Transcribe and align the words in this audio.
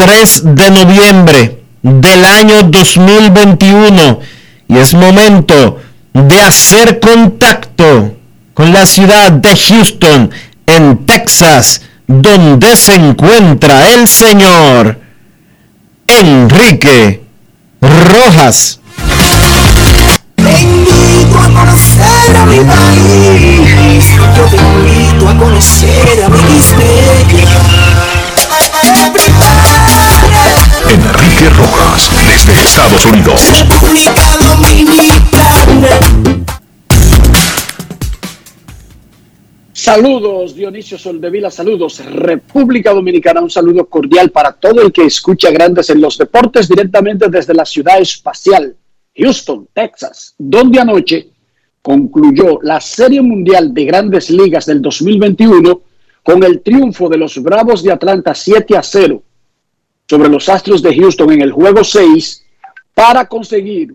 3 0.00 0.56
de 0.56 0.70
noviembre 0.70 1.60
del 1.82 2.24
año 2.24 2.62
2021 2.62 4.20
y 4.66 4.78
es 4.78 4.94
momento 4.94 5.76
de 6.14 6.40
hacer 6.40 6.98
contacto 7.00 8.16
con 8.54 8.72
la 8.72 8.86
ciudad 8.86 9.30
de 9.30 9.54
Houston, 9.54 10.30
en 10.66 11.04
Texas, 11.04 11.82
donde 12.06 12.74
se 12.76 12.94
encuentra 12.94 13.90
el 13.90 14.08
señor 14.08 14.98
Enrique 16.06 17.22
Rojas. 17.82 18.80
Te 20.36 20.42
a 21.36 21.46
conocer 21.52 22.34
a 22.36 22.46
mi 22.46 22.60
país. 22.60 24.06
Yo 28.96 29.12
te 29.12 29.20
Enrique 30.90 31.48
Rojas, 31.50 32.10
desde 32.16 32.60
Estados 32.60 33.06
Unidos. 33.06 33.40
República 33.60 34.36
Dominicana. 34.40 35.88
Saludos, 39.72 40.56
Dionisio 40.56 40.98
Soldevila, 40.98 41.48
saludos, 41.48 42.04
República 42.04 42.92
Dominicana, 42.92 43.40
un 43.40 43.50
saludo 43.50 43.86
cordial 43.86 44.30
para 44.30 44.52
todo 44.52 44.82
el 44.82 44.90
que 44.90 45.04
escucha 45.04 45.52
Grandes 45.52 45.90
en 45.90 46.00
los 46.00 46.18
Deportes 46.18 46.68
directamente 46.68 47.28
desde 47.28 47.54
la 47.54 47.64
ciudad 47.64 48.00
espacial, 48.00 48.74
Houston, 49.16 49.68
Texas, 49.72 50.34
donde 50.36 50.80
anoche 50.80 51.28
concluyó 51.82 52.58
la 52.62 52.80
Serie 52.80 53.22
Mundial 53.22 53.72
de 53.72 53.84
Grandes 53.84 54.28
Ligas 54.28 54.66
del 54.66 54.82
2021 54.82 55.82
con 56.24 56.42
el 56.42 56.62
triunfo 56.62 57.08
de 57.08 57.16
los 57.16 57.40
Bravos 57.40 57.84
de 57.84 57.92
Atlanta 57.92 58.34
7 58.34 58.76
a 58.76 58.82
0 58.82 59.22
sobre 60.10 60.28
los 60.28 60.48
Astros 60.48 60.82
de 60.82 60.96
Houston 60.96 61.30
en 61.30 61.42
el 61.42 61.52
juego 61.52 61.84
6 61.84 62.44
para 62.92 63.28
conseguir 63.28 63.94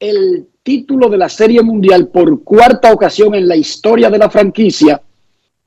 el 0.00 0.48
título 0.62 1.10
de 1.10 1.18
la 1.18 1.28
Serie 1.28 1.60
Mundial 1.60 2.08
por 2.08 2.42
cuarta 2.42 2.94
ocasión 2.94 3.34
en 3.34 3.46
la 3.46 3.56
historia 3.56 4.08
de 4.08 4.16
la 4.16 4.30
franquicia, 4.30 5.02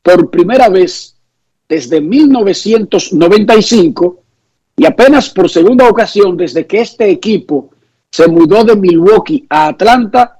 por 0.01 0.31
primera 0.31 0.67
vez 0.69 1.15
desde 1.67 2.01
1995 2.01 4.23
y 4.75 4.87
apenas 4.87 5.29
por 5.29 5.47
segunda 5.47 5.87
ocasión 5.87 6.35
desde 6.35 6.65
que 6.65 6.81
este 6.81 7.11
equipo 7.11 7.69
se 8.09 8.27
mudó 8.27 8.63
de 8.63 8.75
Milwaukee 8.75 9.45
a 9.47 9.67
Atlanta 9.67 10.39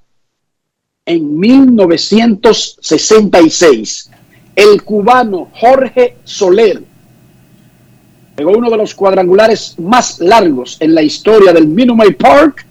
en 1.06 1.40
1966. 1.40 4.10
El 4.56 4.82
cubano 4.82 5.52
Jorge 5.54 6.18
Soler 6.24 6.89
pegó 8.40 8.52
uno 8.52 8.70
de 8.70 8.78
los 8.78 8.96
cuadrangulares 8.96 9.76
más 9.80 10.22
largos 10.22 10.78
en 10.80 10.96
la 10.96 11.02
historia 11.02 11.52
del 11.52 11.68
Minute 11.68 12.14
Park 12.14 12.66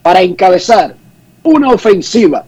para 0.00 0.22
encabezar 0.22 0.94
una 1.42 1.70
ofensiva 1.70 2.44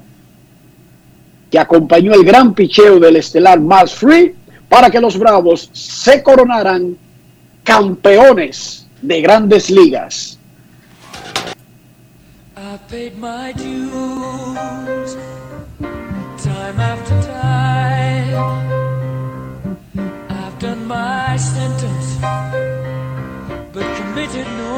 que 1.51 1.59
acompañó 1.59 2.15
el 2.15 2.23
gran 2.23 2.55
picheo 2.55 3.01
del 3.01 3.17
estelar 3.17 3.59
Miles 3.59 3.93
Free 3.93 4.37
para 4.69 4.89
que 4.89 5.01
los 5.01 5.19
Bravos 5.19 5.69
se 5.73 6.23
coronaran 6.23 6.97
campeones 7.65 8.87
de 9.03 9.21
grandes 9.21 9.69
ligas. 9.69 10.39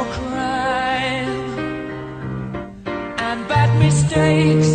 Crime. 0.05 1.59
And 3.19 3.49
bad 3.49 3.71
mistakes, 3.79 4.69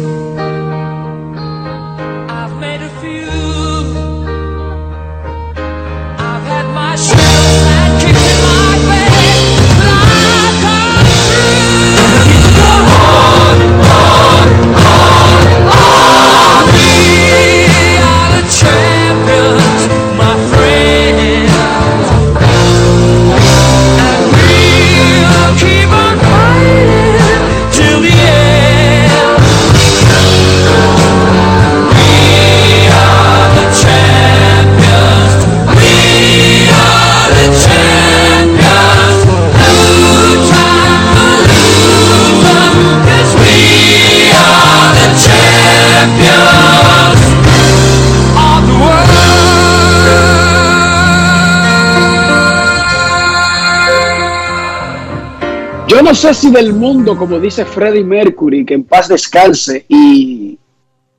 Yo 55.98 56.04
no 56.04 56.14
sé 56.14 56.32
si 56.36 56.52
del 56.52 56.74
mundo, 56.74 57.18
como 57.18 57.40
dice 57.40 57.66
Freddie 57.66 58.04
Mercury, 58.04 58.64
que 58.64 58.76
en 58.76 58.84
paz 58.84 59.08
descanse, 59.08 59.84
y 59.90 60.56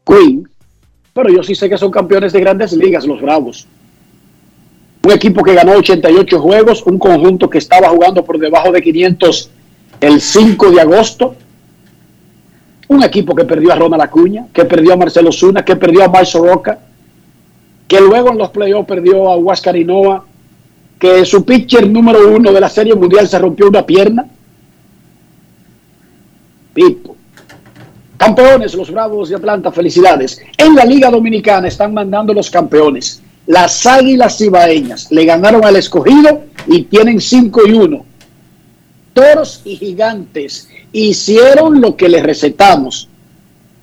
Queen, 0.07 0.49
pero 1.13 1.31
yo 1.31 1.43
sí 1.43 1.57
sé 1.57 1.69
que 1.69 1.77
son 1.77 1.91
campeones 1.91 2.33
de 2.33 2.39
grandes 2.39 2.73
ligas, 2.75 3.05
los 3.05 3.21
Bravos. 3.21 3.67
Un 5.05 5.11
equipo 5.11 5.43
que 5.43 5.55
ganó 5.55 5.73
88 5.73 6.41
juegos, 6.41 6.87
un 6.87 6.97
conjunto 6.97 7.51
que 7.51 7.59
estaba 7.59 7.89
jugando 7.89 8.25
por 8.25 8.39
debajo 8.39 8.71
de 8.71 8.81
500 8.81 9.51
el 10.01 10.21
5 10.21 10.71
de 10.71 10.81
agosto. 10.81 11.35
Un 12.87 13.03
equipo 13.03 13.35
que 13.35 13.47
perdió 13.47 13.73
a 13.73 13.75
Ronald 13.75 14.05
Acuña, 14.05 14.47
que 14.53 14.65
perdió 14.65 14.93
a 14.93 14.97
Marcelo 14.97 15.33
Zuna, 15.33 15.65
que 15.65 15.75
perdió 15.75 16.05
a 16.05 16.09
Marcio 16.09 16.47
Roca, 16.47 16.79
que 17.89 18.01
luego 18.01 18.31
en 18.31 18.39
los 18.39 18.51
playoffs 18.51 18.87
perdió 18.87 19.29
a 19.29 19.37
Huáscar 19.39 19.77
Hinoa, 19.77 20.25
que 21.01 21.25
su 21.25 21.45
pitcher 21.45 21.91
número 21.91 22.33
uno 22.33 22.53
de 22.53 22.61
la 22.61 22.69
Serie 22.69 22.95
Mundial 22.95 23.27
se 23.27 23.41
rompió 23.41 23.67
una 23.67 23.85
pierna. 23.85 24.25
Campeones, 28.17 28.75
los 28.75 28.91
Bravos 28.91 29.29
de 29.29 29.37
Atlanta, 29.37 29.71
felicidades. 29.71 30.41
En 30.57 30.75
la 30.75 30.85
Liga 30.85 31.11
Dominicana 31.11 31.69
están 31.69 31.95
mandando 31.95 32.35
los 32.35 32.51
campeones. 32.51 33.23
Las 33.47 33.87
Águilas 33.87 34.37
Cibaeñas 34.37 35.11
le 35.11 35.25
ganaron 35.25 35.65
al 35.65 35.77
escogido 35.77 36.43
y 36.67 36.83
tienen 36.83 37.21
5 37.21 37.61
y 37.67 37.73
1. 37.73 38.05
Toros 39.15 39.63
y 39.65 39.77
Gigantes 39.77 40.69
hicieron 40.93 41.81
lo 41.81 41.97
que 41.97 42.09
les 42.09 42.23
recetamos. 42.23 43.09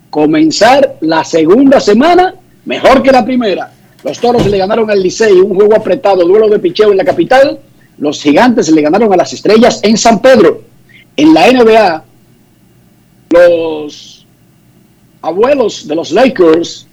Comenzar 0.10 0.98
la 1.02 1.24
segunda 1.24 1.80
semana 1.80 2.36
mejor 2.66 3.02
que 3.02 3.12
la 3.12 3.26
primera. 3.26 3.72
Los 4.04 4.20
Toros 4.20 4.46
le 4.46 4.58
ganaron 4.58 4.92
al 4.92 5.02
Licey, 5.02 5.34
un 5.34 5.56
juego 5.56 5.76
apretado, 5.76 6.26
duelo 6.26 6.48
de 6.50 6.60
picheo 6.60 6.92
en 6.92 6.98
la 6.98 7.06
capital. 7.06 7.60
Los 7.98 8.22
Gigantes 8.22 8.70
le 8.70 8.82
ganaron 8.82 9.12
a 9.14 9.18
las 9.18 9.34
Estrellas 9.34 9.80
en 9.82 9.98
San 9.98 10.22
Pedro. 10.22 10.62
En 11.18 11.34
la 11.34 11.50
NBA, 11.52 12.04
los 13.30 14.26
abuelos 15.22 15.88
de 15.88 15.96
los 15.96 16.12
Lakers, 16.12 16.88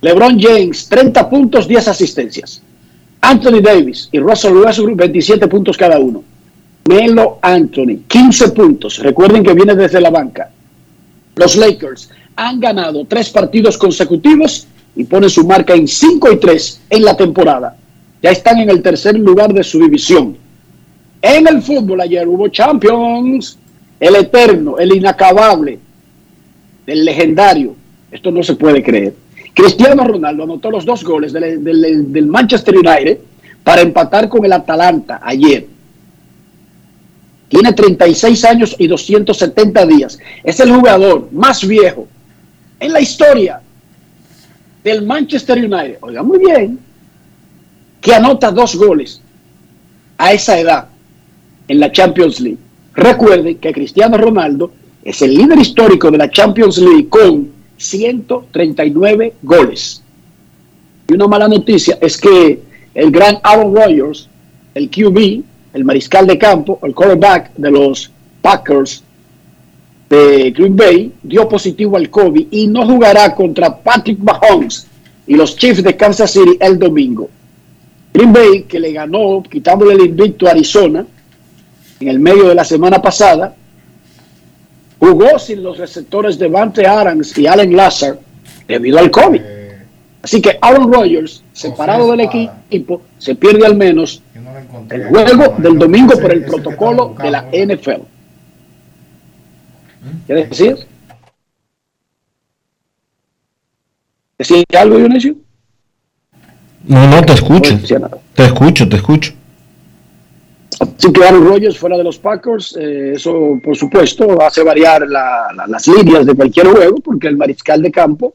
LeBron 0.00 0.38
James, 0.40 0.88
30 0.88 1.30
puntos, 1.30 1.68
10 1.68 1.88
asistencias. 1.88 2.62
Anthony 3.20 3.60
Davis 3.60 4.08
y 4.10 4.18
Russell 4.18 4.56
Westbrook, 4.56 4.96
27 4.96 5.46
puntos 5.46 5.76
cada 5.76 5.98
uno. 5.98 6.24
Melo 6.88 7.38
Anthony, 7.40 8.00
15 8.08 8.48
puntos. 8.50 8.98
Recuerden 8.98 9.44
que 9.44 9.54
viene 9.54 9.76
desde 9.76 10.00
la 10.00 10.10
banca. 10.10 10.50
Los 11.36 11.56
Lakers 11.56 12.10
han 12.36 12.60
ganado 12.60 13.04
tres 13.06 13.30
partidos 13.30 13.78
consecutivos 13.78 14.66
y 14.96 15.04
ponen 15.04 15.30
su 15.30 15.46
marca 15.46 15.74
en 15.74 15.86
5 15.86 16.32
y 16.32 16.36
3 16.38 16.80
en 16.90 17.04
la 17.04 17.16
temporada. 17.16 17.76
Ya 18.22 18.30
están 18.30 18.58
en 18.58 18.70
el 18.70 18.82
tercer 18.82 19.18
lugar 19.18 19.52
de 19.52 19.64
su 19.64 19.78
división. 19.78 20.36
En 21.20 21.46
el 21.46 21.62
fútbol 21.62 22.00
ayer 22.00 22.26
hubo 22.26 22.48
Champions, 22.48 23.58
el 24.02 24.16
eterno, 24.16 24.78
el 24.78 24.96
inacabable, 24.96 25.78
el 26.88 27.04
legendario. 27.04 27.76
Esto 28.10 28.32
no 28.32 28.42
se 28.42 28.56
puede 28.56 28.82
creer. 28.82 29.14
Cristiano 29.54 30.02
Ronaldo 30.02 30.42
anotó 30.42 30.72
los 30.72 30.84
dos 30.84 31.04
goles 31.04 31.32
del, 31.32 32.26
Manchester 32.26 32.76
United 32.76 33.18
para 33.62 33.80
empatar 33.80 34.28
con 34.28 34.44
el 34.44 34.52
Atalanta 34.52 35.20
ayer. 35.22 35.68
Tiene 37.48 37.72
36 37.72 38.44
años 38.44 38.74
y 38.76 38.88
270 38.88 39.86
días. 39.86 40.18
Es 40.42 40.58
el 40.58 40.72
jugador 40.72 41.28
más 41.30 41.64
viejo 41.64 42.08
en 42.80 42.92
la 42.92 43.00
historia 43.00 43.60
del 44.82 45.02
Manchester 45.06 45.58
United. 45.58 45.98
Oiga, 46.00 46.24
muy 46.24 46.40
bien. 46.40 46.80
Que 48.00 48.14
anota 48.14 48.50
dos 48.50 48.74
goles 48.74 49.20
a 50.18 50.32
esa 50.32 50.58
edad 50.58 50.88
en 51.68 51.78
la 51.78 51.92
Champions 51.92 52.40
League. 52.40 52.58
Recuerden 52.94 53.58
que 53.58 53.72
Cristiano 53.72 54.18
Ronaldo 54.18 54.70
es 55.02 55.22
el 55.22 55.34
líder 55.34 55.58
histórico 55.58 56.10
de 56.10 56.18
la 56.18 56.30
Champions 56.30 56.78
League 56.78 57.08
con 57.08 57.48
139 57.76 59.34
goles. 59.42 60.02
Y 61.08 61.14
una 61.14 61.26
mala 61.26 61.48
noticia 61.48 61.98
es 62.00 62.16
que 62.16 62.60
el 62.94 63.10
gran 63.10 63.38
Aaron 63.42 63.74
Rodgers, 63.74 64.28
el 64.74 64.88
QB, 64.90 65.42
el 65.74 65.84
mariscal 65.84 66.26
de 66.26 66.38
campo, 66.38 66.78
el 66.82 66.94
quarterback 66.94 67.54
de 67.56 67.70
los 67.70 68.10
Packers 68.40 69.02
de 70.08 70.50
Green 70.50 70.76
Bay, 70.76 71.12
dio 71.22 71.48
positivo 71.48 71.96
al 71.96 72.10
COVID 72.10 72.48
y 72.50 72.66
no 72.66 72.86
jugará 72.86 73.34
contra 73.34 73.74
Patrick 73.74 74.18
Mahomes 74.18 74.86
y 75.26 75.34
los 75.34 75.56
Chiefs 75.56 75.82
de 75.82 75.96
Kansas 75.96 76.32
City 76.32 76.56
el 76.60 76.78
domingo. 76.78 77.30
Green 78.12 78.32
Bay, 78.32 78.62
que 78.64 78.78
le 78.78 78.92
ganó 78.92 79.42
quitándole 79.42 79.94
el 79.94 80.02
invicto 80.02 80.46
a 80.46 80.50
Arizona 80.50 81.06
en 82.02 82.08
el 82.08 82.18
medio 82.18 82.48
de 82.48 82.54
la 82.54 82.64
semana 82.64 83.00
pasada, 83.00 83.54
jugó 84.98 85.38
sin 85.38 85.62
los 85.62 85.78
receptores 85.78 86.38
de 86.38 86.48
Vante 86.48 86.86
Adams 86.86 87.36
y 87.38 87.46
Allen 87.46 87.76
Lazar 87.76 88.18
debido 88.66 88.98
al 88.98 89.10
COVID. 89.10 89.40
Así 90.22 90.40
que 90.40 90.58
Aaron 90.60 90.92
Rodgers, 90.92 91.42
separado 91.52 92.10
del 92.10 92.20
equipo, 92.20 93.02
se 93.18 93.34
pierde 93.34 93.66
al 93.66 93.76
menos 93.76 94.22
el 94.90 95.08
juego 95.08 95.54
del 95.58 95.78
domingo 95.78 96.18
por 96.18 96.32
el 96.32 96.44
protocolo 96.44 97.14
de 97.20 97.30
la 97.30 97.48
NFL. 97.52 98.02
¿Qué 100.26 100.34
decir? 100.34 100.76
¿Decía 104.38 104.64
algo, 104.78 104.98
Dionisio? 104.98 105.36
No, 106.84 107.06
no, 107.06 107.22
te 107.22 107.32
escucho. 107.34 107.78
No. 108.00 108.10
Te 108.34 108.44
escucho, 108.44 108.88
te 108.88 108.96
escucho. 108.96 109.32
Así 110.82 111.12
que 111.12 111.24
Aaron 111.24 111.72
fuera 111.74 111.96
de 111.96 112.02
los 112.02 112.18
Packers, 112.18 112.76
eh, 112.76 113.12
eso 113.14 113.56
por 113.62 113.76
supuesto 113.76 114.42
hace 114.42 114.64
variar 114.64 115.06
la- 115.08 115.46
la- 115.54 115.66
las 115.68 115.86
líneas 115.86 116.26
de 116.26 116.34
cualquier 116.34 116.66
juego, 116.66 116.96
porque 116.96 117.28
el 117.28 117.36
mariscal 117.36 117.80
de 117.80 117.92
campo 117.92 118.34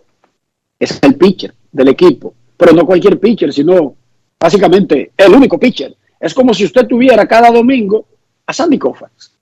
es 0.79 0.97
el 1.01 1.15
pitcher 1.15 1.53
del 1.71 1.89
equipo, 1.89 2.33
pero 2.55 2.71
no 2.71 2.85
cualquier 2.85 3.19
pitcher, 3.19 3.51
sino 3.51 3.95
básicamente 4.39 5.11
el 5.17 5.33
único 5.33 5.59
pitcher. 5.59 5.93
Es 6.19 6.33
como 6.33 6.53
si 6.53 6.63
usted 6.63 6.87
tuviera 6.87 7.27
cada 7.27 7.51
domingo 7.51 8.05
a 8.45 8.53
Sandy 8.53 8.79
Koufax 8.79 9.33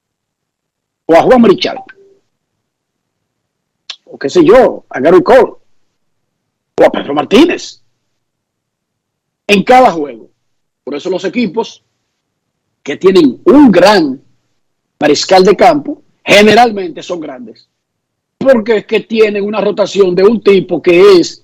o 1.06 1.14
a 1.16 1.22
Juan 1.22 1.42
Marichal 1.42 1.78
o 4.06 4.18
qué 4.18 4.30
sé 4.30 4.44
yo, 4.44 4.86
a 4.90 5.00
Gary 5.00 5.22
Cole 5.22 5.54
o 6.78 6.84
a 6.84 6.90
Pedro 6.92 7.14
Martínez 7.14 7.82
en 9.48 9.64
cada 9.64 9.92
juego. 9.92 10.30
Por 10.84 10.96
eso 10.96 11.10
los 11.12 11.24
equipos 11.26 11.84
que 12.86 12.98
tienen 12.98 13.42
un 13.46 13.72
gran 13.72 14.22
mariscal 15.00 15.44
de 15.44 15.56
campo, 15.56 16.04
generalmente 16.24 17.02
son 17.02 17.20
grandes. 17.20 17.68
Porque 18.38 18.78
es 18.78 18.86
que 18.86 19.00
tienen 19.00 19.44
una 19.44 19.60
rotación 19.60 20.14
de 20.14 20.24
un 20.24 20.40
tipo 20.40 20.80
que 20.84 21.18
es, 21.18 21.44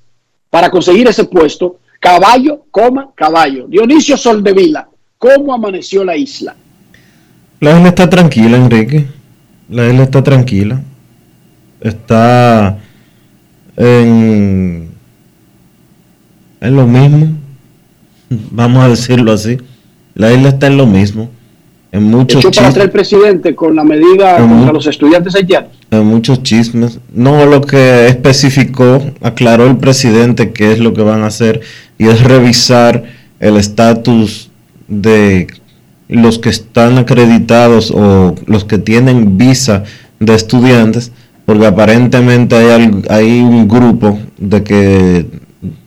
para 0.51 0.69
conseguir 0.69 1.07
ese 1.07 1.23
puesto, 1.23 1.79
caballo, 1.99 2.65
coma, 2.69 3.09
caballo. 3.15 3.65
Dionisio 3.67 4.17
Soldevila, 4.17 4.87
¿cómo 5.17 5.51
amaneció 5.51 6.03
la 6.03 6.15
isla? 6.15 6.55
La 7.59 7.75
isla 7.75 7.89
está 7.89 8.07
tranquila, 8.07 8.57
Enrique. 8.57 9.07
La 9.67 9.87
isla 9.87 10.03
está 10.03 10.21
tranquila. 10.21 10.79
Está 11.79 12.77
en, 13.77 14.91
en 16.61 16.75
lo 16.75 16.85
mismo. 16.85 17.35
Vamos 18.29 18.83
a 18.83 18.89
decirlo 18.89 19.31
así. 19.31 19.57
La 20.13 20.31
isla 20.31 20.49
está 20.49 20.67
en 20.67 20.77
lo 20.77 20.85
mismo. 20.85 21.29
En 21.91 22.03
muchos 22.03 22.39
Echó 22.39 22.51
para 22.51 22.69
atrás 22.69 22.85
el 22.85 22.91
chismes. 22.91 22.91
presidente 22.91 23.55
con 23.55 23.75
la 23.75 23.83
medida 23.83 24.37
contra 24.37 24.71
los 24.71 24.87
estudiantes 24.87 25.35
haitianos. 25.35 25.71
En 25.91 26.05
muchos 26.05 26.41
chismes. 26.41 26.99
No 27.13 27.45
lo 27.45 27.61
que 27.61 28.07
especificó, 28.07 29.03
aclaró 29.21 29.67
el 29.67 29.77
presidente 29.77 30.51
qué 30.51 30.71
es 30.71 30.79
lo 30.79 30.93
que 30.93 31.01
van 31.01 31.23
a 31.23 31.27
hacer 31.27 31.59
y 31.97 32.07
es 32.07 32.23
revisar 32.23 33.03
el 33.39 33.57
estatus 33.57 34.49
de 34.87 35.47
los 36.07 36.39
que 36.39 36.49
están 36.49 36.97
acreditados 36.97 37.91
o 37.91 38.35
los 38.45 38.63
que 38.63 38.77
tienen 38.77 39.37
visa 39.37 39.83
de 40.19 40.35
estudiantes, 40.35 41.11
porque 41.45 41.65
aparentemente 41.65 42.55
hay, 42.55 42.91
hay 43.09 43.39
un 43.41 43.67
grupo 43.67 44.19
de 44.37 44.63
que 44.63 45.25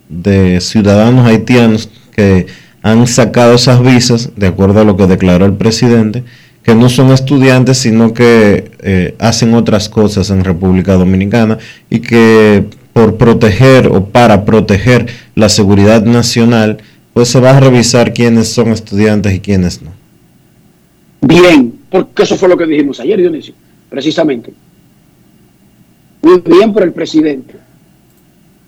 de 0.09 0.61
ciudadanos 0.61 1.25
haitianos 1.25 1.89
que 2.15 2.47
han 2.85 3.07
sacado 3.07 3.55
esas 3.55 3.81
visas, 3.81 4.29
de 4.35 4.45
acuerdo 4.45 4.81
a 4.81 4.83
lo 4.83 4.95
que 4.95 5.07
declaró 5.07 5.47
el 5.47 5.55
presidente, 5.55 6.23
que 6.61 6.75
no 6.75 6.87
son 6.87 7.11
estudiantes, 7.11 7.79
sino 7.79 8.13
que 8.13 8.69
eh, 8.83 9.15
hacen 9.17 9.55
otras 9.55 9.89
cosas 9.89 10.29
en 10.29 10.43
República 10.43 10.93
Dominicana 10.93 11.57
y 11.89 12.01
que 12.01 12.63
por 12.93 13.17
proteger 13.17 13.87
o 13.87 14.05
para 14.05 14.45
proteger 14.45 15.07
la 15.33 15.49
seguridad 15.49 16.05
nacional, 16.05 16.77
pues 17.15 17.29
se 17.29 17.39
va 17.39 17.57
a 17.57 17.59
revisar 17.59 18.13
quiénes 18.13 18.49
son 18.49 18.67
estudiantes 18.67 19.33
y 19.33 19.39
quiénes 19.39 19.81
no. 19.81 19.89
Bien, 21.21 21.73
porque 21.89 22.21
eso 22.21 22.35
fue 22.35 22.49
lo 22.49 22.55
que 22.55 22.67
dijimos 22.67 22.99
ayer, 22.99 23.19
Dionisio, 23.19 23.55
precisamente. 23.89 24.53
Muy 26.21 26.39
bien 26.39 26.71
por 26.71 26.83
el 26.83 26.93
presidente. 26.93 27.55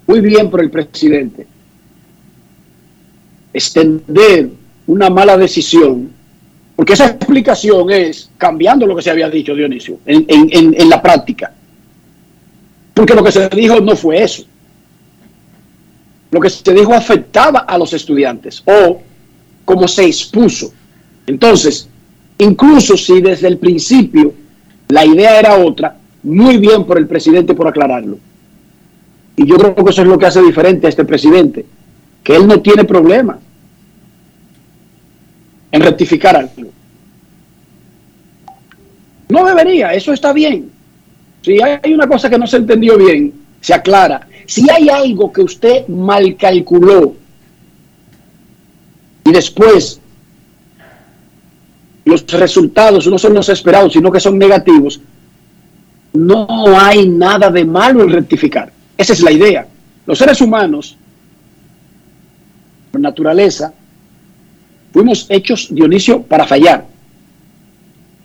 Muy 0.08 0.22
bien 0.22 0.50
por 0.50 0.60
el 0.60 0.72
presidente. 0.72 1.46
Extender 3.58 4.52
una 4.86 5.10
mala 5.10 5.36
decisión 5.36 6.12
Porque 6.76 6.94
esa 6.94 7.08
explicación 7.08 7.90
es 7.90 8.30
cambiando 8.38 8.86
lo 8.86 8.96
que 8.96 9.02
se 9.02 9.10
había 9.10 9.32
dicho, 9.32 9.56
Dionisio, 9.56 9.98
en, 10.06 10.90
la 10.90 11.02
práctica. 11.02 11.52
Porque 12.94 13.16
lo 13.16 13.24
que 13.24 13.32
se 13.32 13.50
dijo 13.50 13.82
no 13.82 13.96
fue 13.96 14.22
eso. 14.22 14.44
Lo 16.30 16.40
que 16.40 16.52
se 16.52 16.72
dijo 16.76 16.94
afectaba 16.94 17.62
a 17.62 17.80
los 17.80 17.94
estudiantes 17.94 18.62
o 18.64 19.02
como 19.66 19.88
se 19.88 20.06
expuso. 20.06 20.72
Entonces, 21.26 21.90
incluso 22.38 22.96
si 22.96 23.22
desde 23.22 23.48
el 23.48 23.58
principio 23.58 24.36
la 24.90 25.04
idea 25.04 25.40
era 25.40 25.58
otra, 25.58 25.98
muy 26.22 26.58
bien 26.58 26.86
por 26.86 27.00
el 27.00 27.08
presidente 27.08 27.56
por 27.56 27.68
aclararlo. 27.68 28.20
Y 29.36 29.48
yo 29.48 29.58
creo 29.58 29.74
que 29.74 29.90
eso 29.90 30.04
es 30.04 30.08
lo 30.08 30.20
que 30.20 30.28
hace 30.28 30.44
diferente 30.44 30.86
a 30.86 30.90
este 30.90 31.06
presidente, 31.06 31.66
que 32.24 32.36
él 32.36 32.46
no 32.46 32.62
tiene 32.62 32.84
problema 32.84 33.40
en 35.72 35.82
rectificar 35.82 36.36
algo. 36.36 36.72
No 39.30 39.46
debería, 39.46 39.94
eso 39.94 40.14
está 40.14 40.34
bien. 40.34 40.72
Si 41.42 41.62
hay 41.62 41.94
una 41.94 42.08
cosa 42.08 42.30
que 42.30 42.38
no 42.38 42.48
se 42.48 42.58
entendió 42.58 42.98
bien, 42.98 43.34
se 43.62 43.74
aclara. 43.74 44.28
Si 44.46 44.70
hay 44.70 44.90
algo 44.90 45.32
que 45.32 45.42
usted 45.42 45.88
mal 45.88 46.36
calculó 46.38 47.16
y 49.26 49.32
después 49.32 50.00
los 52.06 52.26
resultados 52.28 53.06
no 53.08 53.18
son 53.18 53.34
los 53.34 53.50
esperados, 53.50 53.92
sino 53.94 54.10
que 54.10 54.22
son 54.22 54.38
negativos, 54.38 55.02
no 56.14 56.48
hay 56.80 57.10
nada 57.10 57.52
de 57.52 57.66
malo 57.66 58.04
en 58.04 58.12
rectificar. 58.12 58.72
Esa 58.98 59.14
es 59.14 59.22
la 59.22 59.32
idea. 59.32 59.68
Los 60.06 60.18
seres 60.18 60.40
humanos, 60.40 60.98
por 62.92 63.02
naturaleza, 63.02 63.74
fuimos 64.92 65.26
hechos, 65.30 65.68
Dionisio, 65.70 66.22
para 66.24 66.46
fallar. 66.46 66.86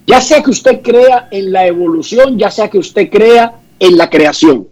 Ya 0.07 0.21
sea 0.21 0.43
que 0.43 0.51
usted 0.51 0.83
crea 0.83 1.29
en 1.31 1.53
la 1.53 1.67
evolución, 1.67 2.39
ya 2.39 2.51
sea 2.51 2.69
que 2.69 2.79
usted 2.79 3.11
crea 3.11 3.55
en 3.79 3.97
la 3.97 4.11
creación. 4.11 4.69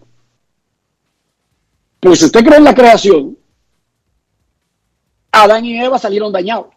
Pues 1.99 2.19
si 2.19 2.25
usted 2.25 2.43
cree 2.43 2.57
en 2.57 2.63
la 2.63 2.75
creación, 2.75 3.37
Adán 5.31 5.65
y 5.65 5.79
Eva 5.79 5.97
salieron 5.99 6.31
dañados. 6.31 6.67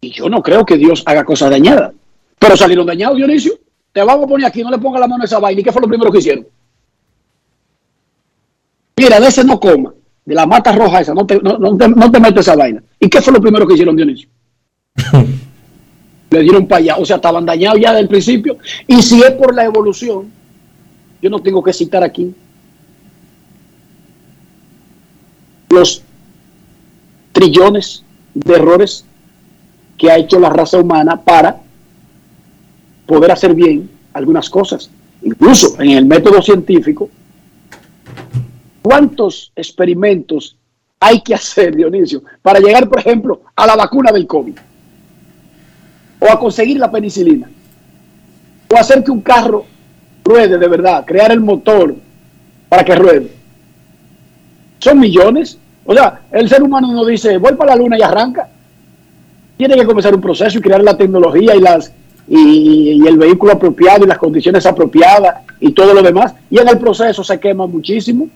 Y 0.00 0.10
yo 0.10 0.28
no 0.28 0.42
creo 0.42 0.66
que 0.66 0.76
Dios 0.76 1.02
haga 1.06 1.24
cosas 1.24 1.50
dañadas. 1.50 1.94
Pero 2.38 2.56
salieron 2.56 2.86
dañados, 2.86 3.16
Dionisio. 3.16 3.52
Te 3.92 4.02
vamos 4.02 4.24
a 4.24 4.28
poner 4.28 4.46
aquí, 4.46 4.62
no 4.62 4.70
le 4.70 4.78
ponga 4.78 4.98
la 4.98 5.06
mano 5.06 5.22
a 5.22 5.26
esa 5.26 5.38
vaina. 5.38 5.60
¿Y 5.60 5.64
qué 5.64 5.70
fue 5.70 5.80
lo 5.80 5.88
primero 5.88 6.10
que 6.10 6.18
hicieron? 6.18 6.46
Mira, 8.96 9.20
de 9.20 9.28
ese 9.28 9.44
no 9.44 9.60
coma. 9.60 9.94
De 10.24 10.34
la 10.34 10.46
mata 10.46 10.72
roja 10.72 11.00
esa, 11.00 11.14
no 11.14 11.26
te, 11.26 11.40
no, 11.40 11.58
no 11.58 11.76
te, 11.76 11.88
no 11.88 12.10
te 12.10 12.40
esa 12.40 12.54
vaina. 12.54 12.82
¿Y 12.98 13.08
qué 13.08 13.20
fue 13.20 13.32
lo 13.32 13.40
primero 13.40 13.66
que 13.66 13.74
hicieron, 13.74 13.96
Dionisio? 13.96 14.28
Le 16.30 16.40
dieron 16.40 16.66
para 16.66 16.78
allá. 16.78 16.96
O 16.96 17.04
sea, 17.04 17.16
estaban 17.16 17.44
dañados 17.44 17.80
ya 17.80 17.92
del 17.92 18.08
principio. 18.08 18.56
Y 18.86 19.02
si 19.02 19.20
es 19.20 19.32
por 19.32 19.54
la 19.54 19.64
evolución, 19.64 20.30
yo 21.20 21.30
no 21.30 21.40
tengo 21.40 21.62
que 21.62 21.72
citar 21.72 22.02
aquí 22.02 22.34
los 25.70 26.02
trillones 27.32 28.04
de 28.34 28.54
errores 28.54 29.04
que 29.96 30.10
ha 30.10 30.18
hecho 30.18 30.38
la 30.38 30.50
raza 30.50 30.78
humana 30.78 31.20
para 31.20 31.60
poder 33.06 33.30
hacer 33.30 33.54
bien 33.54 33.90
algunas 34.12 34.48
cosas. 34.50 34.90
Incluso 35.22 35.80
en 35.80 35.90
el 35.90 36.04
método 36.04 36.42
científico, 36.42 37.08
¿cuántos 38.82 39.52
experimentos 39.54 40.56
hay 41.00 41.20
que 41.22 41.34
hacer, 41.34 41.74
Dionisio, 41.74 42.22
para 42.42 42.60
llegar, 42.60 42.88
por 42.88 42.98
ejemplo, 42.98 43.40
a 43.56 43.66
la 43.66 43.76
vacuna 43.76 44.12
del 44.12 44.26
COVID? 44.26 44.54
O 46.20 46.30
a 46.30 46.38
conseguir 46.38 46.78
la 46.78 46.90
penicilina. 46.90 47.48
O 48.68 48.76
hacer 48.76 49.02
que 49.02 49.10
un 49.10 49.20
carro 49.20 49.64
ruede 50.24 50.58
de 50.58 50.68
verdad, 50.68 51.04
crear 51.04 51.32
el 51.32 51.40
motor 51.40 51.96
para 52.68 52.84
que 52.84 52.94
ruede. 52.94 53.32
Son 54.78 54.98
millones. 54.98 55.58
O 55.84 55.94
sea, 55.94 56.22
el 56.30 56.48
ser 56.48 56.62
humano 56.62 56.92
no 56.92 57.04
dice, 57.04 57.38
voy 57.38 57.54
para 57.54 57.74
la 57.74 57.82
luna 57.82 57.98
y 57.98 58.02
arranca. 58.02 58.48
Tiene 59.56 59.74
que 59.74 59.84
comenzar 59.84 60.14
un 60.14 60.20
proceso 60.20 60.58
y 60.58 60.62
crear 60.62 60.82
la 60.82 60.96
tecnología 60.96 61.54
y 61.56 61.60
las 61.60 61.92
y, 62.28 63.02
y 63.02 63.06
el 63.06 63.18
vehículo 63.18 63.52
apropiado 63.52 64.04
y 64.04 64.08
las 64.08 64.18
condiciones 64.18 64.64
apropiadas 64.64 65.42
y 65.58 65.72
todo 65.72 65.92
lo 65.92 66.02
demás. 66.02 66.34
Y 66.50 66.58
en 66.58 66.68
el 66.68 66.78
proceso 66.78 67.24
se 67.24 67.40
quema 67.40 67.66
muchísimo 67.66 68.28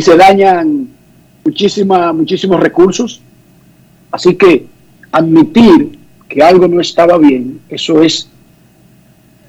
y 0.00 0.02
se 0.02 0.16
dañan 0.16 0.88
muchísima, 1.44 2.10
muchísimos 2.14 2.58
recursos. 2.58 3.20
Así 4.10 4.34
que 4.34 4.64
admitir 5.12 5.98
que 6.26 6.42
algo 6.42 6.66
no 6.68 6.80
estaba 6.80 7.18
bien, 7.18 7.60
eso 7.68 8.02
es 8.02 8.26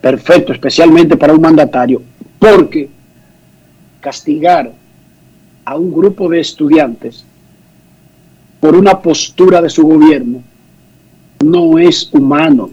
perfecto, 0.01 0.51
especialmente 0.51 1.15
para 1.15 1.31
un 1.34 1.39
mandatario, 1.39 2.01
porque 2.38 2.89
castigar 4.01 4.74
a 5.63 5.77
un 5.77 5.89
grupo 5.89 6.27
de 6.27 6.41
estudiantes 6.41 7.24
por 8.60 8.75
una 8.75 9.00
postura 9.00 9.62
de 9.62 9.70
su 9.70 9.84
gobierno 9.84 10.43
no 11.46 11.79
es 11.79 12.10
humano, 12.12 12.72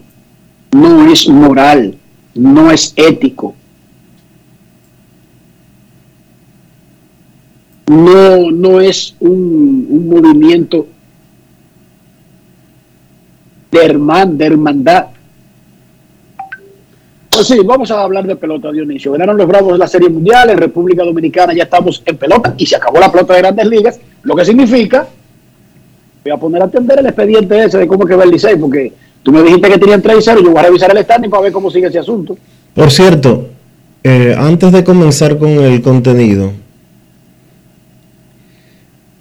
no 0.73 1.09
es 1.09 1.29
moral, 1.29 1.95
no 2.35 2.71
es 2.71 2.91
ético. 2.97 3.28
No, 7.89 8.51
no 8.51 8.79
es 8.79 9.15
un, 9.19 9.87
un 9.89 10.09
movimiento 10.09 10.85
de, 13.71 13.83
herman, 13.83 14.37
de 14.37 14.45
hermandad. 14.45 15.05
Pues 17.31 17.47
sí, 17.47 17.57
vamos 17.65 17.89
a 17.89 18.03
hablar 18.03 18.27
de 18.27 18.35
pelota, 18.35 18.71
Dionisio. 18.71 19.13
Ganaron 19.13 19.37
los 19.37 19.47
Bravos 19.47 19.73
de 19.73 19.79
la 19.79 19.87
Serie 19.87 20.07
Mundial, 20.07 20.51
en 20.51 20.59
República 20.59 21.03
Dominicana 21.03 21.51
ya 21.51 21.63
estamos 21.63 22.03
en 22.05 22.15
pelota 22.15 22.53
y 22.59 22.67
se 22.67 22.75
acabó 22.75 22.99
la 22.99 23.11
pelota 23.11 23.33
de 23.33 23.39
grandes 23.39 23.65
ligas, 23.65 23.99
lo 24.21 24.35
que 24.35 24.45
significa, 24.45 25.07
voy 26.23 26.31
a 26.31 26.37
poner 26.37 26.61
a 26.61 26.65
atender 26.65 26.99
el 26.99 27.07
expediente 27.07 27.63
ese 27.63 27.79
de 27.79 27.87
cómo 27.87 28.05
que 28.05 28.15
va 28.15 28.23
el 28.23 28.29
Licey, 28.29 28.55
porque 28.57 28.93
tú 29.23 29.31
me 29.31 29.41
dijiste 29.41 29.67
que 29.67 29.79
tenían 29.79 30.01
3 30.03 30.15
y 30.15 30.21
0, 30.21 30.41
yo 30.43 30.51
voy 30.51 30.59
a 30.59 30.67
revisar 30.67 30.95
el 30.95 31.03
standing 31.03 31.31
para 31.31 31.41
ver 31.41 31.51
cómo 31.51 31.71
sigue 31.71 31.87
ese 31.87 31.97
asunto. 31.97 32.37
Por 32.75 32.91
cierto, 32.91 33.47
eh, 34.03 34.35
antes 34.37 34.71
de 34.71 34.83
comenzar 34.83 35.39
con 35.39 35.49
el 35.49 35.81
contenido, 35.81 36.51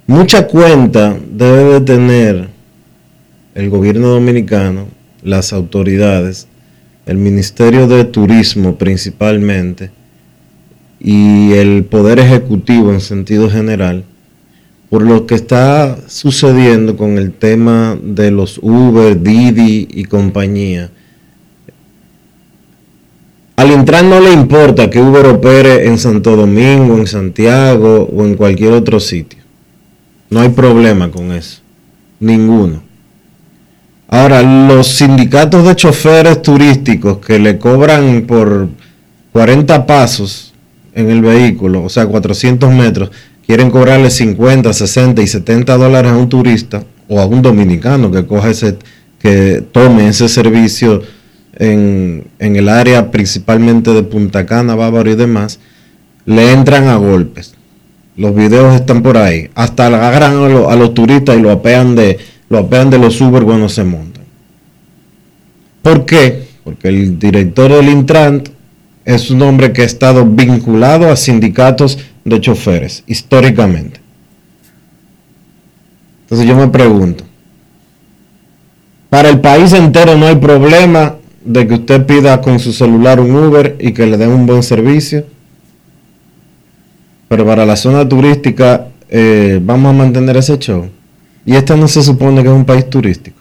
mucha 0.08 0.48
cuenta 0.48 1.16
debe 1.30 1.74
de 1.74 1.80
tener 1.82 2.48
el 3.54 3.70
gobierno 3.70 4.08
dominicano, 4.08 4.88
las 5.22 5.52
autoridades, 5.52 6.48
el 7.06 7.18
Ministerio 7.18 7.86
de 7.86 8.04
Turismo 8.04 8.76
principalmente 8.76 9.92
y 10.98 11.52
el 11.52 11.84
Poder 11.84 12.18
Ejecutivo 12.18 12.92
en 12.92 13.00
sentido 13.00 13.48
general 13.48 14.04
por 14.90 15.02
lo 15.02 15.26
que 15.26 15.34
está 15.34 15.98
sucediendo 16.06 16.96
con 16.96 17.18
el 17.18 17.32
tema 17.32 17.98
de 18.02 18.30
los 18.30 18.58
Uber, 18.62 19.22
Didi 19.22 19.86
y 19.90 20.04
compañía. 20.04 20.90
Al 23.56 23.70
entrar 23.70 24.04
no 24.04 24.20
le 24.20 24.32
importa 24.32 24.88
que 24.88 25.00
Uber 25.00 25.26
opere 25.26 25.86
en 25.86 25.98
Santo 25.98 26.36
Domingo, 26.36 26.96
en 26.96 27.06
Santiago 27.06 28.08
o 28.10 28.24
en 28.24 28.34
cualquier 28.34 28.72
otro 28.72 28.98
sitio. 29.00 29.37
No 30.30 30.40
hay 30.40 30.50
problema 30.50 31.10
con 31.10 31.32
eso. 31.32 31.60
Ninguno. 32.20 32.82
Ahora, 34.08 34.42
los 34.42 34.86
sindicatos 34.86 35.66
de 35.66 35.76
choferes 35.76 36.40
turísticos 36.40 37.18
que 37.18 37.38
le 37.38 37.58
cobran 37.58 38.22
por 38.22 38.68
40 39.32 39.86
pasos 39.86 40.54
en 40.94 41.10
el 41.10 41.20
vehículo, 41.20 41.84
o 41.84 41.88
sea, 41.88 42.06
400 42.06 42.72
metros, 42.72 43.10
quieren 43.46 43.70
cobrarle 43.70 44.10
50, 44.10 44.72
60 44.72 45.22
y 45.22 45.26
70 45.26 45.76
dólares 45.76 46.12
a 46.12 46.16
un 46.16 46.28
turista 46.28 46.84
o 47.06 47.20
a 47.20 47.26
un 47.26 47.42
dominicano 47.42 48.10
que 48.10 48.26
coja 48.26 48.50
ese, 48.50 48.78
que 49.18 49.62
tome 49.72 50.08
ese 50.08 50.28
servicio 50.28 51.02
en, 51.54 52.28
en 52.38 52.56
el 52.56 52.68
área 52.68 53.10
principalmente 53.10 53.92
de 53.92 54.02
Punta 54.02 54.46
Cana, 54.46 54.74
Bávaro 54.74 55.10
y 55.10 55.16
demás, 55.16 55.60
le 56.24 56.52
entran 56.52 56.88
a 56.88 56.96
golpes. 56.96 57.57
Los 58.18 58.34
videos 58.34 58.74
están 58.74 59.02
por 59.02 59.16
ahí. 59.16 59.48
Hasta 59.54 59.86
agarran 59.86 60.36
a, 60.42 60.48
lo- 60.48 60.68
a 60.70 60.76
los 60.76 60.92
turistas 60.92 61.36
y 61.38 61.40
lo 61.40 61.52
apean 61.52 61.94
de, 61.94 62.18
lo 62.50 62.58
apean 62.58 62.90
de 62.90 62.98
los 62.98 63.20
Uber 63.20 63.44
cuando 63.44 63.68
se 63.68 63.84
montan. 63.84 64.24
¿Por 65.82 66.04
qué? 66.04 66.48
Porque 66.64 66.88
el 66.88 67.18
director 67.18 67.72
del 67.72 67.88
Intran 67.88 68.42
es 69.04 69.30
un 69.30 69.40
hombre 69.42 69.72
que 69.72 69.82
ha 69.82 69.86
estado 69.86 70.26
vinculado 70.26 71.10
a 71.10 71.16
sindicatos 71.16 71.98
de 72.24 72.40
choferes, 72.40 73.04
históricamente. 73.06 74.00
Entonces 76.24 76.46
yo 76.46 76.56
me 76.56 76.68
pregunto, 76.68 77.24
para 79.08 79.30
el 79.30 79.40
país 79.40 79.72
entero 79.72 80.16
no 80.18 80.26
hay 80.26 80.36
problema 80.36 81.14
de 81.42 81.66
que 81.66 81.74
usted 81.74 82.04
pida 82.04 82.42
con 82.42 82.58
su 82.58 82.72
celular 82.72 83.20
un 83.20 83.34
Uber 83.34 83.76
y 83.80 83.92
que 83.92 84.04
le 84.06 84.18
den 84.18 84.30
un 84.30 84.44
buen 84.44 84.62
servicio, 84.62 85.24
pero 87.28 87.44
para 87.44 87.66
la 87.66 87.76
zona 87.76 88.08
turística 88.08 88.88
eh, 89.08 89.60
vamos 89.62 89.90
a 89.90 89.98
mantener 89.98 90.36
ese 90.36 90.58
show. 90.58 90.88
Y 91.44 91.54
este 91.54 91.76
no 91.76 91.88
se 91.88 92.02
supone 92.02 92.42
que 92.42 92.48
es 92.48 92.54
un 92.54 92.64
país 92.64 92.88
turístico. 92.88 93.36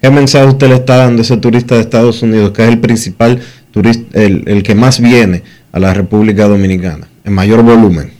¿Qué 0.00 0.10
mensaje 0.10 0.46
usted 0.46 0.68
le 0.68 0.74
está 0.76 0.96
dando 0.96 1.20
a 1.20 1.22
ese 1.22 1.36
turista 1.38 1.74
de 1.74 1.80
Estados 1.80 2.22
Unidos, 2.22 2.52
que 2.52 2.62
es 2.62 2.68
el 2.68 2.78
principal 2.78 3.40
turista, 3.70 4.20
el, 4.20 4.44
el 4.46 4.62
que 4.62 4.74
más 4.74 5.00
viene 5.00 5.42
a 5.72 5.78
la 5.78 5.94
República 5.94 6.46
Dominicana, 6.46 7.08
en 7.24 7.32
mayor 7.32 7.62
volumen? 7.62 8.12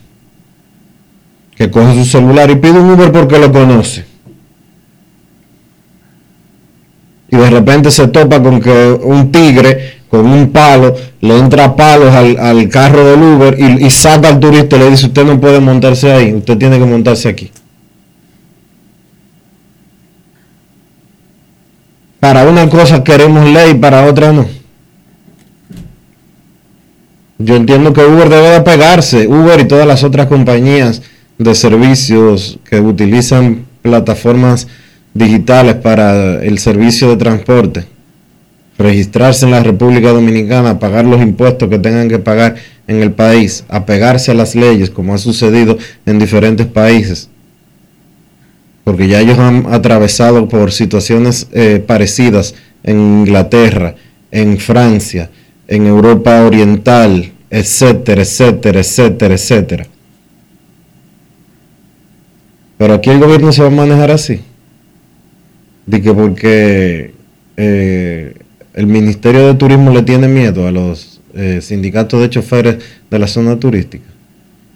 Que 1.55 1.69
coge 1.69 1.93
su 1.93 2.05
celular 2.05 2.49
y 2.49 2.55
pide 2.55 2.79
un 2.79 2.89
Uber 2.89 3.11
porque 3.11 3.37
lo 3.37 3.51
conoce. 3.51 4.03
Y 7.29 7.37
de 7.37 7.49
repente 7.49 7.91
se 7.91 8.07
topa 8.07 8.41
con 8.41 8.61
que 8.61 8.97
un 9.03 9.31
tigre 9.31 9.99
con 10.15 10.27
un 10.27 10.51
palo 10.51 10.95
le 11.19 11.37
entra 11.37 11.75
palos 11.75 12.13
al, 12.13 12.37
al 12.37 12.69
carro 12.69 13.03
del 13.03 13.21
Uber 13.21 13.57
y, 13.59 13.85
y 13.85 13.89
saca 13.89 14.29
al 14.29 14.39
turista 14.39 14.77
y 14.77 14.79
le 14.79 14.89
dice, 14.91 15.07
usted 15.07 15.25
no 15.25 15.41
puede 15.41 15.59
montarse 15.59 16.09
ahí, 16.11 16.33
usted 16.33 16.57
tiene 16.57 16.79
que 16.79 16.85
montarse 16.85 17.27
aquí. 17.27 17.51
Para 22.21 22.47
una 22.47 22.69
cosa 22.69 23.03
queremos 23.03 23.45
ley, 23.49 23.73
para 23.73 24.05
otra 24.05 24.31
no. 24.31 24.45
Yo 27.37 27.57
entiendo 27.57 27.91
que 27.91 28.05
Uber 28.05 28.29
debe 28.29 28.49
de 28.51 28.61
pegarse, 28.61 29.27
Uber 29.27 29.59
y 29.59 29.67
todas 29.67 29.85
las 29.85 30.05
otras 30.05 30.27
compañías 30.27 31.01
de 31.37 31.53
servicios 31.53 32.57
que 32.69 32.79
utilizan 32.79 33.65
plataformas 33.81 34.67
digitales 35.13 35.75
para 35.75 36.41
el 36.41 36.57
servicio 36.57 37.09
de 37.09 37.17
transporte, 37.17 37.85
registrarse 38.77 39.45
en 39.45 39.51
la 39.51 39.63
República 39.63 40.11
Dominicana, 40.11 40.79
pagar 40.79 41.05
los 41.05 41.21
impuestos 41.21 41.69
que 41.69 41.79
tengan 41.79 42.09
que 42.09 42.19
pagar 42.19 42.55
en 42.87 43.01
el 43.01 43.11
país, 43.11 43.63
apegarse 43.69 44.31
a 44.31 44.35
las 44.35 44.55
leyes 44.55 44.89
como 44.89 45.13
ha 45.13 45.17
sucedido 45.17 45.77
en 46.05 46.19
diferentes 46.19 46.67
países 46.67 47.29
porque 48.85 49.07
ya 49.07 49.19
ellos 49.19 49.39
han 49.39 49.65
atravesado 49.73 50.47
por 50.47 50.71
situaciones 50.71 51.47
eh, 51.51 51.83
parecidas 51.85 52.53
en 52.83 52.99
Inglaterra, 52.99 53.95
en 54.31 54.59
Francia, 54.59 55.31
en 55.67 55.87
Europa 55.87 56.43
Oriental, 56.45 57.33
etcétera, 57.49 58.21
etcétera, 58.21 58.79
etcétera, 58.79 59.33
etcétera. 59.33 59.87
Pero 62.77 62.93
aquí 62.93 63.09
el 63.09 63.19
gobierno 63.19 63.51
se 63.51 63.63
va 63.63 63.69
a 63.69 63.71
manejar 63.71 64.11
así. 64.11 64.41
De 65.87 66.01
que 66.03 66.13
porque 66.13 67.13
eh, 67.57 68.35
el 68.75 68.87
Ministerio 68.87 69.47
de 69.47 69.53
Turismo 69.53 69.91
le 69.91 70.03
tiene 70.03 70.27
miedo 70.27 70.67
a 70.67 70.71
los 70.71 71.21
eh, 71.33 71.61
sindicatos 71.61 72.19
de 72.19 72.29
choferes 72.29 72.83
de 73.09 73.19
la 73.19 73.25
zona 73.25 73.57
turística. 73.57 74.05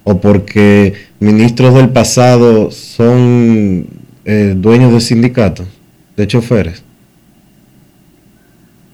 O 0.06 0.22
porque 0.22 1.08
ministros 1.20 1.76
del 1.76 1.90
pasado 1.90 2.72
son 2.72 3.88
eh, 4.24 4.54
dueños 4.56 4.94
de 4.94 5.02
sindicatos 5.02 5.68
de 6.16 6.28
choferes. 6.28 6.82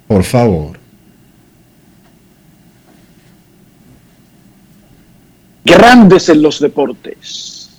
Por 0.08 0.24
favor. 0.24 0.80
Grandes 5.64 6.30
en 6.30 6.42
los 6.42 6.60
deportes. 6.60 7.70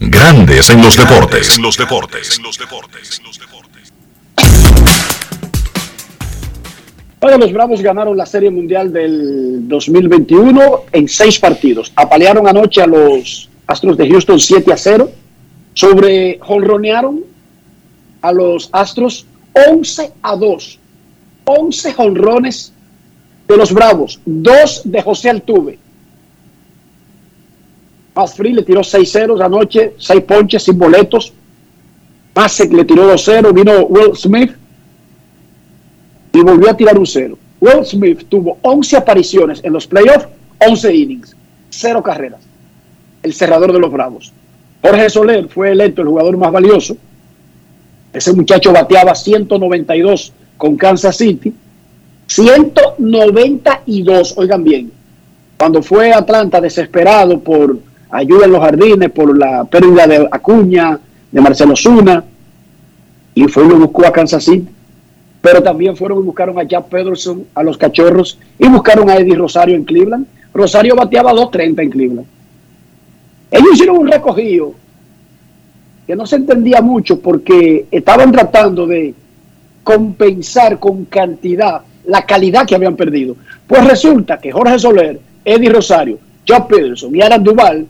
Grandes 0.00 0.70
en 0.70 0.82
los 0.82 0.96
deportes. 0.96 1.56
En 1.56 1.62
los 1.62 1.76
deportes. 1.76 2.36
En 2.36 2.42
los 2.42 2.58
deportes. 2.58 3.20
Bueno, 7.22 7.38
los 7.38 7.52
Bravos 7.52 7.80
ganaron 7.80 8.16
la 8.16 8.26
Serie 8.26 8.50
Mundial 8.50 8.92
del 8.92 9.68
2021 9.68 10.86
en 10.90 11.06
seis 11.06 11.38
partidos. 11.38 11.92
Apalearon 11.94 12.48
anoche 12.48 12.82
a 12.82 12.86
los 12.88 13.48
Astros 13.64 13.96
de 13.96 14.10
Houston 14.10 14.40
7 14.40 14.72
a 14.72 14.76
0. 14.76 15.08
Sobre 15.72 16.40
jonronearon 16.40 17.20
a 18.22 18.32
los 18.32 18.68
Astros 18.72 19.24
11 19.52 20.14
a 20.20 20.34
2. 20.34 20.78
11 21.44 21.92
jonrones 21.92 22.72
de 23.46 23.56
los 23.56 23.72
Bravos. 23.72 24.18
Dos 24.26 24.82
de 24.84 25.00
José 25.00 25.30
Altuve. 25.30 25.78
Más 28.16 28.34
Free 28.34 28.52
le 28.52 28.64
tiró 28.64 28.82
6 28.82 29.12
ceros 29.12 29.40
anoche, 29.40 29.94
6 29.96 30.22
ponches 30.22 30.64
sin 30.64 30.76
boletos. 30.76 31.32
Masek 32.34 32.72
le 32.72 32.84
tiró 32.84 33.06
2 33.06 33.24
ceros. 33.24 33.54
Vino 33.54 33.84
Will 33.84 34.16
Smith 34.16 34.56
y 36.32 36.40
volvió 36.40 36.70
a 36.70 36.76
tirar 36.76 36.98
un 36.98 37.06
cero. 37.06 37.38
Will 37.60 37.84
Smith 37.84 38.26
tuvo 38.28 38.58
11 38.62 38.96
apariciones 38.96 39.60
en 39.62 39.72
los 39.72 39.86
playoffs, 39.86 40.26
11 40.66 40.94
innings, 40.94 41.36
0 41.70 42.02
carreras. 42.02 42.40
El 43.22 43.34
cerrador 43.34 43.72
de 43.72 43.78
los 43.78 43.92
Bravos. 43.92 44.32
Jorge 44.82 45.10
Soler 45.10 45.48
fue 45.48 45.70
electo 45.70 46.02
el 46.02 46.08
jugador 46.08 46.36
más 46.36 46.50
valioso. 46.50 46.96
Ese 48.12 48.32
muchacho 48.32 48.72
bateaba 48.72 49.14
192 49.14 50.32
con 50.56 50.76
Kansas 50.76 51.16
City. 51.16 51.54
192, 52.26 54.34
oigan 54.36 54.64
bien. 54.64 54.90
Cuando 55.56 55.82
fue 55.82 56.12
Atlanta 56.12 56.60
desesperado 56.60 57.38
por 57.38 57.78
ayuda 58.10 58.46
en 58.46 58.52
los 58.52 58.60
jardines, 58.60 59.10
por 59.10 59.38
la 59.38 59.64
pérdida 59.64 60.06
de 60.08 60.28
Acuña, 60.32 60.98
de 61.30 61.40
Marcelo 61.40 61.76
Zuna, 61.76 62.24
y 63.34 63.44
fue 63.44 63.64
y 63.64 63.68
lo 63.68 63.78
buscó 63.78 64.06
a 64.06 64.12
Kansas 64.12 64.44
City 64.44 64.68
pero 65.42 65.62
también 65.62 65.96
fueron 65.96 66.20
y 66.20 66.22
buscaron 66.22 66.58
a 66.58 66.62
Jack 66.62 66.86
Pederson, 66.86 67.44
a 67.54 67.62
los 67.64 67.76
cachorros, 67.76 68.38
y 68.58 68.68
buscaron 68.68 69.10
a 69.10 69.16
Eddie 69.16 69.34
Rosario 69.34 69.74
en 69.74 69.84
Cleveland. 69.84 70.26
Rosario 70.54 70.94
bateaba 70.94 71.32
2.30 71.32 71.82
en 71.82 71.90
Cleveland. 71.90 72.26
Ellos 73.50 73.68
hicieron 73.74 73.98
un 73.98 74.06
recogido 74.06 74.72
que 76.06 76.14
no 76.14 76.24
se 76.26 76.36
entendía 76.36 76.80
mucho 76.80 77.20
porque 77.20 77.86
estaban 77.90 78.30
tratando 78.30 78.86
de 78.86 79.14
compensar 79.82 80.78
con 80.78 81.04
cantidad 81.06 81.82
la 82.06 82.24
calidad 82.24 82.66
que 82.66 82.76
habían 82.76 82.96
perdido. 82.96 83.36
Pues 83.66 83.84
resulta 83.84 84.38
que 84.38 84.52
Jorge 84.52 84.78
Soler, 84.78 85.20
Eddie 85.44 85.70
Rosario, 85.70 86.18
Jack 86.46 86.68
Pederson 86.68 87.14
y 87.14 87.20
Alan 87.20 87.42
Duval 87.42 87.86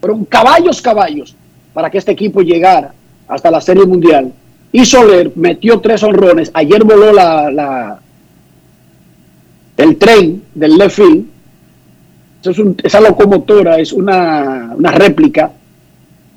fueron 0.00 0.24
caballos, 0.24 0.80
caballos 0.80 1.36
para 1.74 1.90
que 1.90 1.98
este 1.98 2.12
equipo 2.12 2.40
llegara 2.40 2.94
hasta 3.26 3.50
la 3.50 3.60
Serie 3.60 3.84
Mundial 3.84 4.32
y 4.72 4.84
Soler 4.84 5.32
metió 5.34 5.80
tres 5.80 6.02
honrones. 6.02 6.50
Ayer 6.54 6.84
voló 6.84 7.12
la, 7.12 7.50
la 7.50 8.00
el 9.76 9.96
tren 9.96 10.42
del 10.54 10.76
left 10.76 10.98
es 12.44 12.56
esa 12.84 13.00
locomotora 13.00 13.78
es 13.78 13.92
una, 13.92 14.72
una 14.76 14.90
réplica 14.92 15.50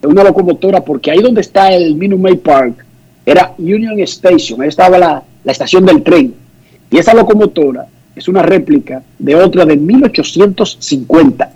de 0.02 0.08
una 0.08 0.24
locomotora 0.24 0.84
porque 0.84 1.12
ahí 1.12 1.20
donde 1.20 1.41
está 1.41 1.72
el 1.72 1.96
Minute 1.96 2.22
Maid 2.22 2.39
Park 2.39 2.86
era 3.26 3.54
Union 3.58 4.00
Station, 4.00 4.62
ahí 4.62 4.67
estaba 4.67 4.98
la, 4.98 5.24
la 5.44 5.52
estación 5.52 5.86
del 5.86 6.02
tren. 6.02 6.34
Y 6.89 6.98
esa 6.98 7.13
locomotora 7.13 7.86
es 8.15 8.28
una 8.28 8.41
réplica 8.41 9.04
de 9.20 9.36
otra 9.36 9.63
de 9.63 9.78
1850. 9.78 11.52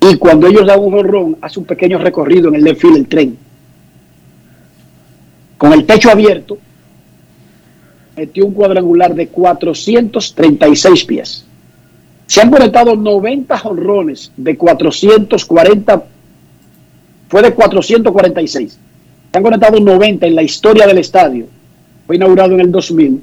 Y 0.00 0.16
cuando 0.16 0.46
ellos 0.46 0.66
dan 0.66 0.80
un 0.80 0.94
honrón, 0.94 1.38
hace 1.40 1.58
un 1.58 1.64
pequeño 1.64 1.98
recorrido 1.98 2.48
en 2.48 2.56
el 2.56 2.64
left 2.64 2.82
field 2.82 2.96
el 2.96 3.08
tren 3.08 3.38
con 5.62 5.72
el 5.72 5.86
techo 5.86 6.10
abierto, 6.10 6.58
metió 8.16 8.46
un 8.46 8.52
cuadrangular 8.52 9.14
de 9.14 9.28
436 9.28 11.04
pies. 11.04 11.44
Se 12.26 12.40
han 12.40 12.50
conectado 12.50 12.96
90 12.96 13.56
jonrones 13.58 14.32
de 14.36 14.56
440, 14.56 16.04
fue 17.28 17.42
de 17.42 17.54
446. 17.54 18.72
Se 18.72 19.38
han 19.38 19.42
conectado 19.44 19.78
90 19.78 20.26
en 20.26 20.34
la 20.34 20.42
historia 20.42 20.84
del 20.84 20.98
estadio. 20.98 21.46
Fue 22.08 22.16
inaugurado 22.16 22.54
en 22.54 22.60
el 22.60 22.72
2000 22.72 23.22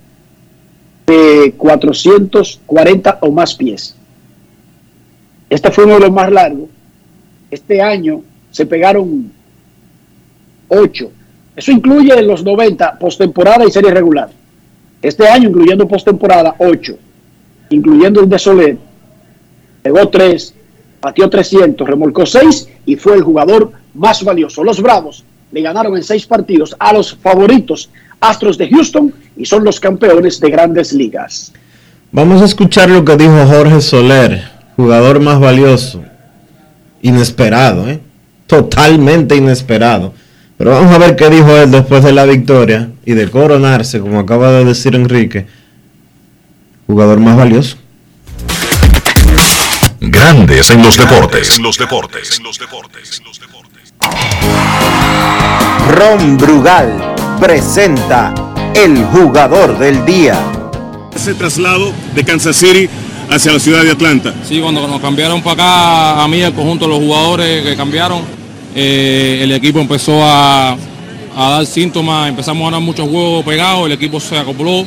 de 1.07 1.53
440 1.57 3.17
o 3.19 3.31
más 3.31 3.53
pies. 3.53 3.97
Este 5.49 5.71
fue 5.71 5.83
uno 5.83 5.95
de 5.95 5.99
los 5.99 6.11
más 6.13 6.31
largos. 6.31 6.69
Este 7.51 7.81
año 7.81 8.21
se 8.49 8.65
pegaron 8.65 9.29
8. 10.69 11.11
Eso 11.59 11.73
incluye 11.73 12.21
los 12.21 12.41
90, 12.41 12.97
postemporada 12.97 13.65
y 13.67 13.69
serie 13.69 13.91
regular. 13.91 14.29
Este 15.01 15.27
año, 15.27 15.49
incluyendo 15.49 15.89
postemporada, 15.89 16.55
8. 16.57 16.97
Incluyendo 17.71 18.21
el 18.21 18.29
de 18.29 18.39
Soler, 18.39 18.77
pegó 19.83 20.07
3, 20.07 20.53
batió 21.01 21.29
300, 21.29 21.85
remolcó 21.85 22.25
6 22.25 22.69
y 22.85 22.95
fue 22.95 23.15
el 23.15 23.23
jugador 23.23 23.73
más 23.93 24.23
valioso. 24.23 24.63
Los 24.63 24.81
Bravos 24.81 25.25
le 25.51 25.61
ganaron 25.61 25.97
en 25.97 26.03
6 26.03 26.27
partidos 26.27 26.77
a 26.79 26.93
los 26.93 27.13
favoritos 27.17 27.89
Astros 28.21 28.57
de 28.57 28.69
Houston 28.69 29.13
y 29.35 29.45
son 29.45 29.65
los 29.65 29.81
campeones 29.81 30.39
de 30.39 30.49
grandes 30.51 30.93
ligas. 30.93 31.51
Vamos 32.13 32.41
a 32.41 32.45
escuchar 32.45 32.89
lo 32.89 33.03
que 33.03 33.17
dijo 33.17 33.45
Jorge 33.47 33.81
Soler, 33.81 34.43
jugador 34.77 35.19
más 35.19 35.41
valioso. 35.41 36.01
Inesperado, 37.01 37.89
¿eh? 37.89 37.99
Totalmente 38.47 39.35
inesperado. 39.35 40.13
Pero 40.59 40.71
vamos 40.71 40.93
a 40.93 40.97
ver 40.97 41.15
qué 41.15 41.29
dijo 41.29 41.55
él 41.55 41.71
después 41.71 42.03
de 42.03 42.11
la 42.11 42.25
victoria 42.25 42.89
y 43.05 43.13
de 43.13 43.31
coronarse, 43.31 44.01
como 44.01 44.19
acaba 44.19 44.51
de 44.51 44.65
decir 44.65 44.93
Enrique, 44.93 45.47
jugador 46.85 47.21
más 47.21 47.37
valioso. 47.37 47.77
Grandes 50.01 50.69
en 50.69 50.81
los 50.81 50.97
deportes. 50.97 51.55
En 51.55 51.63
los 51.63 51.77
deportes. 51.77 52.37
En 52.37 52.43
los 52.43 52.59
deportes. 52.59 53.23
Ron 55.95 56.37
Brugal 56.37 57.15
presenta 57.39 58.33
el 58.75 59.01
jugador 59.05 59.79
del 59.79 60.05
día. 60.05 60.37
Ese 61.15 61.35
traslado 61.35 61.93
de 62.13 62.25
Kansas 62.25 62.57
City 62.57 62.89
hacia 63.29 63.53
la 63.53 63.59
ciudad 63.59 63.81
de 63.81 63.91
Atlanta. 63.91 64.33
Sí, 64.43 64.59
cuando 64.59 64.85
nos 64.89 64.99
cambiaron 64.99 65.41
para 65.41 65.53
acá, 65.53 66.23
a 66.25 66.27
mí, 66.27 66.41
el 66.41 66.53
conjunto 66.53 66.83
de 66.83 66.91
los 66.91 66.99
jugadores 66.99 67.63
que 67.63 67.77
cambiaron, 67.77 68.38
eh, 68.81 69.43
el 69.43 69.51
equipo 69.51 69.81
empezó 69.81 70.23
a, 70.23 70.71
a 71.35 71.49
dar 71.49 71.65
síntomas, 71.65 72.29
empezamos 72.29 72.61
a 72.61 72.65
ganar 72.71 72.79
muchos 72.79 73.09
juegos 73.09 73.43
pegados, 73.43 73.87
el 73.87 73.91
equipo 73.91 74.21
se 74.21 74.37
acopló 74.37 74.85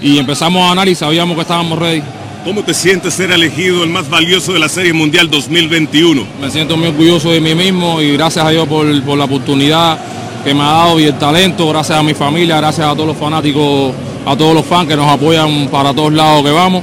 y 0.00 0.16
empezamos 0.16 0.64
a 0.64 0.68
ganar 0.68 0.88
y 0.88 0.94
sabíamos 0.94 1.34
que 1.34 1.42
estábamos 1.42 1.78
ready. 1.78 2.02
¿Cómo 2.46 2.62
te 2.62 2.72
sientes 2.72 3.12
ser 3.12 3.30
elegido 3.32 3.84
el 3.84 3.90
más 3.90 4.08
valioso 4.08 4.54
de 4.54 4.58
la 4.58 4.70
Serie 4.70 4.94
Mundial 4.94 5.28
2021? 5.28 6.26
Me 6.40 6.50
siento 6.50 6.78
muy 6.78 6.86
orgulloso 6.86 7.30
de 7.30 7.42
mí 7.42 7.54
mismo 7.54 8.00
y 8.00 8.12
gracias 8.12 8.46
a 8.46 8.48
Dios 8.48 8.66
por, 8.66 9.02
por 9.02 9.18
la 9.18 9.24
oportunidad 9.24 9.98
que 10.42 10.54
me 10.54 10.62
ha 10.62 10.72
dado 10.72 10.98
y 10.98 11.04
el 11.04 11.18
talento, 11.18 11.68
gracias 11.68 11.98
a 11.98 12.02
mi 12.02 12.14
familia, 12.14 12.56
gracias 12.56 12.86
a 12.86 12.94
todos 12.94 13.08
los 13.08 13.18
fanáticos, 13.18 13.92
a 14.24 14.34
todos 14.34 14.54
los 14.54 14.64
fans 14.64 14.88
que 14.88 14.96
nos 14.96 15.12
apoyan 15.12 15.68
para 15.68 15.92
todos 15.92 16.10
lados 16.10 16.42
que 16.42 16.52
vamos. 16.52 16.82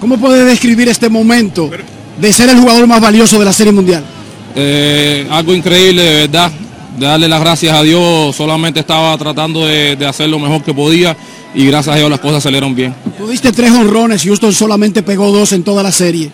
¿Cómo 0.00 0.16
puedes 0.16 0.46
describir 0.46 0.88
este 0.88 1.08
momento 1.08 1.68
de 2.20 2.32
ser 2.32 2.50
el 2.50 2.58
jugador 2.60 2.86
más 2.86 3.00
valioso 3.00 3.36
de 3.40 3.46
la 3.46 3.52
Serie 3.52 3.72
Mundial? 3.72 4.04
Eh, 4.60 5.26
algo 5.30 5.54
increíble, 5.54 6.02
de 6.02 6.14
verdad. 6.26 6.50
De 6.98 7.06
darle 7.06 7.28
las 7.28 7.40
gracias 7.40 7.72
a 7.76 7.82
Dios, 7.84 8.34
solamente 8.34 8.80
estaba 8.80 9.16
tratando 9.16 9.64
de, 9.64 9.94
de 9.94 10.04
hacer 10.04 10.28
lo 10.28 10.40
mejor 10.40 10.64
que 10.64 10.74
podía 10.74 11.16
y 11.54 11.64
gracias 11.66 11.94
a 11.94 11.98
Dios 11.98 12.10
las 12.10 12.18
cosas 12.18 12.42
salieron 12.42 12.74
bien. 12.74 12.92
Tuviste 13.16 13.52
tres 13.52 13.70
honrones, 13.70 14.24
Houston 14.24 14.52
solamente 14.52 15.04
pegó 15.04 15.30
dos 15.30 15.52
en 15.52 15.62
toda 15.62 15.84
la 15.84 15.92
serie. 15.92 16.32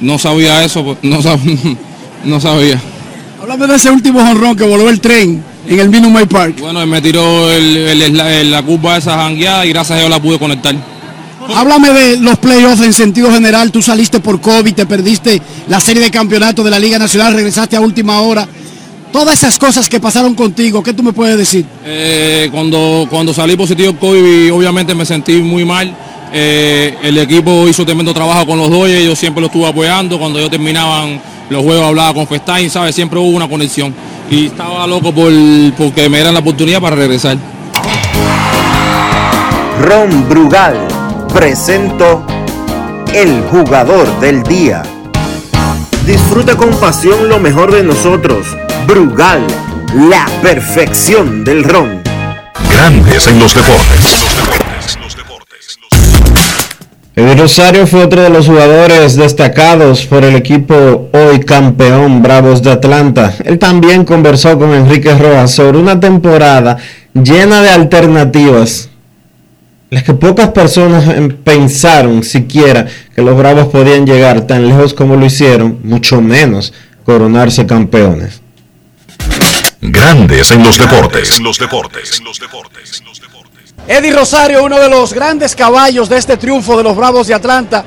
No 0.00 0.18
sabía 0.18 0.64
eso, 0.64 0.82
pues, 0.84 0.98
no, 1.02 1.22
sab- 1.22 1.76
no 2.24 2.40
sabía. 2.40 2.80
Háblame 3.40 3.68
de 3.68 3.76
ese 3.76 3.90
último 3.90 4.18
honrón 4.20 4.56
que 4.56 4.64
voló 4.64 4.88
el 4.90 5.00
tren 5.00 5.44
en 5.68 5.78
el 5.78 5.88
Minute 5.90 6.12
Maid 6.12 6.26
Park. 6.26 6.56
Bueno, 6.58 6.82
él 6.82 6.88
me 6.88 7.00
tiró 7.00 7.48
el- 7.48 7.76
el- 7.76 8.20
el- 8.20 8.50
la 8.50 8.62
curva 8.64 8.96
esa 8.96 9.16
jangueada 9.16 9.64
y 9.64 9.68
gracias 9.68 9.96
a 9.96 10.00
Dios 10.00 10.10
la 10.10 10.20
pude 10.20 10.40
conectar. 10.40 10.74
Háblame 11.54 11.92
de 11.92 12.16
los 12.18 12.38
playoffs 12.38 12.82
en 12.82 12.92
sentido 12.92 13.32
general. 13.32 13.72
Tú 13.72 13.80
saliste 13.82 14.20
por 14.20 14.40
COVID, 14.40 14.74
te 14.74 14.86
perdiste 14.86 15.40
la 15.68 15.80
serie 15.80 16.02
de 16.02 16.10
campeonatos 16.10 16.64
de 16.64 16.70
la 16.70 16.78
Liga 16.78 16.98
Nacional, 16.98 17.34
regresaste 17.34 17.76
a 17.76 17.80
última 17.80 18.20
hora. 18.20 18.46
Todas 19.12 19.38
esas 19.38 19.58
cosas 19.58 19.88
que 19.88 19.98
pasaron 20.00 20.34
contigo, 20.34 20.82
¿qué 20.82 20.92
tú 20.92 21.02
me 21.02 21.12
puedes 21.12 21.38
decir? 21.38 21.64
Eh, 21.84 22.48
cuando, 22.52 23.06
cuando 23.08 23.32
salí 23.32 23.56
positivo 23.56 23.94
COVID, 23.94 24.52
obviamente 24.52 24.94
me 24.94 25.06
sentí 25.06 25.36
muy 25.36 25.64
mal. 25.64 25.94
Eh, 26.30 26.94
el 27.02 27.16
equipo 27.16 27.66
hizo 27.66 27.86
tremendo 27.86 28.12
trabajo 28.12 28.46
con 28.46 28.58
los 28.58 28.70
Dodgers, 28.70 29.04
yo 29.04 29.16
siempre 29.16 29.40
lo 29.40 29.46
estuve 29.46 29.66
apoyando. 29.66 30.18
Cuando 30.18 30.38
ellos 30.38 30.50
terminaban 30.50 31.20
los 31.48 31.62
juegos 31.62 31.86
hablaba 31.86 32.12
con 32.12 32.26
Festain, 32.26 32.68
¿sabes? 32.68 32.94
Siempre 32.94 33.18
hubo 33.18 33.30
una 33.30 33.48
conexión. 33.48 33.94
Y 34.30 34.46
estaba 34.46 34.86
loco 34.86 35.12
por 35.14 35.32
porque 35.78 36.10
me 36.10 36.18
dieran 36.18 36.34
la 36.34 36.40
oportunidad 36.40 36.82
para 36.82 36.96
regresar. 36.96 37.38
Ron 39.80 40.28
Brugal 40.28 40.97
presento 41.28 42.24
el 43.14 43.42
jugador 43.50 44.20
del 44.20 44.42
día. 44.42 44.82
Disfruta 46.06 46.56
con 46.56 46.70
pasión 46.70 47.28
lo 47.28 47.38
mejor 47.38 47.72
de 47.72 47.82
nosotros. 47.82 48.46
Brugal, 48.86 49.46
la 49.94 50.26
perfección 50.42 51.44
del 51.44 51.64
ron. 51.64 52.02
Grandes 52.70 53.26
en 53.26 53.38
los 53.38 53.54
deportes. 53.54 54.24
Eddie 57.18 57.34
Rosario 57.34 57.84
fue 57.88 58.04
otro 58.04 58.22
de 58.22 58.30
los 58.30 58.46
jugadores 58.46 59.16
destacados 59.16 60.06
por 60.06 60.24
el 60.24 60.36
equipo 60.36 61.08
hoy 61.12 61.40
campeón 61.40 62.22
Bravos 62.22 62.62
de 62.62 62.70
Atlanta. 62.70 63.34
Él 63.44 63.58
también 63.58 64.04
conversó 64.04 64.56
con 64.56 64.72
Enrique 64.72 65.12
Rojas 65.18 65.50
sobre 65.50 65.78
una 65.78 65.98
temporada 65.98 66.76
llena 67.14 67.60
de 67.60 67.70
alternativas, 67.70 68.88
las 69.90 70.02
que 70.02 70.14
pocas 70.14 70.48
personas 70.48 71.08
em, 71.08 71.30
pensaron 71.30 72.22
siquiera 72.22 72.86
que 73.14 73.22
los 73.22 73.36
Bravos 73.36 73.68
podían 73.68 74.06
llegar 74.06 74.46
tan 74.46 74.68
lejos 74.68 74.92
como 74.92 75.16
lo 75.16 75.24
hicieron, 75.24 75.80
mucho 75.82 76.20
menos 76.20 76.72
coronarse 77.04 77.66
campeones. 77.66 78.42
Grandes 79.80 80.50
en 80.50 80.62
los 80.62 80.76
deportes. 80.76 81.40
los 81.40 81.58
deportes. 81.58 82.22
Eddie 83.86 84.12
Rosario, 84.12 84.64
uno 84.64 84.78
de 84.78 84.90
los 84.90 85.14
grandes 85.14 85.56
caballos 85.56 86.10
de 86.10 86.18
este 86.18 86.36
triunfo 86.36 86.76
de 86.76 86.82
los 86.82 86.94
Bravos 86.94 87.26
de 87.26 87.34
Atlanta. 87.34 87.82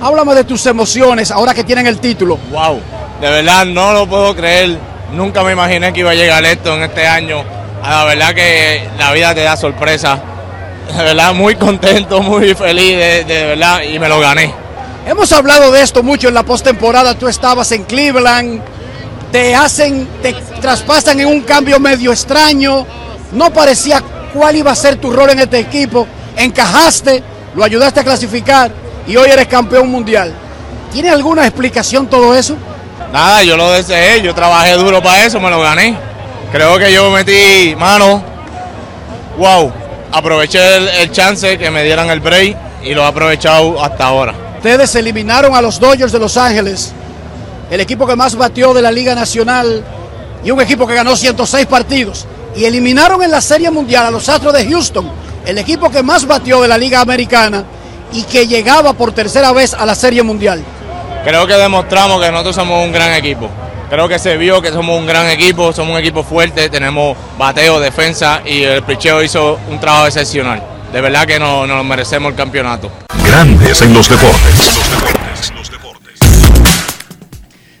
Háblame 0.00 0.34
de 0.34 0.44
tus 0.44 0.66
emociones 0.66 1.30
ahora 1.30 1.54
que 1.54 1.62
tienen 1.62 1.86
el 1.86 2.00
título. 2.00 2.38
Wow, 2.50 2.80
de 3.20 3.30
verdad 3.30 3.64
no 3.64 3.92
lo 3.92 4.08
puedo 4.08 4.34
creer. 4.34 4.76
Nunca 5.12 5.44
me 5.44 5.52
imaginé 5.52 5.92
que 5.92 6.00
iba 6.00 6.10
a 6.10 6.14
llegar 6.14 6.44
esto 6.44 6.74
en 6.74 6.82
este 6.82 7.06
año. 7.06 7.44
A 7.82 7.90
La 7.90 8.04
verdad 8.04 8.34
que 8.34 8.88
la 8.98 9.12
vida 9.12 9.34
te 9.34 9.42
da 9.42 9.56
sorpresa. 9.56 10.20
De 10.94 11.02
verdad 11.02 11.34
muy 11.34 11.56
contento, 11.56 12.22
muy 12.22 12.54
feliz, 12.54 12.96
de, 12.96 13.24
de 13.24 13.46
verdad, 13.46 13.82
y 13.82 13.98
me 13.98 14.08
lo 14.08 14.20
gané. 14.20 14.54
Hemos 15.06 15.30
hablado 15.32 15.70
de 15.70 15.82
esto 15.82 16.02
mucho 16.02 16.28
en 16.28 16.34
la 16.34 16.42
postemporada. 16.42 17.14
Tú 17.14 17.28
estabas 17.28 17.70
en 17.72 17.84
Cleveland, 17.84 18.60
te 19.30 19.54
hacen, 19.54 20.08
te 20.22 20.32
traspasan 20.60 21.20
en 21.20 21.28
un 21.28 21.42
cambio 21.42 21.78
medio 21.78 22.12
extraño. 22.12 22.86
No 23.32 23.52
parecía 23.52 24.02
cuál 24.32 24.56
iba 24.56 24.72
a 24.72 24.76
ser 24.76 24.96
tu 24.96 25.12
rol 25.12 25.30
en 25.30 25.40
este 25.40 25.58
equipo. 25.58 26.06
Encajaste, 26.36 27.22
lo 27.54 27.64
ayudaste 27.64 28.00
a 28.00 28.04
clasificar 28.04 28.70
y 29.06 29.16
hoy 29.16 29.30
eres 29.30 29.46
campeón 29.46 29.90
mundial. 29.90 30.32
¿Tiene 30.92 31.10
alguna 31.10 31.46
explicación 31.46 32.06
todo 32.06 32.34
eso? 32.34 32.56
Nada, 33.12 33.42
yo 33.44 33.56
lo 33.56 33.70
deseé, 33.72 34.20
yo 34.22 34.34
trabajé 34.34 34.72
duro 34.72 35.02
para 35.02 35.24
eso, 35.24 35.38
me 35.40 35.50
lo 35.50 35.60
gané. 35.60 35.96
Creo 36.52 36.78
que 36.78 36.92
yo 36.92 37.10
metí 37.10 37.74
mano. 37.76 38.22
Wow, 39.38 39.72
aproveché 40.12 40.76
el, 40.76 40.88
el 40.88 41.12
chance 41.12 41.58
que 41.58 41.70
me 41.70 41.84
dieran 41.84 42.10
el 42.10 42.20
break 42.20 42.56
y 42.82 42.94
lo 42.94 43.02
he 43.02 43.06
aprovechado 43.06 43.82
hasta 43.82 44.06
ahora. 44.06 44.34
Ustedes 44.56 44.94
eliminaron 44.94 45.54
a 45.54 45.62
los 45.62 45.78
Dodgers 45.78 46.12
de 46.12 46.18
Los 46.18 46.36
Ángeles, 46.36 46.92
el 47.70 47.80
equipo 47.80 48.06
que 48.06 48.16
más 48.16 48.34
batió 48.36 48.72
de 48.74 48.82
la 48.82 48.90
Liga 48.90 49.14
Nacional 49.14 49.84
y 50.44 50.50
un 50.50 50.60
equipo 50.60 50.86
que 50.86 50.94
ganó 50.94 51.16
106 51.16 51.66
partidos. 51.66 52.26
Y 52.54 52.64
eliminaron 52.64 53.22
en 53.22 53.30
la 53.30 53.40
Serie 53.40 53.70
Mundial 53.70 54.06
a 54.06 54.10
los 54.10 54.28
Astros 54.28 54.54
de 54.54 54.66
Houston, 54.68 55.10
el 55.44 55.58
equipo 55.58 55.90
que 55.90 56.02
más 56.02 56.26
batió 56.26 56.62
de 56.62 56.68
la 56.68 56.78
Liga 56.78 57.00
Americana 57.00 57.64
y 58.12 58.22
que 58.22 58.46
llegaba 58.46 58.92
por 58.92 59.12
tercera 59.12 59.52
vez 59.52 59.74
a 59.74 59.84
la 59.84 59.94
Serie 59.94 60.22
Mundial. 60.22 60.62
Creo 61.24 61.46
que 61.46 61.54
demostramos 61.54 62.22
que 62.22 62.30
nosotros 62.30 62.54
somos 62.54 62.84
un 62.84 62.92
gran 62.92 63.12
equipo. 63.12 63.50
Creo 63.88 64.08
que 64.08 64.18
se 64.18 64.36
vio 64.36 64.60
que 64.60 64.70
somos 64.72 64.98
un 64.98 65.06
gran 65.06 65.28
equipo, 65.28 65.72
somos 65.72 65.92
un 65.92 66.00
equipo 66.00 66.24
fuerte, 66.24 66.68
tenemos 66.68 67.16
bateo, 67.38 67.78
defensa 67.78 68.42
y 68.44 68.62
el 68.62 68.82
picheo 68.82 69.22
hizo 69.22 69.60
un 69.70 69.78
trabajo 69.78 70.06
excepcional. 70.06 70.60
De 70.92 71.00
verdad 71.00 71.24
que 71.24 71.38
nos, 71.38 71.68
nos 71.68 71.84
merecemos 71.84 72.30
el 72.30 72.36
campeonato. 72.36 72.90
Grandes 73.24 73.80
en 73.82 73.94
los 73.94 74.08
deportes. 74.08 74.76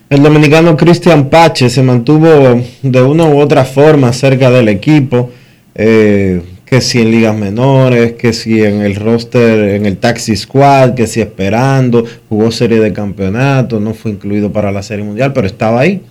El 0.08 0.22
dominicano 0.22 0.76
Cristian 0.76 1.28
Pache 1.28 1.68
se 1.68 1.82
mantuvo 1.82 2.62
de 2.82 3.02
una 3.02 3.24
u 3.24 3.40
otra 3.40 3.64
forma 3.64 4.12
cerca 4.12 4.48
del 4.50 4.68
equipo, 4.68 5.32
eh, 5.74 6.40
que 6.66 6.80
si 6.80 7.00
en 7.00 7.12
ligas 7.12 7.36
menores, 7.36 8.14
que 8.14 8.32
si 8.32 8.62
en 8.62 8.82
el 8.82 8.96
roster, 8.96 9.76
en 9.76 9.86
el 9.86 9.98
taxi 9.98 10.36
squad, 10.36 10.94
que 10.94 11.06
si 11.06 11.20
esperando, 11.20 12.04
jugó 12.28 12.50
serie 12.50 12.80
de 12.80 12.92
campeonatos, 12.92 13.80
no 13.80 13.94
fue 13.94 14.10
incluido 14.10 14.52
para 14.52 14.72
la 14.72 14.82
serie 14.82 15.04
mundial, 15.04 15.32
pero 15.32 15.46
estaba 15.46 15.80
ahí. 15.80 16.02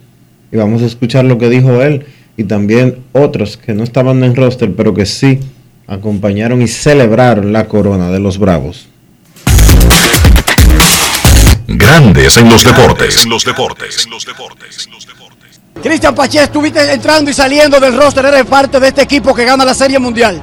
Y 0.53 0.55
vamos 0.55 0.81
a 0.81 0.85
escuchar 0.85 1.25
lo 1.25 1.37
que 1.37 1.49
dijo 1.49 1.81
él 1.81 2.05
y 2.37 2.45
también 2.45 2.99
otros 3.11 3.57
que 3.57 3.73
no 3.73 3.83
estaban 3.83 4.23
en 4.23 4.33
roster, 4.33 4.73
pero 4.73 4.93
que 4.93 5.05
sí 5.05 5.39
acompañaron 5.87 6.61
y 6.61 6.69
celebraron 6.69 7.51
la 7.51 7.67
corona 7.67 8.09
de 8.09 8.19
los 8.19 8.37
Bravos. 8.37 8.87
Grandes 11.67 12.37
en 12.37 12.49
los 12.49 12.63
deportes. 12.63 13.25
los 13.25 13.43
deportes. 13.43 14.87
Cristian 15.81 16.15
Pache, 16.15 16.41
estuviste 16.41 16.93
entrando 16.93 17.29
y 17.29 17.33
saliendo 17.33 17.79
del 17.79 17.95
roster, 17.95 18.25
eres 18.25 18.45
parte 18.45 18.79
de 18.79 18.87
este 18.87 19.01
equipo 19.03 19.35
que 19.35 19.45
gana 19.45 19.63
la 19.65 19.73
Serie 19.73 19.99
Mundial. 19.99 20.41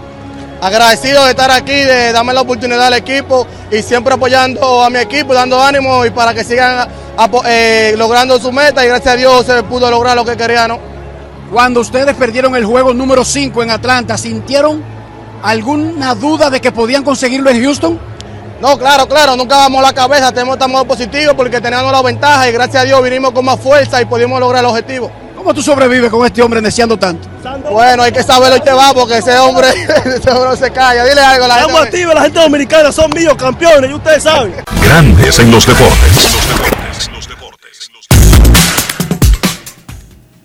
agradecido 0.61 1.25
de 1.25 1.31
estar 1.31 1.51
aquí, 1.51 1.73
de 1.73 2.13
darme 2.13 2.33
la 2.33 2.43
oportunidad 2.43 2.87
al 2.87 2.95
equipo 2.95 3.47
y 3.71 3.83
siempre 3.83 4.15
apoyando 4.15 4.85
a 4.85 4.91
mi 4.91 4.99
equipo, 4.99 5.35
dando 5.35 5.61
ánimo 5.61 6.07
y 6.07 6.11
para 6.11 6.33
que 6.33 6.45
sigan 6.45 6.87
eh, 7.47 7.95
logrando 7.97 8.39
su 8.39 8.53
meta 8.53 8.85
y 8.85 8.89
gracias 8.89 9.15
a 9.15 9.17
Dios 9.17 9.45
se 9.45 9.63
pudo 9.65 9.91
lograr 9.91 10.15
lo 10.15 10.25
que 10.25 10.37
quería, 10.37 10.69
¿no? 10.69 10.79
Cuando 11.51 11.81
ustedes 11.81 12.15
perdieron 12.15 12.55
el 12.55 12.65
juego 12.65 12.95
número 12.95 13.25
5 13.25 13.63
en 13.65 13.71
Atlanta, 13.71 14.17
¿sintieron 14.17 14.85
alguna 15.43 16.15
duda 16.15 16.51
de 16.51 16.61
que 16.61 16.71
podían 16.71 17.03
conseguirlo 17.03 17.51
en 17.51 17.65
Houston? 17.65 17.99
No, 18.61 18.79
claro, 18.79 19.09
claro, 19.09 19.35
nunca 19.35 19.57
damos 19.57 19.83
la 19.83 19.93
cabeza, 19.93 20.31
tenemos 20.31 20.55
estamos 20.55 20.85
positivos 20.85 21.35
porque 21.35 21.61
teníamos 21.61 21.91
la 21.91 22.03
ventaja 22.03 22.49
y 22.49 22.53
gracias 22.53 22.85
a 22.85 22.87
Dios 22.87 23.03
vinimos 23.03 23.33
con 23.33 23.45
más 23.45 23.59
fuerza 23.59 24.01
y 24.01 24.05
pudimos 24.05 24.39
lograr 24.39 24.63
el 24.63 24.71
objetivo. 24.71 25.11
¿Cómo 25.43 25.55
tú 25.55 25.61
sobrevives 25.61 26.09
con 26.09 26.25
este 26.25 26.41
hombre 26.41 26.61
deseando 26.61 26.97
tanto? 26.97 27.29
Bueno, 27.69 28.05
hay 28.05 28.13
que 28.13 28.23
saberlo 28.23 28.59
y 28.59 28.61
te 28.61 28.71
va 28.71 28.95
porque 28.95 29.19
ese 29.19 29.37
hombre, 29.39 29.67
ese 30.05 30.31
hombre 30.31 30.51
no 30.51 30.55
se 30.57 30.71
calla. 30.71 31.05
Dile 31.05 31.21
algo 31.21 31.47
a 31.47 31.49
la 31.49 31.55
gente. 31.55 31.67
Estamos 31.67 31.87
activos, 31.89 32.15
la 32.15 32.23
gente 32.23 32.41
dominicana 32.41 32.93
son 32.93 33.11
míos, 33.11 33.35
campeones, 33.37 33.91
y 33.91 33.95
ustedes 33.95 34.23
saben. 34.23 34.55
Grandes 34.85 35.41
en 35.41 35.51
los 35.51 35.67
deportes. 35.67 36.39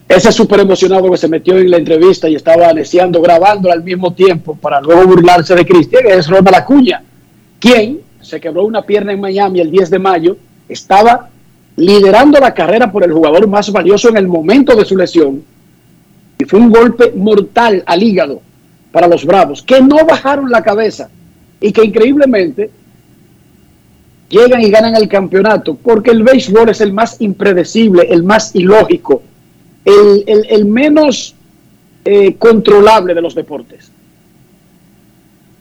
Ese 0.10 0.32
súper 0.32 0.62
emocionado 0.62 1.12
que 1.12 1.18
se 1.18 1.28
metió 1.28 1.60
en 1.60 1.70
la 1.70 1.78
entrevista 1.78 2.28
y 2.28 2.34
estaba 2.34 2.74
deseando, 2.74 3.22
grabando 3.22 3.72
al 3.72 3.84
mismo 3.84 4.14
tiempo 4.14 4.56
para 4.56 4.82
luego 4.82 5.06
burlarse 5.06 5.54
de 5.54 5.64
Cristian 5.64 6.08
es 6.08 6.28
Ronald 6.28 6.56
Acuña, 6.56 7.04
quien 7.60 8.00
se 8.20 8.42
quebró 8.42 8.64
una 8.64 8.82
pierna 8.82 9.12
en 9.12 9.22
Miami 9.22 9.60
el 9.60 9.70
10 9.70 9.92
de 9.92 10.00
mayo, 10.00 10.38
estaba 10.68 11.30
liderando 11.78 12.40
la 12.40 12.54
carrera 12.54 12.92
por 12.92 13.04
el 13.04 13.14
jugador 13.14 13.48
más 13.48 13.72
valioso 13.72 14.10
en 14.10 14.18
el 14.18 14.28
momento 14.28 14.76
de 14.76 14.84
su 14.84 14.98
lesión 14.98 15.44
y 16.40 16.44
fue 16.46 16.60
un 16.60 16.70
golpe 16.72 17.14
mortal 17.16 17.84
al 17.86 18.04
hígado 18.04 18.42
para 18.92 19.08
los 19.08 19.26
Bravos, 19.26 19.62
que 19.62 19.82
no 19.82 20.06
bajaron 20.06 20.50
la 20.50 20.64
cabeza 20.64 21.10
y 21.62 21.72
que 21.72 21.84
increíblemente 21.86 22.70
llegan 24.30 24.62
y 24.62 24.70
ganan 24.70 24.96
el 24.96 25.08
campeonato, 25.08 25.76
porque 25.76 26.12
el 26.12 26.24
béisbol 26.24 26.70
es 26.70 26.82
el 26.82 26.92
más 26.94 27.22
impredecible, 27.22 28.08
el 28.10 28.24
más 28.24 28.54
ilógico, 28.56 29.22
el, 29.86 30.24
el- 30.50 30.66
menos 30.66 31.34
eh, 32.04 32.36
controlable 32.36 33.14
de 33.14 33.22
los 33.22 33.36
deportes. 33.36 33.92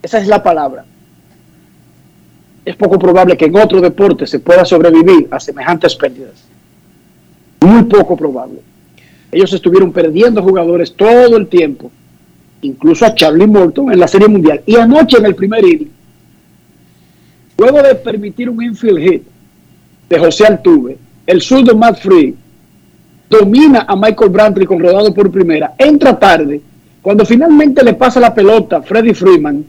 Esa 0.02 0.18
es 0.18 0.26
la 0.28 0.42
palabra. 0.42 0.84
Es 2.66 2.74
poco 2.74 2.98
probable 2.98 3.36
que 3.36 3.44
en 3.44 3.56
otro 3.56 3.80
deporte 3.80 4.26
se 4.26 4.40
pueda 4.40 4.64
sobrevivir 4.64 5.28
a 5.30 5.38
semejantes 5.38 5.94
pérdidas. 5.94 6.44
Muy 7.60 7.84
poco 7.84 8.16
probable. 8.16 8.58
Ellos 9.30 9.52
estuvieron 9.52 9.92
perdiendo 9.92 10.42
jugadores 10.42 10.92
todo 10.92 11.36
el 11.36 11.46
tiempo, 11.46 11.92
incluso 12.62 13.06
a 13.06 13.14
Charlie 13.14 13.46
Morton 13.46 13.92
en 13.92 14.00
la 14.00 14.08
Serie 14.08 14.26
Mundial. 14.26 14.62
Y 14.66 14.74
anoche 14.74 15.18
en 15.18 15.26
el 15.26 15.36
primer 15.36 15.64
inning, 15.64 15.92
luego 17.56 17.82
de 17.82 17.94
permitir 17.94 18.50
un 18.50 18.60
infield 18.60 18.98
hit 18.98 19.22
de 20.10 20.18
José 20.18 20.46
Altuve, 20.46 20.98
el 21.24 21.40
zurdo 21.40 21.76
Matt 21.76 22.00
Free 22.00 22.34
domina 23.30 23.84
a 23.86 23.94
Michael 23.94 24.30
Brantley 24.30 24.66
con 24.66 24.80
rodado 24.80 25.14
por 25.14 25.30
primera, 25.30 25.74
entra 25.78 26.18
tarde, 26.18 26.60
cuando 27.00 27.24
finalmente 27.24 27.84
le 27.84 27.94
pasa 27.94 28.18
la 28.18 28.34
pelota 28.34 28.78
a 28.78 28.82
Freddie 28.82 29.14
Freeman, 29.14 29.64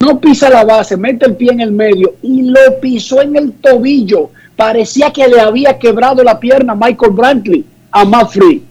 no 0.00 0.20
pisa 0.20 0.50
la 0.50 0.64
base, 0.64 0.96
mete 0.96 1.26
el 1.26 1.36
pie 1.36 1.52
en 1.52 1.60
el 1.60 1.72
medio 1.72 2.16
y 2.22 2.42
lo 2.42 2.78
pisó 2.80 3.22
en 3.22 3.36
el 3.36 3.52
tobillo. 3.52 4.30
Parecía 4.54 5.10
que 5.10 5.26
le 5.26 5.40
había 5.40 5.78
quebrado 5.78 6.22
la 6.22 6.38
pierna 6.38 6.74
a 6.74 6.76
Michael 6.76 7.12
Brantley 7.12 7.64
a 7.90 8.04
Matt 8.04 8.30
Free. 8.30 8.62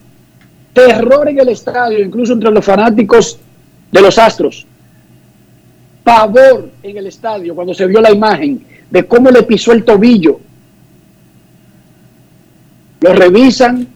Terror 0.74 1.30
en 1.30 1.40
el 1.40 1.50
estadio, 1.50 2.00
incluso 2.00 2.34
entre 2.34 2.52
los 2.52 2.64
fanáticos 2.64 3.40
de 3.92 4.02
los 4.02 4.18
Astros. 4.18 4.66
Pavor 6.04 6.70
en 6.84 6.98
el 6.98 7.08
estadio 7.08 7.56
cuando 7.56 7.74
se 7.74 7.88
vio 7.88 8.02
la 8.02 8.12
imagen 8.12 8.64
de 8.90 9.06
cómo 9.06 9.32
le 9.32 9.44
pisó 9.44 9.72
el 9.72 9.84
tobillo. 9.84 10.40
Lo 13.02 13.14
revisan, 13.14 13.88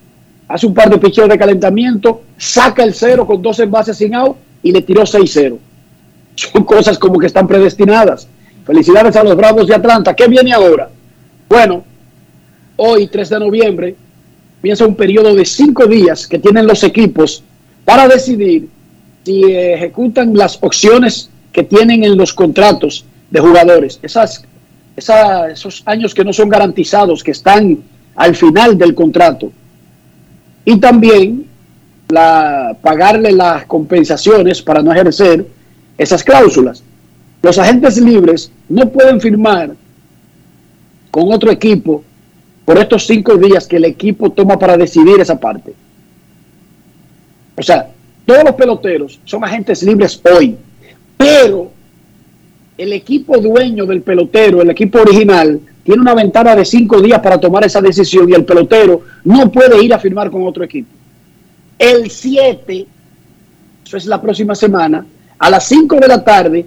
hace 0.48 0.66
un 0.66 0.74
par 0.74 0.90
de 0.90 0.98
picheos 0.98 1.30
de 1.30 1.38
calentamiento, 1.38 2.24
saca 2.38 2.84
el 2.84 2.94
cero 2.94 3.28
con 3.28 3.42
dos 3.42 3.60
envases 3.60 3.98
sin 3.98 4.16
out 4.16 4.38
y 4.64 4.72
le 4.72 4.82
tiró 4.82 5.04
6-0. 5.04 5.58
Son 6.38 6.64
cosas 6.64 6.98
como 7.00 7.18
que 7.20 7.26
están 7.28 7.48
predestinadas. 7.48 8.28
Felicidades 8.66 9.16
a 9.16 9.24
los 9.24 9.36
Bravos 9.36 9.66
de 9.68 9.74
Atlanta. 9.76 10.14
¿Qué 10.16 10.28
viene 10.28 10.54
ahora? 10.54 10.90
Bueno, 11.50 11.84
hoy, 12.76 13.08
3 13.08 13.30
de 13.30 13.40
noviembre, 13.40 13.96
comienza 14.62 14.86
un 14.86 14.96
periodo 14.96 15.34
de 15.34 15.46
cinco 15.46 15.88
días 15.88 16.28
que 16.28 16.38
tienen 16.40 16.68
los 16.68 16.84
equipos 16.84 17.44
para 17.86 18.08
decidir 18.08 18.68
si 19.26 19.44
ejecutan 19.46 20.34
las 20.36 20.58
opciones 20.62 21.30
que 21.52 21.64
tienen 21.64 22.04
en 22.04 22.16
los 22.18 22.34
contratos 22.34 23.04
de 23.32 23.40
jugadores. 23.40 24.00
Esas, 24.04 24.44
esa- 24.96 25.50
esos 25.50 25.82
años 25.86 26.14
que 26.14 26.24
no 26.24 26.32
son 26.34 26.50
garantizados, 26.50 27.24
que 27.24 27.32
están 27.32 27.80
al 28.16 28.36
final 28.36 28.78
del 28.78 28.94
contrato. 28.94 29.52
Y 30.66 30.78
también 30.80 31.46
la, 32.10 32.78
pagarle 32.82 33.32
las 33.32 33.66
compensaciones 33.66 34.62
para 34.62 34.82
no 34.84 34.92
ejercer 34.92 35.46
esas 35.98 36.24
cláusulas. 36.24 36.84
Los 37.42 37.58
agentes 37.58 37.98
libres 37.98 38.52
no 38.70 38.90
pueden 38.90 39.22
firmar 39.22 39.76
con 41.12 41.32
otro 41.32 41.52
equipo 41.52 42.04
por 42.66 42.78
estos 42.78 43.08
cinco 43.08 43.38
días 43.38 43.68
que 43.68 43.78
el 43.78 43.86
equipo 43.86 44.32
toma 44.32 44.60
para 44.60 44.76
decidir 44.76 45.20
esa 45.20 45.40
parte. 45.40 45.74
O 47.56 47.64
sea, 47.64 47.90
todos 48.26 48.44
los 48.44 48.56
peloteros 48.56 49.20
son 49.24 49.44
agentes 49.44 49.82
libres 49.84 50.22
hoy, 50.30 50.58
pero 51.16 51.72
el 52.78 52.94
equipo 52.94 53.38
dueño 53.38 53.86
del 53.86 54.02
pelotero, 54.02 54.62
el 54.62 54.70
equipo 54.70 55.00
original, 55.00 55.60
tiene 55.84 56.02
una 56.02 56.14
ventana 56.14 56.56
de 56.56 56.66
cinco 56.66 57.02
días 57.02 57.22
para 57.22 57.40
tomar 57.40 57.64
esa 57.66 57.82
decisión 57.82 58.30
y 58.30 58.34
el 58.34 58.44
pelotero 58.44 59.02
no 59.24 59.50
puede 59.50 59.82
ir 59.82 59.94
a 59.94 60.00
firmar 60.00 60.30
con 60.30 60.46
otro 60.46 60.64
equipo. 60.64 60.90
El 61.80 62.10
7, 62.12 62.86
eso 63.86 63.98
es 63.98 64.06
la 64.06 64.22
próxima 64.22 64.54
semana, 64.54 65.06
a 65.40 65.50
las 65.50 65.68
5 65.68 65.98
de 65.98 66.08
la 66.08 66.24
tarde 66.24 66.66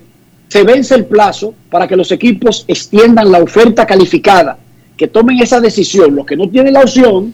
se 0.48 0.62
vence 0.64 0.94
el 0.94 1.06
plazo 1.06 1.54
para 1.70 1.86
que 1.86 1.96
los 1.96 2.10
equipos 2.12 2.64
extiendan 2.66 3.30
la 3.30 3.42
oferta 3.42 3.86
calificada, 3.86 4.58
que 4.96 5.08
tomen 5.08 5.38
esa 5.38 5.60
decisión. 5.60 6.14
Los 6.14 6.26
que 6.26 6.36
no 6.36 6.48
tienen 6.48 6.74
la 6.74 6.80
opción 6.80 7.32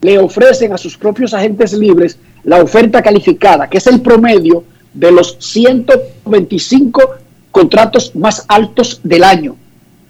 le 0.00 0.18
ofrecen 0.18 0.72
a 0.72 0.78
sus 0.78 0.96
propios 0.96 1.34
agentes 1.34 1.72
libres 1.72 2.18
la 2.44 2.62
oferta 2.62 3.02
calificada, 3.02 3.68
que 3.68 3.78
es 3.78 3.86
el 3.86 4.00
promedio 4.00 4.64
de 4.92 5.12
los 5.12 5.36
125 5.38 7.02
contratos 7.50 8.14
más 8.16 8.44
altos 8.48 9.00
del 9.02 9.24
año. 9.24 9.56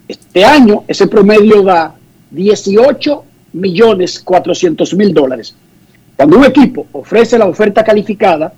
Este 0.07 0.43
año 0.43 0.83
ese 0.87 1.07
promedio 1.07 1.63
da 1.63 1.95
18 2.31 3.23
millones 3.53 4.19
400 4.19 4.93
mil 4.95 5.13
dólares. 5.13 5.53
Cuando 6.15 6.37
un 6.37 6.45
equipo 6.45 6.87
ofrece 6.91 7.37
la 7.37 7.47
oferta 7.47 7.83
calificada, 7.83 8.53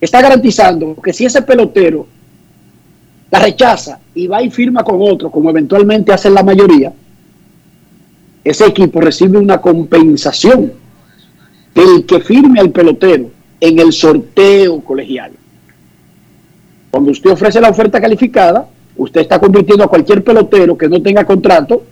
está 0.00 0.22
garantizando 0.22 0.96
que 1.02 1.12
si 1.12 1.26
ese 1.26 1.42
pelotero 1.42 2.06
la 3.30 3.38
rechaza 3.38 4.00
y 4.14 4.26
va 4.26 4.42
y 4.42 4.50
firma 4.50 4.82
con 4.82 4.96
otro, 5.00 5.30
como 5.30 5.50
eventualmente 5.50 6.12
hacen 6.12 6.34
la 6.34 6.42
mayoría, 6.42 6.92
ese 8.42 8.66
equipo 8.66 9.00
recibe 9.00 9.38
una 9.38 9.60
compensación 9.60 10.72
del 11.74 12.06
que 12.06 12.20
firme 12.20 12.60
al 12.60 12.70
pelotero 12.70 13.30
en 13.60 13.78
el 13.78 13.92
sorteo 13.92 14.80
colegial. 14.80 15.32
Cuando 16.90 17.12
usted 17.12 17.30
ofrece 17.30 17.60
la 17.60 17.68
oferta 17.68 18.00
calificada, 18.00 18.66
usted 18.96 19.20
está 19.20 19.38
convirtiendo 19.38 19.84
a 19.84 19.88
cualquier 19.88 20.24
pelotero 20.24 20.76
que 20.76 20.88
no 20.88 21.00
tenga 21.00 21.24
contrato 21.24 21.84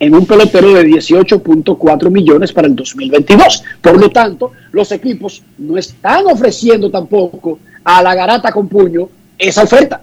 en 0.00 0.14
un 0.14 0.26
pelotero 0.26 0.74
de 0.74 0.84
18.4 0.84 2.10
millones 2.10 2.52
para 2.52 2.68
el 2.68 2.76
2022. 2.76 3.64
Por 3.80 4.00
lo 4.00 4.10
tanto, 4.10 4.52
los 4.72 4.92
equipos 4.92 5.42
no 5.58 5.76
están 5.76 6.26
ofreciendo 6.26 6.90
tampoco 6.90 7.58
a 7.84 8.02
la 8.02 8.14
garata 8.14 8.52
con 8.52 8.68
puño 8.68 9.08
esa 9.36 9.62
oferta. 9.62 10.02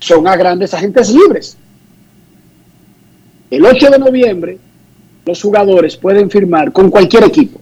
Son 0.00 0.26
a 0.26 0.36
grandes 0.36 0.74
agentes 0.74 1.10
libres. 1.10 1.56
El 3.50 3.64
8 3.64 3.90
de 3.90 3.98
noviembre, 3.98 4.58
los 5.24 5.40
jugadores 5.40 5.96
pueden 5.96 6.30
firmar 6.30 6.72
con 6.72 6.90
cualquier 6.90 7.24
equipo. 7.24 7.60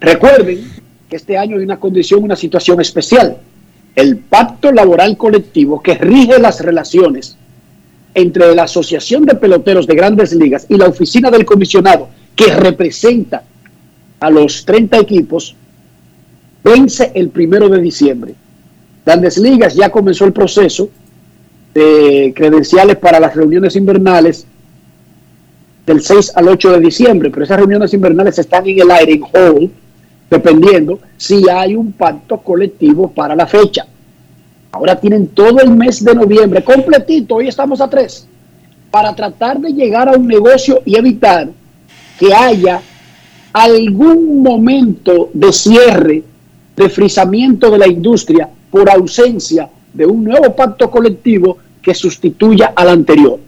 Recuerden 0.00 0.70
que 1.08 1.16
este 1.16 1.36
año 1.36 1.56
hay 1.56 1.64
una 1.64 1.80
condición, 1.80 2.22
una 2.22 2.36
situación 2.36 2.80
especial. 2.80 3.38
El 3.94 4.18
pacto 4.18 4.72
laboral 4.72 5.16
colectivo 5.16 5.82
que 5.82 5.94
rige 5.94 6.38
las 6.38 6.60
relaciones 6.60 7.36
entre 8.14 8.54
la 8.54 8.64
Asociación 8.64 9.24
de 9.24 9.34
Peloteros 9.34 9.86
de 9.86 9.94
Grandes 9.94 10.32
Ligas 10.32 10.66
y 10.68 10.76
la 10.76 10.86
oficina 10.86 11.30
del 11.30 11.44
comisionado 11.44 12.08
que 12.36 12.54
representa 12.54 13.42
a 14.20 14.30
los 14.30 14.64
30 14.64 14.98
equipos 14.98 15.56
vence 16.62 17.10
el 17.14 17.30
primero 17.30 17.68
de 17.68 17.80
diciembre. 17.80 18.34
Grandes 19.04 19.38
Ligas 19.38 19.74
ya 19.74 19.90
comenzó 19.90 20.24
el 20.24 20.32
proceso 20.32 20.88
de 21.74 22.32
credenciales 22.36 22.96
para 22.96 23.18
las 23.18 23.34
reuniones 23.34 23.74
invernales 23.76 24.46
del 25.86 26.02
6 26.02 26.32
al 26.36 26.48
8 26.48 26.72
de 26.72 26.80
diciembre, 26.80 27.30
pero 27.30 27.44
esas 27.44 27.58
reuniones 27.58 27.92
invernales 27.94 28.38
están 28.38 28.66
en 28.66 28.80
el 28.80 28.90
aire, 28.90 29.14
en 29.14 29.22
hold, 29.22 29.70
dependiendo 30.30 31.00
si 31.16 31.48
hay 31.48 31.74
un 31.74 31.92
pacto 31.92 32.38
colectivo 32.38 33.10
para 33.10 33.34
la 33.34 33.46
fecha. 33.46 33.86
Ahora 34.72 34.98
tienen 34.98 35.28
todo 35.28 35.60
el 35.60 35.70
mes 35.70 36.02
de 36.02 36.14
noviembre 36.14 36.64
completito, 36.64 37.34
hoy 37.36 37.48
estamos 37.48 37.82
a 37.82 37.90
3, 37.90 38.26
para 38.90 39.14
tratar 39.14 39.60
de 39.60 39.70
llegar 39.70 40.08
a 40.08 40.12
un 40.12 40.26
negocio 40.26 40.80
y 40.86 40.96
evitar 40.96 41.50
que 42.18 42.32
haya 42.32 42.80
algún 43.52 44.42
momento 44.42 45.28
de 45.34 45.52
cierre, 45.52 46.24
de 46.74 46.88
frisamiento 46.88 47.70
de 47.70 47.78
la 47.78 47.86
industria 47.86 48.48
por 48.70 48.88
ausencia 48.88 49.68
de 49.92 50.06
un 50.06 50.24
nuevo 50.24 50.56
pacto 50.56 50.90
colectivo 50.90 51.58
que 51.82 51.94
sustituya 51.94 52.72
al 52.74 52.88
anterior. 52.88 53.38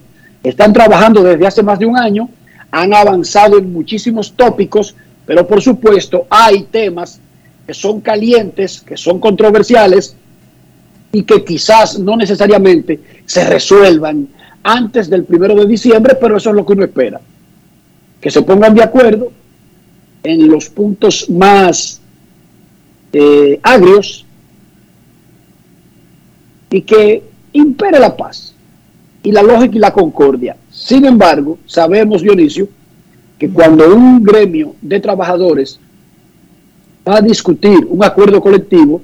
Están 0.43 0.75
trabajando 0.75 1.23
desde 1.23 1.47
hace 1.47 1.63
más 1.63 1.79
de 1.79 1.87
un 1.87 1.97
año, 1.97 2.29
han 2.71 2.93
avanzado 2.93 3.57
en 3.57 3.73
muchísimos 3.73 4.35
tópicos, 4.35 4.95
pero 5.25 5.47
por 5.47 5.63
supuesto 5.63 6.27
hay 6.29 6.65
temas 6.65 7.19
que 7.67 7.73
son 7.73 8.03
calientes, 8.03 8.83
que 8.83 8.99
son 8.99 9.19
controversiales 9.19 10.17
y 11.15 11.23
que 11.23 11.45
quizás 11.45 11.99
no 12.01 12.17
necesariamente 12.17 12.99
se 13.25 13.45
resuelvan 13.45 14.27
antes 14.65 15.09
del 15.09 15.23
primero 15.25 15.55
de 15.55 15.65
diciembre, 15.65 16.17
pero 16.21 16.37
eso 16.37 16.51
es 16.51 16.57
lo 16.57 16.67
que 16.67 16.73
uno 16.73 16.85
espera. 16.85 17.21
que 18.21 18.31
se 18.31 18.43
pongan 18.43 18.75
de 18.75 18.83
acuerdo 18.83 19.31
en 20.23 20.49
los 20.49 20.71
puntos 20.71 21.29
más 21.29 22.01
eh, 23.13 23.61
agrios 23.63 24.25
y 26.71 26.81
que 26.81 27.23
impere 27.53 28.01
la 28.01 28.17
paz 28.17 28.55
y 29.23 29.31
la 29.31 29.43
lógica 29.43 29.77
y 29.77 29.79
la 29.79 29.93
concordia. 29.93 30.57
Sin 30.71 31.05
embargo, 31.05 31.59
sabemos, 31.67 32.23
Dionisio, 32.23 32.67
que 33.39 33.51
cuando 33.51 33.95
un 33.95 34.23
gremio 34.25 34.75
de 34.81 35.01
trabajadores 35.01 35.79
va 37.07 37.19
a 37.19 37.21
discutir 37.21 37.87
un 37.87 38.03
acuerdo 38.03 38.41
colectivo, 38.41 39.03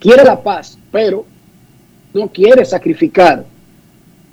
quiere 0.00 0.24
la 0.24 0.42
paz, 0.42 0.76
pero 0.90 1.24
no 2.12 2.28
quiere 2.28 2.64
sacrificar 2.64 3.44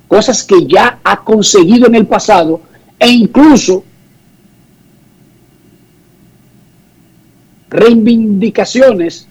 cosas 0.08 0.42
que 0.42 0.66
ya 0.66 0.98
ha 1.04 1.22
conseguido 1.22 1.86
en 1.86 1.94
el 1.94 2.06
pasado 2.06 2.60
e 2.98 3.08
incluso 3.08 3.84
reivindicaciones 7.68 9.28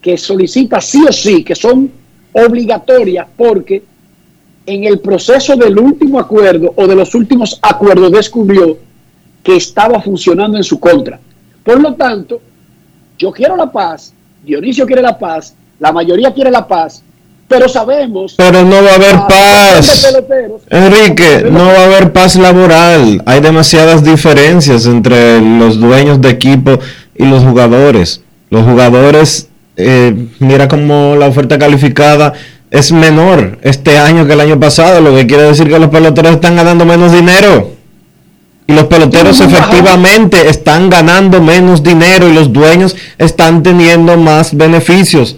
que 0.00 0.16
solicita 0.16 0.80
sí 0.80 1.04
o 1.06 1.12
sí, 1.12 1.44
que 1.44 1.54
son 1.54 1.90
obligatorias 2.32 3.26
porque 3.36 3.82
en 4.64 4.84
el 4.84 5.00
proceso 5.00 5.56
del 5.56 5.78
último 5.78 6.20
acuerdo 6.20 6.72
o 6.76 6.86
de 6.86 6.94
los 6.94 7.14
últimos 7.14 7.58
acuerdos 7.62 8.12
descubrió 8.12 8.78
que 9.42 9.56
estaba 9.56 10.00
funcionando 10.00 10.56
en 10.56 10.64
su 10.64 10.78
contra. 10.78 11.18
Por 11.64 11.80
lo 11.80 11.94
tanto, 11.94 12.40
yo 13.18 13.32
quiero 13.32 13.56
la 13.56 13.70
paz, 13.70 14.14
Dionisio 14.42 14.86
quiere 14.86 15.02
la 15.02 15.18
paz, 15.18 15.54
la 15.78 15.92
mayoría 15.92 16.32
quiere 16.32 16.50
la 16.50 16.66
paz, 16.66 17.02
pero 17.48 17.68
sabemos... 17.68 18.34
Pero 18.36 18.64
no 18.64 18.82
va 18.82 18.90
a 18.90 18.94
haber 18.94 19.16
paz. 19.28 20.14
Enrique, 20.70 21.46
no 21.50 21.66
va 21.66 21.78
a 21.78 21.84
haber 21.84 22.12
paz 22.12 22.36
laboral. 22.36 23.22
Hay 23.26 23.40
demasiadas 23.40 24.02
diferencias 24.02 24.86
entre 24.86 25.40
los 25.40 25.78
dueños 25.78 26.20
de 26.20 26.30
equipo 26.30 26.78
y 27.14 27.26
los 27.26 27.44
jugadores. 27.44 28.22
Los 28.50 28.64
jugadores, 28.64 29.48
eh, 29.76 30.28
mira 30.38 30.66
como 30.68 31.14
la 31.16 31.26
oferta 31.26 31.58
calificada 31.58 32.32
es 32.70 32.90
menor 32.90 33.58
este 33.62 33.98
año 33.98 34.26
que 34.26 34.32
el 34.32 34.40
año 34.40 34.58
pasado, 34.58 35.02
lo 35.02 35.14
que 35.14 35.26
quiere 35.26 35.42
decir 35.42 35.68
que 35.68 35.78
los 35.78 35.90
peloteros 35.90 36.32
están 36.32 36.56
ganando 36.56 36.86
menos 36.86 37.12
dinero. 37.12 37.81
Y 38.66 38.74
los 38.74 38.84
peloteros 38.84 39.40
efectivamente 39.40 40.48
están 40.48 40.88
ganando 40.88 41.42
menos 41.42 41.82
dinero 41.82 42.28
y 42.28 42.34
los 42.34 42.52
dueños 42.52 42.96
están 43.18 43.62
teniendo 43.62 44.16
más 44.16 44.56
beneficios. 44.56 45.36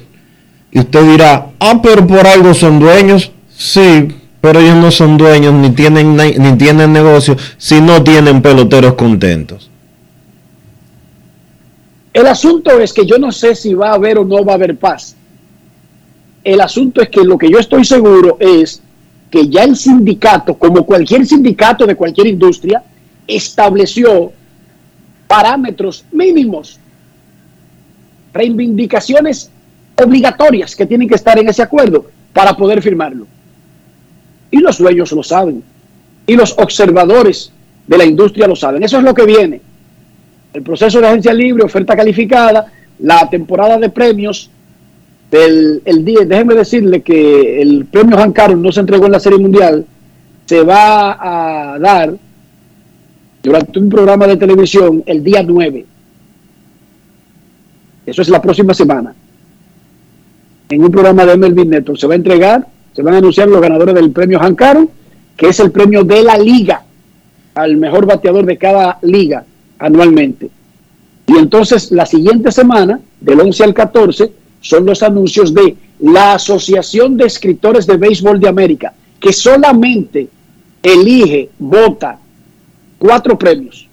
Y 0.70 0.80
usted 0.80 1.10
dirá, 1.10 1.46
ah, 1.60 1.80
pero 1.82 2.06
por 2.06 2.26
algo 2.26 2.52
son 2.52 2.80
dueños. 2.80 3.32
Sí, 3.56 4.08
pero 4.40 4.60
ellos 4.60 4.76
no 4.76 4.90
son 4.90 5.16
dueños 5.16 5.54
ni 5.54 5.70
tienen, 5.70 6.16
ni 6.16 6.52
tienen 6.58 6.92
negocio 6.92 7.36
si 7.56 7.80
no 7.80 8.02
tienen 8.02 8.42
peloteros 8.42 8.94
contentos. 8.94 9.70
El 12.12 12.26
asunto 12.26 12.78
es 12.78 12.92
que 12.92 13.04
yo 13.06 13.18
no 13.18 13.32
sé 13.32 13.54
si 13.56 13.74
va 13.74 13.90
a 13.90 13.94
haber 13.94 14.18
o 14.18 14.24
no 14.24 14.44
va 14.44 14.52
a 14.52 14.54
haber 14.56 14.76
paz. 14.76 15.16
El 16.44 16.60
asunto 16.60 17.02
es 17.02 17.08
que 17.08 17.24
lo 17.24 17.36
que 17.36 17.50
yo 17.50 17.58
estoy 17.58 17.84
seguro 17.84 18.36
es 18.38 18.82
que 19.30 19.48
ya 19.48 19.64
el 19.64 19.76
sindicato, 19.76 20.54
como 20.54 20.84
cualquier 20.84 21.26
sindicato 21.26 21.86
de 21.86 21.96
cualquier 21.96 22.28
industria, 22.28 22.82
estableció 23.26 24.32
parámetros 25.26 26.04
mínimos, 26.12 26.78
reivindicaciones 28.32 29.50
obligatorias 29.96 30.74
que 30.74 30.86
tienen 30.86 31.08
que 31.08 31.14
estar 31.14 31.38
en 31.38 31.48
ese 31.48 31.62
acuerdo 31.62 32.06
para 32.32 32.56
poder 32.56 32.82
firmarlo. 32.82 33.26
Y 34.50 34.58
los 34.58 34.78
dueños 34.78 35.12
lo 35.12 35.22
saben. 35.22 35.62
Y 36.26 36.36
los 36.36 36.54
observadores 36.58 37.52
de 37.86 37.98
la 37.98 38.04
industria 38.04 38.46
lo 38.46 38.56
saben. 38.56 38.82
Eso 38.82 38.98
es 38.98 39.04
lo 39.04 39.14
que 39.14 39.24
viene. 39.24 39.60
El 40.52 40.62
proceso 40.62 41.00
de 41.00 41.08
agencia 41.08 41.32
libre, 41.34 41.64
oferta 41.64 41.96
calificada, 41.96 42.66
la 42.98 43.28
temporada 43.28 43.78
de 43.78 43.90
premios 43.90 44.50
del. 45.30 45.82
Déjenme 45.84 46.54
decirle 46.54 47.02
que 47.02 47.60
el 47.60 47.86
premio 47.86 48.18
Han 48.18 48.32
Carlos 48.32 48.60
no 48.60 48.72
se 48.72 48.80
entregó 48.80 49.06
en 49.06 49.12
la 49.12 49.20
Serie 49.20 49.38
Mundial. 49.38 49.84
Se 50.46 50.62
va 50.62 51.74
a 51.74 51.78
dar 51.78 52.14
durante 53.44 53.78
un 53.78 53.90
programa 53.90 54.26
de 54.26 54.38
televisión 54.38 55.02
el 55.04 55.22
día 55.22 55.42
9. 55.46 55.84
Eso 58.06 58.22
es 58.22 58.28
la 58.30 58.40
próxima 58.40 58.72
semana. 58.72 59.14
En 60.70 60.82
un 60.82 60.90
programa 60.90 61.26
de 61.26 61.36
Melvin 61.36 61.68
Network 61.68 62.00
se 62.00 62.06
va 62.06 62.14
a 62.14 62.16
entregar, 62.16 62.66
se 62.94 63.02
van 63.02 63.14
a 63.14 63.18
anunciar 63.18 63.48
los 63.48 63.60
ganadores 63.60 63.94
del 63.94 64.10
premio 64.12 64.40
Caro, 64.56 64.88
que 65.36 65.48
es 65.48 65.60
el 65.60 65.70
premio 65.70 66.04
de 66.04 66.22
la 66.22 66.38
liga 66.38 66.84
al 67.54 67.76
mejor 67.76 68.06
bateador 68.06 68.46
de 68.46 68.56
cada 68.56 68.98
liga 69.02 69.44
anualmente. 69.78 70.50
Y 71.26 71.36
entonces 71.36 71.92
la 71.92 72.06
siguiente 72.06 72.50
semana, 72.50 72.98
del 73.20 73.40
11 73.40 73.62
al 73.62 73.74
14, 73.74 74.32
son 74.62 74.86
los 74.86 75.02
anuncios 75.02 75.52
de 75.52 75.76
la 76.00 76.34
Asociación 76.34 77.18
de 77.18 77.26
Escritores 77.26 77.86
de 77.86 77.98
Béisbol 77.98 78.40
de 78.40 78.48
América, 78.48 78.94
que 79.20 79.34
solamente 79.34 80.28
elige, 80.82 81.50
vota 81.58 82.18
cuatro 82.98 83.38
premios. 83.38 83.88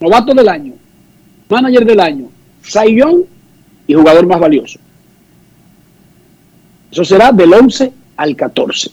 Novato 0.00 0.34
del 0.34 0.48
año, 0.48 0.72
manager 1.48 1.84
del 1.84 2.00
año, 2.00 2.28
Sayón 2.62 3.24
y 3.86 3.94
jugador 3.94 4.26
más 4.26 4.40
valioso. 4.40 4.78
Eso 6.90 7.04
será 7.04 7.32
del 7.32 7.52
11 7.52 7.92
al 8.16 8.36
14. 8.36 8.90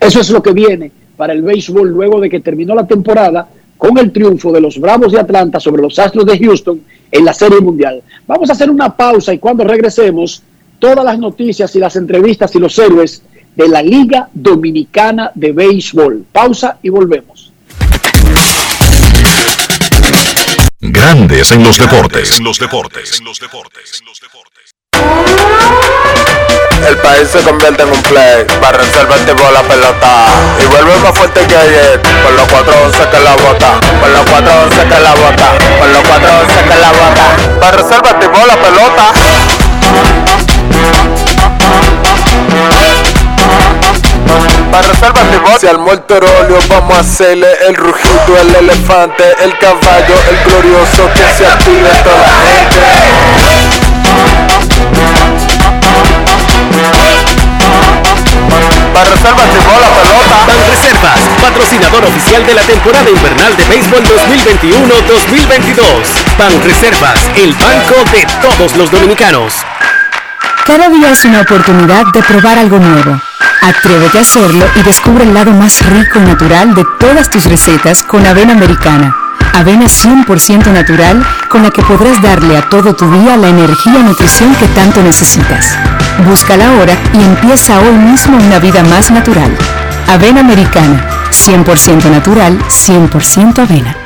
Eso 0.00 0.20
es 0.20 0.30
lo 0.30 0.42
que 0.42 0.52
viene 0.52 0.90
para 1.16 1.32
el 1.32 1.42
béisbol 1.42 1.88
luego 1.88 2.20
de 2.20 2.28
que 2.28 2.40
terminó 2.40 2.74
la 2.74 2.86
temporada 2.86 3.48
con 3.78 3.96
el 3.98 4.12
triunfo 4.12 4.52
de 4.52 4.60
los 4.60 4.78
Bravos 4.78 5.12
de 5.12 5.20
Atlanta 5.20 5.60
sobre 5.60 5.82
los 5.82 5.98
Astros 5.98 6.26
de 6.26 6.38
Houston 6.38 6.80
en 7.10 7.24
la 7.24 7.32
Serie 7.32 7.60
Mundial. 7.60 8.02
Vamos 8.26 8.50
a 8.50 8.52
hacer 8.52 8.70
una 8.70 8.94
pausa 8.94 9.32
y 9.32 9.38
cuando 9.38 9.64
regresemos, 9.64 10.42
todas 10.78 11.04
las 11.04 11.18
noticias 11.18 11.74
y 11.74 11.78
las 11.78 11.96
entrevistas 11.96 12.54
y 12.54 12.58
los 12.58 12.78
héroes 12.78 13.22
de 13.56 13.68
la 13.68 13.82
Liga 13.82 14.28
Dominicana 14.32 15.32
de 15.34 15.52
Béisbol. 15.52 16.26
Pausa 16.30 16.78
y 16.82 16.90
volvemos. 16.90 17.52
Grandes 20.80 21.50
en 21.52 21.64
los 21.64 21.78
deportes. 21.78 22.38
En 22.38 22.44
los 22.44 22.58
deportes. 22.58 23.18
En 23.18 23.24
los 23.24 23.40
deportes. 23.40 24.02
El 26.86 26.96
país 26.98 27.28
se 27.28 27.40
convierte 27.40 27.82
en 27.82 27.88
un 27.88 28.02
play, 28.02 28.44
para 28.60 28.78
reservar 28.78 29.18
el 29.18 29.26
la 29.26 29.62
pelota 29.62 30.26
y 30.62 30.66
vuelve 30.66 30.96
más 30.98 31.18
fuerte 31.18 31.44
que 31.46 31.56
ayer. 31.56 32.00
Con 32.22 32.36
los 32.36 32.46
411 32.46 33.10
que 33.10 33.20
la 33.20 33.34
bota, 33.34 33.80
con 34.00 34.12
los 34.12 34.24
411 34.26 34.88
que 34.88 35.00
la 35.00 35.14
bota, 35.14 35.58
con 35.80 35.92
los 35.92 36.02
411 36.02 36.62
que 36.62 36.76
la 36.80 36.92
bota. 36.92 37.36
Para 37.60 37.76
reservar 37.78 38.22
el 38.22 38.30
la 38.46 38.56
pelota. 38.56 39.12
Para 44.70 44.88
reservar 44.88 45.26
el 45.26 45.60
Si 45.60 45.66
al 45.66 45.78
morterolio 45.78 46.58
vamos 46.68 46.96
a 46.96 47.00
hacerle 47.00 47.48
el 47.66 47.74
rugido, 47.74 48.40
el 48.40 48.54
elefante, 48.54 49.24
el 49.42 49.58
caballo, 49.58 50.14
el 50.30 50.50
glorioso 50.50 51.08
que 51.14 51.24
se 51.36 51.46
active 51.46 51.88
toda 52.04 52.16
la 52.16 52.28
gente. 52.46 52.80
Para 58.92 59.10
reservas 59.10 59.46
llegó 59.52 59.78
la 59.78 59.88
pelota. 59.90 60.46
Ban 60.46 60.56
Reservas, 60.70 61.20
patrocinador 61.42 62.04
oficial 62.04 62.46
de 62.46 62.54
la 62.54 62.62
temporada 62.62 63.10
invernal 63.10 63.56
de 63.56 63.64
béisbol 63.64 64.02
2021-2022. 64.02 65.84
Ban 66.38 66.62
Reservas, 66.62 67.20
el 67.36 67.52
banco 67.54 68.04
de 68.12 68.26
todos 68.40 68.76
los 68.76 68.90
dominicanos. 68.90 69.54
Cada 70.66 70.88
día 70.88 71.12
es 71.12 71.24
una 71.24 71.42
oportunidad 71.42 72.06
de 72.12 72.20
probar 72.24 72.58
algo 72.58 72.80
nuevo. 72.80 73.20
Atrévete 73.62 74.18
a 74.18 74.22
hacerlo 74.22 74.64
y 74.74 74.82
descubre 74.82 75.22
el 75.22 75.32
lado 75.32 75.52
más 75.52 75.80
rico 75.86 76.18
y 76.18 76.22
natural 76.22 76.74
de 76.74 76.84
todas 76.98 77.30
tus 77.30 77.44
recetas 77.44 78.02
con 78.02 78.26
avena 78.26 78.52
americana. 78.52 79.14
Avena 79.54 79.86
100% 79.86 80.72
natural 80.72 81.24
con 81.50 81.62
la 81.62 81.70
que 81.70 81.82
podrás 81.82 82.20
darle 82.20 82.56
a 82.56 82.68
todo 82.68 82.96
tu 82.96 83.08
día 83.12 83.36
la 83.36 83.46
energía 83.46 84.00
y 84.00 84.02
nutrición 84.02 84.56
que 84.56 84.66
tanto 84.66 85.00
necesitas. 85.04 85.78
Búscala 86.26 86.66
ahora 86.66 86.94
y 87.14 87.22
empieza 87.22 87.78
hoy 87.78 87.94
mismo 87.94 88.36
una 88.36 88.58
vida 88.58 88.82
más 88.82 89.12
natural. 89.12 89.56
Avena 90.08 90.40
Americana, 90.40 91.06
100% 91.30 92.10
natural, 92.10 92.58
100% 92.68 93.58
avena. 93.60 93.96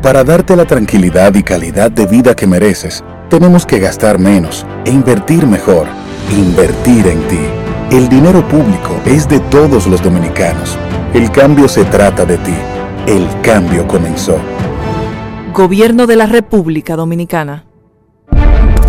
Para 0.00 0.24
darte 0.24 0.56
la 0.56 0.64
tranquilidad 0.64 1.34
y 1.34 1.42
calidad 1.42 1.90
de 1.90 2.06
vida 2.06 2.34
que 2.34 2.46
mereces, 2.46 3.04
tenemos 3.28 3.66
que 3.66 3.78
gastar 3.78 4.18
menos 4.18 4.66
e 4.84 4.90
invertir 4.90 5.46
mejor. 5.46 5.86
Invertir 6.30 7.06
en 7.06 7.20
ti. 7.28 7.40
El 7.90 8.08
dinero 8.08 8.46
público 8.48 9.00
es 9.04 9.28
de 9.28 9.40
todos 9.40 9.86
los 9.86 10.02
dominicanos. 10.02 10.76
El 11.14 11.30
cambio 11.30 11.68
se 11.68 11.84
trata 11.84 12.24
de 12.24 12.38
ti. 12.38 12.54
El 13.06 13.26
cambio 13.42 13.86
comenzó. 13.86 14.36
Gobierno 15.54 16.06
de 16.06 16.16
la 16.16 16.26
República 16.26 16.96
Dominicana. 16.96 17.64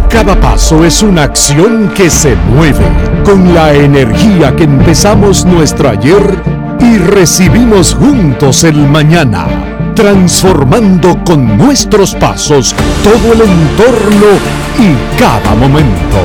Cada 0.09 0.39
paso 0.39 0.83
es 0.83 1.03
una 1.03 1.23
acción 1.23 1.91
que 1.95 2.09
se 2.09 2.35
mueve 2.35 2.85
con 3.23 3.53
la 3.53 3.73
energía 3.73 4.55
que 4.55 4.63
empezamos 4.63 5.45
nuestro 5.45 5.89
ayer 5.89 6.41
y 6.79 6.97
recibimos 6.97 7.93
juntos 7.93 8.63
el 8.63 8.75
mañana, 8.75 9.45
transformando 9.99 11.21
con 11.25 11.57
nuestros 11.57 12.15
pasos 12.15 12.73
todo 13.03 13.33
el 13.33 13.41
entorno 13.41 14.27
y 14.79 15.19
cada 15.19 15.53
momento. 15.55 16.17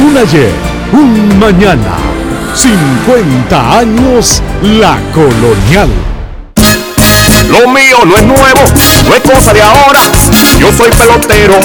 Un 0.00 0.16
ayer, 0.16 0.52
un 0.92 1.36
mañana, 1.36 1.96
50 2.54 3.78
años 3.78 4.40
la 4.62 4.96
colonial. 5.12 6.17
Lo 7.48 7.66
mío 7.68 7.98
no 8.04 8.16
es 8.16 8.24
nuevo, 8.24 8.60
no 9.08 9.14
es 9.14 9.20
cosa 9.22 9.52
de 9.52 9.62
ahora. 9.62 10.00
Yo 10.58 10.70
soy 10.72 10.90
pelotero, 10.90 11.58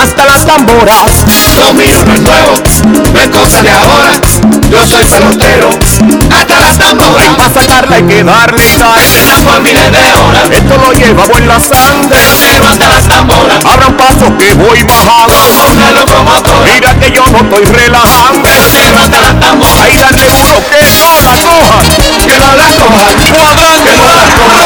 hasta 0.00 0.24
las 0.24 0.46
tamboras. 0.46 1.24
Lo 1.58 1.72
mío 1.74 1.98
no 2.04 2.14
es 2.14 2.20
nuevo, 2.20 2.54
no 3.12 3.20
es 3.20 3.28
cosa 3.28 3.62
de 3.62 3.70
ahora. 3.70 4.12
Yo 4.70 4.86
soy 4.86 5.04
pelotero, 5.04 5.68
hasta 6.30 6.60
las 6.60 6.78
tamboras. 6.78 7.16
Hay 7.22 7.28
para 7.30 7.50
sacarla 7.50 7.96
hay 7.96 8.02
que 8.04 8.22
darle 8.22 8.62
y 8.68 8.76
darle. 8.76 9.42
por 9.44 9.60
miles 9.62 9.90
de 9.90 10.14
horas. 10.14 10.50
Esto 10.50 10.76
lo 10.78 10.92
llevamos 10.92 11.38
en 11.38 11.48
la 11.48 11.60
sangre. 11.60 12.08
Pelotero 12.08 12.68
hasta 12.68 12.88
las 12.88 13.04
tamboras. 13.08 13.64
Abran 13.64 13.96
paso 13.96 14.26
que 14.38 14.54
voy 14.54 14.82
bajando. 14.84 15.72
Una 15.72 15.90
locomotora. 15.92 16.72
Mira 16.72 16.94
que 17.00 17.10
yo 17.10 17.24
no 17.32 17.38
estoy 17.38 17.64
relajando. 17.64 18.42
Pelotero 18.42 18.98
hasta 18.98 19.20
las 19.20 19.40
tamboras. 19.40 19.80
Ahí 19.82 19.96
darle 19.96 20.22
duro 20.22 20.62
que 20.70 20.82
no 21.00 21.10
la 21.18 21.32
cojan. 21.42 21.86
Que 22.26 22.38
no 22.38 22.54
la 22.54 22.68
cojan. 22.78 23.34
Cuadrante 23.34 23.90
que 23.90 23.96
no 23.96 24.14
la 24.14 24.22
cojan. 24.22 24.65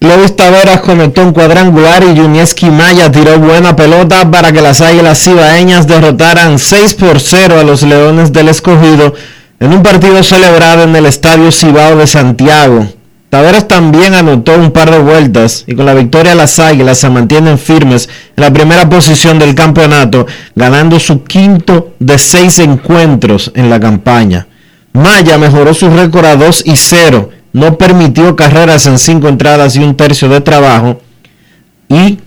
Luis 0.00 0.36
Taveras 0.36 0.80
conectó 0.80 1.22
un 1.22 1.32
cuadrangular 1.32 2.04
y 2.04 2.14
Yunieski 2.14 2.70
Maya 2.70 3.10
tiró 3.10 3.38
buena 3.40 3.74
pelota 3.74 4.30
para 4.30 4.52
que 4.52 4.60
las 4.60 4.80
Águilas 4.80 5.22
Cibaeñas 5.22 5.88
derrotaran 5.88 6.60
6 6.60 6.94
por 6.94 7.18
0 7.18 7.58
a 7.58 7.64
los 7.64 7.82
Leones 7.82 8.32
del 8.32 8.48
Escogido 8.48 9.14
en 9.58 9.72
un 9.72 9.82
partido 9.82 10.22
celebrado 10.22 10.84
en 10.84 10.94
el 10.94 11.06
Estadio 11.06 11.50
Cibao 11.50 11.96
de 11.96 12.06
Santiago. 12.06 12.86
Taveras 13.28 13.66
también 13.66 14.14
anotó 14.14 14.54
un 14.54 14.70
par 14.70 14.90
de 14.90 15.00
vueltas 15.00 15.64
y 15.66 15.74
con 15.74 15.84
la 15.84 15.94
victoria 15.94 16.36
las 16.36 16.60
Águilas 16.60 16.98
se 16.98 17.10
mantienen 17.10 17.58
firmes 17.58 18.08
en 18.36 18.44
la 18.44 18.52
primera 18.52 18.88
posición 18.88 19.40
del 19.40 19.56
campeonato, 19.56 20.26
ganando 20.54 21.00
su 21.00 21.24
quinto 21.24 21.94
de 21.98 22.18
seis 22.18 22.60
encuentros 22.60 23.50
en 23.54 23.68
la 23.68 23.80
campaña. 23.80 24.46
Maya 24.92 25.38
mejoró 25.38 25.74
su 25.74 25.90
récord 25.90 26.24
a 26.24 26.36
2 26.36 26.62
y 26.66 26.76
0, 26.76 27.30
no 27.52 27.78
permitió 27.78 28.36
carreras 28.36 28.86
en 28.86 28.98
cinco 28.98 29.28
entradas 29.28 29.76
y 29.76 29.80
un 29.80 29.96
tercio 29.96 30.28
de 30.28 30.40
trabajo 30.40 31.00
y 31.88 32.18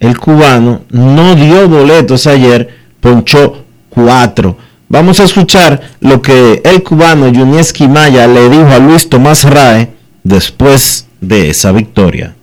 el 0.00 0.18
cubano 0.18 0.82
no 0.90 1.34
dio 1.34 1.68
boletos 1.68 2.26
ayer, 2.26 2.76
ponchó 3.00 3.64
4. 3.90 4.58
Vamos 4.88 5.20
a 5.20 5.24
escuchar 5.24 5.96
lo 6.00 6.22
que 6.22 6.62
el 6.64 6.82
cubano 6.82 7.28
Yunieski 7.28 7.88
Maya 7.88 8.26
le 8.26 8.48
dijo 8.48 8.68
a 8.68 8.78
Luis 8.78 9.08
Tomás 9.08 9.44
Rae 9.44 9.92
después 10.22 11.06
de 11.20 11.50
esa 11.50 11.72
victoria. 11.72 12.34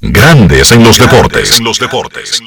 Grandes 0.00 0.70
en 0.72 0.84
los 0.84 0.98
deportes. 0.98 1.58
En 1.58 1.64
los 1.64 1.78
deportes. 1.78 2.40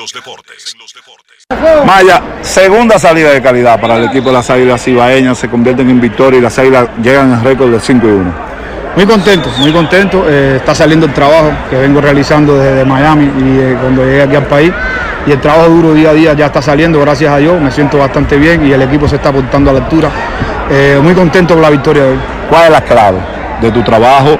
Maya, 1.85 2.21
segunda 2.41 2.99
salida 2.99 3.31
de 3.31 3.41
calidad 3.41 3.79
para 3.79 3.95
el 3.95 4.03
equipo 4.03 4.27
de 4.27 4.33
las 4.33 4.49
Águilas 4.49 4.83
Cibaeñas, 4.83 5.37
se 5.37 5.47
convierten 5.47 5.89
en 5.89 6.01
victoria 6.01 6.39
y 6.39 6.41
las 6.41 6.59
Águilas 6.59 6.89
llegan 7.01 7.31
al 7.31 7.41
récord 7.41 7.71
de 7.71 7.79
5 7.79 8.05
y 8.05 8.11
1. 8.11 8.33
Muy 8.97 9.05
contento, 9.05 9.49
muy 9.59 9.71
contento. 9.71 10.25
eh, 10.27 10.57
está 10.57 10.75
saliendo 10.75 11.05
el 11.05 11.13
trabajo 11.13 11.51
que 11.69 11.77
vengo 11.77 12.01
realizando 12.01 12.57
desde 12.57 12.83
Miami 12.83 13.25
y 13.25 13.59
eh, 13.59 13.77
cuando 13.79 14.03
llegué 14.03 14.23
aquí 14.23 14.35
al 14.35 14.45
país. 14.47 14.73
Y 15.25 15.31
el 15.31 15.39
trabajo 15.39 15.69
duro 15.69 15.93
día 15.93 16.09
a 16.09 16.13
día 16.13 16.33
ya 16.33 16.47
está 16.47 16.61
saliendo, 16.61 16.99
gracias 16.99 17.31
a 17.31 17.37
Dios. 17.37 17.61
Me 17.61 17.71
siento 17.71 17.97
bastante 17.97 18.35
bien 18.35 18.65
y 18.67 18.73
el 18.73 18.81
equipo 18.81 19.07
se 19.07 19.15
está 19.15 19.29
aportando 19.29 19.69
a 19.69 19.73
la 19.73 19.79
altura. 19.79 20.09
Eh, 20.69 20.99
muy 21.01 21.13
contento 21.13 21.53
con 21.53 21.63
la 21.63 21.69
victoria 21.69 22.03
de 22.03 22.09
hoy. 22.09 22.19
¿Cuál 22.49 22.65
es 22.65 22.71
la 22.71 22.81
clave 22.81 23.19
de 23.61 23.71
tu 23.71 23.81
trabajo 23.83 24.37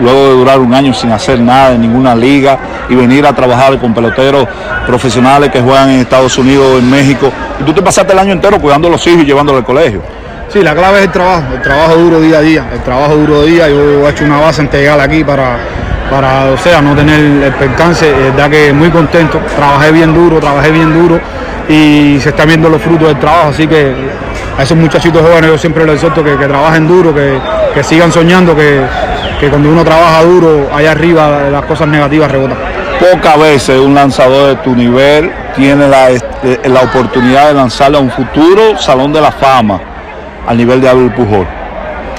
luego 0.00 0.28
de 0.28 0.30
durar 0.32 0.58
un 0.58 0.74
año 0.74 0.92
sin 0.92 1.12
hacer 1.12 1.40
nada 1.40 1.72
en 1.72 1.82
ninguna 1.82 2.14
liga 2.14 2.58
y 2.88 2.94
venir 2.94 3.26
a 3.26 3.32
trabajar 3.32 3.78
con 3.78 3.94
peloteros 3.94 4.46
profesionales 4.86 5.50
que 5.50 5.60
juegan 5.60 5.90
en 5.90 6.00
Estados 6.00 6.36
Unidos, 6.38 6.80
en 6.80 6.90
México? 6.90 7.30
Y 7.60 7.64
tú 7.64 7.72
te 7.72 7.82
pasaste 7.82 8.12
el 8.12 8.18
año 8.18 8.32
entero 8.32 8.58
cuidando 8.60 8.88
a 8.88 8.90
los 8.90 9.06
hijos 9.06 9.22
y 9.22 9.26
llevándolos 9.26 9.60
al 9.60 9.66
colegio. 9.66 10.02
Sí, 10.52 10.62
la 10.62 10.74
clave 10.74 10.98
es 10.98 11.04
el 11.04 11.12
trabajo, 11.12 11.44
el 11.54 11.62
trabajo 11.62 11.94
duro 11.94 12.20
día 12.20 12.38
a 12.38 12.40
día, 12.40 12.64
el 12.72 12.80
trabajo 12.80 13.14
duro 13.14 13.44
día. 13.44 13.68
Yo 13.68 14.06
he 14.06 14.10
hecho 14.10 14.24
una 14.24 14.40
base 14.40 14.68
llegar 14.72 14.98
aquí 14.98 15.22
para, 15.22 15.58
para 16.10 16.46
o 16.46 16.58
sea, 16.58 16.82
no 16.82 16.96
tener 16.96 17.20
el 17.44 17.52
percance. 17.52 18.10
Es 18.10 18.34
verdad 18.34 18.50
que 18.50 18.72
muy 18.72 18.90
contento, 18.90 19.38
trabajé 19.54 19.92
bien 19.92 20.12
duro, 20.12 20.40
trabajé 20.40 20.72
bien 20.72 20.92
duro 20.92 21.20
y 21.68 22.18
se 22.20 22.30
están 22.30 22.48
viendo 22.48 22.68
los 22.68 22.82
frutos 22.82 23.06
del 23.06 23.18
trabajo. 23.20 23.50
Así 23.50 23.68
que 23.68 23.94
a 24.58 24.62
esos 24.64 24.76
muchachitos 24.76 25.22
jóvenes 25.22 25.50
yo 25.50 25.58
siempre 25.58 25.86
les 25.86 25.94
exhorto 25.94 26.24
que, 26.24 26.36
que 26.36 26.46
trabajen 26.46 26.88
duro, 26.88 27.14
que, 27.14 27.38
que 27.72 27.84
sigan 27.84 28.10
soñando, 28.10 28.56
que, 28.56 28.80
que 29.40 29.48
cuando 29.48 29.70
uno 29.70 29.82
trabaja 29.84 30.22
duro, 30.22 30.68
allá 30.72 30.92
arriba 30.92 31.48
las 31.50 31.64
cosas 31.64 31.88
negativas 31.88 32.30
rebotan. 32.30 32.58
Pocas 33.00 33.38
veces 33.40 33.80
un 33.80 33.94
lanzador 33.94 34.48
de 34.48 34.56
tu 34.56 34.76
nivel 34.76 35.30
tiene 35.56 35.88
la, 35.88 36.10
este, 36.10 36.60
la 36.68 36.80
oportunidad 36.82 37.48
de 37.48 37.54
lanzarle 37.54 37.96
a 37.96 38.00
un 38.00 38.10
futuro 38.10 38.76
Salón 38.78 39.12
de 39.12 39.20
la 39.22 39.32
Fama 39.32 39.80
al 40.46 40.56
nivel 40.56 40.80
de 40.82 40.88
Abel 40.90 41.10
Pujol. 41.12 41.46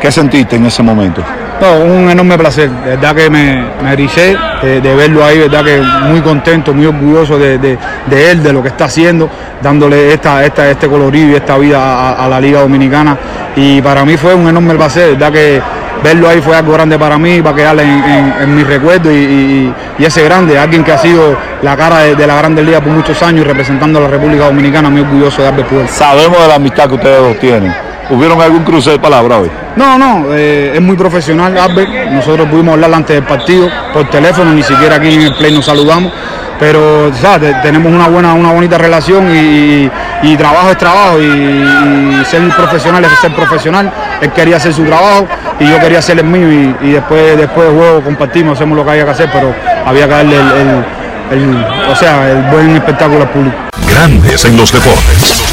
¿Qué 0.02 0.12
sentiste 0.12 0.56
en 0.56 0.66
ese 0.66 0.82
momento? 0.82 1.22
No, 1.62 1.76
un 1.86 2.10
enorme 2.10 2.36
placer, 2.40 2.72
de 2.72 2.90
verdad 2.96 3.14
que 3.16 3.30
me, 3.30 3.64
me 3.84 3.94
ericé 3.94 4.36
de, 4.64 4.82
de 4.82 4.96
verlo 4.96 5.24
ahí, 5.24 5.38
de 5.38 5.48
verdad 5.48 5.64
que 5.64 5.80
muy 6.10 6.20
contento, 6.22 6.74
muy 6.74 6.88
orgulloso 6.88 7.38
de, 7.38 7.60
de- 7.60 7.78
de 8.08 8.32
él, 8.32 8.42
de 8.42 8.52
lo 8.52 8.64
que 8.64 8.70
está 8.70 8.86
haciendo, 8.86 9.30
dándole 9.62 10.12
esta, 10.12 10.44
esta, 10.44 10.68
este 10.72 10.88
colorido 10.88 11.34
y 11.34 11.36
esta 11.36 11.60
vida 11.60 11.78
a, 11.80 12.26
a 12.26 12.28
la 12.28 12.40
Liga 12.42 12.62
Dominicana. 12.62 13.16
Y 13.56 13.80
para 13.80 14.04
mí 14.04 14.18
fue 14.18 14.34
un 14.34 14.48
enorme 14.50 14.74
placer, 14.74 15.04
de 15.10 15.12
verdad 15.12 15.32
que 15.32 15.62
verlo 16.04 16.30
ahí 16.30 16.42
fue 16.42 16.56
algo 16.56 16.74
grande 16.74 16.98
para 16.98 17.18
mí, 17.18 17.42
para 17.42 17.56
quedarle 17.56 17.84
en, 17.84 18.04
en, 18.04 18.34
en 18.42 18.56
mi 18.56 18.64
recuerdo 18.64 19.12
y, 19.12 19.16
y- 19.16 19.74
y 20.00 20.06
ese 20.06 20.24
grande, 20.24 20.58
alguien 20.58 20.84
que 20.84 20.92
ha 20.92 20.98
sido 20.98 21.36
la 21.62 21.76
cara 21.78 22.00
de, 22.00 22.16
de 22.16 22.26
la 22.28 22.36
Grande 22.36 22.64
Liga 22.64 22.80
por 22.82 22.92
muchos 22.92 23.22
años 23.22 23.46
representando 23.46 24.00
a 24.00 24.04
la 24.04 24.08
República 24.08 24.46
Dominicana, 24.46 24.90
muy 24.90 25.02
orgulloso 25.02 25.42
de 25.44 25.48
Albert 25.50 25.68
Pujol. 25.70 25.88
Sabemos 25.88 26.40
de 26.42 26.48
la 26.48 26.56
amistad 26.56 26.88
que 26.88 26.96
ustedes 26.96 27.20
dos 27.20 27.40
tienen. 27.40 27.74
¿Hubieron 28.10 28.42
algún 28.42 28.64
cruce 28.64 28.90
de 28.92 29.00
palabras 29.00 29.40
hoy? 29.42 29.52
No, 29.76 29.98
no, 29.98 30.26
eh, 30.34 30.72
es 30.76 30.82
muy 30.82 30.96
profesional, 30.98 31.56
Albert. 31.58 31.90
Nosotros 32.12 32.48
pudimos 32.50 32.74
hablar 32.74 32.94
antes 32.94 33.16
del 33.16 33.24
partido 33.24 33.70
por 33.94 34.10
teléfono, 34.10 34.52
ni 34.54 34.64
siquiera 34.64 34.96
aquí 34.96 35.14
en 35.14 35.22
el 35.22 35.36
play 35.36 35.54
nos 35.54 35.66
saludamos. 35.66 36.12
Pero 36.60 37.12
¿sabes? 37.20 37.54
Te- 37.56 37.62
tenemos 37.62 37.92
una 37.92 38.08
buena, 38.08 38.34
una 38.34 38.52
bonita 38.52 38.78
relación 38.78 39.28
y 39.34 40.36
trabajo 40.38 40.70
es 40.72 40.78
trabajo 40.78 41.20
y, 41.20 41.26
y 41.26 42.26
ser 42.26 42.42
profesional 42.56 43.04
es 43.06 43.12
ser 43.20 43.34
profesional. 43.34 43.92
Él 44.22 44.32
quería 44.32 44.58
hacer 44.58 44.74
su 44.74 44.84
trabajo 44.84 45.26
y 45.64 45.70
yo 45.70 45.80
quería 45.80 46.00
hacer 46.00 46.18
el 46.20 46.26
mío 46.26 46.52
y, 46.52 46.76
y 46.88 46.92
después, 46.94 47.38
después 47.38 47.68
del 47.68 47.76
juego 47.78 48.02
compartimos, 48.04 48.58
hacemos 48.58 48.78
lo 48.78 48.84
que 48.84 48.92
había 48.92 49.06
que 49.06 49.12
hacer, 49.12 49.30
pero 49.32 49.54
había 49.86 50.06
que 50.08 50.12
darle 50.14 50.36
el, 50.36 50.52
el- 50.52 50.86
el- 51.32 51.66
o 51.90 51.96
sea, 51.96 52.30
el 52.30 52.42
buen 52.52 52.72
espectáculo 52.76 53.22
al 53.22 53.30
público. 53.30 53.56
Grandes 53.90 54.44
en 54.46 54.58
los 54.58 54.72
deportes. 54.72 55.46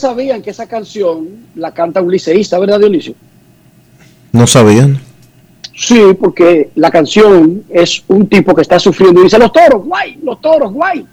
Ustedes 0.00 0.14
sabían 0.14 0.40
que 0.40 0.48
esa 0.48 0.66
canción 0.66 1.28
la 1.56 1.74
canta 1.74 2.00
un 2.00 2.10
liceísta, 2.10 2.58
¿verdad, 2.58 2.78
Dionisio? 2.78 3.14
No 4.32 4.46
sabían. 4.46 4.98
Sí, 5.76 6.00
porque 6.18 6.70
la 6.74 6.90
canción 6.90 7.64
es 7.68 8.02
un 8.08 8.26
tipo 8.26 8.54
que 8.54 8.62
está 8.62 8.78
sufriendo 8.78 9.20
y 9.20 9.24
dice, 9.24 9.38
los 9.38 9.52
toros, 9.52 9.84
guay, 9.84 10.18
los 10.22 10.40
toros, 10.40 10.72
guay. 10.72 11.04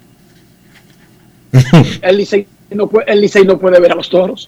el 2.00 2.16
Licey 2.16 2.46
no, 2.70 2.86
puede, 2.86 3.12
el 3.12 3.20
Licey 3.20 3.44
no 3.44 3.58
puede 3.58 3.78
ver 3.78 3.92
a 3.92 3.94
los 3.94 4.08
toros. 4.08 4.46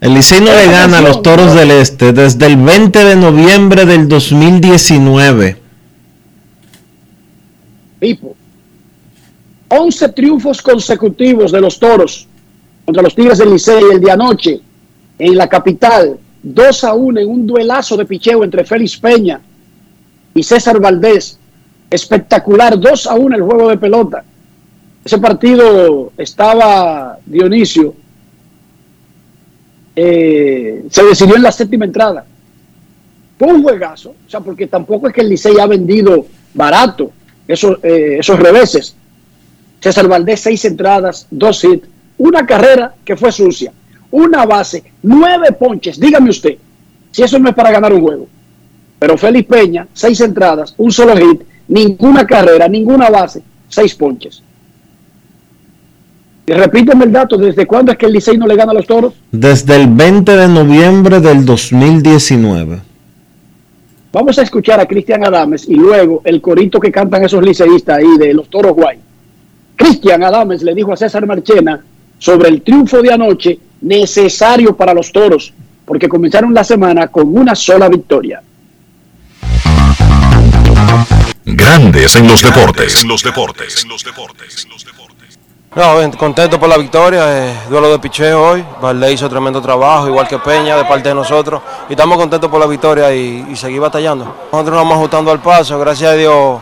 El 0.00 0.12
Licey 0.12 0.40
no 0.40 0.52
le 0.52 0.66
gana 0.66 0.98
a 0.98 1.02
los 1.02 1.22
Toros 1.22 1.54
del 1.54 1.70
Este 1.70 2.12
desde 2.12 2.46
el 2.46 2.56
20 2.56 3.04
de 3.04 3.14
noviembre 3.14 3.84
del 3.84 4.08
2019. 4.08 5.56
Tipo, 8.00 8.34
11 9.68 10.08
triunfos 10.08 10.62
consecutivos 10.62 11.52
de 11.52 11.60
los 11.60 11.78
toros 11.78 12.27
contra 12.88 13.02
los 13.02 13.14
Tigres 13.14 13.36
del 13.36 13.50
Licey 13.50 13.84
el 13.92 14.00
de 14.00 14.10
anoche 14.10 14.60
en 15.18 15.36
la 15.36 15.46
capital 15.46 16.18
2 16.42 16.84
a 16.84 16.94
1 16.94 17.20
en 17.20 17.28
un 17.28 17.46
duelazo 17.46 17.98
de 17.98 18.06
picheo 18.06 18.42
entre 18.42 18.64
Félix 18.64 18.96
Peña 18.96 19.42
y 20.34 20.42
César 20.42 20.80
Valdés. 20.80 21.38
Espectacular, 21.90 22.80
2 22.80 23.06
a 23.08 23.14
1 23.14 23.36
el 23.36 23.42
juego 23.42 23.68
de 23.68 23.76
pelota. 23.76 24.24
Ese 25.04 25.18
partido 25.18 26.12
estaba 26.16 27.18
Dionisio. 27.26 27.92
eh, 29.94 30.86
se 30.88 31.04
decidió 31.04 31.36
en 31.36 31.42
la 31.42 31.52
séptima 31.52 31.84
entrada. 31.84 32.24
Fue 33.38 33.48
un 33.48 33.62
juegazo, 33.62 34.14
o 34.26 34.30
sea, 34.30 34.40
porque 34.40 34.66
tampoco 34.66 35.08
es 35.08 35.12
que 35.12 35.20
el 35.20 35.28
Licey 35.28 35.58
ha 35.60 35.66
vendido 35.66 36.24
barato 36.54 37.10
esos, 37.46 37.80
eh, 37.82 38.16
esos 38.18 38.38
reveses. 38.40 38.96
César 39.78 40.08
Valdés, 40.08 40.40
seis 40.40 40.64
entradas, 40.64 41.26
dos 41.30 41.62
hits, 41.62 41.86
una 42.18 42.44
carrera 42.44 42.94
que 43.04 43.16
fue 43.16 43.32
sucia, 43.32 43.72
una 44.10 44.44
base, 44.44 44.84
nueve 45.02 45.52
ponches. 45.52 45.98
Dígame 45.98 46.30
usted, 46.30 46.56
si 47.10 47.22
eso 47.22 47.38
no 47.38 47.48
es 47.48 47.54
para 47.54 47.70
ganar 47.70 47.92
un 47.92 48.02
juego. 48.02 48.26
Pero 48.98 49.16
Félix 49.16 49.48
Peña, 49.48 49.86
seis 49.92 50.20
entradas, 50.20 50.74
un 50.76 50.90
solo 50.90 51.16
hit, 51.16 51.42
ninguna 51.68 52.26
carrera, 52.26 52.68
ninguna 52.68 53.08
base, 53.10 53.42
seis 53.68 53.94
ponches. 53.94 54.42
Y 56.46 56.52
repíteme 56.52 57.04
el 57.04 57.12
dato, 57.12 57.36
¿desde 57.36 57.66
cuándo 57.66 57.92
es 57.92 57.98
que 57.98 58.06
el 58.06 58.12
Licey 58.12 58.38
no 58.38 58.46
le 58.46 58.56
gana 58.56 58.72
a 58.72 58.74
los 58.74 58.86
toros? 58.86 59.14
Desde 59.30 59.76
el 59.76 59.86
20 59.88 60.36
de 60.36 60.48
noviembre 60.48 61.20
del 61.20 61.44
2019. 61.44 62.80
Vamos 64.10 64.38
a 64.38 64.42
escuchar 64.42 64.80
a 64.80 64.86
Cristian 64.86 65.24
Adames 65.26 65.68
y 65.68 65.74
luego 65.74 66.22
el 66.24 66.40
corito 66.40 66.80
que 66.80 66.90
cantan 66.90 67.22
esos 67.24 67.44
liceístas 67.44 67.98
ahí 67.98 68.16
de 68.18 68.32
los 68.32 68.48
toros 68.48 68.72
guay. 68.72 68.98
Cristian 69.76 70.24
Adames 70.24 70.62
le 70.62 70.74
dijo 70.74 70.92
a 70.92 70.96
César 70.96 71.26
Marchena 71.26 71.84
sobre 72.18 72.48
el 72.48 72.62
triunfo 72.62 73.00
de 73.00 73.12
anoche 73.12 73.58
necesario 73.80 74.76
para 74.76 74.92
los 74.92 75.12
toros, 75.12 75.52
porque 75.84 76.08
comenzaron 76.08 76.52
la 76.52 76.64
semana 76.64 77.08
con 77.08 77.34
una 77.36 77.54
sola 77.54 77.88
victoria. 77.88 78.42
Grandes 81.44 82.16
en 82.16 82.28
los 82.28 82.42
deportes. 82.42 83.02
En 83.02 83.08
los 83.08 83.22
deportes. 83.22 83.82
En 83.82 83.88
los 83.88 84.04
deportes. 84.04 84.68
No, 85.76 85.98
bien, 85.98 86.10
contento 86.12 86.58
por 86.58 86.68
la 86.68 86.76
victoria, 86.76 87.50
eh, 87.50 87.54
duelo 87.70 87.92
de 87.92 87.98
picheo 87.98 88.42
hoy, 88.42 88.64
Valdés 88.80 89.12
hizo 89.12 89.28
tremendo 89.28 89.60
trabajo, 89.60 90.08
igual 90.08 90.26
que 90.26 90.38
Peña 90.38 90.76
de 90.76 90.84
parte 90.84 91.10
de 91.10 91.14
nosotros, 91.14 91.60
y 91.88 91.92
estamos 91.92 92.16
contentos 92.16 92.50
por 92.50 92.58
la 92.58 92.66
victoria 92.66 93.14
y, 93.14 93.46
y 93.50 93.54
seguir 93.54 93.78
batallando. 93.78 94.24
Nosotros 94.50 94.74
nos 94.74 94.82
vamos 94.82 94.94
ajustando 94.94 95.30
al 95.30 95.40
paso, 95.40 95.78
gracias 95.78 96.10
a 96.10 96.14
Dios 96.14 96.58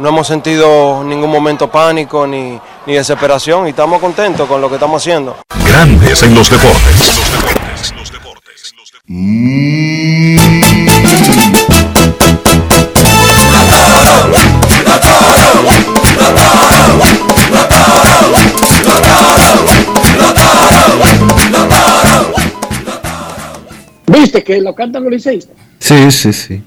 no 0.00 0.08
hemos 0.08 0.26
sentido 0.26 1.04
ningún 1.04 1.30
momento 1.30 1.70
pánico 1.70 2.26
ni, 2.26 2.58
ni 2.86 2.94
desesperación 2.94 3.66
y 3.66 3.70
estamos 3.70 4.00
contentos 4.00 4.48
con 4.48 4.60
lo 4.60 4.68
que 4.68 4.76
estamos 4.76 5.02
haciendo. 5.02 5.36
Grandes 5.66 6.22
en 6.22 6.34
los 6.34 6.48
deportes. 6.48 7.22
¿Viste 24.06 24.42
que 24.42 24.60
lo 24.60 24.74
cantan 24.74 25.04
los 25.04 25.12
liceístas? 25.12 25.56
Sí, 25.78 26.10
sí, 26.10 26.32
sí. 26.32 26.62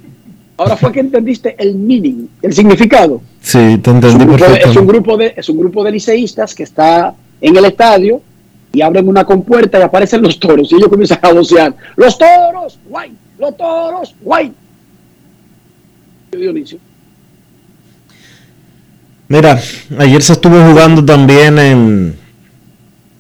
Ahora 0.64 0.78
fue 0.78 0.93
que 0.93 1.01
entendiste 1.01 1.55
el 1.59 1.76
meaning, 1.76 2.30
el 2.41 2.53
significado. 2.53 3.22
Sí, 3.41 3.57
te 3.57 3.89
Es 3.89 3.95
entendí 3.95 4.24
un, 4.24 4.38
de, 4.38 4.61
es, 4.64 4.76
un 4.78 4.88
grupo 4.88 5.18
de, 5.18 5.34
es 5.36 5.49
un 5.49 5.57
grupo 5.57 5.84
de 5.84 5.91
liceístas 5.91 6.55
que 6.55 6.64
está 6.64 7.14
en 7.41 7.57
el 7.57 7.66
estadio 7.66 8.22
y 8.72 8.82
abren 8.82 9.09
una 9.09 9.26
compuerta 9.26 9.78
y 9.78 9.82
aparecen 9.82 10.22
los 10.22 10.39
toros 10.39 10.72
y 10.72 10.76
ellos 10.76 10.88
comienzan 10.88 11.20
a 11.22 11.34
vocear. 11.34 11.76
¡Los 11.97 12.18
toros! 12.18 12.80
¡Guay! 12.88 13.11
¡Los 13.38 13.57
toros! 13.57 14.16
¡Guay! 14.22 14.53
Dionisio. 16.32 16.80
Mira, 19.28 19.59
ayer 19.97 20.22
se 20.22 20.32
estuvo 20.32 20.55
jugando 20.66 21.03
también 21.03 21.59
en 21.59 22.16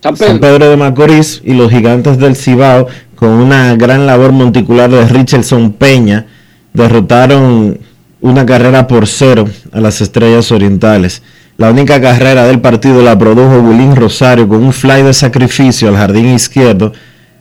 San 0.01 0.15
San 0.15 0.39
Pedro 0.39 0.69
de 0.69 0.77
Macorís 0.77 1.41
y 1.43 1.53
los 1.55 1.69
gigantes 1.69 2.17
del 2.17 2.37
Cibao, 2.37 2.87
con 3.15 3.31
una 3.31 3.75
gran 3.75 4.05
labor 4.05 4.31
monticular 4.31 4.89
de 4.89 5.05
Richardson 5.09 5.73
Peña, 5.73 6.25
derrotaron 6.73 7.79
una 8.21 8.45
carrera 8.45 8.87
por 8.87 9.07
cero 9.07 9.47
a 9.71 9.81
las 9.81 10.01
Estrellas 10.01 10.51
Orientales. 10.51 11.21
La 11.57 11.69
única 11.69 12.01
carrera 12.01 12.45
del 12.45 12.61
partido 12.61 13.01
la 13.01 13.17
produjo 13.17 13.61
Bulín 13.61 13.95
Rosario 13.95 14.47
con 14.47 14.63
un 14.63 14.73
fly 14.73 15.03
de 15.03 15.13
sacrificio 15.13 15.89
al 15.89 15.97
jardín 15.97 16.33
izquierdo 16.33 16.93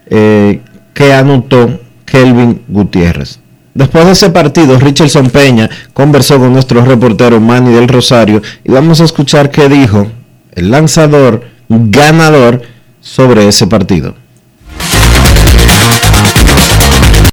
eh, 0.07 0.61
que 0.93 1.13
anotó 1.13 1.81
Kelvin 2.05 2.63
Gutiérrez. 2.69 3.39
Después 3.75 4.05
de 4.05 4.13
ese 4.13 4.29
partido, 4.29 4.79
Richardson 4.79 5.31
Peña 5.31 5.71
conversó 5.95 6.39
con 6.39 6.53
nuestro 6.53 6.85
reportero 6.85 7.41
Manny 7.41 7.73
del 7.73 7.89
Rosario 7.89 8.43
y 8.65 8.71
vamos 8.71 9.01
a 9.01 9.05
escuchar 9.05 9.51
qué 9.51 9.69
dijo 9.69 10.07
el 10.55 10.71
lanzador 10.71 11.45
ganador 11.69 12.61
sobre 13.01 13.49
ese 13.49 13.67
partido. 13.67 14.15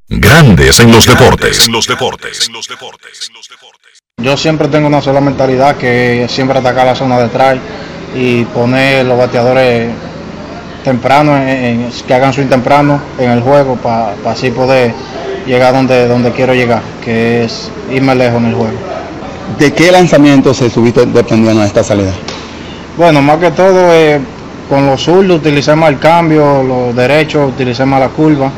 Grandes 0.10 0.80
en 0.80 0.92
los 0.92 1.06
deportes. 1.06 1.68
En 1.68 1.72
los 1.72 1.86
deportes. 1.88 2.48
En 2.48 2.54
los 2.54 2.68
deportes. 2.68 3.30
Yo 4.18 4.36
siempre 4.36 4.68
tengo 4.68 4.88
una 4.88 5.02
sola 5.02 5.22
mentalidad 5.22 5.78
que 5.78 6.24
es 6.24 6.32
siempre 6.32 6.58
atacar 6.58 6.86
la 6.88 6.96
zona 6.96 7.20
de 7.20 7.28
strike 7.28 7.62
y 8.16 8.44
poner 8.46 9.06
los 9.06 9.18
bateadores 9.18 9.92
temprano, 10.84 11.38
en- 11.38 11.48
en- 11.48 11.92
que 12.08 12.14
hagan 12.14 12.34
swing 12.34 12.48
temprano 12.48 13.00
en 13.20 13.30
el 13.30 13.42
juego 13.42 13.76
para 13.76 14.14
así 14.26 14.50
poder 14.50 14.94
llegar 15.46 15.74
donde, 15.74 16.08
donde 16.08 16.32
quiero 16.32 16.54
llegar, 16.54 16.82
que 17.04 17.44
es 17.44 17.70
irme 17.92 18.16
lejos 18.16 18.40
en 18.42 18.46
el 18.48 18.56
juego. 18.56 18.78
¿De 19.60 19.72
qué 19.74 19.92
lanzamiento 19.92 20.54
se 20.54 20.68
estuviste 20.68 21.06
dependiendo 21.06 21.62
en 21.62 21.68
esta 21.68 21.84
salida? 21.84 22.14
Bueno, 22.98 23.22
más 23.22 23.38
que 23.38 23.52
todo 23.52 23.94
eh, 23.94 24.20
con 24.68 24.86
los 24.86 25.02
zurdos 25.04 25.38
utilicé 25.38 25.76
más 25.76 25.90
el 25.92 26.00
cambio, 26.00 26.64
los 26.64 26.96
derechos 26.96 27.50
utilicé 27.54 27.86
más 27.86 28.00
la 28.00 28.10
curva 28.10 28.52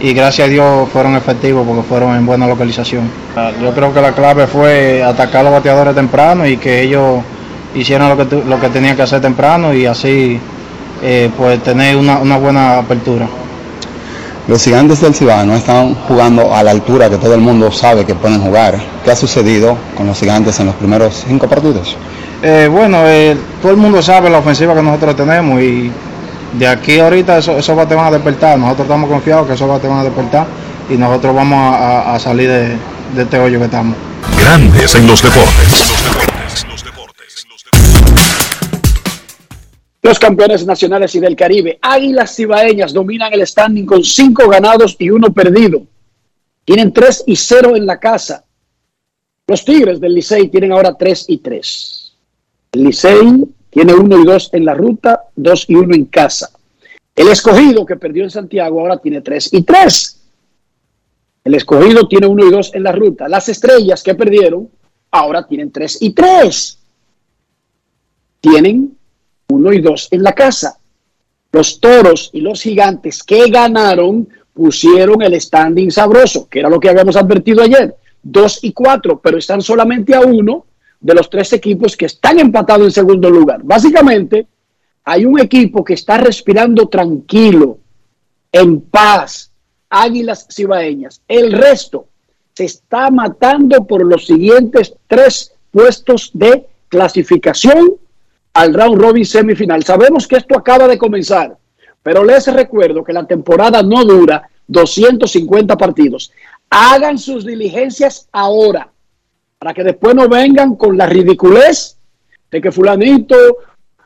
y 0.00 0.12
gracias 0.12 0.46
a 0.48 0.50
Dios 0.50 0.88
fueron 0.92 1.16
efectivos 1.16 1.66
porque 1.66 1.82
fueron 1.82 2.16
en 2.16 2.24
buena 2.24 2.46
localización. 2.46 3.10
Yo 3.62 3.72
creo 3.74 3.92
que 3.92 4.00
la 4.00 4.12
clave 4.12 4.46
fue 4.46 5.02
atacar 5.02 5.40
a 5.40 5.44
los 5.44 5.52
bateadores 5.52 5.94
temprano 5.94 6.46
y 6.46 6.56
que 6.56 6.82
ellos 6.82 7.20
hicieran 7.74 8.16
lo 8.16 8.28
que, 8.28 8.36
lo 8.44 8.60
que 8.60 8.68
tenían 8.68 8.96
que 8.96 9.02
hacer 9.02 9.20
temprano 9.20 9.74
y 9.74 9.86
así 9.86 10.40
eh, 11.02 11.30
pues 11.36 11.62
tener 11.62 11.96
una, 11.96 12.18
una 12.18 12.36
buena 12.36 12.78
apertura. 12.78 13.26
Los 14.46 14.64
gigantes 14.64 15.00
del 15.02 15.14
Cibao 15.14 15.44
no 15.44 15.54
están 15.54 15.94
jugando 15.94 16.54
a 16.54 16.62
la 16.62 16.70
altura 16.70 17.10
que 17.10 17.18
todo 17.18 17.34
el 17.34 17.40
mundo 17.40 17.70
sabe 17.70 18.06
que 18.06 18.14
pueden 18.14 18.40
jugar. 18.40 18.78
¿Qué 19.04 19.10
ha 19.10 19.16
sucedido 19.16 19.76
con 19.94 20.06
los 20.06 20.18
gigantes 20.18 20.58
en 20.58 20.66
los 20.66 20.74
primeros 20.76 21.24
cinco 21.28 21.46
partidos? 21.46 21.96
Eh, 22.42 22.68
bueno, 22.70 23.02
eh, 23.04 23.36
todo 23.60 23.72
el 23.72 23.76
mundo 23.76 24.00
sabe 24.00 24.30
la 24.30 24.38
ofensiva 24.38 24.74
que 24.74 24.80
nosotros 24.80 25.16
tenemos 25.16 25.60
y 25.60 25.92
de 26.54 26.66
aquí 26.66 26.98
ahorita 26.98 27.38
eso- 27.38 27.58
esos 27.58 27.76
bates 27.76 27.96
van 27.96 28.06
a 28.06 28.10
despertar. 28.10 28.58
Nosotros 28.58 28.86
estamos 28.86 29.08
confiados 29.10 29.46
que 29.46 29.54
esos 29.54 29.68
bates 29.68 29.88
van 29.88 29.98
a 30.00 30.04
despertar 30.04 30.46
y 30.90 30.94
nosotros 30.94 31.34
vamos 31.34 31.58
a, 31.58 31.76
a- 32.10 32.14
a 32.14 32.18
salir 32.18 32.48
de, 32.48 32.68
de 33.14 33.22
este 33.22 33.38
hoyo 33.38 33.58
que 33.58 33.64
estamos. 33.66 33.96
Grandes 34.40 34.94
en 34.94 35.06
los 35.06 35.22
deportes. 35.22 35.84
Los 40.00 40.18
campeones 40.18 40.64
nacionales 40.64 41.14
y 41.16 41.20
del 41.20 41.36
Caribe, 41.36 41.78
Águilas 41.82 42.34
Cibaeñas, 42.36 42.92
dominan 42.92 43.32
el 43.32 43.46
standing 43.46 43.84
con 43.84 44.02
cinco 44.04 44.48
ganados 44.48 44.96
y 44.98 45.10
uno 45.10 45.32
perdido. 45.32 45.82
Tienen 46.64 46.92
3 46.92 47.24
y 47.26 47.34
0 47.36 47.76
en 47.76 47.84
la 47.84 47.98
casa. 47.98 48.44
Los 49.46 49.64
Tigres 49.64 50.00
del 50.00 50.14
Licey 50.14 50.48
tienen 50.48 50.72
ahora 50.72 50.94
3 50.96 51.24
y 51.28 51.38
3. 51.38 52.12
El 52.72 52.84
Licey 52.84 53.44
tiene 53.70 53.94
1 53.94 54.18
y 54.18 54.24
2 54.24 54.50
en 54.52 54.64
la 54.64 54.74
ruta, 54.74 55.24
2 55.36 55.64
y 55.68 55.74
1 55.74 55.94
en 55.94 56.04
casa. 56.06 56.50
El 57.14 57.28
escogido 57.28 57.84
que 57.84 57.96
perdió 57.96 58.24
en 58.24 58.30
Santiago 58.30 58.80
ahora 58.80 58.98
tiene 58.98 59.20
3 59.20 59.52
y 59.52 59.62
3. 59.62 60.20
El 61.44 61.54
escogido 61.54 62.06
tiene 62.06 62.26
1 62.26 62.46
y 62.46 62.50
2 62.50 62.74
en 62.74 62.82
la 62.82 62.92
ruta. 62.92 63.28
Las 63.28 63.48
estrellas 63.48 64.02
que 64.02 64.14
perdieron 64.14 64.68
ahora 65.10 65.46
tienen 65.46 65.70
3 65.72 65.98
y 66.02 66.10
3. 66.10 66.78
Tienen 68.40 68.96
1 69.48 69.72
y 69.72 69.80
2 69.80 70.08
en 70.12 70.22
la 70.22 70.32
casa. 70.32 70.78
Los 71.50 71.80
toros 71.80 72.30
y 72.32 72.40
los 72.40 72.62
gigantes 72.62 73.22
que 73.22 73.50
ganaron 73.50 74.28
pusieron 74.52 75.22
el 75.22 75.40
standing 75.40 75.90
sabroso, 75.90 76.48
que 76.48 76.60
era 76.60 76.68
lo 76.68 76.78
que 76.78 76.88
habíamos 76.88 77.16
advertido 77.16 77.62
ayer. 77.62 77.94
2 78.22 78.64
y 78.64 78.72
4, 78.72 79.20
pero 79.20 79.38
están 79.38 79.62
solamente 79.62 80.14
a 80.14 80.20
uno 80.20 80.66
de 81.00 81.14
los 81.14 81.30
tres 81.30 81.52
equipos 81.52 81.96
que 81.96 82.06
están 82.06 82.38
empatados 82.38 82.86
en 82.86 82.92
segundo 82.92 83.30
lugar. 83.30 83.60
Básicamente, 83.62 84.46
hay 85.04 85.24
un 85.24 85.38
equipo 85.40 85.84
que 85.84 85.94
está 85.94 86.18
respirando 86.18 86.88
tranquilo, 86.88 87.78
en 88.52 88.80
paz, 88.80 89.52
Águilas 89.90 90.46
Cibaeñas. 90.50 91.22
El 91.28 91.52
resto 91.52 92.06
se 92.54 92.64
está 92.64 93.10
matando 93.10 93.86
por 93.86 94.04
los 94.04 94.26
siguientes 94.26 94.94
tres 95.06 95.54
puestos 95.70 96.30
de 96.34 96.66
clasificación 96.88 97.94
al 98.54 98.74
round 98.74 99.00
robin 99.00 99.24
semifinal. 99.24 99.84
Sabemos 99.84 100.26
que 100.26 100.36
esto 100.36 100.58
acaba 100.58 100.88
de 100.88 100.98
comenzar, 100.98 101.56
pero 102.02 102.24
les 102.24 102.52
recuerdo 102.52 103.04
que 103.04 103.12
la 103.12 103.26
temporada 103.26 103.82
no 103.82 104.04
dura 104.04 104.50
250 104.66 105.76
partidos. 105.76 106.32
Hagan 106.70 107.18
sus 107.18 107.46
diligencias 107.46 108.28
ahora, 108.32 108.90
para 109.58 109.74
que 109.74 109.82
después 109.82 110.14
no 110.14 110.28
vengan 110.28 110.76
con 110.76 110.96
la 110.96 111.06
ridiculez 111.06 111.96
de 112.50 112.60
que 112.60 112.72
fulanito 112.72 113.36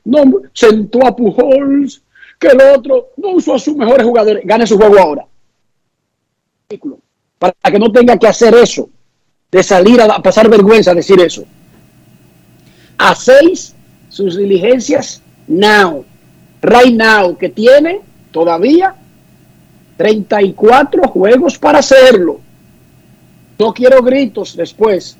no 0.05 0.24
sentó 0.53 1.07
a 1.07 1.14
Pujols, 1.14 2.03
que 2.38 2.48
el 2.48 2.61
otro 2.76 3.11
no 3.18 3.30
usó 3.30 3.55
a 3.55 3.59
sus 3.59 3.76
mejores 3.76 4.05
jugadores. 4.05 4.42
Gane 4.44 4.66
su 4.66 4.76
juego 4.76 4.98
ahora. 4.98 5.26
Para 7.38 7.55
que 7.70 7.78
no 7.78 7.92
tenga 7.92 8.18
que 8.18 8.26
hacer 8.26 8.55
eso, 8.55 8.88
de 9.50 9.62
salir 9.62 10.00
a 10.00 10.20
pasar 10.20 10.48
vergüenza 10.48 10.94
decir 10.94 11.20
eso. 11.20 11.44
A 12.98 13.14
seis, 13.14 13.74
sus 14.09 14.36
diligencias 14.36 15.22
now, 15.46 16.05
right 16.62 16.94
now, 16.94 17.36
que 17.36 17.50
tiene 17.50 18.00
todavía 18.30 18.94
34 19.96 21.09
juegos 21.09 21.59
para 21.59 21.78
hacerlo. 21.78 22.40
No 23.59 23.72
quiero 23.72 24.03
gritos 24.03 24.57
después. 24.57 25.16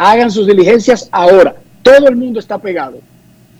Hagan 0.00 0.30
sus 0.30 0.46
diligencias 0.46 1.08
ahora. 1.10 1.56
Todo 1.82 2.06
el 2.06 2.14
mundo 2.14 2.38
está 2.38 2.56
pegado 2.56 3.00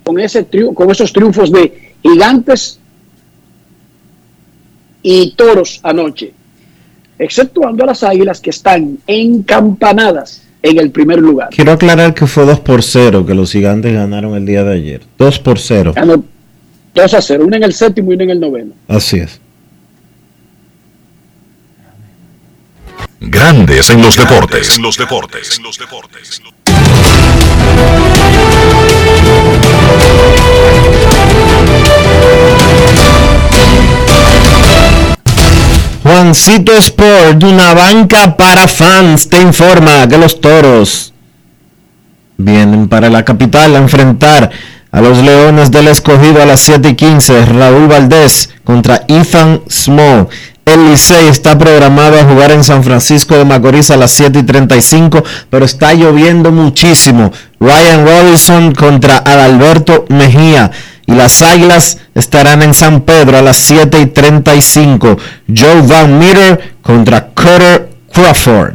con, 0.04 0.20
ese 0.20 0.46
con 0.72 0.88
esos 0.88 1.12
triunfos 1.12 1.50
de 1.50 1.94
gigantes 2.00 2.78
y 5.02 5.32
toros 5.32 5.80
anoche, 5.82 6.32
exceptuando 7.18 7.82
a 7.82 7.88
las 7.88 8.04
águilas 8.04 8.40
que 8.40 8.50
están 8.50 8.98
encampanadas 9.08 10.44
en 10.62 10.78
el 10.78 10.92
primer 10.92 11.18
lugar. 11.18 11.48
Quiero 11.50 11.72
aclarar 11.72 12.14
que 12.14 12.28
fue 12.28 12.46
2 12.46 12.60
por 12.60 12.84
0 12.84 13.26
que 13.26 13.34
los 13.34 13.50
gigantes 13.50 13.92
ganaron 13.92 14.36
el 14.36 14.46
día 14.46 14.62
de 14.62 14.74
ayer. 14.74 15.02
2 15.18 15.38
por 15.40 15.58
0. 15.58 15.94
2 16.94 17.14
a 17.14 17.20
0, 17.20 17.44
uno 17.44 17.56
en 17.56 17.64
el 17.64 17.72
séptimo 17.72 18.12
y 18.12 18.14
uno 18.14 18.24
en 18.24 18.30
el 18.30 18.40
noveno. 18.40 18.72
Así 18.86 19.18
es. 19.18 19.40
Grandes 23.20 23.90
en 23.90 24.00
los 24.00 24.16
deportes. 24.16 24.76
En 24.76 24.82
los 24.82 24.96
deportes. 24.96 25.58
En 25.58 25.64
los 25.64 25.76
deportes. 25.76 26.40
Juancito 36.04 36.72
Sport, 36.76 37.42
una 37.42 37.74
banca 37.74 38.36
para 38.36 38.68
fans, 38.68 39.28
te 39.28 39.40
informa 39.40 40.08
que 40.08 40.16
los 40.16 40.40
toros 40.40 41.12
vienen 42.36 42.88
para 42.88 43.10
la 43.10 43.24
capital 43.24 43.74
a 43.74 43.78
enfrentar 43.78 44.50
a 44.92 45.00
los 45.00 45.18
Leones 45.18 45.72
del 45.72 45.88
Escogido 45.88 46.40
a 46.40 46.46
las 46.46 46.60
7 46.60 46.90
y 46.90 46.94
15. 46.94 47.46
Raúl 47.46 47.88
Valdés 47.88 48.50
contra 48.62 49.02
Ethan 49.08 49.62
Small. 49.68 50.28
El 50.68 50.90
Licey 50.90 51.28
está 51.28 51.56
programado 51.56 52.20
a 52.20 52.24
jugar 52.24 52.50
en 52.50 52.62
San 52.62 52.84
Francisco 52.84 53.34
de 53.34 53.46
Macorís 53.46 53.90
a 53.90 53.96
las 53.96 54.10
7 54.10 54.40
y 54.40 54.42
35, 54.42 55.24
pero 55.48 55.64
está 55.64 55.94
lloviendo 55.94 56.52
muchísimo. 56.52 57.32
Ryan 57.58 58.06
Robinson 58.06 58.74
contra 58.74 59.16
Adalberto 59.16 60.04
Mejía. 60.10 60.70
Y 61.06 61.12
las 61.12 61.40
Águilas 61.40 61.96
estarán 62.14 62.60
en 62.60 62.74
San 62.74 63.00
Pedro 63.00 63.38
a 63.38 63.42
las 63.42 63.56
7 63.56 63.98
y 63.98 64.06
35. 64.06 65.16
Joe 65.56 65.80
Van 65.86 66.18
Meter 66.18 66.74
contra 66.82 67.28
Cutter 67.28 67.88
Crawford. 68.12 68.74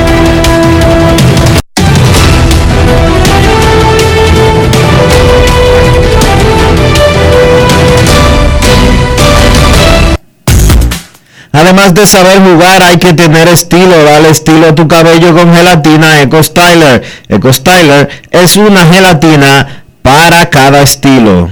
Además 11.53 11.93
de 11.93 12.07
saber 12.07 12.39
jugar, 12.39 12.81
hay 12.81 12.97
que 12.97 13.13
tener 13.13 13.47
estilo. 13.49 14.03
Dale 14.03 14.29
estilo 14.29 14.67
a 14.67 14.75
tu 14.75 14.87
cabello 14.87 15.35
con 15.35 15.53
gelatina 15.53 16.21
Eco 16.21 16.41
Styler. 16.41 17.03
Eco 17.27 17.51
Styler 17.51 18.09
es 18.31 18.55
una 18.55 18.85
gelatina 18.85 19.83
para 20.01 20.49
cada 20.49 20.81
estilo. 20.81 21.51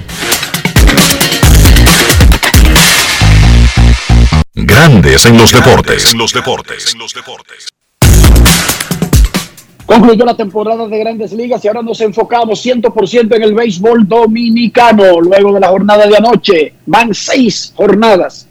Grandes 4.54 5.26
en 5.26 5.38
los 5.38 5.52
deportes. 5.52 6.14
En 6.14 6.18
los 6.18 6.32
deportes. 6.32 6.94
En 6.94 7.00
los 7.00 7.14
deportes. 7.14 7.68
Concluyó 9.86 10.24
la 10.24 10.38
temporada 10.38 10.88
de 10.88 11.00
Grandes 11.00 11.34
Ligas 11.34 11.66
y 11.66 11.68
ahora 11.68 11.82
nos 11.82 12.00
enfocamos 12.00 12.64
100% 12.64 13.36
en 13.36 13.44
el 13.44 13.54
béisbol 13.54 14.08
dominicano. 14.08 15.20
Luego 15.20 15.52
de 15.54 15.60
la 15.60 15.70
jornada 15.70 16.06
de 16.06 16.16
anoche, 16.16 16.74
van 16.86 17.14
seis 17.14 17.74
jornadas 17.76 18.49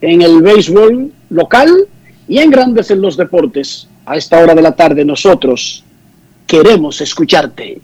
en 0.00 0.22
el 0.22 0.42
béisbol 0.42 1.12
local 1.30 1.88
y 2.28 2.38
en 2.38 2.50
Grandes 2.50 2.90
en 2.90 3.00
los 3.00 3.16
Deportes. 3.16 3.88
A 4.06 4.16
esta 4.16 4.38
hora 4.38 4.54
de 4.54 4.62
la 4.62 4.72
tarde 4.72 5.04
nosotros 5.04 5.84
queremos 6.46 7.00
escucharte. 7.00 7.80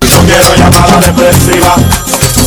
No 0.00 0.28
quiero 0.28 0.54
llamada 0.56 1.00
depresiva. 1.00 1.76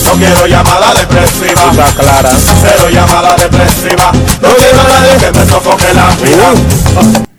No 0.04 0.12
quiero 0.14 0.48
llamada 0.48 0.94
depresiva. 0.94 1.72
Está 1.72 1.92
clara. 2.00 2.30
Cero 2.62 2.90
llamada 2.92 3.36
depresiva. 3.36 4.12
No 4.42 4.50
quiero 4.56 4.80
a 4.80 4.84
nadie 4.84 5.18
que 5.20 5.32
me 5.32 5.46
sofoque 5.46 5.94
la 5.94 6.16
vida. 6.16 7.35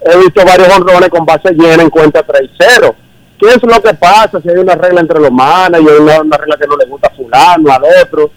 he 0.00 0.16
visto 0.18 0.44
varios 0.44 0.68
honrones 0.68 1.08
con 1.08 1.26
base 1.26 1.52
llena 1.52 1.82
en 1.82 1.90
cuenta 1.90 2.24
3-0. 2.26 2.94
¿Qué 3.38 3.48
es 3.48 3.62
lo 3.62 3.82
que 3.82 3.94
pasa? 3.94 4.40
Si 4.40 4.48
hay 4.48 4.56
una 4.56 4.76
regla 4.76 5.00
entre 5.00 5.18
los 5.18 5.32
managers, 5.32 6.00
una, 6.00 6.20
una 6.20 6.36
regla 6.36 6.56
que 6.56 6.66
no 6.68 6.76
le 6.76 6.86
gusta 6.86 7.08
a 7.08 7.16
fulano, 7.16 7.72
al 7.72 7.82
otro. 8.02 8.30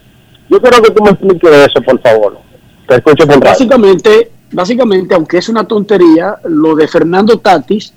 Yo 0.48 0.60
quiero 0.60 0.82
que 0.82 0.90
tú 0.90 1.02
me 1.02 1.10
expliques 1.10 1.50
eso, 1.50 1.80
por 1.80 2.00
favor. 2.00 2.38
Te 2.88 2.96
escucho 2.96 3.26
por. 3.26 3.38
Básicamente, 3.38 4.32
básicamente, 4.50 5.14
aunque 5.14 5.38
es 5.38 5.48
una 5.48 5.66
tontería, 5.66 6.36
lo 6.44 6.74
de 6.74 6.88
Fernando 6.88 7.38
Tatis 7.38 7.92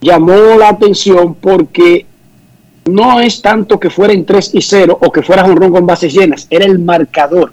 llamó 0.00 0.56
la 0.58 0.68
atención 0.70 1.34
porque 1.34 2.06
no 2.86 3.20
es 3.20 3.42
tanto 3.42 3.78
que 3.78 3.90
fuera 3.90 4.12
en 4.12 4.24
3 4.24 4.54
y 4.54 4.62
0 4.62 4.98
o 5.00 5.12
que 5.12 5.22
fuera 5.22 5.42
ron 5.42 5.72
con 5.72 5.86
bases 5.86 6.12
llenas, 6.12 6.46
era 6.50 6.64
el 6.64 6.78
marcador. 6.78 7.52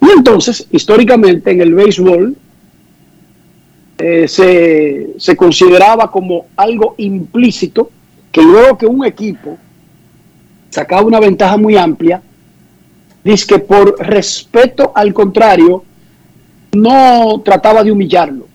Y 0.00 0.10
entonces, 0.16 0.66
históricamente 0.70 1.50
en 1.50 1.60
el 1.60 1.74
béisbol, 1.74 2.36
eh, 3.96 4.28
se, 4.28 5.10
se 5.16 5.36
consideraba 5.36 6.10
como 6.10 6.46
algo 6.56 6.94
implícito 6.98 7.90
que 8.30 8.42
luego 8.42 8.76
que 8.76 8.86
un 8.86 9.04
equipo 9.04 9.56
sacaba 10.68 11.02
una 11.02 11.20
ventaja 11.20 11.56
muy 11.56 11.76
amplia, 11.76 12.20
dice 13.22 13.46
que 13.46 13.58
por 13.60 13.96
respeto 13.98 14.92
al 14.94 15.14
contrario, 15.14 15.84
no 16.72 17.40
trataba 17.44 17.84
de 17.84 17.92
humillarlo. 17.92 18.46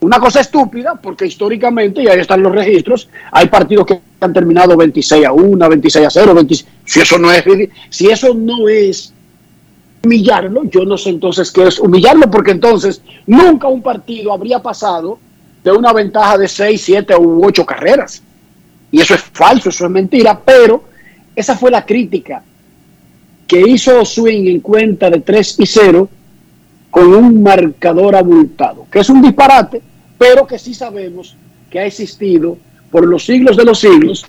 Una 0.00 0.20
cosa 0.20 0.40
estúpida, 0.40 0.94
porque 0.94 1.26
históricamente, 1.26 2.02
y 2.02 2.08
ahí 2.08 2.20
están 2.20 2.42
los 2.42 2.54
registros, 2.54 3.08
hay 3.32 3.48
partidos 3.48 3.86
que 3.86 4.00
han 4.20 4.32
terminado 4.32 4.76
26 4.76 5.26
a 5.26 5.32
1, 5.32 5.68
26 5.68 6.06
a 6.06 6.10
0, 6.10 6.34
26, 6.34 6.70
si 6.84 7.00
eso 7.00 7.18
no 7.18 7.32
es 7.32 7.44
si 7.90 8.06
eso 8.08 8.32
no 8.32 8.68
es 8.68 9.12
humillarlo, 10.04 10.64
yo 10.64 10.84
no 10.84 10.96
sé 10.96 11.10
entonces 11.10 11.50
qué 11.50 11.66
es 11.66 11.80
humillarlo, 11.80 12.30
porque 12.30 12.52
entonces 12.52 13.02
nunca 13.26 13.66
un 13.66 13.82
partido 13.82 14.32
habría 14.32 14.60
pasado 14.60 15.18
de 15.64 15.72
una 15.72 15.92
ventaja 15.92 16.38
de 16.38 16.46
6, 16.46 16.80
7 16.80 17.16
u 17.16 17.44
8 17.44 17.66
carreras. 17.66 18.22
Y 18.90 19.00
eso 19.00 19.14
es 19.14 19.22
falso, 19.22 19.68
eso 19.68 19.84
es 19.84 19.90
mentira, 19.90 20.40
pero 20.44 20.84
esa 21.34 21.56
fue 21.56 21.70
la 21.70 21.84
crítica 21.84 22.42
que 23.46 23.60
hizo 23.60 24.04
Swing 24.04 24.46
en 24.46 24.60
cuenta 24.60 25.10
de 25.10 25.20
3 25.20 25.56
y 25.58 25.66
0 25.66 26.08
con 26.90 27.14
un 27.14 27.42
marcador 27.42 28.16
abultado, 28.16 28.86
que 28.90 29.00
es 29.00 29.08
un 29.10 29.22
disparate, 29.22 29.82
pero 30.16 30.46
que 30.46 30.58
sí 30.58 30.74
sabemos 30.74 31.36
que 31.70 31.78
ha 31.78 31.84
existido 31.84 32.56
por 32.90 33.06
los 33.06 33.24
siglos 33.24 33.56
de 33.56 33.64
los 33.64 33.78
siglos. 33.80 34.24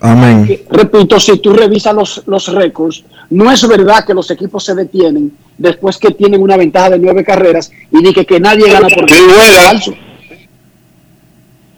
Amén. 0.00 0.46
Que, 0.46 0.64
repito, 0.70 1.18
si 1.18 1.38
tú 1.38 1.52
revisas 1.52 1.94
los, 1.94 2.22
los 2.26 2.52
récords, 2.52 3.04
no 3.30 3.50
es 3.50 3.66
verdad 3.66 4.04
que 4.06 4.14
los 4.14 4.30
equipos 4.30 4.62
se 4.64 4.74
detienen 4.74 5.32
después 5.58 5.96
que 5.98 6.10
tienen 6.10 6.42
una 6.42 6.56
ventaja 6.56 6.90
de 6.90 6.98
nueve 6.98 7.24
carreras 7.24 7.72
y 7.90 8.02
di 8.02 8.12
que, 8.12 8.24
que 8.26 8.38
nadie 8.38 8.70
gana 8.70 8.88
por 8.88 9.08
Sí, 9.10 9.16
falso. 9.64 9.94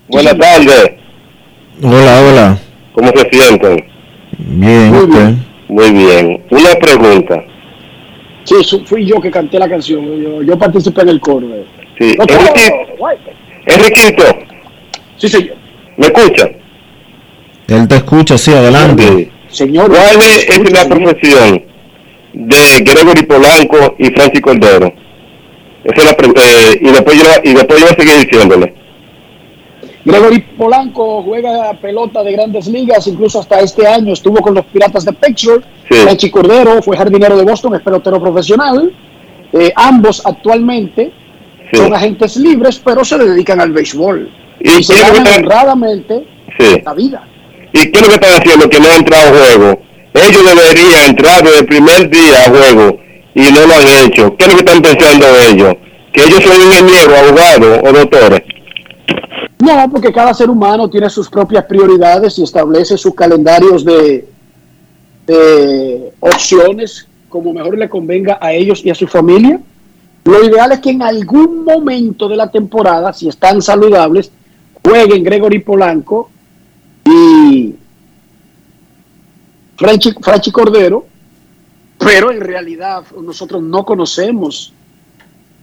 Buenas 0.09 0.39
tardes. 0.39 0.91
Hola, 1.83 2.21
hola. 2.23 2.59
¿Cómo 2.93 3.09
se 3.15 3.29
sienten? 3.31 3.85
Bien, 4.39 4.89
Muy 4.91 5.05
usted. 5.05 5.17
bien. 5.17 5.47
Muy 5.69 5.91
bien. 5.93 6.45
Una 6.51 6.75
pregunta. 6.81 7.45
Sí, 8.49 8.83
fui 8.87 9.05
yo 9.05 9.21
que 9.21 9.31
canté 9.31 9.59
la 9.59 9.69
canción, 9.69 10.23
yo, 10.23 10.43
yo 10.43 10.59
participé 10.59 11.03
en 11.03 11.09
el 11.11 11.21
coro. 11.21 11.47
eh. 11.55 11.65
Sí. 11.99 12.17
No. 12.17 12.25
Enriquito, 13.67 14.25
Sí, 15.19 15.29
señor. 15.29 15.57
¿me 15.97 16.07
escucha? 16.07 16.49
Él 17.67 17.87
te 17.87 17.97
escucha, 17.97 18.39
sí, 18.39 18.53
adelante. 18.53 19.31
Señor. 19.51 19.89
¿Cuál 19.91 20.21
es, 20.21 20.49
es 20.49 20.73
la 20.73 20.89
profesión 20.89 21.63
de 22.33 22.57
Gregory 22.81 23.23
Polanco 23.27 23.97
y 23.99 24.07
Francis 24.07 24.41
Cordero? 24.41 24.93
Esa 25.85 26.01
es 26.01 26.05
la 26.05 26.43
eh, 26.43 26.79
y 26.81 26.89
después 26.91 27.17
yo 27.17 27.25
y 27.45 27.55
después 27.55 27.81
yo 27.81 27.87
voy 27.87 27.95
a 27.95 28.01
seguir 28.01 28.27
diciéndole. 28.29 28.75
Gregory 30.09 30.41
Polanco 30.57 31.23
juega 31.23 31.73
pelota 31.75 32.23
de 32.23 32.33
grandes 32.33 32.67
ligas, 32.67 33.07
incluso 33.07 33.41
hasta 33.41 33.61
este 33.61 33.87
año 33.87 34.13
estuvo 34.15 34.37
con 34.41 34.55
los 34.55 34.65
Piratas 34.67 35.05
de 35.05 35.13
Pittsburgh. 35.13 35.63
Sí. 35.91 35.97
Franchi 35.97 36.31
Cordero 36.31 36.83
fue 36.83 36.97
jardinero 36.97 37.37
de 37.37 37.45
Boston, 37.45 37.75
es 37.75 37.83
pelotero 37.83 38.21
profesional. 38.21 38.91
Eh, 39.53 39.71
ambos 39.77 40.23
actualmente 40.25 41.13
Sí. 41.71 41.77
son 41.77 41.95
agentes 41.95 42.37
libres, 42.37 42.81
pero 42.83 43.05
se 43.05 43.19
dedican 43.19 43.61
al 43.61 43.73
béisbol. 43.73 44.31
¿Y 44.61 44.79
Y, 44.79 44.83
se 44.83 44.95
ganan 44.99 45.27
está- 45.27 45.37
honradamente 45.41 46.27
Sí. 46.59 46.81
la 46.85 46.95
vida. 46.95 47.29
¿Y 47.73 47.91
qué 47.91 47.99
es 47.99 48.01
lo 48.01 48.09
que 48.09 48.15
están 48.15 48.41
haciendo 48.41 48.69
que 48.71 48.81
no 48.81 48.87
han 48.87 48.97
entrado 48.97 49.29
a 49.29 49.39
juego? 49.39 49.81
Ellos 50.15 50.43
deberían 50.43 51.05
entrar 51.11 51.43
desde 51.45 51.59
el 51.61 51.67
primer 51.67 52.09
día 52.09 52.45
a 52.47 52.49
juego 52.49 52.99
y 53.35 53.43
no 53.53 53.67
lo 53.67 53.75
han 53.75 54.07
hecho. 54.07 54.35
¿Qué 54.39 54.45
es 54.47 54.51
lo 54.51 54.55
que 54.59 54.65
están 54.65 54.81
pensando 54.83 55.27
ellos? 55.47 55.75
¿Que 56.13 56.23
ellos 56.25 56.43
son 56.43 56.57
ingenieros, 56.63 57.19
abogados 57.19 57.81
o 57.85 57.93
doctores? 57.93 58.43
No, 59.61 59.91
porque 59.91 60.13
cada 60.13 60.33
ser 60.35 60.49
humano 60.51 60.89
tiene 60.89 61.11
sus 61.11 61.29
propias 61.29 61.65
prioridades 61.65 62.39
y 62.39 62.45
establece 62.45 62.97
sus 62.97 63.15
calendarios 63.15 63.85
de, 63.85 64.29
opciones 66.21 67.07
como 67.29 67.53
mejor 67.53 67.77
le 67.77 67.89
convenga 67.89 68.39
a 68.41 68.53
ellos 68.53 68.83
y 68.85 68.91
a 68.91 68.95
su 68.95 69.07
familia. 69.07 69.61
Lo 70.25 70.43
ideal 70.43 70.73
es 70.73 70.79
que 70.81 70.91
en 70.91 71.03
algún 71.03 71.65
momento 71.65 72.29
de 72.29 72.37
la 72.37 72.51
temporada, 72.51 73.13
si 73.13 73.29
están 73.29 73.61
saludables, 73.61 74.31
jueguen 74.83 75.23
Gregory 75.23 75.59
Polanco 75.59 76.31
y 77.05 77.75
Franchi, 79.77 80.13
Franchi 80.21 80.51
Cordero, 80.51 81.05
pero 81.99 82.31
en 82.33 82.41
realidad 82.41 83.03
nosotros 83.21 83.63
no 83.63 83.85
conocemos 83.85 84.73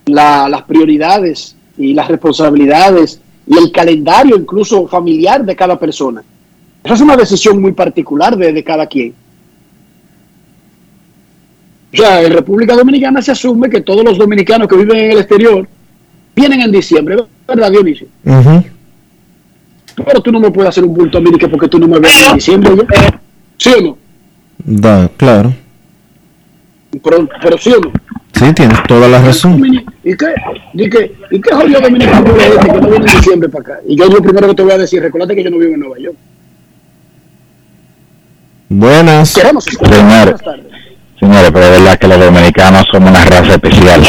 la- 0.06 0.48
las 0.48 0.62
prioridades 0.64 1.56
y 1.78 1.94
las 1.94 2.08
responsabilidades 2.08 3.20
y 3.48 3.58
el 3.58 3.72
calendario 3.72 4.36
incluso 4.36 4.88
familiar 4.88 5.46
de 5.46 5.56
cada 5.56 5.78
persona. 5.80 6.24
Esa 6.84 6.94
es 6.94 7.02
una 7.02 7.16
decisión 7.16 7.62
muy 7.62 7.72
particular 7.72 8.36
de, 8.38 8.54
de 8.54 8.64
cada 8.64 8.88
quien. 8.88 9.14
O 11.94 11.98
sea, 11.98 12.22
en 12.22 12.34
República 12.34 12.76
Dominicana 12.76 13.22
se 13.22 13.32
asume 13.32 13.70
que 13.70 13.82
todos 13.82 14.04
los 14.04 14.18
dominicanos 14.18 14.68
que 14.68 14.76
viven 14.76 14.98
en 14.98 15.12
el 15.12 15.20
exterior 15.20 15.68
vienen 16.36 16.62
en 16.62 16.72
diciembre, 16.72 17.18
¿verdad, 17.48 17.72
Dionisio? 17.72 18.08
Pero 19.96 20.20
tú 20.22 20.32
no 20.32 20.40
me 20.42 20.52
puedes 20.52 20.70
hacer 20.70 20.84
un 20.84 20.94
bulto 20.94 21.18
a 21.18 21.22
mí 21.22 21.32
que 21.38 21.48
porque 21.48 21.70
tú 21.70 21.80
no 21.80 21.88
me 21.88 22.00
ves 22.00 22.28
en 22.28 22.36
diciembre. 22.36 22.86
¿Sí 23.58 23.72
o 23.78 23.82
no? 23.82 23.98
Da, 24.58 25.10
claro. 25.16 25.54
Pero, 27.02 27.30
pero 27.42 27.58
sí 27.58 27.72
o 27.72 27.80
no. 27.80 27.92
Sí, 28.36 28.54
tienes 28.54 28.84
toda 28.84 29.08
la 29.08 29.22
razón. 29.22 29.64
¿Y 30.04 30.16
qué? 30.18 30.36
¿Y 30.74 30.90
qué, 30.90 31.16
¿Y 31.32 31.42
qué 31.42 31.56
jodido 31.56 31.80
dominicano 31.80 32.36
es 32.36 32.48
este 32.48 32.60
que 32.60 32.82
no 32.82 32.90
viene 32.90 33.06
en 33.10 33.18
diciembre 33.18 33.50
para 33.50 33.62
acá? 33.62 33.80
Y 33.88 33.96
yo 33.96 34.08
lo 34.08 34.22
primero 34.22 34.48
que 34.50 34.56
te 34.56 34.64
voy 34.64 34.72
a 34.74 34.78
decir, 34.78 35.02
recuerda 35.02 35.34
que 35.34 35.44
yo 35.44 35.50
no 35.50 35.58
vivo 35.58 35.74
en 35.74 35.80
Nueva 35.80 35.98
York. 35.98 36.18
Buenas. 38.68 39.34
Queremos 39.36 39.64
Señor, 39.64 40.38
señores, 41.18 41.52
pero 41.54 41.66
es 41.66 41.72
verdad 41.80 41.98
que 41.98 42.08
los 42.08 42.20
dominicanos 42.20 42.86
somos 42.92 43.10
una 43.10 43.24
raza 43.24 43.54
especial. 43.54 44.02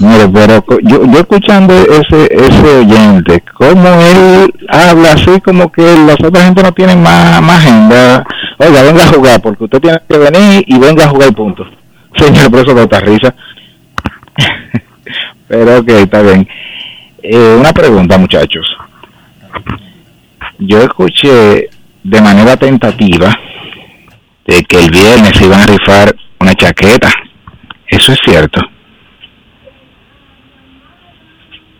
Mire, 0.00 0.28
pero 0.32 0.64
yo, 0.82 1.04
yo 1.04 1.18
escuchando 1.20 1.74
ese 1.74 2.28
ese 2.34 2.76
oyente, 2.78 3.44
como 3.54 3.88
él 4.00 4.52
habla 4.68 5.12
así 5.12 5.40
como 5.42 5.70
que 5.70 5.82
las 6.06 6.16
otras 6.24 6.44
gente 6.44 6.62
no 6.62 6.72
tienen 6.72 7.02
más, 7.02 7.40
más 7.40 7.64
agenda. 7.64 8.26
Oiga, 8.58 8.82
venga 8.82 9.04
a 9.04 9.12
jugar, 9.12 9.40
porque 9.42 9.64
usted 9.64 9.80
tiene 9.80 10.00
que 10.08 10.18
venir 10.18 10.64
y 10.66 10.78
venga 10.78 11.04
a 11.04 11.08
jugar 11.08 11.28
y 11.28 11.32
punto. 11.32 11.64
Señor, 12.16 12.50
por 12.50 12.60
eso 12.60 12.74
da 12.74 12.84
otra 12.84 13.00
risa. 13.00 13.34
pero 15.48 15.78
ok, 15.78 15.88
está 15.88 16.22
bien. 16.22 16.48
Eh, 17.22 17.56
una 17.58 17.72
pregunta, 17.72 18.18
muchachos. 18.18 18.66
Yo 20.58 20.82
escuché 20.82 21.68
de 22.02 22.20
manera 22.20 22.56
tentativa 22.56 23.34
de 24.46 24.62
que 24.64 24.84
el 24.84 24.90
viernes 24.90 25.32
se 25.36 25.44
iban 25.46 25.60
a 25.60 25.66
rifar 25.66 26.14
una 26.40 26.54
chaqueta. 26.54 27.10
Eso 27.86 28.12
es 28.12 28.18
cierto. 28.24 28.60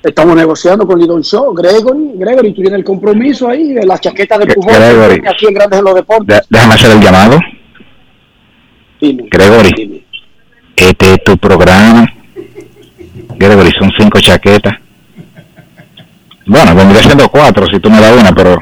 Estamos 0.03 0.35
negociando 0.35 0.87
con 0.87 0.99
Lidon 0.99 1.23
Show, 1.23 1.53
Gregory. 1.55 2.13
Gregory, 2.15 2.55
tú 2.55 2.63
tienes 2.63 2.79
el 2.79 2.85
compromiso 2.85 3.49
ahí, 3.49 3.75
de 3.75 3.85
la 3.85 3.99
chaqueta 3.99 4.39
de 4.39 4.47
Pujol, 4.47 4.73
Gregory. 4.73 5.23
aquí 5.29 5.47
en 5.47 5.55
Grandes 5.55 5.79
en 5.79 5.85
los 5.85 5.95
Deportes. 5.95 6.37
De- 6.39 6.43
déjame 6.49 6.75
hacer 6.75 6.91
el 6.93 7.01
llamado. 7.01 7.39
Gregory, 9.01 10.05
este 10.89 11.15
es 11.15 11.25
tu 11.25 11.37
programa. 11.39 12.07
Gregory, 13.37 13.71
son 13.79 13.91
cinco 13.99 14.21
chaquetas. 14.21 14.75
Bueno, 16.47 16.75
vendría 16.75 17.03
siendo 17.03 17.29
cuatro 17.29 17.67
si 17.67 17.79
tú 17.81 17.91
me 17.91 18.01
das 18.01 18.19
una, 18.19 18.35
pero... 18.35 18.59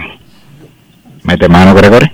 Mete 1.24 1.48
mano, 1.48 1.74
Gregory. 1.74 2.10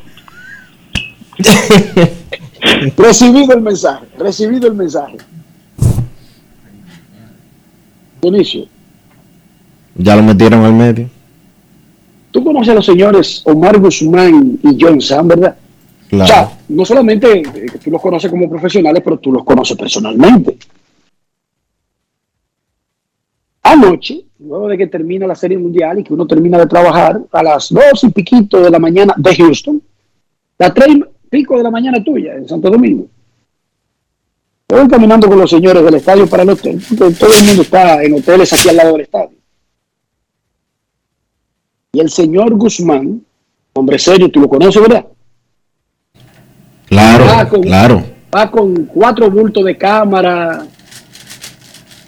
Recibido 2.96 3.54
el 3.54 3.60
mensaje, 3.60 4.06
recibido 4.18 4.68
el 4.68 4.74
mensaje. 4.74 5.16
Dionisio, 8.22 8.66
Ya 9.96 10.16
lo 10.16 10.22
metieron 10.22 10.64
al 10.64 10.72
medio. 10.72 11.10
tú 12.30 12.42
conoces 12.42 12.70
a 12.70 12.74
los 12.74 12.86
señores 12.86 13.42
Omar 13.44 13.78
Guzmán 13.78 14.58
y 14.62 14.76
John 14.80 15.00
Sam, 15.00 15.28
¿verdad? 15.28 15.56
O 16.22 16.26
sea, 16.26 16.58
no 16.68 16.84
solamente 16.84 17.40
eh, 17.40 17.66
tú 17.82 17.90
los 17.90 18.00
conoces 18.00 18.30
como 18.30 18.48
profesionales, 18.48 19.02
pero 19.04 19.18
tú 19.18 19.32
los 19.32 19.44
conoces 19.44 19.76
personalmente. 19.76 20.56
Anoche, 23.62 24.24
luego 24.40 24.68
de 24.68 24.76
que 24.76 24.86
termina 24.86 25.26
la 25.26 25.34
Serie 25.34 25.56
Mundial 25.56 25.98
y 25.98 26.04
que 26.04 26.12
uno 26.12 26.26
termina 26.26 26.58
de 26.58 26.66
trabajar 26.66 27.20
a 27.32 27.42
las 27.42 27.70
dos 27.70 28.04
y 28.04 28.10
piquito 28.10 28.60
de 28.60 28.70
la 28.70 28.78
mañana 28.78 29.14
de 29.16 29.34
Houston, 29.34 29.82
las 30.58 30.74
tres 30.74 30.88
y 30.88 31.04
pico 31.30 31.56
de 31.56 31.62
la 31.62 31.70
mañana 31.70 32.02
tuya 32.04 32.34
en 32.34 32.46
Santo 32.46 32.70
Domingo. 32.70 33.06
Voy 34.68 34.88
caminando 34.88 35.28
con 35.28 35.38
los 35.38 35.50
señores 35.50 35.82
del 35.82 35.94
estadio 35.94 36.26
para 36.26 36.42
el 36.42 36.50
hotel, 36.50 36.82
todo 36.96 37.30
el 37.32 37.46
mundo 37.46 37.62
está 37.62 38.02
en 38.02 38.14
hoteles 38.14 38.52
aquí 38.52 38.68
al 38.68 38.76
lado 38.76 38.92
del 38.92 39.00
estadio. 39.02 39.36
Y 41.92 42.00
el 42.00 42.10
señor 42.10 42.54
Guzmán, 42.54 43.24
hombre 43.72 43.98
serio, 43.98 44.30
tú 44.30 44.40
lo 44.40 44.48
conoces, 44.48 44.82
¿verdad? 44.82 45.06
Claro, 46.94 47.24
Ah, 47.28 47.48
con- 47.48 47.62
claro. 47.62 48.06
va 48.32 48.48
con 48.50 48.86
cuatro 48.86 49.28
bultos 49.28 49.64
de 49.64 49.76
cámara, 49.76 50.64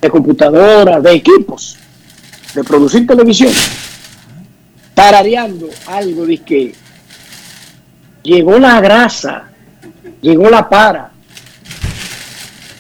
de 0.01 0.09
computadora, 0.11 1.01
de 1.01 1.12
equipos, 1.12 1.76
de 2.55 2.62
producir 2.62 3.05
televisión, 3.05 3.53
tarareando 4.95 5.68
algo 5.89 6.24
de 6.24 6.39
que 6.39 6.72
llegó 8.22 8.61
la 8.61 8.80
grasa, 8.80 9.49
llegó 10.22 10.49
la 10.51 10.68
para. 10.68 11.11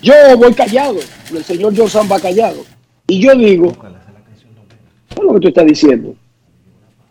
Yo 0.00 0.14
voy 0.38 0.54
callado, 0.54 0.98
el 1.34 1.44
señor 1.44 1.76
Johnson 1.76 2.08
va 2.10 2.20
callado. 2.20 2.64
Y 3.08 3.18
yo 3.20 3.34
digo, 3.34 3.72
¿qué 3.72 5.16
es 5.16 5.22
lo 5.24 5.34
que 5.34 5.40
tú 5.40 5.48
estás 5.48 5.66
diciendo? 5.66 6.14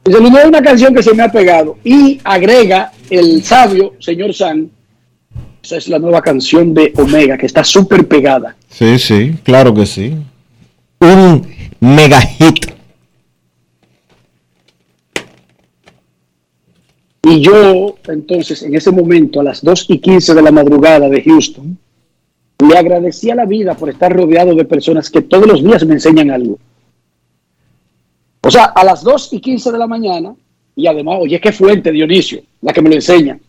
Dice, 0.05 0.21
no 0.21 0.37
es 0.37 0.45
una 0.45 0.61
canción 0.61 0.93
que 0.95 1.03
se 1.03 1.13
me 1.13 1.23
ha 1.23 1.31
pegado. 1.31 1.77
Y 1.83 2.21
agrega 2.23 2.93
el 3.09 3.43
sabio, 3.43 3.93
señor 3.99 4.33
San, 4.33 4.69
Esa 5.65 5.77
es 5.77 5.87
la 5.87 5.97
nueva 5.97 6.21
canción 6.21 6.75
de 6.75 6.93
Omega, 6.95 7.39
que 7.39 7.47
está 7.47 7.63
súper 7.63 8.07
pegada. 8.07 8.55
Sí, 8.69 8.99
sí, 8.99 9.33
claro 9.41 9.73
que 9.73 9.87
sí. 9.87 10.13
Un 10.99 11.41
mega 11.79 12.21
hit. 12.21 12.67
Y 17.23 17.41
yo, 17.41 17.95
entonces, 18.07 18.61
en 18.61 18.75
ese 18.75 18.91
momento, 18.91 19.39
a 19.39 19.43
las 19.43 19.63
2 19.63 19.87
y 19.89 19.97
15 19.97 20.35
de 20.35 20.41
la 20.43 20.51
madrugada 20.51 21.09
de 21.09 21.23
Houston, 21.23 21.75
le 22.59 22.77
agradecí 22.77 23.31
a 23.31 23.35
la 23.35 23.47
vida 23.47 23.73
por 23.73 23.89
estar 23.89 24.15
rodeado 24.15 24.53
de 24.53 24.65
personas 24.65 25.09
que 25.09 25.23
todos 25.23 25.47
los 25.47 25.63
días 25.63 25.83
me 25.83 25.95
enseñan 25.95 26.29
algo. 26.29 26.59
O 28.41 28.51
sea, 28.51 28.65
a 28.65 28.83
las 28.83 29.03
2 29.03 29.33
y 29.33 29.39
15 29.39 29.71
de 29.71 29.79
la 29.79 29.87
mañana, 29.87 30.35
y 30.75 30.85
además, 30.85 31.17
oye, 31.21 31.41
qué 31.41 31.51
fuente, 31.51 31.91
Dionisio, 31.91 32.43
la 32.61 32.71
que 32.71 32.83
me 32.83 32.89
lo 32.89 32.95
enseña. 32.95 33.39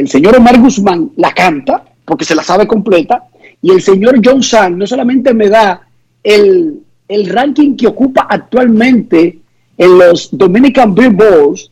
El 0.00 0.08
señor 0.08 0.34
Omar 0.34 0.58
Guzmán 0.58 1.10
la 1.16 1.34
canta, 1.34 1.84
porque 2.06 2.24
se 2.24 2.34
la 2.34 2.42
sabe 2.42 2.66
completa, 2.66 3.24
y 3.60 3.70
el 3.70 3.82
señor 3.82 4.18
John 4.24 4.42
Sang 4.42 4.78
no 4.78 4.86
solamente 4.86 5.34
me 5.34 5.50
da 5.50 5.86
el, 6.22 6.80
el 7.06 7.28
ranking 7.28 7.76
que 7.76 7.86
ocupa 7.86 8.26
actualmente 8.30 9.40
en 9.76 9.98
los 9.98 10.30
Dominican 10.32 10.94
Billboards, 10.94 11.70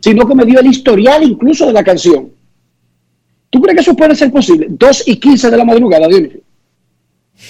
sino 0.00 0.26
que 0.26 0.34
me 0.34 0.44
dio 0.44 0.58
el 0.58 0.66
historial 0.66 1.22
incluso 1.22 1.64
de 1.68 1.72
la 1.72 1.84
canción. 1.84 2.28
¿Tú 3.50 3.60
crees 3.60 3.76
que 3.76 3.82
eso 3.82 3.94
puede 3.94 4.16
ser 4.16 4.32
posible? 4.32 4.66
2 4.70 5.04
y 5.06 5.16
15 5.16 5.48
de 5.48 5.56
la 5.56 5.64
madrugada, 5.64 6.08
Dionisio. 6.08 6.40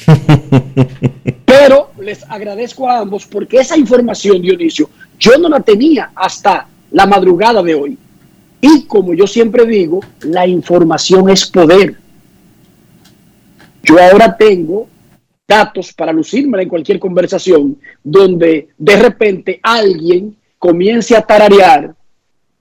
Pero 1.46 1.92
les 1.98 2.22
agradezco 2.30 2.90
a 2.90 2.98
ambos 2.98 3.24
porque 3.24 3.56
esa 3.56 3.78
información, 3.78 4.42
Dionisio, 4.42 4.90
yo 5.18 5.38
no 5.38 5.48
la 5.48 5.60
tenía 5.60 6.10
hasta 6.14 6.68
la 6.90 7.06
madrugada 7.06 7.62
de 7.62 7.74
hoy. 7.74 7.98
Y 8.66 8.86
como 8.86 9.12
yo 9.12 9.26
siempre 9.26 9.66
digo, 9.66 10.00
la 10.22 10.46
información 10.46 11.28
es 11.28 11.44
poder. 11.44 11.96
Yo 13.82 14.02
ahora 14.02 14.34
tengo 14.34 14.88
datos 15.46 15.92
para 15.92 16.14
lucirme 16.14 16.62
en 16.62 16.70
cualquier 16.70 16.98
conversación 16.98 17.76
donde 18.02 18.68
de 18.78 18.96
repente 18.96 19.60
alguien 19.62 20.34
comience 20.58 21.14
a 21.14 21.20
tararear, 21.20 21.94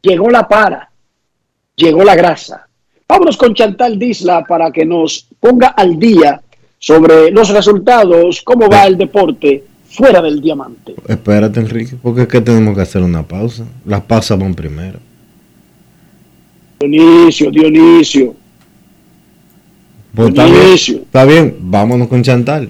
llegó 0.02 0.30
la 0.30 0.46
para, 0.46 0.92
llegó 1.74 2.04
la 2.04 2.16
grasa. 2.16 2.68
Vámonos 3.08 3.38
con 3.38 3.54
Chantal 3.54 3.98
Disla 3.98 4.44
para 4.44 4.74
que 4.74 4.86
nos 4.86 5.30
ponga 5.40 5.68
al 5.68 5.98
día 5.98 6.42
sobre 6.80 7.32
los 7.32 7.48
resultados, 7.48 8.42
cómo 8.42 8.68
va 8.68 8.88
el 8.88 8.98
deporte 8.98 9.64
fuera 9.86 10.22
del 10.22 10.42
diamante. 10.42 10.96
Espérate, 11.08 11.62
Enrique, 11.62 11.96
porque 12.02 12.24
es 12.24 12.28
que 12.28 12.42
tenemos 12.42 12.76
que 12.76 12.82
hacer 12.82 13.02
una 13.04 13.26
pausa. 13.26 13.64
Las 13.86 14.02
pausas 14.02 14.38
van 14.38 14.54
primero. 14.54 15.00
Dionisio, 16.80 17.52
Dionisio. 17.52 18.36
Pues 20.16 20.30
está, 20.30 20.46
bien, 20.46 20.66
está 20.76 21.26
bien, 21.26 21.58
vámonos 21.60 22.08
con 22.08 22.22
Chantal. 22.22 22.70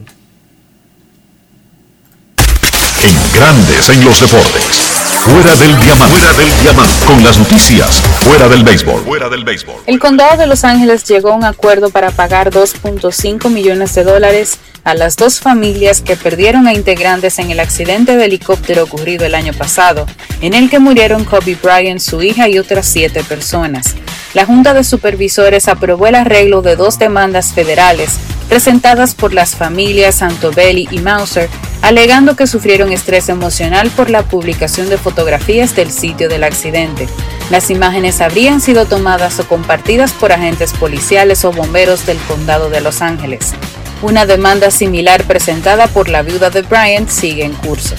En 3.03 3.39
grandes 3.39 3.89
en 3.89 4.05
los 4.05 4.21
deportes. 4.21 4.82
Fuera 5.23 5.55
del 5.55 5.79
diamante. 5.79 6.17
Fuera 6.17 6.33
del 6.33 6.61
diamante. 6.61 7.05
Con 7.05 7.23
las 7.23 7.37
noticias. 7.37 8.01
Fuera 8.25 8.49
del 8.49 8.61
béisbol. 8.65 9.03
Fuera 9.03 9.29
del 9.29 9.45
béisbol. 9.45 9.77
El 9.85 9.97
condado 9.97 10.35
de 10.35 10.47
Los 10.47 10.65
Ángeles 10.65 11.05
llegó 11.05 11.31
a 11.31 11.35
un 11.35 11.45
acuerdo 11.45 11.91
para 11.91 12.11
pagar 12.11 12.51
2.5 12.51 13.49
millones 13.49 13.95
de 13.95 14.03
dólares 14.03 14.57
a 14.83 14.95
las 14.95 15.15
dos 15.15 15.39
familias 15.39 16.01
que 16.01 16.17
perdieron 16.17 16.67
a 16.67 16.73
integrantes 16.73 17.39
en 17.39 17.51
el 17.51 17.61
accidente 17.61 18.17
de 18.17 18.25
helicóptero 18.25 18.83
ocurrido 18.83 19.25
el 19.25 19.33
año 19.33 19.53
pasado, 19.53 20.05
en 20.41 20.53
el 20.53 20.69
que 20.69 20.79
murieron 20.79 21.23
Kobe 21.23 21.55
Bryant, 21.55 22.01
su 22.01 22.21
hija 22.21 22.49
y 22.49 22.59
otras 22.59 22.85
siete 22.85 23.23
personas. 23.23 23.95
La 24.33 24.45
Junta 24.45 24.73
de 24.73 24.83
Supervisores 24.83 25.69
aprobó 25.69 26.07
el 26.07 26.15
arreglo 26.15 26.61
de 26.61 26.75
dos 26.75 26.99
demandas 26.99 27.53
federales 27.53 28.19
presentadas 28.43 29.15
por 29.15 29.33
las 29.33 29.55
familias 29.55 30.15
Santobelli 30.15 30.87
y 30.91 30.99
Mauser, 30.99 31.49
alegando 31.81 32.35
que 32.35 32.47
sufrieron 32.47 32.91
estrés 32.91 33.29
emocional 33.29 33.89
por 33.89 34.09
la 34.09 34.23
publicación 34.23 34.89
de 34.89 34.97
fotografías 34.97 35.75
del 35.75 35.91
sitio 35.91 36.29
del 36.29 36.43
accidente. 36.43 37.07
Las 37.49 37.69
imágenes 37.69 38.21
habrían 38.21 38.61
sido 38.61 38.85
tomadas 38.85 39.39
o 39.39 39.47
compartidas 39.47 40.13
por 40.13 40.31
agentes 40.31 40.73
policiales 40.73 41.43
o 41.45 41.51
bomberos 41.51 42.05
del 42.05 42.17
condado 42.19 42.69
de 42.69 42.81
Los 42.81 43.01
Ángeles. 43.01 43.53
Una 44.01 44.25
demanda 44.25 44.71
similar 44.71 45.23
presentada 45.23 45.87
por 45.87 46.09
la 46.09 46.21
viuda 46.21 46.49
de 46.49 46.61
Bryant 46.61 47.09
sigue 47.09 47.45
en 47.45 47.53
curso. 47.53 47.95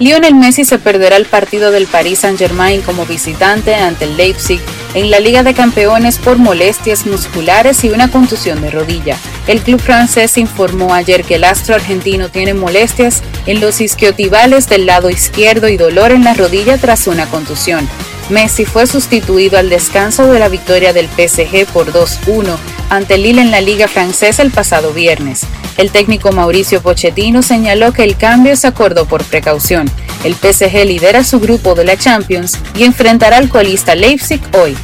Lionel 0.00 0.36
Messi 0.36 0.64
se 0.64 0.78
perderá 0.78 1.16
el 1.16 1.26
partido 1.26 1.72
del 1.72 1.88
Paris 1.88 2.20
Saint-Germain 2.20 2.82
como 2.82 3.04
visitante 3.04 3.74
ante 3.74 4.04
el 4.04 4.16
Leipzig 4.16 4.60
en 4.94 5.10
la 5.10 5.18
Liga 5.18 5.42
de 5.42 5.54
Campeones 5.54 6.18
por 6.18 6.38
molestias 6.38 7.04
musculares 7.04 7.82
y 7.82 7.90
una 7.90 8.08
contusión 8.08 8.60
de 8.62 8.70
rodilla. 8.70 9.16
El 9.48 9.60
club 9.60 9.80
francés 9.80 10.38
informó 10.38 10.94
ayer 10.94 11.24
que 11.24 11.34
el 11.34 11.44
astro 11.44 11.74
argentino 11.74 12.28
tiene 12.28 12.54
molestias 12.54 13.22
en 13.46 13.60
los 13.60 13.80
isquiotibales 13.80 14.68
del 14.68 14.86
lado 14.86 15.10
izquierdo 15.10 15.68
y 15.68 15.76
dolor 15.76 16.12
en 16.12 16.22
la 16.22 16.34
rodilla 16.34 16.78
tras 16.78 17.08
una 17.08 17.26
contusión. 17.26 17.88
Messi 18.30 18.66
fue 18.66 18.86
sustituido 18.86 19.58
al 19.58 19.70
descanso 19.70 20.26
de 20.30 20.38
la 20.38 20.48
victoria 20.48 20.92
del 20.92 21.06
PSG 21.06 21.66
por 21.72 21.92
2-1 21.92 22.56
ante 22.90 23.16
Lille 23.16 23.40
en 23.40 23.50
la 23.50 23.60
Liga 23.60 23.88
Francesa 23.88 24.42
el 24.42 24.50
pasado 24.50 24.92
viernes. 24.92 25.42
El 25.78 25.90
técnico 25.90 26.32
Mauricio 26.32 26.82
Pochettino 26.82 27.42
señaló 27.42 27.92
que 27.92 28.02
el 28.02 28.16
cambio 28.16 28.56
se 28.56 28.66
acordó 28.66 29.06
por 29.06 29.24
precaución. 29.24 29.90
El 30.24 30.34
PSG 30.34 30.84
lidera 30.84 31.24
su 31.24 31.40
grupo 31.40 31.74
de 31.74 31.84
la 31.84 31.96
Champions 31.96 32.58
y 32.76 32.84
enfrentará 32.84 33.38
al 33.38 33.48
colista 33.48 33.94
Leipzig 33.94 34.40
hoy. 34.60 34.76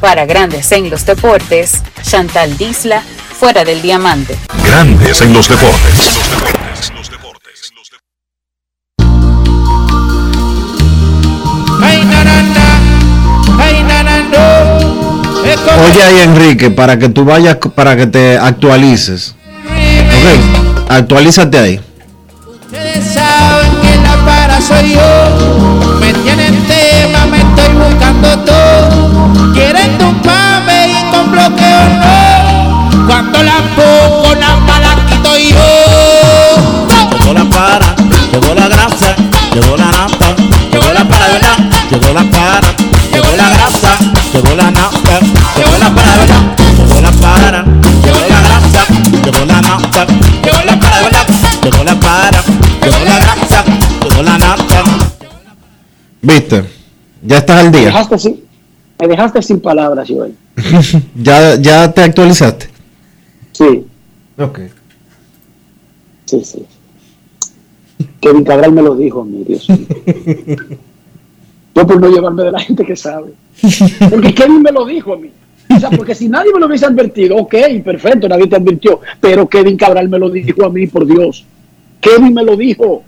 Para 0.00 0.24
Grandes 0.24 0.70
en 0.72 0.88
los 0.88 1.04
Deportes, 1.04 1.82
Chantal 2.02 2.56
Disla, 2.56 3.02
fuera 3.38 3.64
del 3.64 3.82
diamante. 3.82 4.36
Grandes 4.64 5.20
en 5.20 5.32
los 5.32 5.48
deportes. 5.48 6.18
Oye 15.84 16.02
ahí 16.02 16.20
Enrique, 16.20 16.70
para 16.70 16.98
que 16.98 17.08
tú 17.08 17.24
vayas, 17.24 17.56
para 17.74 17.96
que 17.96 18.06
te 18.06 18.36
actualices. 18.36 19.34
Ok, 19.64 20.90
actualízate 20.90 21.58
ahí. 21.58 21.80
Ustedes 22.46 23.14
saben 23.14 23.70
que 23.80 23.96
la 23.96 24.16
para 24.24 24.60
soy 24.60 24.94
yo. 24.94 25.17
Nata, 49.76 50.06
llegó 50.44 50.64
la 50.64 50.80
para, 50.80 51.02
¿verdad? 51.02 51.26
Llegó 51.62 51.84
la 51.84 52.00
para, 52.00 52.42
llegó 52.82 53.04
la 53.04 53.18
grasa, 53.18 53.64
llegó 54.02 54.22
la 54.22 54.38
nata. 54.38 54.82
¿Viste? 56.22 56.64
Ya 57.22 57.38
estás 57.38 57.58
al 57.60 57.70
Me 57.70 57.78
día. 57.78 57.86
dejaste 57.88 58.18
sin, 58.18 58.40
me 59.00 59.08
dejaste 59.08 59.42
sin 59.42 59.60
palabras, 59.60 60.08
Joel. 60.08 60.34
ya, 61.14 61.56
ya 61.56 61.92
te 61.92 62.02
actualizaste. 62.02 62.68
Sí, 63.52 63.84
Ok. 64.38 64.60
sí, 66.26 66.42
sí. 66.44 66.64
Kevin 68.20 68.44
Cabral 68.44 68.72
me 68.72 68.82
lo 68.82 68.94
dijo, 68.94 69.24
mi 69.24 69.44
Dios. 69.44 69.68
mío. 69.68 69.86
Yo 71.74 71.86
por 71.86 72.00
no 72.00 72.08
llevarme 72.08 72.42
de 72.44 72.52
la 72.52 72.60
gente 72.60 72.84
que 72.84 72.96
sabe. 72.96 73.32
Porque 74.10 74.34
Kevin 74.34 74.62
me 74.62 74.72
lo 74.72 74.84
dijo 74.84 75.14
a 75.14 75.16
mí. 75.16 75.30
O 75.74 75.80
sea, 75.80 75.90
porque 75.90 76.14
si 76.14 76.28
nadie 76.28 76.52
me 76.52 76.60
lo 76.60 76.66
hubiese 76.66 76.86
advertido, 76.86 77.36
ok, 77.36 77.54
perfecto, 77.84 78.28
nadie 78.28 78.46
te 78.46 78.56
advirtió. 78.56 79.00
Pero 79.20 79.48
Kevin 79.48 79.76
Cabral 79.76 80.08
me 80.08 80.18
lo 80.18 80.30
dijo 80.30 80.64
a 80.64 80.70
mí, 80.70 80.86
por 80.86 81.06
Dios. 81.06 81.44
Kevin 82.00 82.34
me 82.34 82.42
lo 82.42 82.56
dijo. 82.56 83.02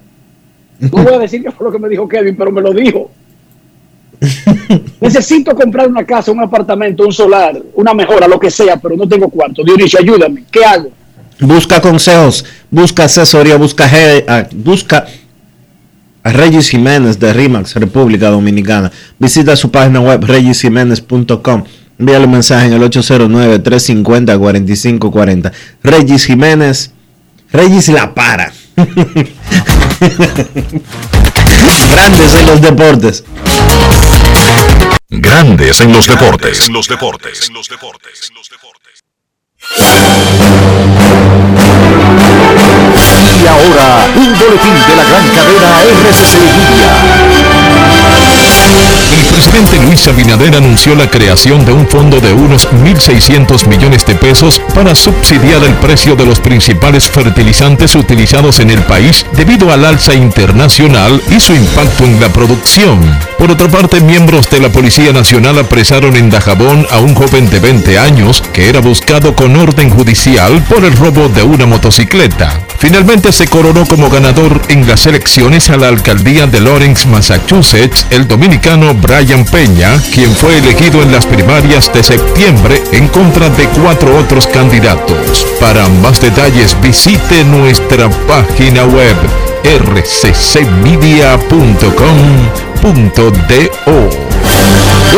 No 0.78 1.02
voy 1.02 1.14
a 1.14 1.18
decir 1.18 1.42
que 1.42 1.50
fue 1.50 1.66
lo 1.66 1.72
que 1.72 1.78
me 1.78 1.88
dijo 1.88 2.08
Kevin, 2.08 2.36
pero 2.36 2.52
me 2.52 2.60
lo 2.60 2.72
dijo. 2.72 3.10
Necesito 5.00 5.54
comprar 5.54 5.88
una 5.88 6.04
casa, 6.04 6.32
un 6.32 6.40
apartamento, 6.40 7.04
un 7.04 7.12
solar, 7.12 7.60
una 7.74 7.94
mejora, 7.94 8.28
lo 8.28 8.38
que 8.38 8.50
sea, 8.50 8.76
pero 8.76 8.96
no 8.96 9.08
tengo 9.08 9.28
cuarto. 9.28 9.62
Dionisio, 9.64 10.00
ayúdame. 10.00 10.44
¿Qué 10.50 10.64
hago? 10.64 10.90
Busca 11.40 11.80
consejos, 11.80 12.44
busca 12.70 13.04
asesoría, 13.04 13.56
busca, 13.56 13.88
ah, 14.28 14.46
busca 14.52 15.06
a 16.22 16.32
Regis 16.32 16.68
Jiménez 16.68 17.18
de 17.18 17.32
RIMAX, 17.32 17.74
República 17.76 18.28
Dominicana. 18.28 18.92
Visita 19.18 19.56
su 19.56 19.70
página 19.70 20.00
web 20.00 20.22
regisjiménez.com. 20.22 21.64
Envíale 22.00 22.24
un 22.24 22.32
mensaje 22.32 22.66
en 22.66 22.72
el 22.72 22.80
809-350-4540. 22.80 25.52
Regis 25.82 26.24
Jiménez, 26.24 26.92
Regis 27.52 27.88
la 27.88 28.14
para. 28.14 28.50
Grandes 31.90 32.34
en 32.36 32.46
los 32.46 32.62
deportes. 32.62 33.22
Grandes 35.10 35.82
en 35.82 35.92
los 35.92 36.06
deportes. 36.06 36.66
En 36.66 36.72
los 36.72 36.88
deportes. 36.88 37.50
Y 43.42 43.46
ahora, 43.46 44.06
un 44.16 44.38
boletín 44.38 44.74
de 44.88 44.96
la 44.96 45.04
gran 45.04 45.28
cadena 45.34 45.82
RCC 45.82 46.38
El 47.84 47.89
presidente 49.30 49.78
Luis 49.84 50.08
Abinader 50.08 50.56
anunció 50.56 50.96
la 50.96 51.08
creación 51.08 51.64
de 51.64 51.72
un 51.72 51.86
fondo 51.86 52.20
de 52.20 52.32
unos 52.32 52.68
1.600 52.68 53.68
millones 53.68 54.04
de 54.04 54.16
pesos 54.16 54.60
para 54.74 54.94
subsidiar 54.96 55.62
el 55.62 55.72
precio 55.74 56.16
de 56.16 56.26
los 56.26 56.40
principales 56.40 57.08
fertilizantes 57.08 57.94
utilizados 57.94 58.58
en 58.58 58.70
el 58.70 58.82
país 58.82 59.24
debido 59.32 59.72
al 59.72 59.84
alza 59.84 60.14
internacional 60.14 61.22
y 61.30 61.38
su 61.38 61.54
impacto 61.54 62.04
en 62.04 62.20
la 62.20 62.28
producción. 62.28 62.98
Por 63.38 63.52
otra 63.52 63.68
parte, 63.68 64.00
miembros 64.00 64.50
de 64.50 64.60
la 64.60 64.68
Policía 64.70 65.12
Nacional 65.12 65.58
apresaron 65.60 66.16
en 66.16 66.28
Dajabón 66.28 66.86
a 66.90 66.98
un 66.98 67.14
joven 67.14 67.48
de 67.50 67.60
20 67.60 67.98
años 67.98 68.42
que 68.52 68.68
era 68.68 68.80
buscado 68.80 69.36
con 69.36 69.56
orden 69.56 69.90
judicial 69.90 70.62
por 70.64 70.84
el 70.84 70.96
robo 70.96 71.28
de 71.28 71.44
una 71.44 71.66
motocicleta. 71.66 72.60
Finalmente 72.78 73.30
se 73.30 73.46
coronó 73.46 73.86
como 73.86 74.10
ganador 74.10 74.60
en 74.68 74.88
las 74.88 75.06
elecciones 75.06 75.70
a 75.70 75.76
la 75.76 75.88
alcaldía 75.88 76.46
de 76.46 76.60
Lawrence, 76.60 77.06
Massachusetts, 77.06 78.06
el 78.10 78.26
dominicano 78.26 78.94
Brian 78.94 79.19
Peña, 79.20 80.00
quien 80.14 80.34
fue 80.34 80.56
elegido 80.56 81.02
en 81.02 81.12
las 81.12 81.26
primarias 81.26 81.92
de 81.92 82.02
septiembre 82.02 82.82
en 82.92 83.06
contra 83.08 83.50
de 83.50 83.68
cuatro 83.68 84.16
otros 84.16 84.46
candidatos. 84.46 85.46
Para 85.60 85.86
más 85.88 86.22
detalles 86.22 86.74
visite 86.80 87.44
nuestra 87.44 88.08
página 88.26 88.86
web 88.86 89.14
rccmedia.com.do. 89.62 90.80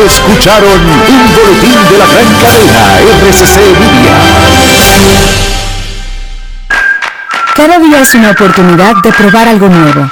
Escucharon 0.05 0.81
un 0.81 1.33
boletín 1.33 1.79
de 1.89 1.97
la 1.97 2.05
gran 2.05 2.27
cadena 2.41 2.99
RCC 3.21 3.55
Media. 3.79 4.15
Cada 7.55 7.79
día 7.79 8.01
es 8.01 8.13
una 8.15 8.31
oportunidad 8.31 8.95
de 9.01 9.13
probar 9.13 9.47
algo 9.47 9.69
nuevo. 9.69 10.11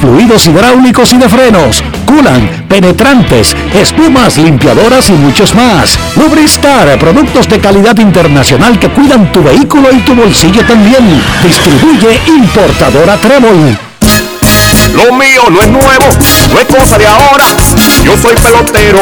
fluidos 0.00 0.46
hidráulicos 0.46 1.12
y 1.12 1.18
de 1.18 1.28
frenos, 1.28 1.82
culan, 2.06 2.66
penetrantes, 2.68 3.56
espumas, 3.74 4.38
limpiadoras 4.38 5.08
y 5.10 5.12
muchos 5.12 5.54
más. 5.54 5.98
Lubristar, 6.16 6.98
productos 6.98 7.48
de 7.48 7.60
calidad 7.60 7.98
internacional 7.98 8.78
que 8.78 8.88
cuidan 8.88 9.30
tu 9.32 9.42
vehículo 9.42 9.92
y 9.92 10.00
tu 10.00 10.14
bolsillo 10.14 10.64
también. 10.66 11.22
Distribuye 11.42 12.20
importadora 12.26 13.16
Trébol. 13.16 13.76
Lo 14.94 15.14
mío 15.14 15.42
no 15.50 15.60
es 15.60 15.68
nuevo, 15.68 16.04
no 16.52 16.60
es 16.60 16.66
cosa 16.66 16.98
de 16.98 17.06
ahora. 17.06 17.44
Yo 18.04 18.16
soy 18.16 18.34
pelotero, 18.34 18.98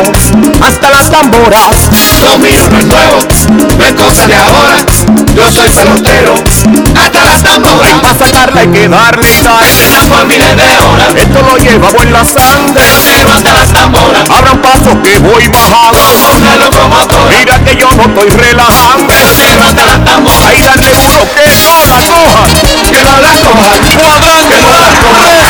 hasta 0.64 0.91
las 0.91 1.11
tamboras. 1.11 1.91
Lo 2.25 2.39
mío 2.39 2.62
no 2.71 2.79
es 2.79 2.87
nuevo, 2.87 3.18
no 3.51 3.84
es 3.84 3.92
cosa 3.94 4.26
de 4.26 4.34
ahora. 4.36 4.76
Yo 5.34 5.51
soy 5.51 5.68
pelotero, 5.70 6.34
hasta 7.01 7.24
las 7.24 7.42
tamboras. 7.42 8.01
Para 8.01 8.14
sacarla 8.14 8.61
hay 8.61 8.68
que 8.68 8.88
darle 8.88 9.28
y 9.30 9.42
darle. 9.42 10.09
Por 10.09 10.26
miles 10.26 10.57
de 10.57 10.78
horas. 10.78 11.14
Esto 11.16 11.42
lo 11.42 11.57
llevamos 11.57 12.03
en 12.03 12.12
la 12.12 12.24
sangre. 12.24 12.74
Pelotero 12.74 13.32
hasta 13.32 13.53
las 13.55 13.68
tamboras. 13.68 14.30
Abran 14.30 14.59
paso 14.61 15.03
que 15.03 15.18
voy 15.18 15.48
bajando. 15.48 15.98
Como 15.98 16.36
una 16.36 16.57
locomotora. 16.57 17.38
Mira 17.38 17.59
que 17.64 17.76
yo 17.76 17.88
no 17.96 18.03
estoy 18.03 18.30
relajando. 18.30 19.07
Pelotero 19.07 19.62
hasta 19.64 19.86
las 19.86 20.05
tamboras. 20.05 20.46
Ahí 20.46 20.62
darle 20.62 20.90
duro 20.90 21.28
que 21.34 21.46
no 21.62 21.82
la 21.86 21.98
coja. 22.07 22.46
Que 22.90 23.03
no 23.03 23.20
la 23.20 23.32
coja. 23.40 23.80
Que 23.80 23.96
no 23.96 24.78
la 24.78 24.90
coja. 25.01 25.49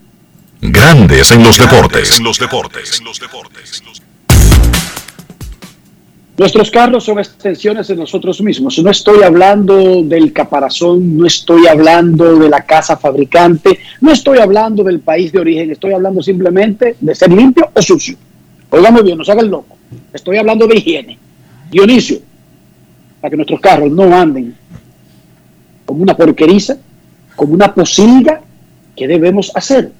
Grandes 0.61 1.31
en 1.31 1.43
los 1.43 1.57
deportes. 1.57 2.19
En 2.19 2.23
los 2.23 2.37
deportes. 2.37 3.01
Nuestros 6.37 6.69
carros 6.69 7.03
son 7.03 7.17
extensiones 7.17 7.87
de 7.87 7.95
nosotros 7.95 8.39
mismos. 8.41 8.77
No 8.77 8.91
estoy 8.91 9.23
hablando 9.23 10.03
del 10.03 10.31
caparazón, 10.31 11.17
no 11.17 11.25
estoy 11.25 11.65
hablando 11.65 12.37
de 12.37 12.47
la 12.47 12.63
casa 12.63 12.95
fabricante, 12.95 13.79
no 14.01 14.11
estoy 14.11 14.37
hablando 14.37 14.83
del 14.83 14.99
país 14.99 15.31
de 15.31 15.39
origen, 15.39 15.71
estoy 15.71 15.93
hablando 15.93 16.21
simplemente 16.21 16.95
de 16.99 17.15
ser 17.15 17.31
limpio 17.31 17.71
o 17.73 17.81
sucio. 17.81 18.15
Óigame 18.69 19.01
bien, 19.01 19.17
no 19.17 19.23
se 19.23 19.31
haga 19.31 19.41
el 19.41 19.49
loco. 19.49 19.77
Estoy 20.13 20.37
hablando 20.37 20.67
de 20.67 20.77
higiene. 20.77 21.17
Dionisio, 21.71 22.19
para 23.19 23.31
que 23.31 23.37
nuestros 23.37 23.59
carros 23.59 23.91
no 23.91 24.15
anden 24.15 24.55
como 25.87 26.03
una 26.03 26.15
porqueriza, 26.15 26.77
como 27.35 27.53
una 27.53 27.73
posilga, 27.73 28.41
¿qué 28.95 29.07
debemos 29.07 29.51
hacer? 29.55 29.91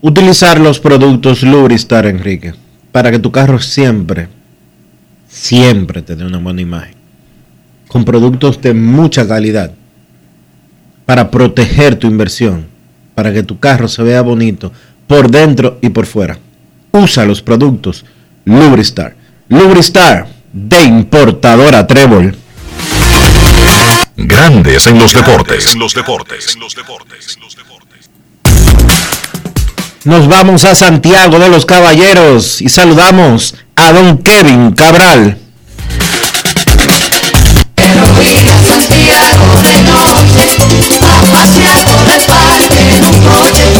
Utilizar 0.00 0.60
los 0.60 0.78
productos 0.78 1.42
Lubristar, 1.42 2.06
Enrique, 2.06 2.54
para 2.92 3.10
que 3.10 3.18
tu 3.18 3.32
carro 3.32 3.58
siempre, 3.58 4.28
siempre 5.28 6.02
te 6.02 6.14
dé 6.14 6.24
una 6.24 6.38
buena 6.38 6.60
imagen. 6.60 6.94
Con 7.88 8.04
productos 8.04 8.60
de 8.62 8.74
mucha 8.74 9.26
calidad, 9.26 9.72
para 11.04 11.32
proteger 11.32 11.96
tu 11.96 12.06
inversión, 12.06 12.66
para 13.16 13.32
que 13.32 13.42
tu 13.42 13.58
carro 13.58 13.88
se 13.88 14.04
vea 14.04 14.22
bonito 14.22 14.72
por 15.08 15.32
dentro 15.32 15.78
y 15.82 15.88
por 15.88 16.06
fuera. 16.06 16.38
Usa 16.92 17.24
los 17.24 17.42
productos 17.42 18.04
Lubristar. 18.44 19.16
Lubristar 19.48 20.28
de 20.52 20.80
importadora 20.84 21.84
Trébol. 21.88 22.36
Grandes 24.16 24.86
en 24.86 24.98
los 24.98 25.12
deportes. 25.12 25.72
En 25.72 25.80
los 25.80 25.92
deportes. 25.92 26.54
En 26.54 26.60
los 26.60 26.74
deportes. 26.76 27.36
Nos 30.08 30.26
vamos 30.26 30.64
a 30.64 30.74
Santiago 30.74 31.38
de 31.38 31.50
los 31.50 31.66
Caballeros 31.66 32.62
y 32.62 32.70
saludamos 32.70 33.54
a 33.76 33.92
don 33.92 34.16
Kevin 34.16 34.72
Cabral. 34.72 35.36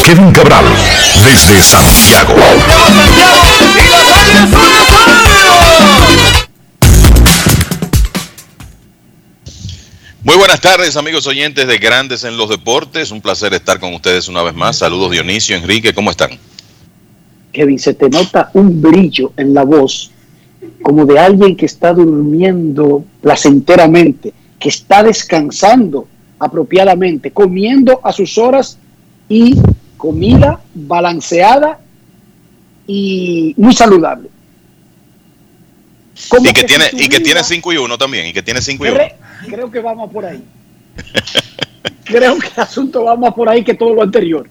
Kevin 0.04 0.30
Cabral, 0.32 0.66
desde 1.24 1.62
Santiago. 1.62 2.34
Muy 10.28 10.36
buenas 10.36 10.60
tardes, 10.60 10.94
amigos 10.98 11.26
oyentes 11.26 11.66
de 11.66 11.78
Grandes 11.78 12.22
en 12.22 12.36
los 12.36 12.50
Deportes. 12.50 13.10
Un 13.12 13.22
placer 13.22 13.54
estar 13.54 13.80
con 13.80 13.94
ustedes 13.94 14.28
una 14.28 14.42
vez 14.42 14.54
más. 14.54 14.76
Saludos, 14.76 15.10
Dionisio, 15.10 15.56
Enrique, 15.56 15.94
¿cómo 15.94 16.10
están? 16.10 16.32
Kevin, 17.50 17.78
se 17.78 17.94
te 17.94 18.10
nota 18.10 18.50
un 18.52 18.82
brillo 18.82 19.32
en 19.38 19.54
la 19.54 19.62
voz, 19.64 20.10
como 20.82 21.06
de 21.06 21.18
alguien 21.18 21.56
que 21.56 21.64
está 21.64 21.94
durmiendo 21.94 23.06
placenteramente, 23.22 24.34
que 24.60 24.68
está 24.68 25.02
descansando 25.02 26.06
apropiadamente, 26.38 27.30
comiendo 27.30 27.98
a 28.04 28.12
sus 28.12 28.36
horas 28.36 28.76
y 29.30 29.56
comida 29.96 30.60
balanceada 30.74 31.80
y 32.86 33.54
muy 33.56 33.72
saludable. 33.72 34.28
Como 36.28 36.50
Y 36.50 36.52
que, 36.52 36.64
tiene, 36.64 36.84
y 36.92 37.08
que 37.08 37.16
vida- 37.16 37.24
tiene 37.24 37.44
5 37.44 37.72
y 37.72 37.78
1 37.78 37.96
también, 37.96 38.26
y 38.26 38.34
que 38.34 38.42
tiene 38.42 38.60
5 38.60 38.84
y 38.84 38.90
1. 38.90 38.98
Cre- 39.43 39.51
creo 39.53 39.70
que 39.70 39.80
vamos 39.80 40.11
por 40.12 40.24
ahí. 40.24 40.43
creo 42.05 42.39
que 42.39 42.47
el 42.49 42.61
asunto 42.62 43.05
va 43.05 43.16
más 43.16 43.34
por 43.34 43.49
ahí 43.49 43.62
que 43.64 43.74
todo 43.74 43.95
lo 43.95 44.03
anterior. 44.03 44.49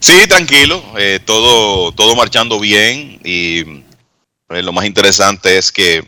Sí, 0.00 0.26
tranquilo, 0.28 0.82
eh, 0.98 1.18
todo, 1.24 1.92
todo 1.92 2.14
marchando 2.14 2.60
bien 2.60 3.18
y 3.24 3.60
eh, 4.50 4.62
lo 4.62 4.72
más 4.72 4.84
interesante 4.84 5.56
es 5.56 5.72
que 5.72 6.06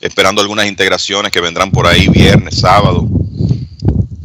esperando 0.00 0.40
algunas 0.40 0.66
integraciones 0.66 1.30
que 1.30 1.40
vendrán 1.40 1.70
por 1.70 1.86
ahí 1.86 2.08
viernes, 2.08 2.60
sábado, 2.60 3.06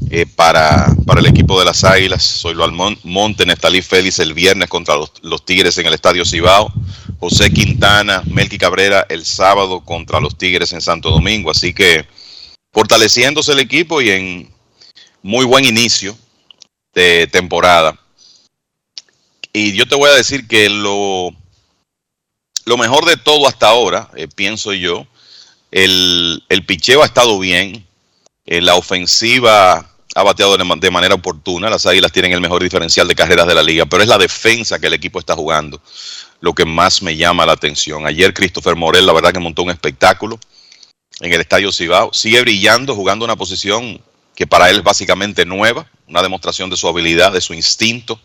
eh, 0.10 0.26
para, 0.26 0.96
para 1.06 1.20
el 1.20 1.26
equipo 1.28 1.60
de 1.60 1.66
las 1.66 1.84
Águilas. 1.84 2.24
Soy 2.24 2.54
lo 2.54 2.70
Monte, 3.04 3.46
Nestalí 3.46 3.82
Félix 3.82 4.20
el 4.20 4.34
viernes 4.34 4.70
contra 4.70 4.96
los, 4.96 5.12
los 5.22 5.44
Tigres 5.44 5.78
en 5.78 5.88
el 5.88 5.94
Estadio 5.94 6.24
Cibao. 6.24 6.72
José 7.20 7.52
Quintana, 7.52 8.24
Melqui 8.26 8.58
Cabrera 8.58 9.06
el 9.10 9.26
sábado 9.26 9.82
contra 9.82 10.20
los 10.20 10.38
Tigres 10.38 10.72
en 10.74 10.82
Santo 10.82 11.12
Domingo. 11.12 11.52
Así 11.52 11.74
que 11.74 12.08
fortaleciéndose 12.72 13.52
el 13.52 13.60
equipo 13.60 14.02
y 14.02 14.10
en 14.10 14.54
muy 15.22 15.46
buen 15.46 15.66
inicio 15.66 16.18
de 16.94 17.28
temporada. 17.28 18.00
Y 19.52 19.74
yo 19.74 19.88
te 19.88 19.96
voy 19.96 20.10
a 20.10 20.16
decir 20.16 20.48
que 20.48 20.70
lo, 20.70 21.32
lo 22.66 22.78
mejor 22.78 23.06
de 23.06 23.18
todo 23.18 23.48
hasta 23.48 23.68
ahora, 23.68 24.10
eh, 24.16 24.28
pienso 24.34 24.74
yo, 24.74 25.08
el, 25.72 26.44
el 26.50 26.66
picheo 26.66 27.04
ha 27.04 27.06
estado 27.06 27.38
bien, 27.40 27.86
eh, 28.46 28.62
la 28.62 28.76
ofensiva 28.76 29.92
ha 30.20 30.24
bateado 30.24 30.58
de, 30.58 30.64
ma- 30.64 30.76
de 30.76 30.92
manera 30.92 31.16
oportuna, 31.16 31.70
las 31.70 31.86
Águilas 31.86 32.12
tienen 32.12 32.34
el 32.34 32.42
mejor 32.42 32.62
diferencial 32.62 33.08
de 33.08 33.16
carreras 33.16 33.48
de 33.48 33.56
la 33.56 33.64
liga, 33.64 33.86
pero 33.86 34.04
es 34.04 34.10
la 34.10 34.18
defensa 34.18 34.80
que 34.80 34.88
el 34.88 34.94
equipo 34.94 35.20
está 35.20 35.36
jugando 35.36 35.82
lo 36.42 36.54
que 36.54 36.66
más 36.66 37.02
me 37.02 37.16
llama 37.16 37.46
la 37.46 37.54
atención. 37.54 38.06
Ayer 38.06 38.34
Christopher 38.34 38.76
Morel, 38.76 39.06
la 39.06 39.14
verdad 39.14 39.34
que 39.34 39.40
montó 39.40 39.64
un 39.64 39.72
espectáculo 39.72 40.40
en 41.22 41.34
el 41.34 41.42
Estadio 41.42 41.72
Cibao, 41.72 42.14
sigue 42.14 42.42
brillando, 42.42 42.96
jugando 42.96 43.26
una 43.26 43.36
posición 43.36 44.02
que 44.36 44.48
para 44.48 44.70
él 44.70 44.78
es 44.78 44.84
básicamente 44.84 45.46
nueva, 45.46 45.86
una 46.08 46.22
demostración 46.22 46.70
de 46.70 46.78
su 46.78 46.88
habilidad, 46.88 47.34
de 47.34 47.42
su 47.42 47.54
instinto. 47.54 48.20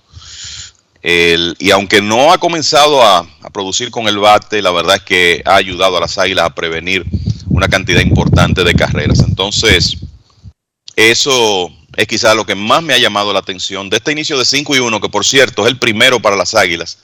Y 1.02 1.70
aunque 1.70 2.00
no 2.00 2.32
ha 2.32 2.38
comenzado 2.38 3.02
a 3.02 3.26
producir 3.52 3.90
con 3.90 4.06
el 4.08 4.18
bate, 4.18 4.62
la 4.62 4.70
verdad 4.70 4.96
es 4.96 5.02
que 5.02 5.42
ha 5.44 5.56
ayudado 5.56 5.96
a 5.96 6.00
las 6.00 6.16
Águilas 6.18 6.46
a 6.46 6.54
prevenir 6.54 7.04
una 7.48 7.68
cantidad 7.68 8.00
importante 8.00 8.64
de 8.64 8.74
carreras. 8.74 9.18
Entonces, 9.20 9.98
eso 10.96 11.70
es 11.96 12.06
quizás 12.06 12.36
lo 12.36 12.44
que 12.44 12.54
más 12.54 12.82
me 12.82 12.94
ha 12.94 12.98
llamado 12.98 13.32
la 13.32 13.38
atención 13.38 13.88
de 13.90 13.96
este 13.96 14.12
inicio 14.12 14.38
de 14.38 14.44
5 14.44 14.76
y 14.76 14.78
1, 14.78 15.00
que 15.00 15.08
por 15.08 15.24
cierto 15.24 15.62
es 15.62 15.72
el 15.72 15.78
primero 15.78 16.20
para 16.20 16.36
las 16.36 16.54
Águilas 16.54 16.98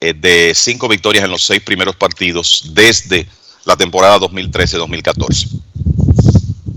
eh, 0.00 0.14
de 0.14 0.52
cinco 0.54 0.88
victorias 0.88 1.24
en 1.24 1.30
los 1.30 1.44
seis 1.44 1.60
primeros 1.60 1.96
partidos 1.96 2.70
desde 2.72 3.26
la 3.64 3.76
temporada 3.76 4.18
2013-2014. 4.18 5.60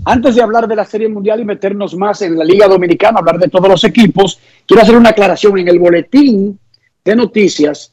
Antes 0.04 0.34
de 0.34 0.42
hablar 0.42 0.66
de 0.66 0.74
la 0.74 0.84
Serie 0.84 1.08
Mundial 1.08 1.38
y 1.38 1.44
meternos 1.44 1.94
más 1.94 2.22
en 2.22 2.36
la 2.36 2.44
Liga 2.44 2.66
Dominicana, 2.66 3.20
hablar 3.20 3.38
de 3.38 3.48
todos 3.48 3.68
los 3.68 3.84
equipos, 3.84 4.40
quiero 4.66 4.82
hacer 4.82 4.96
una 4.96 5.10
aclaración. 5.10 5.56
En 5.58 5.68
el 5.68 5.78
boletín 5.78 6.58
de 7.04 7.14
noticias, 7.14 7.92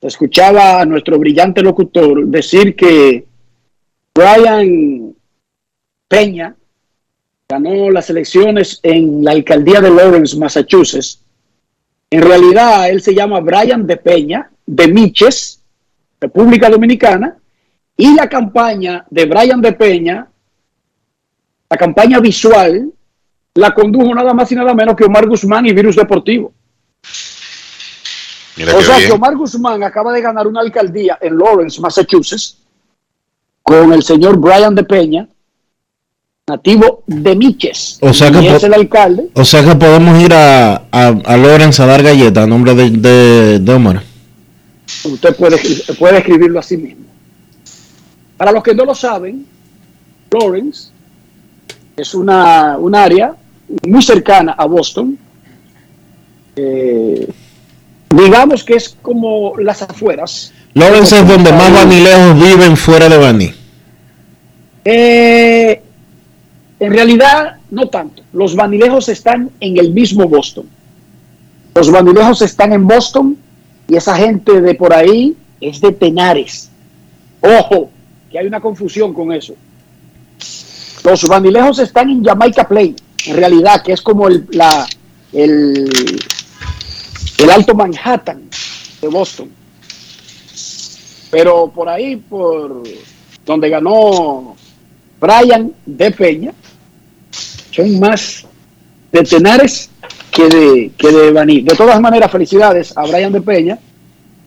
escuchaba 0.00 0.80
a 0.80 0.84
nuestro 0.84 1.18
brillante 1.18 1.60
locutor 1.60 2.26
decir 2.26 2.76
que 2.76 3.26
Brian 4.14 5.12
Peña 6.06 6.54
ganó 7.50 7.90
las 7.90 8.10
elecciones 8.10 8.78
en 8.82 9.24
la 9.24 9.30
alcaldía 9.32 9.80
de 9.80 9.90
Lawrence, 9.90 10.36
Massachusetts. 10.36 11.22
En 12.10 12.22
realidad, 12.22 12.90
él 12.90 13.00
se 13.00 13.14
llama 13.14 13.40
Brian 13.40 13.86
de 13.86 13.96
Peña, 13.96 14.50
de 14.66 14.88
Miches, 14.88 15.62
República 16.20 16.68
Dominicana, 16.68 17.38
y 17.96 18.14
la 18.14 18.28
campaña 18.28 19.06
de 19.08 19.24
Brian 19.24 19.60
de 19.62 19.72
Peña 19.72 20.28
la 21.70 21.76
campaña 21.76 22.18
visual 22.20 22.90
la 23.54 23.74
condujo 23.74 24.14
nada 24.14 24.32
más 24.32 24.50
y 24.52 24.54
nada 24.54 24.72
menos 24.74 24.96
que 24.96 25.04
Omar 25.04 25.26
Guzmán 25.26 25.66
y 25.66 25.72
Virus 25.72 25.96
Deportivo. 25.96 26.52
Mira 28.56 28.74
o 28.74 28.80
sea 28.80 28.96
bien. 28.96 29.08
que 29.08 29.14
Omar 29.14 29.36
Guzmán 29.36 29.82
acaba 29.82 30.12
de 30.12 30.20
ganar 30.20 30.46
una 30.46 30.60
alcaldía 30.60 31.18
en 31.20 31.36
Lawrence, 31.36 31.80
Massachusetts, 31.80 32.58
con 33.62 33.92
el 33.92 34.02
señor 34.02 34.38
Brian 34.38 34.74
de 34.74 34.84
Peña, 34.84 35.28
nativo 36.48 37.02
de 37.06 37.36
Miches. 37.36 37.98
O 38.00 38.12
sea 38.12 38.30
que 38.30 38.56
es 38.56 38.64
el 38.64 38.74
alcalde. 38.74 39.28
O 39.34 39.44
sea 39.44 39.64
que 39.64 39.74
podemos 39.74 40.20
ir 40.22 40.32
a, 40.32 40.82
a, 40.90 41.06
a 41.24 41.36
Lorenz 41.36 41.78
a 41.80 41.86
dar 41.86 42.02
galleta 42.02 42.42
a 42.42 42.46
nombre 42.46 42.74
de, 42.74 42.90
de, 42.90 43.58
de 43.58 43.72
Omar. 43.72 44.02
Usted 45.04 45.36
puede, 45.36 45.58
puede 45.98 46.18
escribirlo 46.18 46.58
así 46.58 46.76
mismo. 46.76 47.04
Para 48.36 48.52
los 48.52 48.62
que 48.62 48.74
no 48.74 48.84
lo 48.84 48.94
saben, 48.94 49.44
Lawrence 50.30 50.90
es 51.96 52.14
una, 52.14 52.76
un 52.78 52.94
área 52.94 53.34
muy 53.86 54.02
cercana 54.02 54.52
a 54.56 54.64
Boston. 54.66 55.18
Eh, 56.56 57.28
digamos 58.10 58.64
que 58.64 58.74
es 58.74 58.96
como 59.02 59.54
las 59.58 59.82
afueras. 59.82 60.52
Lawrence 60.74 61.18
es 61.18 61.28
donde 61.28 61.52
más 61.52 61.72
vanilejos 61.72 62.34
viven 62.34 62.76
fuera 62.76 63.08
de 63.08 63.16
Baní. 63.16 63.52
Eh, 64.84 65.82
en 66.80 66.92
realidad, 66.92 67.56
no 67.70 67.88
tanto. 67.88 68.22
Los 68.32 68.54
vanilejos 68.54 69.08
están 69.08 69.50
en 69.60 69.78
el 69.78 69.92
mismo 69.92 70.28
Boston. 70.28 70.68
Los 71.74 71.90
vanilejos 71.90 72.42
están 72.42 72.72
en 72.72 72.86
Boston 72.86 73.36
y 73.88 73.96
esa 73.96 74.16
gente 74.16 74.60
de 74.60 74.74
por 74.74 74.92
ahí 74.92 75.36
es 75.60 75.80
de 75.80 75.92
Tenares. 75.92 76.70
Ojo, 77.40 77.90
que 78.30 78.38
hay 78.38 78.46
una 78.46 78.60
confusión 78.60 79.12
con 79.12 79.32
eso. 79.32 79.54
Los 81.04 81.26
vanilejos 81.28 81.78
están 81.78 82.10
en 82.10 82.24
Jamaica 82.24 82.66
Plain, 82.66 82.94
en 83.26 83.36
realidad, 83.36 83.82
que 83.82 83.92
es 83.92 84.02
como 84.02 84.28
el, 84.28 84.46
la, 84.52 84.86
el, 85.32 85.88
el 87.38 87.50
Alto 87.50 87.74
Manhattan 87.74 88.42
de 89.00 89.08
Boston. 89.08 89.50
Pero 91.30 91.70
por 91.70 91.88
ahí, 91.88 92.16
por 92.16 92.82
donde 93.44 93.68
ganó 93.68 94.56
Brian 95.20 95.72
de 95.84 96.10
Peña, 96.10 96.52
son 97.70 97.98
más 98.00 98.46
de 99.12 99.22
Tenares 99.22 99.90
que 100.30 100.48
de, 100.48 100.92
que 100.96 101.10
de 101.10 101.32
Baní. 101.32 101.62
De 101.62 101.74
todas 101.74 102.00
maneras, 102.00 102.30
felicidades 102.30 102.96
a 102.96 103.02
Brian 103.02 103.32
de 103.32 103.40
Peña, 103.40 103.78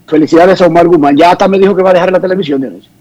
felicidades 0.07 0.61
a 0.61 0.67
Omar 0.67 0.87
Guzmán. 0.87 1.17
Ya 1.17 1.31
hasta 1.31 1.47
me 1.47 1.59
dijo 1.59 1.75
que 1.75 1.83
va 1.83 1.91
a 1.91 1.93
dejar 1.93 2.11
la 2.11 2.19
televisión, 2.19 2.61
Dionisio. 2.61 2.91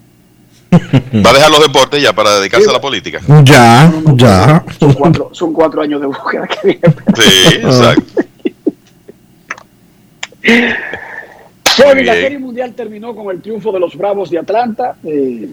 Va 0.73 1.31
a 1.31 1.35
dejar 1.35 1.51
los 1.51 1.61
deportes 1.61 2.03
ya 2.03 2.13
para 2.13 2.39
dedicarse 2.39 2.69
a 2.69 2.73
la 2.73 2.81
política. 2.81 3.21
Ya, 3.45 3.93
ya. 4.15 4.65
Son 4.79 4.93
cuatro, 4.93 5.31
son 5.33 5.53
cuatro 5.53 5.83
años 5.83 6.01
de 6.01 6.07
búsqueda 6.07 6.47
que 6.47 6.67
viene. 6.67 6.81
Sí, 7.17 7.57
exacto. 7.57 8.23
Kevin, 11.77 12.07
la. 12.07 12.15
Serie 12.15 12.39
Mundial 12.39 12.75
terminó 12.75 13.15
con 13.15 13.35
el 13.35 13.43
triunfo 13.43 13.73
de 13.73 13.81
los 13.81 13.97
Bravos 13.97 14.31
de 14.31 14.39
Atlanta. 14.39 14.97
Eh, 15.05 15.49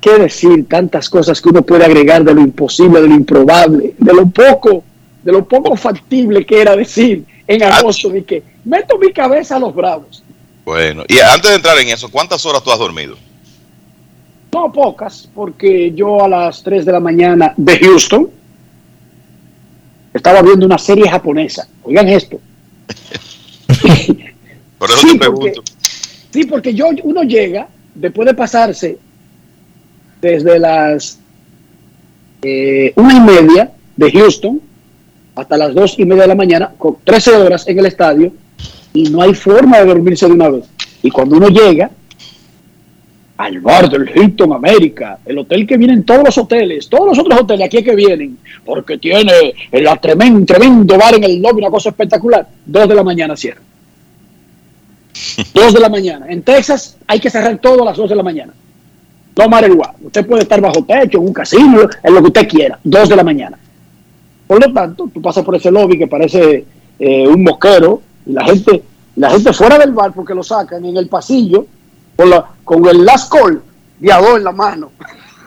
¿Qué 0.00 0.16
decir? 0.18 0.66
Tantas 0.68 1.08
cosas 1.10 1.40
que 1.40 1.48
uno 1.48 1.62
puede 1.62 1.84
agregar 1.84 2.22
de 2.24 2.34
lo 2.34 2.40
imposible, 2.40 3.00
de 3.00 3.08
lo 3.08 3.14
improbable, 3.14 3.94
de 3.98 4.12
lo 4.14 4.26
poco, 4.28 4.84
de 5.22 5.32
lo 5.32 5.46
poco 5.46 5.74
factible 5.76 6.46
que 6.46 6.60
era 6.60 6.76
decir 6.76 7.24
en 7.46 7.62
agosto 7.62 8.08
de 8.10 8.24
que 8.24 8.42
meto 8.64 8.96
mi 8.98 9.12
cabeza 9.12 9.56
a 9.56 9.58
los 9.58 9.74
Bravos. 9.74 10.22
Bueno, 10.64 11.02
y 11.08 11.18
antes 11.18 11.50
de 11.50 11.56
entrar 11.56 11.78
en 11.78 11.88
eso, 11.88 12.10
¿cuántas 12.10 12.44
horas 12.46 12.62
tú 12.62 12.70
has 12.70 12.78
dormido? 12.78 13.16
No 14.52 14.72
pocas, 14.72 15.28
porque 15.34 15.92
yo 15.92 16.22
a 16.24 16.28
las 16.28 16.62
3 16.62 16.84
de 16.84 16.92
la 16.92 17.00
mañana 17.00 17.52
de 17.56 17.78
Houston 17.78 18.30
estaba 20.14 20.42
viendo 20.42 20.64
una 20.66 20.78
serie 20.78 21.08
japonesa. 21.08 21.66
Oigan 21.82 22.08
esto. 22.08 22.38
Por 24.78 24.90
eso 24.90 24.98
Sí, 24.98 25.18
te 25.18 25.26
porque- 25.30 25.50
pregunto. 25.50 25.62
Sí, 26.30 26.44
porque 26.44 26.74
yo, 26.74 26.86
uno 27.04 27.22
llega, 27.22 27.68
después 27.94 28.26
de 28.26 28.34
pasarse 28.34 28.98
desde 30.20 30.58
las 30.58 31.18
eh, 32.42 32.92
una 32.96 33.16
y 33.16 33.20
media 33.20 33.72
de 33.96 34.12
Houston, 34.12 34.60
hasta 35.34 35.56
las 35.56 35.74
dos 35.74 35.98
y 35.98 36.04
media 36.04 36.22
de 36.22 36.28
la 36.28 36.34
mañana, 36.34 36.72
con 36.76 36.98
13 37.04 37.36
horas 37.36 37.66
en 37.68 37.78
el 37.78 37.86
estadio, 37.86 38.32
y 38.92 39.04
no 39.10 39.22
hay 39.22 39.34
forma 39.34 39.78
de 39.78 39.86
dormirse 39.86 40.26
de 40.26 40.32
una 40.32 40.48
vez. 40.48 40.64
Y 41.02 41.10
cuando 41.10 41.36
uno 41.36 41.48
llega 41.48 41.90
al 43.36 43.60
bar 43.60 43.88
del 43.88 44.10
Hilton 44.12 44.52
América, 44.52 45.18
el 45.24 45.38
hotel 45.38 45.66
que 45.66 45.76
vienen 45.76 46.04
todos 46.04 46.24
los 46.24 46.38
hoteles, 46.38 46.88
todos 46.88 47.06
los 47.06 47.18
otros 47.18 47.40
hoteles 47.40 47.66
aquí 47.66 47.84
que 47.84 47.94
vienen, 47.94 48.38
porque 48.64 48.98
tiene 48.98 49.54
el 49.70 49.88
tremendo, 50.00 50.44
tremendo 50.44 50.98
bar 50.98 51.14
en 51.14 51.24
el 51.24 51.40
lobby, 51.40 51.60
una 51.60 51.70
cosa 51.70 51.90
espectacular, 51.90 52.48
dos 52.66 52.88
de 52.88 52.94
la 52.94 53.04
mañana 53.04 53.36
cierran. 53.36 53.62
Dos 55.52 55.74
de 55.74 55.80
la 55.80 55.88
mañana. 55.88 56.26
En 56.28 56.42
Texas 56.42 56.96
hay 57.04 57.18
que 57.18 57.28
cerrar 57.28 57.58
todo 57.58 57.82
a 57.82 57.86
las 57.86 57.96
dos 57.96 58.08
de 58.08 58.14
la 58.14 58.22
mañana. 58.22 58.52
No 59.38 59.48
matter 59.48 59.72
what. 59.72 59.94
Usted 60.02 60.26
puede 60.26 60.42
estar 60.42 60.60
bajo 60.60 60.84
techo, 60.84 61.18
en 61.18 61.24
un 61.24 61.32
casino, 61.32 61.88
en 62.02 62.14
lo 62.14 62.20
que 62.20 62.26
usted 62.26 62.48
quiera. 62.48 62.78
Dos 62.82 63.08
de 63.08 63.14
la 63.14 63.22
mañana. 63.22 63.56
Por 64.48 64.66
lo 64.66 64.72
tanto, 64.72 65.08
tú 65.14 65.22
pasas 65.22 65.44
por 65.44 65.54
ese 65.54 65.70
lobby 65.70 65.96
que 65.96 66.08
parece 66.08 66.64
eh, 66.98 67.28
un 67.28 67.44
mosquero 67.44 68.02
y 68.26 68.32
la 68.32 68.44
gente, 68.44 68.82
la 69.14 69.30
gente 69.30 69.52
fuera 69.52 69.78
del 69.78 69.92
bar 69.92 70.12
porque 70.12 70.34
lo 70.34 70.42
sacan 70.42 70.84
en 70.84 70.96
el 70.96 71.06
pasillo 71.06 71.66
con, 72.16 72.30
la, 72.30 72.46
con 72.64 72.84
el 72.88 73.04
last 73.04 73.32
call 73.32 73.62
de 74.00 74.10
en 74.10 74.42
la 74.42 74.50
mano. 74.50 74.90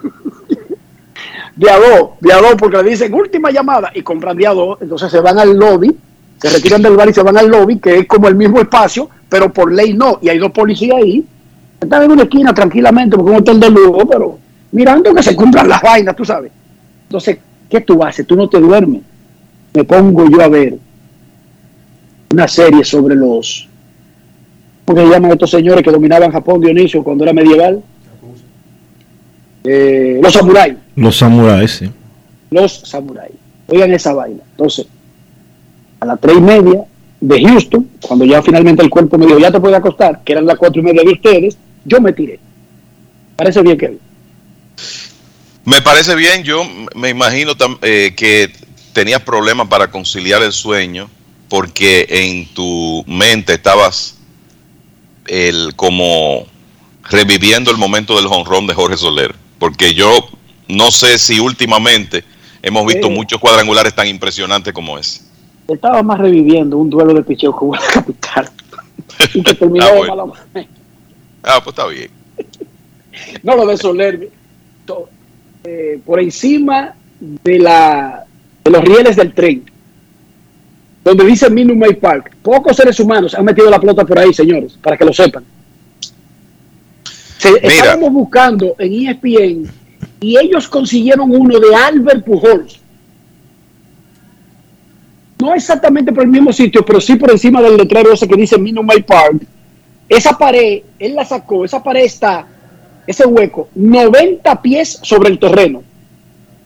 de 1.58 1.70
a 1.70 1.78
de 1.78 2.56
porque 2.58 2.82
le 2.82 2.92
dicen 2.92 3.14
última 3.14 3.52
llamada 3.52 3.92
y 3.94 4.04
compran 4.04 4.38
de. 4.38 4.46
Entonces 4.80 5.12
se 5.12 5.20
van 5.20 5.38
al 5.38 5.58
lobby, 5.58 5.94
se 6.42 6.50
retiran 6.50 6.82
del 6.82 6.96
bar 6.96 7.10
y 7.10 7.14
se 7.14 7.24
van 7.24 7.38
al 7.38 7.50
lobby, 7.50 7.78
que 7.78 8.00
es 8.00 8.08
como 8.08 8.30
el 8.30 8.36
mismo 8.36 8.62
espacio, 8.62 9.10
pero 9.28 9.52
por 9.52 9.70
ley 9.70 9.94
no. 9.94 10.18
Y 10.22 10.30
hay 10.30 10.38
dos 10.38 10.52
policías 10.52 10.96
ahí. 10.96 11.26
Están 11.82 12.04
en 12.04 12.12
una 12.12 12.24
esquina 12.24 12.54
tranquilamente 12.54 13.18
porque 13.18 13.32
un 13.32 13.38
hotel 13.38 13.60
de 13.60 13.70
lujo, 13.72 14.08
pero 14.08 14.38
mirando 14.72 15.14
que 15.16 15.24
se 15.24 15.36
cumplan 15.36 15.68
las 15.68 15.82
vainas, 15.82 16.16
tú 16.16 16.24
sabes. 16.24 16.52
Entonces, 17.04 17.40
¿qué 17.68 17.82
tú 17.82 18.04
haces? 18.04 18.26
Tú 18.26 18.36
no 18.36 18.48
te 18.48 18.60
duermes. 18.60 19.02
Me 19.74 19.84
pongo 19.84 20.30
yo 20.30 20.42
a 20.42 20.48
ver 20.48 20.78
una 22.32 22.48
serie 22.48 22.84
sobre 22.84 23.16
los, 23.16 23.68
¿cómo 24.86 25.02
se 25.02 25.10
llaman 25.10 25.32
estos 25.32 25.50
señores 25.50 25.84
que 25.84 25.92
dominaban 25.92 26.32
Japón, 26.32 26.62
Dionisio, 26.62 27.04
cuando 27.04 27.24
era 27.24 27.34
medieval? 27.34 27.82
Eh, 29.64 30.20
los 30.22 30.34
samuráis. 30.34 30.76
Los 30.96 31.18
samuráis, 31.18 31.72
sí. 31.72 31.92
Los 32.52 32.80
samuráis. 32.86 33.34
Oigan 33.68 33.92
esa 33.92 34.14
vaina. 34.14 34.44
Entonces, 34.52 34.88
a 36.00 36.06
las 36.06 36.20
tres 36.20 36.38
y 36.38 36.42
media 36.42 36.84
de 37.20 37.42
Houston, 37.42 37.88
cuando 38.06 38.26
ya 38.26 38.42
finalmente 38.42 38.84
el 38.84 38.90
cuerpo 38.90 39.18
me 39.18 39.26
dijo, 39.26 39.40
ya 39.40 39.52
te 39.52 39.60
puedes 39.60 39.78
acostar, 39.78 40.22
que 40.24 40.34
eran 40.34 40.46
las 40.46 40.58
cuatro 40.58 40.82
y 40.82 40.86
media 40.86 41.04
de 41.04 41.12
ustedes, 41.12 41.58
yo 41.86 42.00
me 42.02 42.14
tiré. 42.14 42.40
Parece 43.36 43.62
bien, 43.62 43.78
Kevin. 43.78 44.00
Me 45.66 45.82
parece 45.82 46.16
bien, 46.16 46.44
yo 46.44 46.64
me 46.96 47.10
imagino 47.10 47.54
eh, 47.82 48.14
que 48.16 48.52
tenías 48.94 49.22
problemas 49.22 49.68
para 49.68 49.90
conciliar 49.92 50.42
el 50.42 50.52
sueño 50.52 51.10
porque 51.50 52.08
en 52.10 52.48
tu 52.54 53.04
mente 53.08 53.54
estabas 53.54 54.18
el, 55.28 55.74
como 55.76 56.46
reviviendo 57.10 57.72
el 57.72 57.78
momento 57.78 58.16
del 58.16 58.28
jonrón 58.28 58.66
de 58.68 58.74
Jorge 58.74 58.98
Soler, 58.98 59.36
porque 59.60 59.94
yo 59.94 60.28
no 60.68 60.92
sé 60.92 61.20
si 61.20 61.40
últimamente 61.40 62.24
hemos 62.64 62.86
visto 62.86 63.08
Sí. 63.08 63.14
muchos 63.14 63.40
cuadrangulares 63.40 63.94
tan 63.94 64.08
impresionantes 64.08 64.74
como 64.74 64.98
ese. 64.98 65.22
Estaba 65.68 66.02
más 66.02 66.20
reviviendo 66.20 66.78
un 66.78 66.90
duelo 66.90 67.14
de 67.14 67.24
picheo 67.24 67.52
con 67.56 67.72
la 67.72 67.86
capital. 67.94 68.50
y 69.34 69.44
que 69.44 69.54
terminó 69.54 69.86
Ah, 69.86 69.92
de 69.92 69.98
bueno. 69.98 70.16
mala 70.16 70.26
manera. 70.54 70.70
Ah, 71.44 71.60
pues 71.64 71.76
está 71.76 71.88
bien. 71.88 72.10
No 73.44 73.56
lo 73.56 73.66
de 73.68 73.78
Soler. 73.78 74.30
to- 74.86 75.10
eh, 75.64 76.00
por 76.06 76.20
encima 76.20 76.96
de, 77.20 77.60
la, 77.60 78.26
de 78.64 78.72
los 78.72 78.84
rieles 78.84 79.16
del 79.16 79.34
tren. 79.34 79.64
Donde 81.04 81.26
dice 81.26 81.50
Minute 81.50 81.78
Maid 81.78 81.98
Park. 81.98 82.36
Pocos 82.42 82.76
seres 82.78 83.00
humanos 83.00 83.36
han 83.36 83.46
metido 83.46 83.70
la 83.70 83.80
pelota 83.80 84.06
por 84.06 84.18
ahí, 84.18 84.34
señores, 84.34 84.78
para 84.82 84.98
que 84.98 85.06
lo 85.06 85.14
sepan. 85.14 85.44
Se, 87.38 87.50
estábamos 87.62 88.12
buscando 88.12 88.76
en 88.80 89.08
ESPN 89.10 89.72
y 90.22 90.38
ellos 90.38 90.68
consiguieron 90.68 91.32
uno 91.36 91.60
de 91.60 91.76
Albert 91.76 92.24
Pujols. 92.26 92.80
No 95.40 95.54
exactamente 95.56 96.12
por 96.14 96.24
el 96.24 96.30
mismo 96.30 96.54
sitio, 96.54 96.86
pero 96.86 97.02
sí 97.02 97.16
por 97.16 97.32
encima 97.32 97.62
del 97.62 97.78
letrero 97.78 98.14
ese 98.14 98.28
que 98.28 98.36
dice 98.36 98.58
Maid 98.58 99.06
Park. 99.06 99.42
Esa 100.12 100.38
pared, 100.38 100.82
él 101.00 101.16
la 101.16 101.24
sacó, 101.24 101.64
esa 101.64 101.82
pared 101.82 102.04
está, 102.04 102.46
ese 103.08 103.26
hueco, 103.26 103.70
90 103.76 104.62
pies 104.62 105.00
sobre 105.02 105.30
el 105.30 105.40
terreno. 105.40 105.84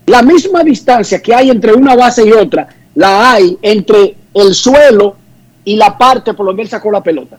La 0.08 0.24
misma 0.24 0.64
distancia 0.64 1.22
que 1.22 1.32
hay 1.32 1.52
entre 1.52 1.72
una 1.74 1.96
base 1.96 2.26
y 2.26 2.32
otra, 2.32 2.68
la 2.96 3.34
hay 3.34 3.56
entre 3.62 4.16
el 4.34 4.56
suelo 4.56 5.16
y 5.64 5.76
la 5.76 5.96
parte 5.96 6.34
por 6.34 6.48
donde 6.48 6.64
él 6.64 6.70
sacó 6.70 6.90
la 6.90 7.04
pelota. 7.04 7.38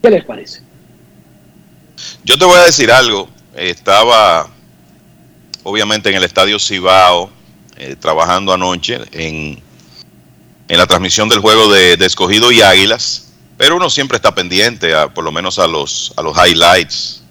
¿Qué 0.00 0.10
les 0.10 0.24
parece? 0.24 0.60
Yo 2.24 2.38
te 2.38 2.44
voy 2.44 2.58
a 2.58 2.64
decir 2.64 2.92
algo. 2.92 3.28
Estaba, 3.56 4.48
obviamente, 5.64 6.08
en 6.08 6.14
el 6.14 6.22
Estadio 6.22 6.60
Cibao, 6.60 7.30
eh, 7.78 7.96
trabajando 7.98 8.52
anoche 8.52 9.00
en, 9.10 9.60
en 10.68 10.78
la 10.78 10.86
transmisión 10.86 11.28
del 11.28 11.40
juego 11.40 11.72
de, 11.72 11.96
de 11.96 12.06
Escogido 12.06 12.52
y 12.52 12.62
Águilas, 12.62 13.31
pero 13.56 13.76
uno 13.76 13.90
siempre 13.90 14.16
está 14.16 14.34
pendiente, 14.34 14.94
a, 14.94 15.08
por 15.08 15.24
lo 15.24 15.32
menos 15.32 15.58
a 15.58 15.66
los, 15.66 16.12
a 16.16 16.22
los 16.22 16.36
highlights, 16.36 17.22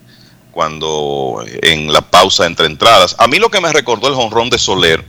cuando 0.52 1.44
en 1.62 1.92
la 1.92 2.02
pausa 2.02 2.46
entre 2.46 2.66
entradas. 2.66 3.16
A 3.18 3.28
mí 3.28 3.40
lo 3.40 3.50
que 3.50 3.62
me 3.62 3.72
recordó 3.72 4.08
el 4.08 4.16
jonrón 4.16 4.50
de 4.50 4.58
Soler 4.58 5.04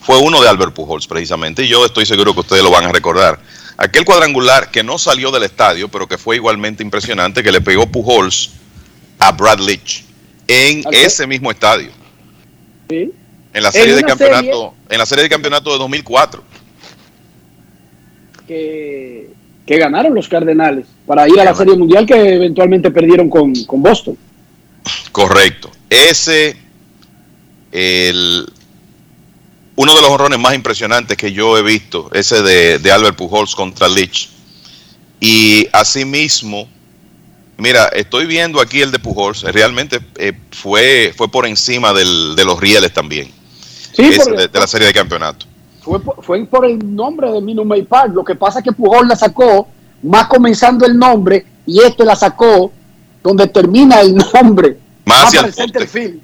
fue 0.00 0.18
uno 0.18 0.40
de 0.42 0.48
Albert 0.48 0.74
Pujols, 0.74 1.06
precisamente, 1.06 1.64
y 1.64 1.68
yo 1.68 1.86
estoy 1.86 2.04
seguro 2.06 2.34
que 2.34 2.40
ustedes 2.40 2.62
lo 2.62 2.70
van 2.70 2.84
a 2.84 2.92
recordar. 2.92 3.38
Aquel 3.76 4.04
cuadrangular 4.04 4.70
que 4.70 4.82
no 4.82 4.98
salió 4.98 5.30
del 5.30 5.44
estadio, 5.44 5.88
pero 5.88 6.06
que 6.06 6.18
fue 6.18 6.36
igualmente 6.36 6.82
impresionante, 6.82 7.42
que 7.42 7.52
le 7.52 7.60
pegó 7.60 7.86
Pujols 7.86 8.50
a 9.18 9.32
Brad 9.32 9.60
Leach 9.60 10.04
en 10.48 10.82
ese 10.92 11.26
mismo 11.26 11.50
estadio, 11.50 11.90
¿Sí? 12.88 13.12
en 13.54 13.62
la 13.62 13.68
En 13.68 13.72
serie 13.72 13.94
de 13.94 14.02
campeonato, 14.02 14.74
en 14.88 14.98
la 14.98 15.06
serie 15.06 15.24
de 15.24 15.30
campeonato 15.30 15.72
de 15.72 15.78
2004. 15.78 16.44
Que, 18.46 19.31
que 19.66 19.78
ganaron 19.78 20.14
los 20.14 20.28
Cardenales 20.28 20.86
para 21.06 21.28
ir 21.28 21.40
a 21.40 21.44
la 21.44 21.54
Serie 21.54 21.76
Mundial 21.76 22.06
que 22.06 22.34
eventualmente 22.34 22.90
perdieron 22.90 23.28
con, 23.28 23.54
con 23.64 23.82
Boston. 23.82 24.16
Correcto. 25.12 25.70
Ese, 25.88 26.56
el, 27.70 28.46
uno 29.76 29.94
de 29.94 30.00
los 30.00 30.10
honrones 30.10 30.38
más 30.38 30.54
impresionantes 30.54 31.16
que 31.16 31.32
yo 31.32 31.56
he 31.56 31.62
visto, 31.62 32.10
ese 32.12 32.42
de, 32.42 32.78
de 32.78 32.92
Albert 32.92 33.16
Pujols 33.16 33.54
contra 33.54 33.88
Leach. 33.88 34.30
Y 35.20 35.68
asimismo, 35.72 36.68
mira, 37.56 37.86
estoy 37.88 38.26
viendo 38.26 38.60
aquí 38.60 38.80
el 38.80 38.90
de 38.90 38.98
Pujols, 38.98 39.42
realmente 39.42 40.00
eh, 40.16 40.32
fue, 40.50 41.14
fue 41.16 41.30
por 41.30 41.46
encima 41.46 41.92
del, 41.92 42.34
de 42.34 42.44
los 42.44 42.58
rieles 42.58 42.92
también, 42.92 43.30
Sí, 43.94 44.02
ese 44.02 44.30
de, 44.32 44.48
de 44.48 44.60
la 44.60 44.66
serie 44.66 44.88
de 44.88 44.92
campeonato. 44.92 45.46
Fue, 45.82 46.00
por- 46.00 46.22
fue 46.24 46.44
por 46.46 46.64
el 46.64 46.94
nombre 46.94 47.30
de 47.30 47.40
Minute 47.40 47.66
Maid 47.66 47.86
Park. 47.86 48.12
Lo 48.14 48.24
que 48.24 48.34
pasa 48.34 48.60
es 48.60 48.64
que 48.64 48.72
Pujol 48.72 49.08
la 49.08 49.16
sacó 49.16 49.68
más 50.02 50.26
comenzando 50.28 50.86
el 50.86 50.96
nombre 50.98 51.44
y 51.66 51.80
este 51.82 52.04
la 52.04 52.16
sacó 52.16 52.72
donde 53.22 53.46
termina 53.48 54.00
el 54.00 54.14
nombre. 54.16 54.78
Más 55.04 55.26
hacia 55.26 55.40
el 55.40 55.88
field. 55.88 56.20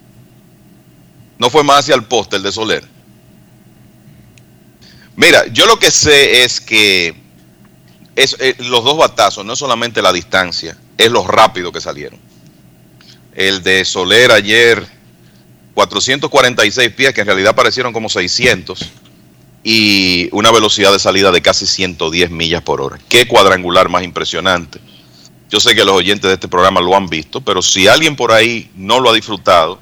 No 1.39 1.51
fue 1.51 1.62
más 1.62 1.80
hacia 1.80 1.94
el 1.94 2.05
poste, 2.05 2.36
el 2.36 2.43
de 2.43 2.51
Soler. 2.52 2.85
Mira, 5.16 5.47
yo 5.52 5.66
lo 5.66 5.78
que 5.78 5.90
sé 5.90 6.44
es 6.44 6.60
que 6.60 7.14
es, 8.14 8.36
eh, 8.40 8.55
los 8.60 8.85
dos 8.85 8.97
batazos, 8.97 9.44
no 9.44 9.52
es 9.52 9.59
solamente 9.59 10.01
la 10.02 10.12
distancia, 10.12 10.76
es 10.97 11.10
lo 11.10 11.26
rápido 11.26 11.72
que 11.72 11.80
salieron. 11.80 12.18
El 13.35 13.62
de 13.62 13.85
Soler 13.85 14.30
ayer, 14.32 14.85
446 15.74 16.90
pies, 16.93 17.12
que 17.14 17.20
en 17.20 17.26
realidad 17.28 17.55
parecieron 17.55 17.93
como 17.93 18.09
600, 18.09 18.90
y 19.70 20.31
una 20.32 20.51
velocidad 20.51 20.93
de 20.93 20.99
salida 20.99 21.31
de 21.31 21.43
casi 21.43 21.66
110 21.66 22.31
millas 22.31 22.62
por 22.62 22.81
hora. 22.81 22.99
Qué 23.07 23.28
cuadrangular 23.28 23.90
más 23.90 24.03
impresionante. 24.03 24.81
Yo 25.51 25.61
sé 25.61 25.74
que 25.74 25.85
los 25.85 25.95
oyentes 25.95 26.27
de 26.27 26.32
este 26.32 26.49
programa 26.49 26.81
lo 26.81 26.97
han 26.97 27.07
visto, 27.07 27.43
pero 27.43 27.61
si 27.61 27.86
alguien 27.86 28.16
por 28.16 28.32
ahí 28.32 28.70
no 28.74 28.99
lo 28.99 29.11
ha 29.11 29.12
disfrutado, 29.12 29.78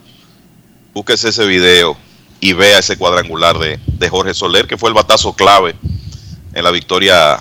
búsquese 0.93 1.29
ese 1.29 1.47
video 1.47 1.97
y 2.41 2.53
vea 2.53 2.81
ese 2.81 2.97
cuadrangular 2.99 3.61
de, 3.61 3.79
de 3.87 4.09
Jorge 4.09 4.35
Soler, 4.35 4.67
que 4.67 4.77
fue 4.77 4.89
el 4.89 4.95
batazo 4.95 5.35
clave 5.35 5.77
en 6.53 6.65
la 6.65 6.73
victoria 6.73 7.41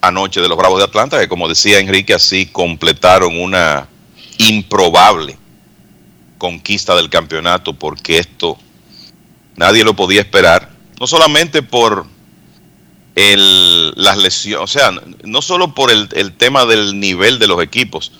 anoche 0.00 0.40
de 0.40 0.48
los 0.48 0.58
Bravos 0.58 0.80
de 0.80 0.86
Atlanta, 0.86 1.20
que 1.20 1.28
como 1.28 1.46
decía 1.46 1.78
Enrique, 1.78 2.12
así 2.12 2.46
completaron 2.46 3.38
una 3.38 3.86
improbable 4.38 5.38
conquista 6.38 6.96
del 6.96 7.08
campeonato, 7.08 7.72
porque 7.72 8.18
esto 8.18 8.58
nadie 9.54 9.84
lo 9.84 9.94
podía 9.94 10.22
esperar, 10.22 10.73
no 11.04 11.08
solamente 11.08 11.62
por 11.62 12.06
el, 13.14 13.90
las 13.90 14.16
lesiones, 14.16 14.64
o 14.64 14.66
sea, 14.66 14.90
no 15.22 15.42
solo 15.42 15.74
por 15.74 15.90
el, 15.90 16.08
el 16.12 16.34
tema 16.34 16.64
del 16.64 16.98
nivel 16.98 17.38
de 17.38 17.46
los 17.46 17.62
equipos, 17.62 18.10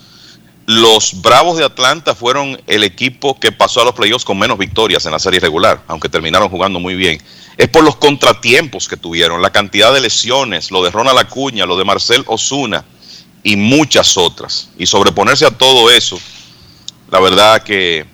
los 0.67 1.23
Bravos 1.23 1.57
de 1.57 1.65
Atlanta 1.65 2.15
fueron 2.15 2.61
el 2.67 2.85
equipo 2.85 3.41
que 3.41 3.53
pasó 3.53 3.81
a 3.81 3.87
los 3.87 3.95
playoffs 3.95 4.27
con 4.27 4.39
menos 4.39 4.59
victorias 4.59 5.07
en 5.07 5.13
la 5.13 5.19
serie 5.19 5.41
regular, 5.41 5.83
aunque 5.89 6.11
terminaron 6.11 6.51
jugando 6.51 6.79
muy 6.79 6.95
bien. 6.95 7.23
es 7.57 7.69
por 7.69 7.85
los 7.85 7.97
contratiempos 7.97 8.87
que 8.87 8.99
tuvieron, 8.99 9.41
la 9.41 9.51
cantidad 9.51 9.91
de 9.95 10.03
lesiones, 10.03 10.71
lo 10.71 10.85
de 10.85 10.91
Ronald 10.91 11.19
Acuña, 11.19 11.65
lo 11.65 11.79
de 11.79 11.87
Marcel 11.87 12.23
Osuna 12.27 12.85
y 13.43 13.57
muchas 13.57 14.19
otras. 14.19 14.69
Y 14.77 14.85
sobreponerse 14.85 15.47
a 15.47 15.57
todo 15.57 15.91
eso, 15.91 16.21
la 17.11 17.21
verdad 17.21 17.63
que 17.63 18.05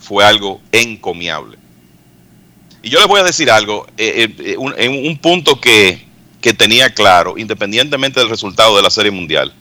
fue 0.00 0.24
algo 0.24 0.62
encomiable. 0.72 1.65
Y 2.86 2.88
yo 2.88 3.00
les 3.00 3.08
voy 3.08 3.18
a 3.18 3.24
decir 3.24 3.50
algo, 3.50 3.84
eh, 3.98 4.32
eh, 4.38 4.56
un, 4.56 4.72
en 4.78 5.08
un 5.08 5.18
punto 5.18 5.60
que, 5.60 6.06
que 6.40 6.54
tenía 6.54 6.94
claro, 6.94 7.36
independientemente 7.36 8.20
del 8.20 8.28
resultado 8.28 8.76
de 8.76 8.82
la 8.84 8.90
Serie 8.90 9.10
Mundial, 9.10 9.52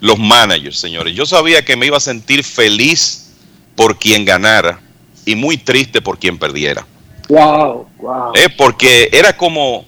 los 0.00 0.18
managers, 0.18 0.80
señores. 0.80 1.14
Yo 1.14 1.24
sabía 1.24 1.64
que 1.64 1.76
me 1.76 1.86
iba 1.86 1.98
a 1.98 2.00
sentir 2.00 2.42
feliz 2.42 3.30
por 3.76 3.96
quien 3.96 4.24
ganara 4.24 4.80
y 5.24 5.36
muy 5.36 5.56
triste 5.56 6.02
por 6.02 6.18
quien 6.18 6.36
perdiera. 6.36 6.84
Wow, 7.28 7.86
wow. 7.98 8.32
Eh, 8.34 8.48
porque 8.58 9.08
era 9.12 9.36
como 9.36 9.84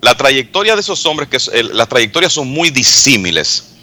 la 0.00 0.16
trayectoria 0.16 0.76
de 0.76 0.80
esos 0.80 1.04
hombres, 1.04 1.28
que 1.28 1.62
las 1.62 1.88
trayectorias 1.90 2.32
son 2.32 2.48
muy 2.48 2.70
disímiles. 2.70 3.74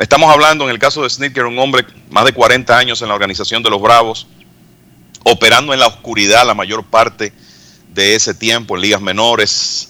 Estamos 0.00 0.28
hablando 0.32 0.64
en 0.64 0.70
el 0.70 0.80
caso 0.80 1.04
de 1.04 1.10
Snitker, 1.10 1.44
un 1.44 1.60
hombre 1.60 1.86
más 2.10 2.24
de 2.24 2.32
40 2.32 2.76
años 2.76 3.02
en 3.02 3.08
la 3.08 3.14
organización 3.14 3.62
de 3.62 3.70
los 3.70 3.80
Bravos, 3.80 4.26
operando 5.22 5.72
en 5.72 5.78
la 5.78 5.86
oscuridad 5.86 6.44
la 6.44 6.54
mayor 6.54 6.82
parte 6.82 7.32
de 7.94 8.14
ese 8.14 8.34
tiempo 8.34 8.76
en 8.76 8.82
ligas 8.82 9.00
menores, 9.00 9.88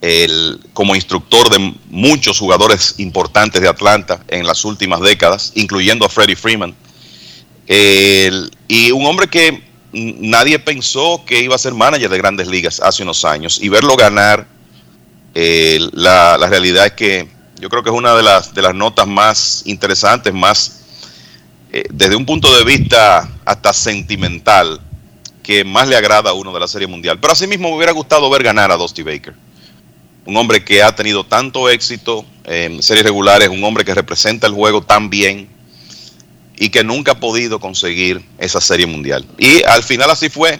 el- 0.00 0.60
como 0.72 0.94
instructor 0.94 1.48
de 1.50 1.74
muchos 1.88 2.38
jugadores 2.38 2.94
importantes 2.98 3.60
de 3.60 3.68
Atlanta 3.68 4.20
en 4.28 4.46
las 4.46 4.64
últimas 4.64 5.00
décadas, 5.00 5.52
incluyendo 5.54 6.04
a 6.04 6.08
Freddie 6.08 6.36
Freeman. 6.36 6.74
El- 7.66 8.50
y 8.68 8.90
un 8.92 9.06
hombre 9.06 9.28
que 9.28 9.62
nadie 9.92 10.58
pensó 10.58 11.22
que 11.26 11.40
iba 11.42 11.54
a 11.54 11.58
ser 11.58 11.74
manager 11.74 12.10
de 12.10 12.18
grandes 12.18 12.46
ligas 12.48 12.80
hace 12.80 13.02
unos 13.02 13.24
años 13.24 13.58
y 13.60 13.68
verlo 13.68 13.96
ganar, 13.96 14.46
la, 15.34 16.36
la 16.38 16.46
realidad 16.48 16.86
es 16.86 16.92
que 16.92 17.28
yo 17.60 17.68
creo 17.68 17.82
que 17.82 17.90
es 17.90 17.96
una 17.96 18.14
de 18.14 18.22
las, 18.22 18.54
de 18.54 18.62
las 18.62 18.74
notas 18.74 19.06
más 19.06 19.62
interesantes, 19.66 20.32
más 20.32 20.80
eh, 21.72 21.84
desde 21.90 22.16
un 22.16 22.24
punto 22.24 22.54
de 22.56 22.64
vista 22.64 23.28
hasta 23.44 23.72
sentimental, 23.72 24.80
que 25.46 25.64
más 25.64 25.86
le 25.86 25.94
agrada 25.94 26.30
a 26.30 26.32
uno 26.32 26.52
de 26.52 26.58
la 26.58 26.66
Serie 26.66 26.88
Mundial. 26.88 27.20
Pero 27.20 27.32
asimismo 27.32 27.68
me 27.70 27.76
hubiera 27.76 27.92
gustado 27.92 28.28
ver 28.28 28.42
ganar 28.42 28.72
a 28.72 28.76
Dusty 28.76 29.04
Baker. 29.04 29.32
Un 30.26 30.36
hombre 30.36 30.64
que 30.64 30.82
ha 30.82 30.96
tenido 30.96 31.22
tanto 31.22 31.70
éxito 31.70 32.24
en 32.44 32.82
series 32.82 33.04
regulares, 33.04 33.48
un 33.48 33.62
hombre 33.62 33.84
que 33.84 33.94
representa 33.94 34.48
el 34.48 34.54
juego 34.54 34.82
tan 34.82 35.08
bien 35.08 35.48
y 36.56 36.70
que 36.70 36.82
nunca 36.82 37.12
ha 37.12 37.20
podido 37.20 37.60
conseguir 37.60 38.24
esa 38.38 38.60
Serie 38.60 38.86
Mundial. 38.86 39.24
Y 39.38 39.62
al 39.62 39.84
final 39.84 40.10
así 40.10 40.28
fue. 40.28 40.58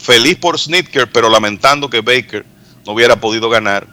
Feliz 0.00 0.36
por 0.36 0.58
Snitker, 0.58 1.12
pero 1.12 1.30
lamentando 1.30 1.88
que 1.88 2.00
Baker 2.00 2.44
no 2.84 2.92
hubiera 2.92 3.20
podido 3.20 3.48
ganar. 3.48 3.86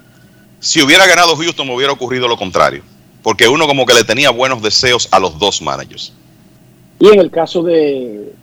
Si 0.60 0.82
hubiera 0.82 1.06
ganado 1.06 1.36
Houston, 1.36 1.68
me 1.68 1.76
hubiera 1.76 1.94
ocurrido 1.94 2.28
lo 2.28 2.36
contrario. 2.36 2.82
Porque 3.22 3.48
uno 3.48 3.68
como 3.68 3.86
que 3.86 3.94
le 3.94 4.04
tenía 4.04 4.32
buenos 4.32 4.64
deseos 4.64 5.08
a 5.12 5.20
los 5.20 5.38
dos 5.38 5.62
managers. 5.62 6.12
Y 7.00 7.10
en 7.10 7.20
el 7.20 7.30
caso 7.30 7.62
de 7.62 8.34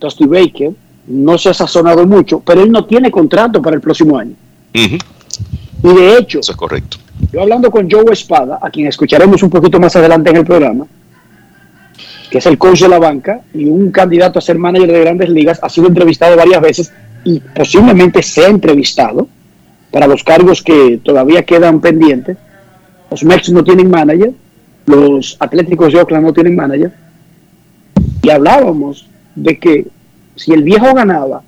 Dusty 0.00 0.26
Baker, 0.26 0.72
no 1.06 1.36
se 1.38 1.50
ha 1.50 1.54
sazonado 1.54 2.06
mucho, 2.06 2.40
pero 2.40 2.62
él 2.62 2.70
no 2.72 2.84
tiene 2.86 3.10
contrato 3.10 3.60
para 3.60 3.76
el 3.76 3.82
próximo 3.82 4.18
año. 4.18 4.34
Y 4.72 5.88
de 5.88 6.18
hecho, 6.18 6.40
Eso 6.40 6.52
es 6.52 6.56
correcto. 6.56 6.96
yo 7.32 7.42
hablando 7.42 7.70
con 7.70 7.90
Joe 7.90 8.04
Espada, 8.12 8.58
a 8.60 8.70
quien 8.70 8.86
escucharemos 8.86 9.42
un 9.42 9.50
poquito 9.50 9.78
más 9.78 9.94
adelante 9.96 10.30
en 10.30 10.36
el 10.36 10.44
programa, 10.44 10.86
que 12.30 12.38
es 12.38 12.46
el 12.46 12.56
coach 12.58 12.80
de 12.80 12.88
la 12.88 12.98
banca 12.98 13.42
y 13.52 13.66
un 13.66 13.90
candidato 13.90 14.38
a 14.38 14.42
ser 14.42 14.58
manager 14.58 14.90
de 14.90 15.00
grandes 15.00 15.28
ligas, 15.28 15.60
ha 15.62 15.68
sido 15.68 15.86
entrevistado 15.86 16.36
varias 16.36 16.60
veces 16.60 16.92
y 17.22 17.38
posiblemente 17.40 18.22
sea 18.22 18.48
entrevistado 18.48 19.28
para 19.90 20.06
los 20.06 20.24
cargos 20.24 20.62
que 20.62 20.98
todavía 21.04 21.44
quedan 21.44 21.80
pendientes. 21.80 22.36
Los 23.10 23.22
Mets 23.22 23.50
no 23.50 23.62
tienen 23.62 23.90
manager, 23.90 24.32
los 24.86 25.36
Atléticos 25.38 25.92
de 25.92 26.00
Oakland 26.00 26.26
no 26.26 26.32
tienen 26.32 26.56
manager. 26.56 26.92
Y 28.22 28.30
hablábamos 28.30 29.06
de 29.34 29.58
que 29.58 29.86
si 30.36 30.52
el 30.52 30.62
viejo 30.62 30.92
ganaba, 30.94 31.42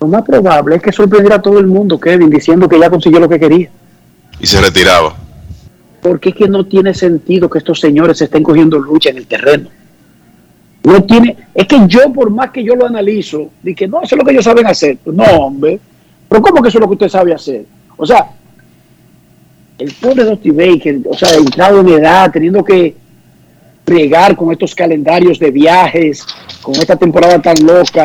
lo 0.00 0.06
más 0.06 0.22
probable 0.22 0.76
es 0.76 0.82
que 0.82 0.92
sorprendiera 0.92 1.36
a 1.36 1.42
todo 1.42 1.58
el 1.58 1.66
mundo, 1.66 1.98
Kevin, 1.98 2.30
diciendo 2.30 2.68
que 2.68 2.78
ya 2.78 2.90
consiguió 2.90 3.20
lo 3.20 3.28
que 3.28 3.40
quería. 3.40 3.68
Y 4.40 4.46
se 4.46 4.60
retiraba. 4.60 5.16
Porque 6.00 6.28
es 6.28 6.34
que 6.36 6.48
no 6.48 6.64
tiene 6.64 6.94
sentido 6.94 7.50
que 7.50 7.58
estos 7.58 7.80
señores 7.80 8.20
estén 8.22 8.42
cogiendo 8.42 8.78
lucha 8.78 9.10
en 9.10 9.16
el 9.16 9.26
terreno. 9.26 9.68
No 10.84 11.02
tiene, 11.02 11.36
es 11.52 11.66
que 11.66 11.80
yo, 11.88 12.12
por 12.12 12.30
más 12.30 12.50
que 12.50 12.62
yo 12.62 12.76
lo 12.76 12.86
analizo, 12.86 13.50
de 13.62 13.74
que 13.74 13.88
no, 13.88 14.00
eso 14.02 14.14
es 14.14 14.18
lo 14.18 14.24
que 14.24 14.30
ellos 14.32 14.44
saben 14.44 14.66
hacer. 14.66 14.98
No, 15.06 15.24
hombre. 15.24 15.80
Pero 16.28 16.42
¿cómo 16.42 16.62
que 16.62 16.68
eso 16.68 16.78
es 16.78 16.82
lo 16.82 16.88
que 16.88 16.94
usted 16.94 17.08
sabe 17.08 17.34
hacer? 17.34 17.66
O 17.96 18.06
sea, 18.06 18.30
el 19.78 19.92
pobre 19.94 20.24
Dusty 20.24 20.50
Baker, 20.50 21.00
o 21.10 21.16
sea, 21.16 21.34
entrado 21.34 21.80
en 21.80 21.88
edad, 21.88 22.30
teniendo 22.30 22.64
que 22.64 22.94
pregar 23.88 24.36
con 24.36 24.52
estos 24.52 24.74
calendarios 24.74 25.38
de 25.38 25.50
viajes, 25.50 26.26
con 26.60 26.74
esta 26.74 26.96
temporada 26.96 27.40
tan 27.40 27.56
loca. 27.64 28.04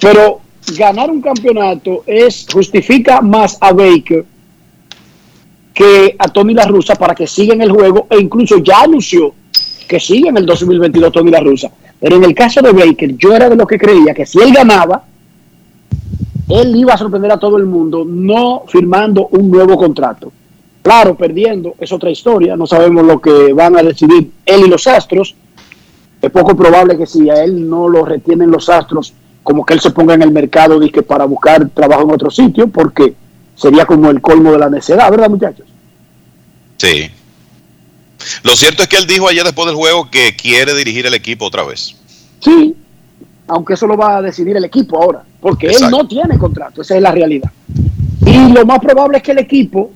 Pero 0.00 0.40
ganar 0.78 1.10
un 1.10 1.20
campeonato 1.20 2.04
es 2.06 2.46
justifica 2.52 3.20
más 3.20 3.58
a 3.60 3.72
Baker 3.72 4.24
que 5.74 6.14
a 6.16 6.28
Tony 6.28 6.54
La 6.54 6.66
Russa 6.66 6.94
para 6.94 7.16
que 7.16 7.26
siga 7.26 7.52
en 7.54 7.62
el 7.62 7.72
juego 7.72 8.06
e 8.08 8.20
incluso 8.20 8.58
ya 8.58 8.82
anunció 8.82 9.34
que 9.88 9.98
sigue 9.98 10.28
en 10.28 10.36
el 10.36 10.46
2022 10.46 11.12
Tony 11.12 11.30
La 11.32 11.40
Russa. 11.40 11.72
Pero 11.98 12.14
en 12.14 12.22
el 12.22 12.34
caso 12.34 12.62
de 12.62 12.70
Baker, 12.70 13.16
yo 13.16 13.34
era 13.34 13.48
de 13.48 13.56
los 13.56 13.66
que 13.66 13.76
creía 13.76 14.14
que 14.14 14.24
si 14.24 14.38
él 14.38 14.52
ganaba, 14.52 15.02
él 16.48 16.76
iba 16.76 16.94
a 16.94 16.98
sorprender 16.98 17.32
a 17.32 17.40
todo 17.40 17.56
el 17.56 17.66
mundo 17.66 18.04
no 18.06 18.62
firmando 18.68 19.26
un 19.32 19.50
nuevo 19.50 19.76
contrato. 19.76 20.30
Claro, 20.86 21.16
perdiendo 21.16 21.74
es 21.80 21.90
otra 21.90 22.10
historia, 22.10 22.54
no 22.54 22.64
sabemos 22.64 23.04
lo 23.04 23.20
que 23.20 23.52
van 23.52 23.76
a 23.76 23.82
decidir 23.82 24.30
él 24.46 24.66
y 24.66 24.68
los 24.68 24.86
Astros. 24.86 25.34
Es 26.22 26.30
poco 26.30 26.56
probable 26.56 26.96
que 26.96 27.06
si 27.06 27.28
a 27.28 27.42
él 27.42 27.68
no 27.68 27.88
lo 27.88 28.04
retienen 28.04 28.52
los 28.52 28.68
Astros, 28.68 29.12
como 29.42 29.66
que 29.66 29.74
él 29.74 29.80
se 29.80 29.90
ponga 29.90 30.14
en 30.14 30.22
el 30.22 30.30
mercado 30.30 30.78
dizque, 30.78 31.02
para 31.02 31.24
buscar 31.24 31.70
trabajo 31.70 32.02
en 32.02 32.12
otro 32.12 32.30
sitio, 32.30 32.68
porque 32.68 33.16
sería 33.56 33.84
como 33.84 34.10
el 34.10 34.20
colmo 34.20 34.52
de 34.52 34.58
la 34.58 34.70
necedad, 34.70 35.10
¿verdad, 35.10 35.28
muchachos? 35.28 35.66
Sí. 36.76 37.10
Lo 38.44 38.54
cierto 38.54 38.84
es 38.84 38.88
que 38.88 38.98
él 38.98 39.08
dijo 39.08 39.26
ayer 39.26 39.42
después 39.42 39.66
del 39.66 39.74
juego 39.74 40.08
que 40.08 40.36
quiere 40.36 40.72
dirigir 40.72 41.04
el 41.06 41.14
equipo 41.14 41.46
otra 41.46 41.64
vez. 41.64 41.96
Sí, 42.38 42.76
aunque 43.48 43.74
eso 43.74 43.88
lo 43.88 43.96
va 43.96 44.18
a 44.18 44.22
decidir 44.22 44.56
el 44.56 44.64
equipo 44.64 45.02
ahora, 45.02 45.24
porque 45.40 45.66
él 45.66 45.90
no 45.90 46.06
tiene 46.06 46.38
contrato, 46.38 46.82
esa 46.82 46.94
es 46.94 47.02
la 47.02 47.10
realidad. 47.10 47.50
Y 48.24 48.52
lo 48.52 48.64
más 48.64 48.78
probable 48.78 49.16
es 49.16 49.24
que 49.24 49.32
el 49.32 49.38
equipo 49.38 49.90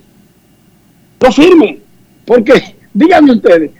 lo 1.20 1.32
firme, 1.32 1.78
porque 2.24 2.74
díganme 2.94 3.32
ustedes, 3.32 3.70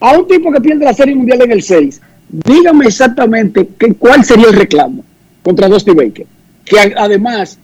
a 0.00 0.18
un 0.18 0.26
tipo 0.26 0.50
que 0.52 0.60
pierde 0.60 0.84
la 0.84 0.94
Serie 0.94 1.14
Mundial 1.14 1.42
en 1.42 1.52
el 1.52 1.62
6, 1.62 2.00
díganme 2.28 2.86
exactamente 2.86 3.68
que, 3.78 3.94
cuál 3.94 4.24
sería 4.24 4.48
el 4.48 4.54
reclamo 4.56 5.04
contra 5.42 5.68
Dusty 5.68 5.92
Baker, 5.92 6.26
que 6.64 6.78
además 6.96 7.58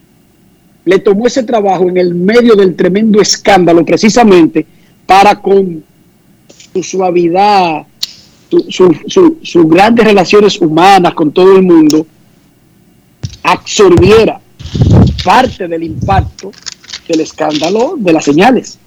le 0.85 0.99
tomó 1.01 1.27
ese 1.27 1.43
trabajo 1.43 1.89
en 1.89 1.97
el 1.97 2.15
medio 2.15 2.55
del 2.55 2.75
tremendo 2.77 3.21
escándalo 3.21 3.85
precisamente 3.85 4.65
para 5.07 5.35
con 5.41 5.83
su 6.73 6.83
suavidad, 6.83 7.87
su, 8.51 8.61
su- 8.71 8.97
su- 9.07 9.39
sus 9.43 9.69
grandes 9.69 10.05
relaciones 10.07 10.61
humanas 10.61 11.13
con 11.15 11.33
todo 11.33 11.57
el 11.57 11.63
mundo, 11.63 12.07
absorbiera 13.43 14.41
parte 15.25 15.67
del 15.69 15.83
impacto 15.83 16.53
del 17.09 17.21
escándalo 17.21 17.95
de 17.99 18.13
las 18.13 18.25
señales. 18.25 18.79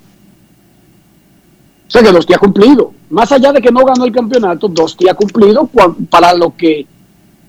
O 1.91 1.93
sea 1.93 2.03
que 2.03 2.11
Dosti 2.13 2.33
ha 2.33 2.37
cumplido. 2.37 2.93
Más 3.09 3.29
allá 3.33 3.51
de 3.51 3.61
que 3.61 3.69
no 3.69 3.83
ganó 3.83 4.05
el 4.05 4.13
campeonato, 4.13 4.69
Dosti 4.69 5.09
ha 5.09 5.13
cumplido 5.13 5.69
para 6.09 6.33
lo 6.33 6.55
que 6.55 6.87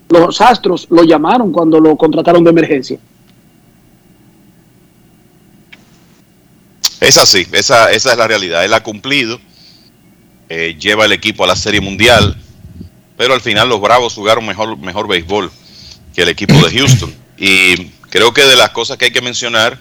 los 0.09 0.41
Astros 0.41 0.85
lo 0.89 1.05
llamaron 1.05 1.53
cuando 1.53 1.79
lo 1.79 1.95
contrataron 1.95 2.43
de 2.43 2.49
emergencia. 2.49 2.99
Es 6.99 7.17
así, 7.17 7.47
esa, 7.53 7.89
esa 7.93 8.11
es 8.11 8.17
la 8.17 8.27
realidad. 8.27 8.65
Él 8.65 8.73
ha 8.73 8.83
cumplido, 8.83 9.39
eh, 10.49 10.75
lleva 10.77 11.05
el 11.05 11.13
equipo 11.13 11.45
a 11.45 11.47
la 11.47 11.55
Serie 11.55 11.79
Mundial, 11.79 12.35
pero 13.15 13.35
al 13.35 13.39
final 13.41 13.69
los 13.69 13.79
Bravos 13.79 14.13
jugaron 14.13 14.45
mejor, 14.45 14.77
mejor 14.77 15.07
béisbol 15.07 15.51
que 16.13 16.23
el 16.23 16.27
equipo 16.27 16.55
de 16.55 16.77
Houston. 16.77 17.15
Y 17.37 17.91
creo 18.09 18.33
que 18.33 18.43
de 18.43 18.57
las 18.57 18.71
cosas 18.71 18.97
que 18.97 19.05
hay 19.05 19.11
que 19.11 19.21
mencionar, 19.21 19.79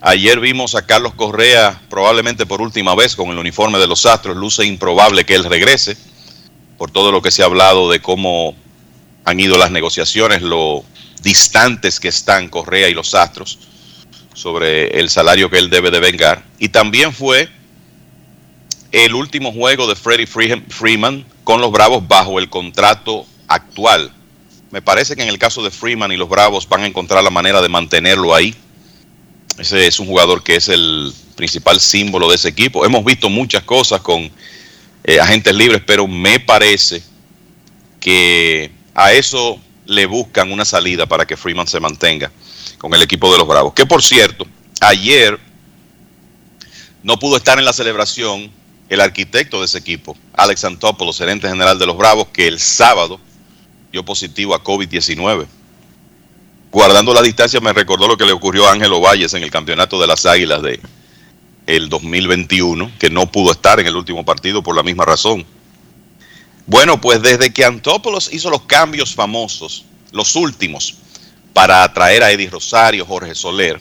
ayer 0.00 0.40
vimos 0.40 0.74
a 0.74 0.86
Carlos 0.86 1.14
Correa 1.14 1.80
probablemente 1.88 2.46
por 2.46 2.60
última 2.60 2.94
vez 2.94 3.16
con 3.16 3.30
el 3.30 3.38
uniforme 3.38 3.78
de 3.78 3.86
los 3.86 4.06
Astros. 4.06 4.36
Luce 4.36 4.64
improbable 4.64 5.24
que 5.24 5.34
él 5.34 5.44
regrese, 5.44 5.96
por 6.78 6.90
todo 6.90 7.12
lo 7.12 7.22
que 7.22 7.30
se 7.30 7.42
ha 7.42 7.46
hablado 7.46 7.90
de 7.90 8.00
cómo 8.00 8.54
han 9.24 9.40
ido 9.40 9.56
las 9.58 9.70
negociaciones, 9.70 10.42
lo 10.42 10.84
distantes 11.22 11.98
que 11.98 12.08
están 12.08 12.48
Correa 12.48 12.88
y 12.88 12.94
los 12.94 13.14
Astros 13.14 13.58
sobre 14.34 15.00
el 15.00 15.08
salario 15.08 15.48
que 15.50 15.58
él 15.58 15.70
debe 15.70 15.90
de 15.90 15.98
vengar. 15.98 16.44
Y 16.58 16.68
también 16.68 17.12
fue 17.12 17.48
el 18.92 19.14
último 19.14 19.52
juego 19.52 19.86
de 19.86 19.96
Freddie 19.96 20.26
Free- 20.26 20.64
Freeman 20.68 21.24
con 21.42 21.60
los 21.60 21.72
Bravos 21.72 22.06
bajo 22.06 22.38
el 22.38 22.48
contrato 22.48 23.26
actual 23.48 24.12
Me 24.70 24.82
parece 24.82 25.14
que 25.16 25.22
en 25.22 25.28
el 25.28 25.38
caso 25.38 25.62
de 25.62 25.70
Freeman 25.70 26.12
y 26.12 26.16
los 26.16 26.28
Bravos 26.28 26.68
van 26.68 26.82
a 26.82 26.86
encontrar 26.86 27.22
la 27.24 27.30
manera 27.30 27.62
de 27.62 27.68
mantenerlo 27.68 28.34
ahí. 28.34 28.54
Ese 29.58 29.86
es 29.86 29.98
un 29.98 30.06
jugador 30.06 30.42
que 30.42 30.56
es 30.56 30.68
el 30.68 31.12
principal 31.34 31.80
símbolo 31.80 32.28
de 32.28 32.36
ese 32.36 32.48
equipo. 32.48 32.84
Hemos 32.84 33.04
visto 33.04 33.28
muchas 33.28 33.62
cosas 33.62 34.00
con 34.00 34.30
eh, 35.04 35.20
agentes 35.20 35.54
libres, 35.54 35.82
pero 35.86 36.06
me 36.06 36.40
parece 36.40 37.02
que 38.00 38.70
a 38.94 39.12
eso 39.12 39.60
le 39.86 40.06
buscan 40.06 40.52
una 40.52 40.64
salida 40.64 41.06
para 41.06 41.26
que 41.26 41.36
Freeman 41.36 41.66
se 41.66 41.80
mantenga 41.80 42.30
con 42.78 42.92
el 42.94 43.02
equipo 43.02 43.30
de 43.32 43.38
los 43.38 43.46
Bravos. 43.46 43.72
Que 43.72 43.86
por 43.86 44.02
cierto, 44.02 44.46
ayer 44.80 45.38
no 47.02 47.18
pudo 47.18 47.36
estar 47.36 47.58
en 47.58 47.64
la 47.64 47.72
celebración 47.72 48.50
el 48.88 49.00
arquitecto 49.00 49.60
de 49.60 49.66
ese 49.66 49.78
equipo, 49.78 50.16
Alex 50.34 50.64
Antopoulos, 50.64 51.18
gerente 51.18 51.48
general 51.48 51.78
de 51.78 51.86
los 51.86 51.96
Bravos, 51.96 52.28
que 52.32 52.46
el 52.46 52.60
sábado 52.60 53.20
dio 53.90 54.04
positivo 54.04 54.54
a 54.54 54.62
COVID-19. 54.62 55.46
Guardando 56.70 57.14
la 57.14 57.22
distancia 57.22 57.60
me 57.60 57.72
recordó 57.72 58.08
lo 58.08 58.16
que 58.16 58.26
le 58.26 58.32
ocurrió 58.32 58.66
a 58.68 58.72
Ángelo 58.72 59.00
Valles 59.00 59.34
en 59.34 59.42
el 59.42 59.50
campeonato 59.50 60.00
de 60.00 60.06
las 60.06 60.26
Águilas 60.26 60.62
de 60.62 60.80
el 61.66 61.88
2021, 61.88 62.92
que 62.98 63.10
no 63.10 63.30
pudo 63.30 63.52
estar 63.52 63.80
en 63.80 63.86
el 63.86 63.96
último 63.96 64.24
partido 64.24 64.62
por 64.62 64.76
la 64.76 64.82
misma 64.82 65.04
razón. 65.04 65.44
Bueno, 66.66 67.00
pues 67.00 67.22
desde 67.22 67.52
que 67.52 67.64
Antopoulos 67.64 68.32
hizo 68.32 68.50
los 68.50 68.62
cambios 68.62 69.14
famosos, 69.14 69.84
los 70.12 70.36
últimos, 70.36 70.94
para 71.52 71.82
atraer 71.82 72.22
a 72.22 72.30
Eddie 72.30 72.50
Rosario, 72.50 73.06
Jorge 73.06 73.34
Soler, 73.34 73.80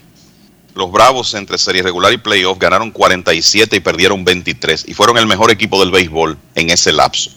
los 0.75 0.91
Bravos 0.91 1.33
entre 1.33 1.57
serie 1.57 1.81
regular 1.81 2.11
y 2.11 2.17
playoff 2.17 2.59
ganaron 2.59 2.91
47 2.91 3.77
y 3.77 3.79
perdieron 3.79 4.25
23 4.25 4.85
y 4.87 4.93
fueron 4.93 5.17
el 5.17 5.25
mejor 5.25 5.49
equipo 5.49 5.79
del 5.79 5.91
béisbol 5.91 6.37
en 6.55 6.69
ese 6.69 6.91
lapso. 6.91 7.31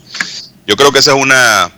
Yo 0.67 0.77
creo 0.77 0.93
que 0.93 0.99
esa 0.99 1.17
es 1.17 1.23
una 1.23 1.73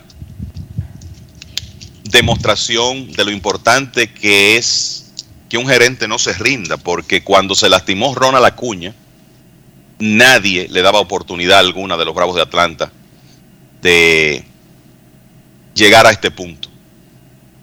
demostración 2.11 3.11
de 3.13 3.25
lo 3.25 3.31
importante 3.31 4.13
que 4.13 4.57
es 4.57 5.13
que 5.49 5.57
un 5.57 5.67
gerente 5.67 6.07
no 6.07 6.17
se 6.17 6.33
rinda, 6.33 6.77
porque 6.77 7.23
cuando 7.23 7.55
se 7.55 7.69
lastimó 7.69 8.15
Ronald 8.15 8.45
Acuña, 8.45 8.93
nadie 9.99 10.67
le 10.69 10.81
daba 10.81 10.99
oportunidad 10.99 11.59
alguna 11.59 11.97
de 11.97 12.05
los 12.05 12.15
Bravos 12.15 12.35
de 12.35 12.41
Atlanta 12.41 12.91
de 13.81 14.43
llegar 15.73 16.05
a 16.05 16.11
este 16.11 16.31
punto. 16.31 16.69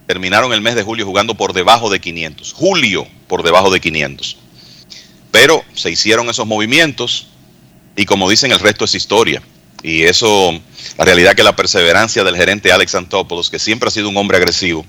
Terminaron 0.07 0.53
el 0.53 0.61
mes 0.61 0.75
de 0.75 0.83
julio 0.83 1.07
jugando 1.07 1.35
por 1.35 1.53
debajo 1.53 1.91
de 1.91 2.01
500. 2.01 2.53
Julio 2.53 3.07
por 3.27 3.43
debajo 3.43 3.70
de 3.70 3.81
500. 3.81 4.37
Pero 5.31 5.62
se 5.75 5.91
hicieron 5.91 6.31
esos 6.31 6.47
movimientos 6.47 7.29
y 7.97 8.07
como 8.07 8.31
dicen, 8.31 8.53
el 8.53 8.61
resto 8.61 8.85
es 8.85 8.95
historia. 8.95 9.43
Y 9.82 10.02
eso, 10.02 10.52
la 10.96 11.05
realidad 11.05 11.34
que 11.34 11.42
la 11.42 11.55
perseverancia 11.55 12.24
del 12.24 12.36
gerente 12.36 12.72
Alex 12.72 12.94
Antopoulos, 12.94 13.50
que 13.50 13.59
siempre 13.59 13.88
ha 13.88 13.90
sido 13.90 14.09
un 14.09 14.16
hombre 14.16 14.36
agresivo, 14.36 14.84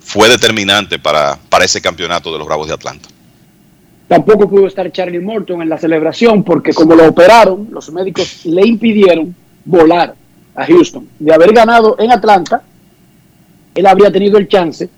fue 0.00 0.28
determinante 0.28 0.98
para, 0.98 1.38
para 1.48 1.64
ese 1.64 1.80
campeonato 1.80 2.32
de 2.32 2.38
los 2.38 2.46
Bravos 2.46 2.68
de 2.68 2.74
Atlanta. 2.74 3.08
Tampoco 4.08 4.48
pudo 4.48 4.66
estar 4.66 4.90
Charlie 4.90 5.20
Morton 5.20 5.60
en 5.60 5.68
la 5.68 5.76
celebración 5.76 6.42
porque 6.42 6.72
como 6.72 6.94
lo 6.94 7.06
operaron, 7.08 7.68
los 7.70 7.90
médicos 7.92 8.46
le 8.46 8.66
impidieron 8.66 9.34
volar 9.66 10.14
a 10.54 10.64
Houston. 10.64 11.06
De 11.18 11.32
haber 11.32 11.52
ganado 11.52 11.96
en 11.98 12.10
Atlanta, 12.10 12.62
él 13.74 13.86
habría 13.86 14.10
tenido 14.10 14.38
el 14.38 14.48
chance 14.48 14.88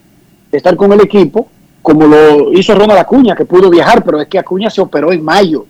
de 0.51 0.57
estar 0.57 0.77
con 0.77 0.93
el 0.93 1.01
equipo, 1.01 1.49
como 1.83 2.07
lo 2.07 2.53
hizo 2.53 2.75
Ronald 2.75 3.01
Acuña, 3.01 3.35
que 3.35 3.45
pudo 3.45 3.69
viajar, 3.69 4.05
pero 4.05 4.21
es 4.21 4.29
que 4.29 4.39
Acuña 4.39 4.71
se 4.71 4.81
operó 4.81 5.13
en 5.13 5.25
mayo 5.25 5.67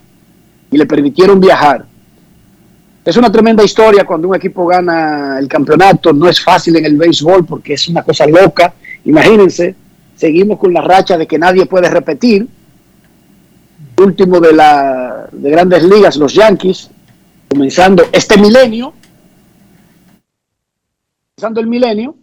y 0.70 0.76
le 0.76 0.86
permitieron 0.86 1.40
viajar. 1.40 1.86
Es 3.04 3.16
una 3.16 3.32
tremenda 3.32 3.64
historia 3.64 4.04
cuando 4.04 4.28
un 4.28 4.36
equipo 4.36 4.66
gana 4.66 5.38
el 5.38 5.48
campeonato. 5.48 6.12
No 6.12 6.28
es 6.28 6.40
fácil 6.40 6.76
en 6.76 6.84
el 6.84 6.96
béisbol 6.96 7.46
porque 7.46 7.74
es 7.74 7.88
una 7.88 8.02
cosa 8.02 8.26
loca. 8.26 8.74
Imagínense, 9.04 9.74
seguimos 10.16 10.58
con 10.58 10.72
la 10.72 10.82
racha 10.82 11.16
de 11.16 11.26
que 11.26 11.38
nadie 11.38 11.66
puede 11.66 11.88
repetir. 11.88 12.46
Último 13.98 14.40
de 14.40 14.52
la 14.52 15.28
de 15.32 15.50
Grandes 15.50 15.84
Ligas, 15.84 16.16
los 16.16 16.34
Yankees, 16.34 16.90
comenzando 17.48 18.04
este 18.12 18.38
milenio, 18.38 18.94
comenzando 21.34 21.60
el 21.60 21.66
milenio, 21.66 22.14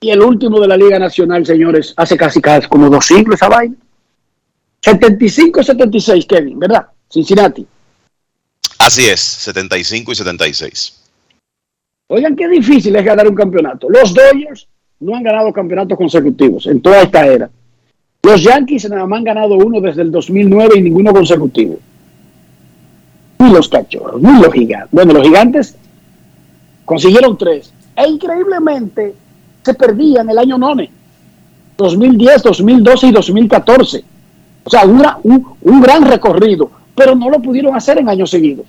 y 0.00 0.10
el 0.10 0.22
último 0.22 0.60
de 0.60 0.68
la 0.68 0.76
Liga 0.76 0.98
Nacional, 0.98 1.44
señores, 1.44 1.92
hace 1.96 2.16
casi, 2.16 2.40
casi 2.40 2.68
como 2.68 2.88
dos 2.88 3.06
siglos 3.06 3.34
esa 3.34 3.48
vaina. 3.48 3.74
75-76, 4.82 6.26
Kevin, 6.26 6.58
¿verdad? 6.58 6.86
Cincinnati. 7.10 7.66
Así 8.78 9.06
es, 9.06 9.20
75 9.20 10.12
y 10.12 10.14
76. 10.14 11.02
Oigan, 12.10 12.36
qué 12.36 12.48
difícil 12.48 12.94
es 12.96 13.04
ganar 13.04 13.28
un 13.28 13.34
campeonato. 13.34 13.88
Los 13.90 14.14
Dodgers 14.14 14.66
no 15.00 15.14
han 15.14 15.22
ganado 15.22 15.52
campeonatos 15.52 15.98
consecutivos 15.98 16.66
en 16.66 16.80
toda 16.80 17.02
esta 17.02 17.26
era. 17.26 17.50
Los 18.22 18.42
Yankees 18.42 18.88
nada 18.88 19.06
más 19.06 19.18
han 19.18 19.24
ganado 19.24 19.56
uno 19.56 19.80
desde 19.80 20.02
el 20.02 20.10
2009 20.10 20.78
y 20.78 20.82
ninguno 20.82 21.12
consecutivo. 21.12 21.78
Y 23.38 23.50
los 23.50 23.68
cachorros, 23.68 24.20
ni 24.20 24.40
los 24.40 24.52
gigantes. 24.52 24.88
Bueno, 24.90 25.12
los 25.12 25.22
gigantes 25.22 25.76
consiguieron 26.84 27.36
tres. 27.36 27.72
E 27.94 28.08
increíblemente 28.08 29.14
se 29.62 29.74
perdían 29.74 30.30
el 30.30 30.38
año 30.38 30.56
none. 30.56 30.90
2010, 31.76 32.42
2012 32.42 33.06
y 33.06 33.12
2014. 33.12 34.04
O 34.64 34.70
sea, 34.70 34.84
un 34.84 35.80
gran 35.80 36.04
recorrido, 36.04 36.70
pero 36.98 37.14
no 37.14 37.30
lo 37.30 37.38
pudieron 37.38 37.74
hacer 37.76 37.98
en 37.98 38.08
años 38.08 38.28
seguidos. 38.28 38.66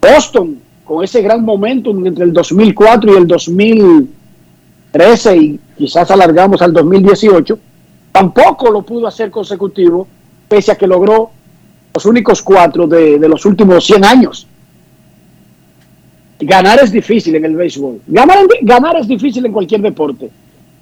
Boston, 0.00 0.60
con 0.84 1.02
ese 1.02 1.20
gran 1.20 1.44
momento 1.44 1.90
entre 1.90 2.24
el 2.24 2.32
2004 2.32 3.12
y 3.12 3.16
el 3.16 3.26
2013 3.26 5.36
y 5.36 5.58
quizás 5.76 6.08
alargamos 6.12 6.62
al 6.62 6.72
2018, 6.72 7.58
tampoco 8.12 8.70
lo 8.70 8.82
pudo 8.82 9.08
hacer 9.08 9.32
consecutivo, 9.32 10.06
pese 10.46 10.70
a 10.70 10.76
que 10.76 10.86
logró 10.86 11.32
los 11.92 12.06
únicos 12.06 12.40
cuatro 12.42 12.86
de, 12.86 13.18
los 13.18 13.44
últimos 13.44 13.84
100 13.84 14.04
años. 14.04 14.46
Ganar 16.38 16.78
es 16.84 16.92
difícil 16.92 17.34
en 17.34 17.44
el 17.44 17.56
béisbol. 17.56 18.02
Ganar 18.06 19.00
es 19.00 19.08
difícil 19.08 19.44
en 19.46 19.52
cualquier 19.52 19.80
deporte. 19.80 20.30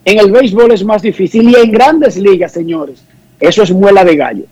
En 0.04 0.18
el 0.18 0.30
béisbol 0.30 0.72
es 0.72 0.84
más 0.84 1.00
difícil 1.00 1.48
y 1.48 1.54
en 1.54 1.72
grandes 1.72 2.18
ligas, 2.18 2.52
señores, 2.52 3.02
eso 3.40 3.62
es 3.62 3.72
muela 3.72 4.04
de 4.04 4.16
gallo. 4.16 4.44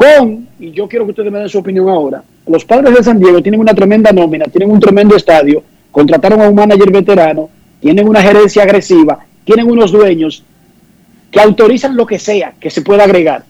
Con, 0.00 0.48
y 0.58 0.70
yo 0.70 0.88
quiero 0.88 1.04
que 1.04 1.10
ustedes 1.10 1.30
me 1.30 1.40
den 1.40 1.50
su 1.50 1.58
opinión 1.58 1.86
ahora, 1.90 2.24
los 2.46 2.64
padres 2.64 2.94
de 2.94 3.04
San 3.04 3.18
Diego 3.18 3.42
tienen 3.42 3.60
una 3.60 3.74
tremenda 3.74 4.10
nómina, 4.12 4.46
tienen 4.46 4.70
un 4.70 4.80
tremendo 4.80 5.14
estadio, 5.14 5.62
contrataron 5.90 6.40
a 6.40 6.48
un 6.48 6.54
manager 6.54 6.90
veterano, 6.90 7.50
tienen 7.80 8.08
una 8.08 8.22
gerencia 8.22 8.62
agresiva, 8.62 9.18
tienen 9.44 9.70
unos 9.70 9.92
dueños 9.92 10.42
que 11.30 11.38
autorizan 11.38 11.98
lo 11.98 12.06
que 12.06 12.18
sea 12.18 12.54
que 12.58 12.70
se 12.70 12.80
pueda 12.80 13.04
agregar. 13.04 13.44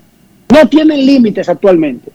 No 0.52 0.68
tienen 0.68 1.06
límites 1.06 1.48
actualmente. 1.48 2.10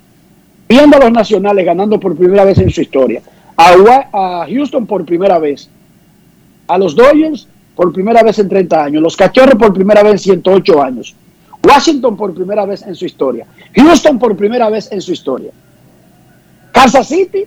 Viendo 0.67 0.97
a 0.97 0.99
los 0.99 1.13
nacionales 1.13 1.65
ganando 1.65 1.97
por 1.97 2.17
primera 2.17 2.43
vez 2.43 2.57
en 2.57 2.71
su 2.71 2.81
historia, 2.81 3.21
a, 3.55 4.45
Houston 4.49 4.85
por 4.85 5.05
primera 5.05 5.39
vez, 5.39 5.69
a 6.67 6.77
los 6.77 6.93
Dodgers 6.93 7.47
por 7.73 7.93
primera 7.93 8.21
vez 8.21 8.37
en 8.39 8.49
30 8.49 8.83
años, 8.83 9.01
los 9.01 9.15
Cachorros 9.15 9.55
por 9.55 9.73
primera 9.73 10.03
vez 10.03 10.11
en 10.11 10.19
108 10.19 10.83
años, 10.83 11.15
Washington 11.65 12.15
por 12.15 12.33
primera 12.33 12.65
vez 12.65 12.83
en 12.83 12.95
su 12.95 13.05
historia, 13.05 13.45
Houston 13.75 14.19
por 14.19 14.35
primera 14.37 14.69
vez 14.69 14.91
en 14.91 15.01
su 15.01 15.11
historia, 15.11 15.51
Kansas 16.71 17.07
City 17.07 17.45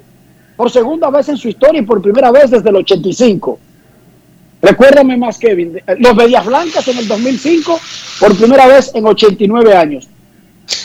por 0.56 0.70
segunda 0.70 1.08
vez 1.10 1.28
en 1.28 1.36
su 1.36 1.48
historia 1.48 1.80
y 1.80 1.84
por 1.84 2.02
primera 2.02 2.32
vez 2.32 2.50
desde 2.50 2.68
el 2.68 2.76
85. 2.76 3.60
Recuérdame 4.60 5.16
más, 5.16 5.38
Kevin, 5.38 5.80
los 5.98 6.16
Bellas 6.16 6.44
Blancas 6.44 6.88
en 6.88 6.98
el 6.98 7.06
2005 7.06 7.80
por 8.18 8.36
primera 8.36 8.66
vez 8.66 8.90
en 8.94 9.06
89 9.06 9.76
años. 9.76 10.08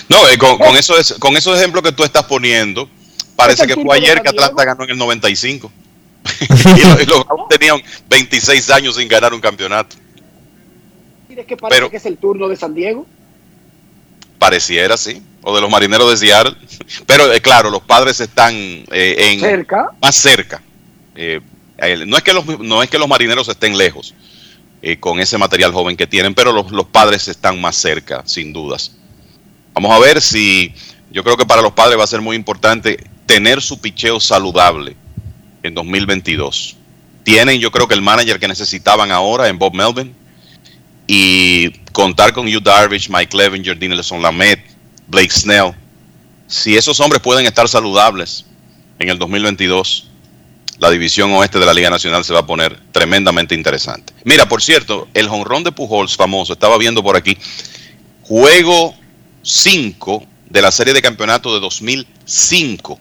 No, 0.09 0.29
eh, 0.29 0.37
con, 0.37 0.59
con, 0.59 0.75
eso 0.75 0.97
es, 0.97 1.13
con 1.13 1.35
esos 1.35 1.57
ejemplos 1.57 1.81
que 1.83 1.91
tú 1.91 2.03
estás 2.03 2.23
poniendo, 2.23 2.87
parece 3.35 3.65
que 3.65 3.73
fue 3.73 3.97
ayer 3.97 4.21
que 4.21 4.29
Atlanta 4.29 4.63
ganó 4.63 4.83
en 4.83 4.91
el 4.91 4.97
95. 4.97 5.71
y, 6.39 6.81
los, 6.81 7.01
y 7.01 7.05
los 7.05 7.25
tenían 7.49 7.81
26 8.09 8.69
años 8.69 8.95
sin 8.95 9.07
ganar 9.07 9.33
un 9.33 9.41
campeonato. 9.41 9.95
¿Quieres 11.27 11.47
que 11.47 11.57
parece 11.57 11.79
Pero, 11.79 11.89
que 11.89 11.97
es 11.97 12.05
el 12.05 12.17
turno 12.17 12.47
de 12.47 12.55
San 12.55 12.75
Diego? 12.75 13.07
Pareciera, 14.43 14.97
sí. 14.97 15.21
O 15.41 15.55
de 15.55 15.61
los 15.61 15.69
marineros 15.69 16.09
de 16.09 16.17
Seattle. 16.17 16.57
Pero 17.07 17.31
eh, 17.31 17.39
claro, 17.39 17.69
los 17.69 17.81
padres 17.81 18.19
están 18.19 18.53
eh, 18.53 19.15
en 19.31 19.39
¿Cerca? 19.39 19.87
más 20.01 20.15
cerca. 20.15 20.61
Eh, 21.15 21.39
no, 22.05 22.17
es 22.17 22.23
que 22.23 22.33
los, 22.33 22.59
no 22.59 22.83
es 22.83 22.89
que 22.89 22.97
los 22.99 23.07
marineros 23.07 23.47
estén 23.47 23.77
lejos 23.77 24.13
con 24.99 25.21
ese 25.21 25.37
material 25.37 25.71
joven 25.71 25.95
que 25.95 26.07
tienen, 26.07 26.35
pero 26.35 26.51
los, 26.51 26.69
los 26.71 26.87
padres 26.87 27.29
están 27.29 27.61
más 27.61 27.77
cerca, 27.77 28.21
sin 28.25 28.51
dudas. 28.51 28.91
Vamos 29.73 29.93
a 29.93 29.99
ver 29.99 30.21
si 30.21 30.73
yo 31.09 31.23
creo 31.23 31.37
que 31.37 31.45
para 31.45 31.61
los 31.61 31.71
padres 31.71 31.97
va 31.97 32.03
a 32.03 32.07
ser 32.07 32.19
muy 32.19 32.35
importante 32.35 33.01
tener 33.25 33.61
su 33.61 33.79
picheo 33.79 34.19
saludable 34.19 34.97
en 35.63 35.73
2022. 35.73 36.75
Tienen, 37.23 37.61
yo 37.61 37.71
creo 37.71 37.87
que 37.87 37.93
el 37.93 38.01
manager 38.01 38.41
que 38.41 38.49
necesitaban 38.49 39.09
ahora 39.09 39.47
en 39.47 39.57
Bob 39.57 39.73
Melvin 39.73 40.13
y 41.15 41.69
contar 41.91 42.33
con 42.33 42.47
Hugh 42.47 42.63
Darvish, 42.63 43.07
Mike 43.07 43.27
Clevenger, 43.27 43.77
Dinelson 43.77 44.19
Lamet, 44.19 44.59
Blake 45.05 45.29
Snell. 45.29 45.71
Si 46.47 46.75
esos 46.75 46.99
hombres 46.99 47.21
pueden 47.21 47.45
estar 47.45 47.69
saludables 47.69 48.45
en 48.97 49.09
el 49.09 49.19
2022, 49.19 50.07
la 50.79 50.89
división 50.89 51.31
oeste 51.33 51.59
de 51.59 51.67
la 51.67 51.73
Liga 51.75 51.91
Nacional 51.91 52.25
se 52.25 52.33
va 52.33 52.39
a 52.39 52.45
poner 52.47 52.79
tremendamente 52.91 53.53
interesante. 53.53 54.11
Mira, 54.23 54.47
por 54.47 54.63
cierto, 54.63 55.07
el 55.13 55.29
jonrón 55.29 55.63
de 55.63 55.71
Pujols 55.71 56.15
famoso, 56.15 56.53
estaba 56.53 56.79
viendo 56.79 57.03
por 57.03 57.15
aquí, 57.15 57.37
juego 58.23 58.95
5 59.43 60.25
de 60.49 60.61
la 60.63 60.71
serie 60.71 60.95
de 60.95 61.01
campeonato 61.03 61.53
de 61.53 61.59
2005 61.59 62.99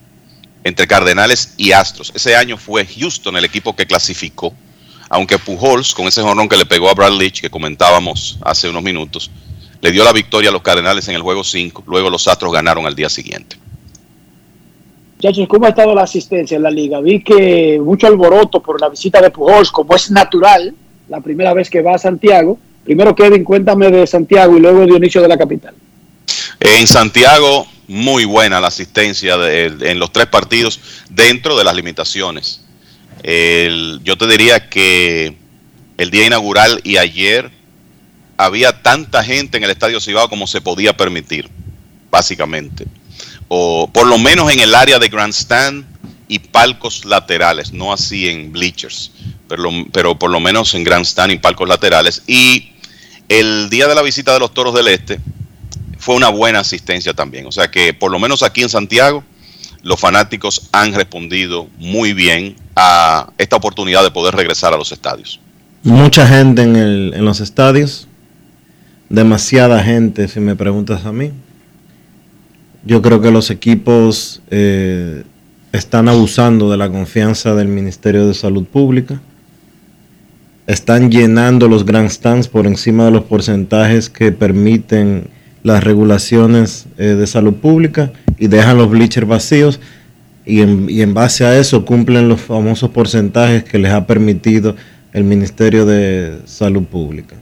entre 0.65 0.87
Cardenales 0.87 1.55
y 1.57 1.73
Astros. 1.73 2.13
Ese 2.15 2.37
año 2.37 2.59
fue 2.59 2.85
Houston 2.85 3.39
el 3.39 3.47
equipo 3.47 3.75
que 3.75 3.87
clasificó, 3.87 4.53
aunque 5.13 5.39
Pujols, 5.39 5.93
con 5.95 6.07
ese 6.07 6.23
jonrón 6.23 6.49
que 6.49 6.57
le 6.57 6.65
pegó 6.65 6.89
a 6.89 6.95
Brad 6.95 7.13
Leach, 7.13 7.43
que 7.43 7.51
comentábamos 7.51 8.39
hace 8.41 8.71
unos 8.71 8.83
minutos, 8.83 9.31
le 9.83 9.93
dio 9.93 10.05
la 10.05 10.13
victoria 10.13 10.49
a 10.49 10.53
los 10.53 10.63
Cardenales 10.63 11.07
en 11.09 11.15
el 11.15 11.21
juego 11.21 11.45
5, 11.45 11.85
luego 11.87 12.09
los 12.09 12.27
Astros 12.27 12.51
ganaron 12.51 12.87
al 12.87 12.95
día 12.95 13.11
siguiente. 13.11 13.57
Muchachos, 15.17 15.47
¿cómo 15.49 15.67
ha 15.67 15.69
estado 15.69 15.95
la 15.95 16.03
asistencia 16.05 16.57
en 16.57 16.63
la 16.63 16.71
liga? 16.71 16.99
Vi 17.01 17.23
que 17.23 17.79
mucho 17.85 18.07
alboroto 18.07 18.61
por 18.63 18.81
la 18.81 18.89
visita 18.89 19.21
de 19.21 19.31
Pujols, 19.31 19.71
como 19.71 19.95
es 19.95 20.11
natural, 20.11 20.75
la 21.11 21.21
primera 21.21 21.53
vez 21.53 21.69
que 21.69 21.83
va 21.83 21.95
a 21.95 21.99
Santiago. 21.99 22.59
Primero, 22.83 23.15
Kevin, 23.15 23.45
cuéntame 23.45 23.91
de 23.91 24.07
Santiago 24.07 24.57
y 24.57 24.61
luego 24.61 24.87
Dionisio 24.87 25.21
de 25.21 25.29
la 25.29 25.37
capital. 25.37 25.75
En 26.59 26.87
Santiago, 26.87 27.67
muy 27.87 28.25
buena 28.25 28.61
la 28.61 28.69
asistencia 28.69 29.37
de- 29.37 29.91
en 29.91 29.99
los 29.99 30.11
tres 30.11 30.27
partidos 30.27 30.81
dentro 31.11 31.57
de 31.57 31.65
las 31.65 31.77
limitaciones. 31.77 32.62
Yo 33.23 34.19
te 34.19 34.27
diría 34.27 34.69
que 34.69 35.37
el 35.97 36.11
día 36.11 36.27
inaugural 36.27 36.81
y 36.83 36.97
ayer 36.97 37.51
había 38.37 38.83
tanta 38.83 39.23
gente 39.23 39.59
en 39.59 39.65
el 39.65 39.71
Estadio 39.71 40.01
Cibao 40.01 40.29
como 40.29 40.47
se 40.47 40.61
podía 40.61 40.97
permitir, 40.97 41.49
básicamente. 42.11 42.87
O 43.49 43.89
por 43.93 44.07
lo 44.07 44.19
menos 44.19 44.51
en 44.53 44.61
el 44.61 44.75
área 44.75 44.99
de 44.99 45.09
grandstand 45.09 45.85
y 46.27 46.39
palcos 46.39 47.05
laterales, 47.05 47.73
no 47.73 47.93
así 47.93 48.29
en 48.29 48.53
bleachers, 48.53 49.13
pero, 49.49 49.71
pero 49.93 50.19
por 50.19 50.31
lo 50.31 50.41
menos 50.41 50.75
en 50.75 50.83
grandstand 50.83 51.33
y 51.33 51.39
palcos 51.39 51.69
laterales. 51.69 52.23
Y 52.27 52.73
el 53.29 53.69
día 53.71 53.87
de 53.87 53.95
la 53.95 54.03
visita 54.03 54.33
de 54.33 54.41
los 54.41 54.55
Toros 54.55 54.75
del 54.75 54.89
Este 54.89 55.21
fue 55.99 56.17
una 56.17 56.31
buena 56.31 56.61
asistencia 56.61 57.15
también. 57.15 57.47
O 57.47 57.53
sea 57.53 57.71
que 57.71 57.95
por 57.95 58.11
lo 58.11 58.19
menos 58.19 58.43
aquí 58.43 58.63
en 58.63 58.69
Santiago 58.69 59.23
los 59.83 59.99
fanáticos 60.01 60.69
han 60.73 60.95
respondido 60.95 61.69
muy 61.79 62.13
bien 62.13 62.57
a 62.77 63.31
esta 63.39 63.57
oportunidad 63.57 64.03
de 64.03 64.11
poder 64.11 64.35
regresar 64.35 64.73
a 64.73 64.77
los 64.77 64.93
estadios. 64.93 65.41
Mucha 65.83 66.27
gente 66.27 66.63
en, 66.63 66.77
el- 66.77 67.13
en 67.15 67.25
los 67.25 67.41
estadios. 67.41 68.07
Demasiada 69.09 69.83
gente, 69.83 70.29
si 70.29 70.41
me 70.41 70.57
preguntas 70.57 71.05
a 71.05 71.13
mí. 71.13 71.33
Yo 72.85 73.03
creo 73.03 73.21
que 73.21 73.31
los 73.31 73.51
equipos 73.51 74.41
eh, 74.51 75.25
están 75.73 76.09
abusando 76.09 76.71
de 76.71 76.77
la 76.79 76.89
confianza 76.89 77.55
del 77.55 77.69
Ministerio 77.69 78.27
de 78.27 78.35
Salud 78.35 78.65
Pública. 78.65 79.21
Están 80.67 81.11
llenando 81.11 81.69
los 81.69 81.85
grandstands 81.85 82.49
por 82.49 82.67
encima 82.67 83.05
de 83.05 83.11
los 83.11 83.25
porcentajes 83.25 84.09
que 84.09 84.33
permiten 84.33 85.29
las 85.63 85.83
regulaciones 85.85 86.87
eh, 86.99 87.05
de 87.15 87.27
salud 87.27 87.55
pública 87.55 88.13
y 88.39 88.49
dejan 88.49 88.77
los 88.79 88.91
bleachers 88.91 89.27
vacíos 89.29 89.81
y 90.45 90.61
en, 90.61 90.91
y 90.91 91.03
en 91.03 91.15
base 91.15 91.45
a 91.45 91.57
eso 91.59 91.85
cumplen 91.85 92.29
los 92.29 92.41
famosos 92.41 92.91
porcentajes 92.91 93.63
que 93.65 93.79
les 93.79 93.93
ha 93.93 94.07
permitido 94.07 94.75
el 95.13 95.25
Ministerio 95.25 95.87
de 95.87 96.39
Salud 96.47 96.83
Pública. 96.85 97.37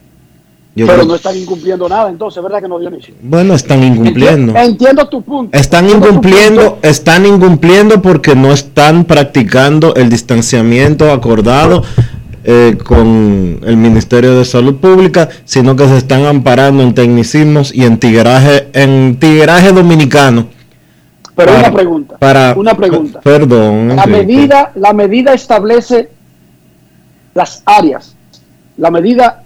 Yo 0.76 0.86
Pero 0.86 0.98
creo- 0.98 1.08
no 1.08 1.14
están 1.16 1.36
incumpliendo 1.36 1.88
nada, 1.88 2.08
entonces, 2.10 2.40
¿verdad 2.42 2.60
que 2.62 2.68
no, 2.68 2.78
Dionisio? 2.78 3.14
bueno, 3.22 3.54
están 3.54 3.82
incumpliendo. 3.82 4.52
Enti- 4.52 4.66
Entiendo 4.66 5.08
tu 5.08 5.22
punto. 5.22 5.56
Están 5.58 5.84
Entiendo 5.86 6.08
incumpliendo, 6.08 6.72
punto. 6.74 6.88
están 6.88 7.26
incumpliendo 7.26 8.02
porque 8.02 8.36
no 8.36 8.52
están 8.52 9.04
practicando 9.04 9.94
el 9.96 10.08
distanciamiento 10.10 11.10
acordado 11.10 11.82
eh, 12.44 12.76
con 12.84 13.60
el 13.64 13.76
Ministerio 13.76 14.36
de 14.38 14.44
Salud 14.44 14.76
Pública, 14.76 15.28
sino 15.44 15.76
que 15.76 15.86
se 15.88 15.98
están 15.98 16.24
amparando 16.24 16.82
en 16.82 16.94
tecnicismos 16.94 17.74
y 17.74 17.84
en 17.84 17.98
tigueraje, 17.98 18.68
en 18.72 19.16
tigueraje 19.20 19.72
dominicano. 19.72 20.48
Pero 21.36 21.52
Para- 21.52 21.68
una 21.68 21.72
pregunta. 21.76 22.16
para- 22.18 22.54
una 22.56 22.74
pregunta. 22.74 23.20
Perdón. 23.20 23.88
La 23.96 24.04
Enrique. 24.04 24.26
medida, 24.26 24.72
la 24.74 24.92
medida 24.92 25.32
establece 25.34 26.10
las 27.34 27.62
áreas. 27.64 28.14
La 28.76 28.90
medida 28.90 29.42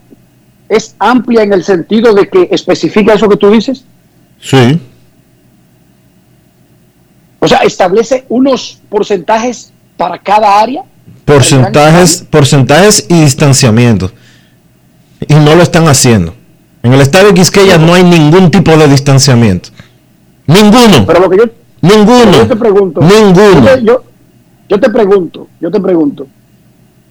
es 0.68 0.94
amplia 0.98 1.42
en 1.42 1.52
el 1.52 1.62
sentido 1.62 2.14
de 2.14 2.28
que 2.28 2.48
especifica 2.50 3.14
eso 3.14 3.28
que 3.28 3.36
tú 3.36 3.50
dices. 3.50 3.84
Sí. 4.40 4.80
O 7.40 7.46
sea, 7.48 7.58
establece 7.58 8.24
unos 8.28 8.80
porcentajes 8.88 9.72
para 9.96 10.18
cada 10.18 10.58
área. 10.60 10.82
Porcentajes, 11.24 12.24
porcentajes 12.30 13.06
y 13.08 13.22
distanciamiento. 13.22 14.10
Y 15.26 15.34
no 15.34 15.54
lo 15.54 15.62
están 15.62 15.88
haciendo. 15.88 16.34
En 16.82 16.92
el 16.92 17.00
estadio 17.00 17.32
Quisqueya 17.32 17.78
no 17.78 17.94
hay 17.94 18.02
ningún 18.04 18.50
tipo 18.50 18.76
de 18.76 18.86
distanciamiento. 18.88 19.70
Ninguno. 20.46 21.06
Pero 21.06 21.20
lo 21.20 21.30
que 21.30 21.36
yo, 21.38 21.44
Ninguno. 21.80 22.32
yo 22.32 22.46
te 22.46 22.56
pregunto. 22.56 23.00
Ninguno. 23.00 23.60
Yo, 23.60 23.74
te- 23.74 23.82
yo- 23.84 24.04
yo 24.68 24.80
te 24.80 24.90
pregunto, 24.90 25.48
yo 25.60 25.70
te 25.70 25.80
pregunto. 25.80 26.26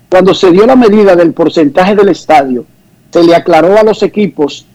Cuando 0.09 0.33
se 0.35 0.51
dio 0.51 0.65
la 0.67 0.75
medida 0.75 1.15
del 1.15 1.33
porcentaje 1.33 1.95
del 1.95 2.09
estadio, 2.09 2.65
se 3.11 3.23
le 3.23 3.35
aclaró 3.35 3.77
a 3.77 3.83
los 3.83 4.03
equipos 4.03 4.65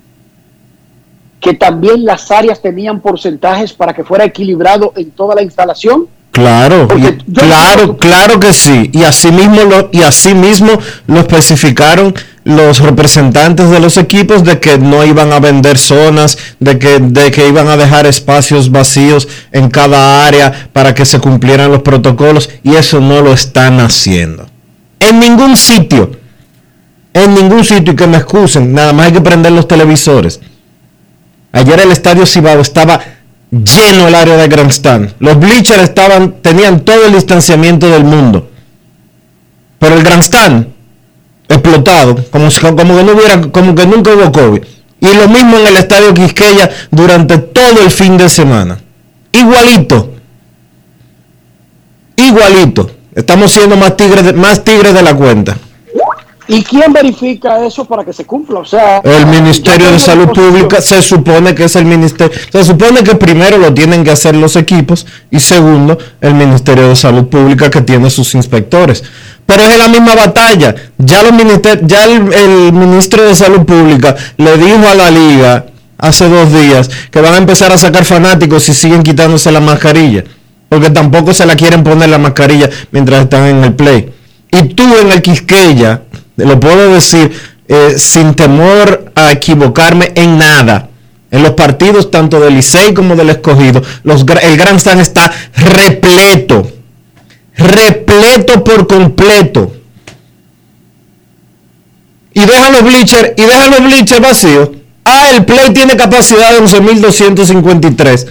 que 1.40 1.54
también 1.54 2.04
las 2.04 2.30
áreas 2.32 2.60
tenían 2.60 3.00
porcentajes 3.00 3.72
para 3.72 3.94
que 3.94 4.02
fuera 4.02 4.24
equilibrado 4.24 4.92
en 4.96 5.12
toda 5.12 5.36
la 5.36 5.42
instalación. 5.42 6.08
Claro, 6.38 6.88
y- 6.96 7.32
claro, 7.32 7.96
claro 7.96 8.38
que 8.38 8.52
sí. 8.52 8.90
Y 8.92 9.02
así 9.02 9.32
mismo 9.32 9.62
lo, 9.64 9.88
y 9.92 10.02
así 10.02 10.34
mismo 10.34 10.78
lo 11.06 11.20
especificaron 11.20 12.14
los 12.44 12.78
representantes 12.78 13.68
de 13.70 13.80
los 13.80 13.96
equipos 13.96 14.44
de 14.44 14.58
que 14.60 14.78
no 14.78 15.04
iban 15.04 15.32
a 15.32 15.40
vender 15.40 15.76
zonas, 15.78 16.38
de 16.60 16.78
que, 16.78 16.98
de 17.00 17.30
que 17.30 17.48
iban 17.48 17.68
a 17.68 17.76
dejar 17.76 18.06
espacios 18.06 18.70
vacíos 18.70 19.26
en 19.52 19.68
cada 19.68 20.26
área 20.26 20.68
para 20.72 20.94
que 20.94 21.04
se 21.04 21.18
cumplieran 21.18 21.70
los 21.72 21.82
protocolos 21.82 22.48
y 22.62 22.76
eso 22.76 23.00
no 23.00 23.20
lo 23.20 23.32
están 23.32 23.80
haciendo. 23.80 24.48
En 25.00 25.18
ningún 25.18 25.56
sitio. 25.56 26.12
En 27.12 27.34
ningún 27.34 27.64
sitio 27.64 27.94
y 27.94 27.96
que 27.96 28.06
me 28.06 28.18
excusen, 28.18 28.72
nada 28.72 28.92
más 28.92 29.06
hay 29.06 29.12
que 29.12 29.20
prender 29.20 29.50
los 29.52 29.66
televisores. 29.66 30.40
Ayer 31.52 31.80
el 31.80 31.90
estadio 31.90 32.24
Cibao 32.26 32.60
estaba 32.60 33.00
lleno 33.50 34.08
el 34.08 34.14
área 34.14 34.36
de 34.36 34.48
grandstand. 34.48 35.14
Los 35.18 35.38
bleachers 35.38 35.82
estaban, 35.82 36.42
tenían 36.42 36.80
todo 36.80 37.06
el 37.06 37.12
distanciamiento 37.12 37.88
del 37.88 38.04
mundo. 38.04 38.50
Pero 39.78 39.94
el 39.94 40.02
grandstand 40.02 40.66
explotado, 41.48 42.16
como, 42.30 42.48
como 42.76 42.96
que 42.96 43.04
no 43.04 43.12
hubiera, 43.12 43.40
como 43.50 43.74
que 43.74 43.86
nunca 43.86 44.12
hubo 44.12 44.30
COVID. 44.30 44.62
Y 45.00 45.14
lo 45.14 45.28
mismo 45.28 45.56
en 45.58 45.66
el 45.66 45.76
estadio 45.76 46.12
Quisqueya 46.12 46.70
durante 46.90 47.38
todo 47.38 47.82
el 47.82 47.90
fin 47.90 48.16
de 48.16 48.28
semana. 48.28 48.78
Igualito. 49.32 50.14
Igualito. 52.16 52.90
Estamos 53.14 53.52
siendo 53.52 53.76
más 53.76 53.96
tigres 53.96 54.34
más 54.34 54.64
tigres 54.64 54.92
de 54.92 55.02
la 55.02 55.14
cuenta. 55.14 55.56
¿Y 56.50 56.62
quién 56.64 56.92
verifica 56.94 57.64
eso 57.64 57.84
para 57.84 58.04
que 58.04 58.12
se 58.12 58.24
cumpla? 58.24 58.60
O 58.60 58.64
sea, 58.64 58.98
El 59.04 59.26
Ministerio 59.26 59.92
de 59.92 59.98
Salud. 59.98 60.28
Pública 60.28 60.80
se 60.80 61.02
supone 61.02 61.54
que 61.54 61.64
es 61.64 61.76
el 61.76 61.84
ministerio. 61.84 62.36
Se 62.50 62.64
supone 62.64 63.02
que 63.02 63.14
primero 63.16 63.58
lo 63.58 63.72
tienen 63.74 64.02
que 64.02 64.10
hacer 64.10 64.34
los 64.34 64.56
equipos 64.56 65.06
y 65.30 65.40
segundo 65.40 65.98
el 66.20 66.34
Ministerio 66.34 66.88
de 66.88 66.96
Salud 66.96 67.26
Pública 67.26 67.70
que 67.70 67.82
tiene 67.82 68.08
sus 68.08 68.34
inspectores. 68.34 69.04
Pero 69.44 69.62
es 69.62 69.78
la 69.78 69.88
misma 69.88 70.14
batalla. 70.14 70.74
Ya, 70.96 71.22
los 71.22 71.32
minister- 71.32 71.80
ya 71.86 72.04
el, 72.04 72.32
el 72.32 72.72
ministro 72.72 73.24
de 73.24 73.34
Salud 73.34 73.66
Pública 73.66 74.16
le 74.38 74.56
dijo 74.56 74.88
a 74.88 74.94
la 74.94 75.10
liga 75.10 75.66
hace 75.98 76.28
dos 76.28 76.52
días 76.52 76.88
que 77.10 77.20
van 77.20 77.34
a 77.34 77.38
empezar 77.38 77.72
a 77.72 77.78
sacar 77.78 78.04
fanáticos 78.04 78.62
si 78.62 78.72
siguen 78.72 79.02
quitándose 79.02 79.52
la 79.52 79.60
mascarilla. 79.60 80.24
Porque 80.70 80.90
tampoco 80.90 81.32
se 81.34 81.44
la 81.46 81.56
quieren 81.56 81.82
poner 81.84 82.08
la 82.08 82.18
mascarilla 82.18 82.70
mientras 82.90 83.22
están 83.22 83.46
en 83.46 83.64
el 83.64 83.74
play. 83.74 84.12
Y 84.50 84.62
tú 84.74 84.84
en 85.00 85.10
el 85.12 85.20
Quisqueya, 85.22 86.02
lo 86.44 86.60
puedo 86.60 86.94
decir 86.94 87.30
eh, 87.66 87.94
sin 87.98 88.34
temor 88.34 89.12
a 89.14 89.32
equivocarme 89.32 90.12
en 90.14 90.38
nada. 90.38 90.88
En 91.30 91.42
los 91.42 91.52
partidos 91.52 92.10
tanto 92.10 92.40
del 92.40 92.54
Licey 92.54 92.94
como 92.94 93.14
del 93.14 93.30
Escogido, 93.30 93.82
el 94.04 94.56
Grand 94.56 94.78
Stand 94.78 95.00
está 95.00 95.30
repleto. 95.54 96.66
Repleto 97.54 98.64
por 98.64 98.86
completo. 98.86 99.72
Y 102.32 102.40
dejan 102.40 102.72
los 102.72 102.82
bleachers, 102.82 103.32
y 103.36 103.42
los 103.42 103.84
bleachers 103.84 104.20
vacíos. 104.20 104.70
Ah, 105.04 105.30
el 105.34 105.44
play 105.44 105.72
tiene 105.72 105.96
capacidad 105.96 106.52
de 106.52 106.60
11.253. 106.60 108.26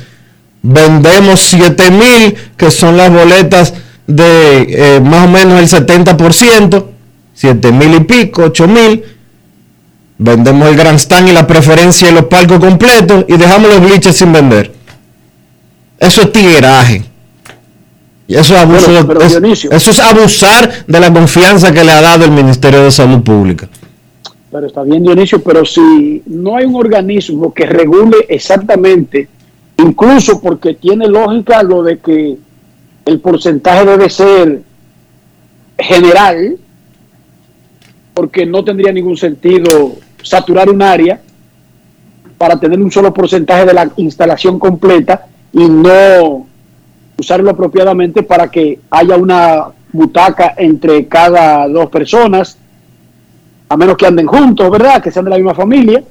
Vendemos 0.62 1.54
7.000, 1.54 2.36
que 2.56 2.72
son 2.72 2.98
las 2.98 3.12
boletas 3.12 3.74
de 4.08 4.96
eh, 4.96 5.00
más 5.02 5.26
o 5.26 5.28
menos 5.28 5.60
el 5.60 5.86
70%. 5.86 6.97
7.000 7.40 7.96
y 7.96 8.04
pico, 8.04 8.46
8.000. 8.46 9.04
Vendemos 10.20 10.68
el 10.70 10.76
grandstand 10.76 11.30
y 11.30 11.32
la 11.34 11.46
preferencia 11.46 12.10
y 12.10 12.14
los 12.14 12.26
palcos 12.26 12.60
completos 12.60 13.26
y 13.28 13.38
dejamos 13.38 13.70
los 13.70 13.82
bleachers 13.82 14.18
sin 14.18 14.34
vender. 14.34 14.72
Eso 16.00 16.22
es 16.24 16.32
tigueraje. 16.32 17.04
Y 18.28 18.36
eso 18.36 18.56
es 18.56 18.60
abuso, 18.62 18.88
Pero- 18.88 19.08
pero, 19.08 19.22
es- 19.22 19.32
Dionisio. 19.40 19.72
eso 19.72 19.92
es 19.92 20.00
abusar 20.00 20.86
de 20.88 21.00
la 21.00 21.14
confianza 21.14 21.72
que 21.72 21.84
le 21.84 21.92
ha 21.92 22.02
dado 22.02 22.26
el 22.26 22.32
Ministerio 22.32 22.84
de 22.84 22.92
Salud 22.92 23.22
Pública. 23.22 23.70
Pero 24.52 24.66
está 24.68 24.82
bien, 24.84 25.04
Dionisio, 25.04 25.42
pero 25.44 25.64
si 25.66 26.24
no 26.26 26.56
hay 26.58 26.66
un 26.66 26.76
organismo 26.76 27.54
que 27.54 27.66
regule 27.66 28.18
exactamente, 28.28 29.30
incluso 29.78 30.42
porque 30.42 30.74
tiene 30.74 31.08
lógica 31.08 31.62
lo 31.64 31.84
de 31.84 32.00
que 32.00 32.38
el 33.06 33.20
porcentaje 33.20 33.86
debe 33.86 34.10
ser 34.10 34.62
general, 35.78 36.58
porque 38.18 38.48
no 38.48 38.64
tendría 38.64 38.92
ningún 38.92 39.16
sentido 39.16 39.94
saturar 40.24 40.72
un 40.72 40.82
área 40.82 41.22
para 42.36 42.60
tener 42.60 42.80
un 42.80 42.90
solo 42.90 43.14
porcentaje 43.14 43.64
de 43.64 43.76
la 43.76 43.92
instalación 43.98 44.58
completa 44.58 45.28
y 45.54 45.70
no 45.70 46.48
usarlo 47.16 47.52
apropiadamente 47.52 48.24
para 48.24 48.50
que 48.50 48.80
haya 48.90 49.18
una 49.18 49.68
butaca 49.94 50.56
entre 50.58 51.06
cada 51.08 51.68
dos 51.68 51.92
personas, 51.92 52.58
a 53.70 53.78
menos 53.78 53.96
que 53.96 54.08
anden 54.08 54.26
juntos, 54.26 54.72
¿verdad? 54.72 55.00
Que 55.00 55.12
sean 55.12 55.26
de 55.26 55.30
la 55.30 55.38
misma 55.38 55.54
familia, 55.54 56.04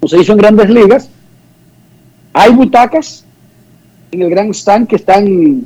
como 0.00 0.08
se 0.08 0.20
hizo 0.20 0.32
en 0.32 0.38
grandes 0.38 0.68
ligas. 0.68 1.08
Hay 2.32 2.50
butacas 2.50 3.24
en 4.10 4.22
el 4.22 4.30
Grand 4.30 4.50
Stand 4.50 4.88
que 4.88 4.96
están 4.96 5.64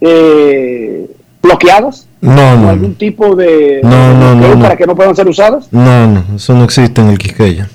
eh, 0.00 1.08
bloqueadas 1.40 2.05
No, 2.20 2.56
no, 2.56 2.70
algún 2.70 2.94
tipo 2.94 3.36
de, 3.36 3.80
No, 3.82 4.14
no, 4.14 4.34
no. 4.34 4.60
para 4.60 4.76
que 4.76 4.86
no 4.86 4.96
puedan 4.96 5.14
ser 5.14 5.28
usadas. 5.28 5.68
no, 5.72 6.06
no, 6.06 6.24
eso 6.36 6.54
no 6.54 6.64
existe 6.64 7.00
en 7.00 7.08
el 7.08 7.18
Quisqueya. 7.18 7.68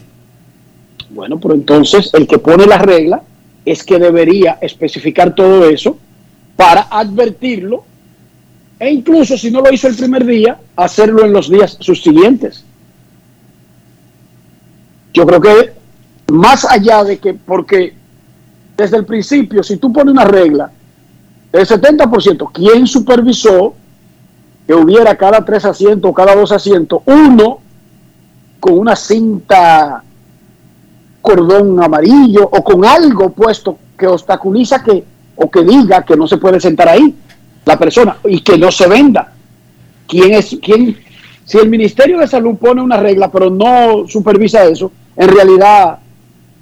Bueno, 1.11 1.39
pero 1.39 1.53
entonces 1.53 2.09
el 2.13 2.25
que 2.27 2.39
pone 2.39 2.65
la 2.65 2.77
regla 2.79 3.21
es 3.65 3.83
que 3.83 3.99
debería 3.99 4.57
especificar 4.61 5.35
todo 5.35 5.69
eso 5.69 5.97
para 6.55 6.87
advertirlo 6.89 7.83
e 8.79 8.89
incluso 8.89 9.37
si 9.37 9.51
no 9.51 9.61
lo 9.61 9.71
hizo 9.71 9.87
el 9.87 9.95
primer 9.95 10.25
día, 10.25 10.57
hacerlo 10.75 11.23
en 11.23 11.33
los 11.33 11.47
días 11.49 11.77
subsiguientes. 11.79 12.65
Yo 15.13 15.25
creo 15.27 15.39
que 15.39 15.71
más 16.31 16.65
allá 16.65 17.03
de 17.03 17.19
que, 17.19 17.35
porque 17.35 17.93
desde 18.75 18.97
el 18.97 19.05
principio, 19.05 19.61
si 19.61 19.77
tú 19.77 19.93
pones 19.93 20.11
una 20.13 20.25
regla 20.25 20.71
del 21.51 21.67
70%, 21.67 22.49
¿quién 22.53 22.87
supervisó 22.87 23.75
que 24.67 24.73
hubiera 24.73 25.15
cada 25.15 25.43
tres 25.43 25.65
asientos 25.65 26.09
o 26.09 26.13
cada 26.13 26.35
dos 26.35 26.51
asientos, 26.51 27.01
uno 27.05 27.59
con 28.59 28.77
una 28.77 28.95
cinta 28.95 30.03
cordón 31.21 31.81
amarillo 31.83 32.43
o 32.51 32.63
con 32.63 32.85
algo 32.85 33.29
puesto 33.31 33.77
que 33.97 34.07
obstaculiza 34.07 34.83
que 34.83 35.03
o 35.35 35.49
que 35.49 35.63
diga 35.63 36.03
que 36.03 36.15
no 36.15 36.27
se 36.27 36.37
puede 36.37 36.59
sentar 36.59 36.89
ahí 36.89 37.15
la 37.65 37.77
persona 37.77 38.17
y 38.25 38.41
que 38.41 38.57
no 38.57 38.71
se 38.71 38.87
venda. 38.87 39.33
¿Quién 40.07 40.33
es 40.33 40.57
quién? 40.61 40.97
Si 41.45 41.57
el 41.57 41.69
Ministerio 41.69 42.19
de 42.19 42.27
Salud 42.27 42.55
pone 42.55 42.81
una 42.81 42.97
regla 42.97 43.31
pero 43.31 43.49
no 43.49 44.07
supervisa 44.07 44.63
eso, 44.65 44.91
en 45.15 45.27
realidad 45.27 45.99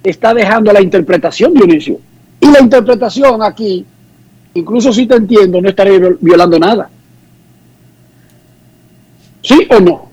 está 0.03 0.33
dejando 0.33 0.71
la 0.71 0.81
interpretación, 0.81 1.53
Dionisio. 1.53 1.99
Y 2.39 2.49
la 2.49 2.61
interpretación 2.61 3.43
aquí, 3.43 3.85
incluso 4.53 4.93
si 4.93 5.05
te 5.05 5.15
entiendo, 5.15 5.61
no 5.61 5.69
viol- 5.69 6.17
violando 6.21 6.57
nada. 6.57 6.89
¿Sí 9.41 9.67
o 9.69 9.79
no? 9.79 10.09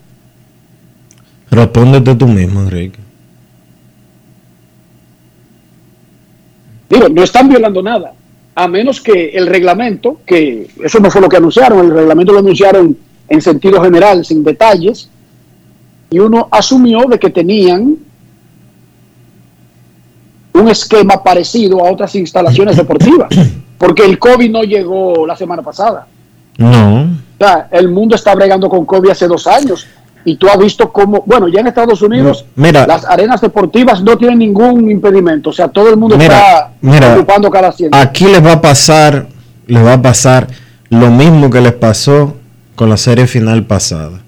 Respóndete 1.51 2.15
tú 2.15 2.27
mismo, 2.27 2.61
Enrique. 2.61 2.99
Digo, 6.89 7.09
no 7.09 7.23
están 7.23 7.49
violando 7.49 7.83
nada, 7.83 8.13
a 8.55 8.69
menos 8.69 9.01
que 9.01 9.31
el 9.31 9.47
reglamento, 9.47 10.21
que 10.25 10.69
eso 10.85 11.01
no 11.01 11.11
fue 11.11 11.21
lo 11.21 11.29
que 11.29 11.37
anunciaron, 11.37 11.85
el 11.85 11.91
reglamento 11.91 12.33
lo 12.33 12.39
anunciaron 12.39 12.97
en 13.29 13.43
sentido 13.43 13.83
general, 13.83 14.25
sin 14.25 14.45
detalles, 14.45 15.11
y 16.11 16.19
uno 16.19 16.49
asumió 16.51 17.01
de 17.09 17.19
que 17.19 17.31
tenían 17.31 17.97
un 20.53 20.69
esquema 20.69 21.23
parecido 21.23 21.85
a 21.85 21.91
otras 21.91 22.15
instalaciones 22.15 22.77
deportivas, 22.79 23.29
porque 23.79 24.05
el 24.05 24.19
COVID 24.19 24.51
no 24.51 24.63
llegó 24.63 25.27
la 25.27 25.37
semana 25.37 25.63
pasada. 25.63 26.07
No. 26.57 27.26
O 27.39 27.45
sea, 27.45 27.69
el 27.71 27.89
mundo 27.89 28.15
está 28.17 28.35
bregando 28.35 28.69
con 28.69 28.85
COVID 28.87 29.11
hace 29.11 29.27
dos 29.29 29.47
años. 29.47 29.87
Y 30.25 30.37
tú 30.37 30.49
has 30.49 30.59
visto 30.59 30.91
cómo, 30.93 31.23
bueno, 31.25 31.47
ya 31.47 31.61
en 31.61 31.69
Estados 31.69 32.03
Unidos 32.03 32.45
mira. 32.57 32.85
las 32.85 33.05
arenas 33.05 33.41
deportivas 33.41 34.03
no 34.03 34.19
tienen 34.19 34.39
ningún 34.41 34.91
impedimento. 34.91 35.51
O 35.51 35.53
sea, 35.53 35.69
todo 35.69 35.89
el 35.89 35.97
mundo 35.97 36.17
Mira, 36.19 36.37
está 36.39 36.71
mira. 36.81 37.15
ocupando 37.15 37.49
cada 37.49 37.69
asiento. 37.69 37.97
Aquí 37.97 38.25
les 38.25 38.45
va 38.45 38.55
a 38.55 38.61
pasar, 38.61 39.29
les 39.69 39.85
va 39.85 39.93
a 39.93 40.03
pasar 40.03 40.49
lo 40.89 41.11
mismo 41.11 41.49
que 41.49 41.61
les 41.61 41.75
pasó 41.75 42.35
con 42.75 42.89
la 42.91 42.97
serie 42.97 43.29
final 43.29 43.67
pasada. 43.67 44.21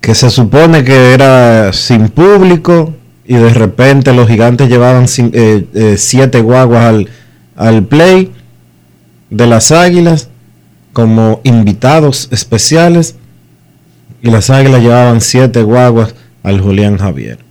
Que 0.00 0.14
se 0.14 0.30
supone 0.30 0.82
que 0.82 1.12
era 1.12 1.72
sin 1.74 2.08
público 2.08 2.94
y 3.26 3.34
de 3.34 3.50
repente 3.50 4.14
los 4.14 4.28
gigantes 4.28 4.68
llevaban 4.70 5.04
eh, 5.04 5.66
eh, 5.74 5.94
siete 5.98 6.40
guaguas 6.40 6.84
al, 6.84 7.08
al 7.54 7.82
play 7.82 8.32
de 9.30 9.46
las 9.46 9.72
águilas 9.72 10.28
como 10.92 11.40
invitados 11.44 12.28
especiales 12.30 13.16
y 14.22 14.30
las 14.30 14.50
águilas 14.50 14.82
llevaban 14.82 15.20
siete 15.20 15.62
guaguas 15.62 16.14
al 16.42 16.60
Julián 16.60 16.98
Javier 16.98 17.50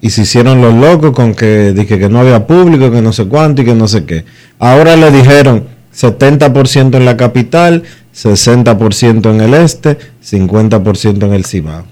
y 0.00 0.10
se 0.10 0.22
hicieron 0.22 0.60
los 0.60 0.74
locos 0.74 1.12
con 1.12 1.34
que 1.34 1.72
dije 1.72 1.98
que 1.98 2.08
no 2.08 2.20
había 2.20 2.46
público, 2.46 2.90
que 2.90 3.02
no 3.02 3.12
sé 3.12 3.26
cuánto 3.26 3.62
y 3.62 3.64
que 3.64 3.74
no 3.74 3.88
sé 3.88 4.04
qué. 4.04 4.24
Ahora 4.58 4.96
le 4.96 5.10
dijeron 5.10 5.64
70% 5.94 6.96
en 6.96 7.04
la 7.04 7.16
capital, 7.16 7.82
60% 8.14 9.30
en 9.30 9.40
el 9.40 9.54
este, 9.54 9.98
50% 10.24 11.24
en 11.24 11.32
el 11.32 11.44
Cibao. 11.44 11.84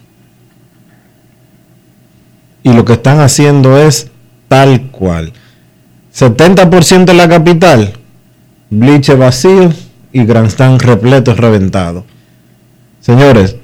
Y 2.63 2.73
lo 2.73 2.85
que 2.85 2.95
están 2.95 3.21
haciendo 3.21 3.79
es 3.79 4.11
tal 4.49 4.91
cual. 4.91 5.33
70% 6.15 7.11
en 7.11 7.17
la 7.17 7.29
capital, 7.29 7.95
bliche 8.71 9.15
vacío 9.15 9.73
y 10.13 10.25
grandstand 10.25 10.81
repleto 10.83 11.35
reventado. 11.35 12.05
Señores, 13.01 13.57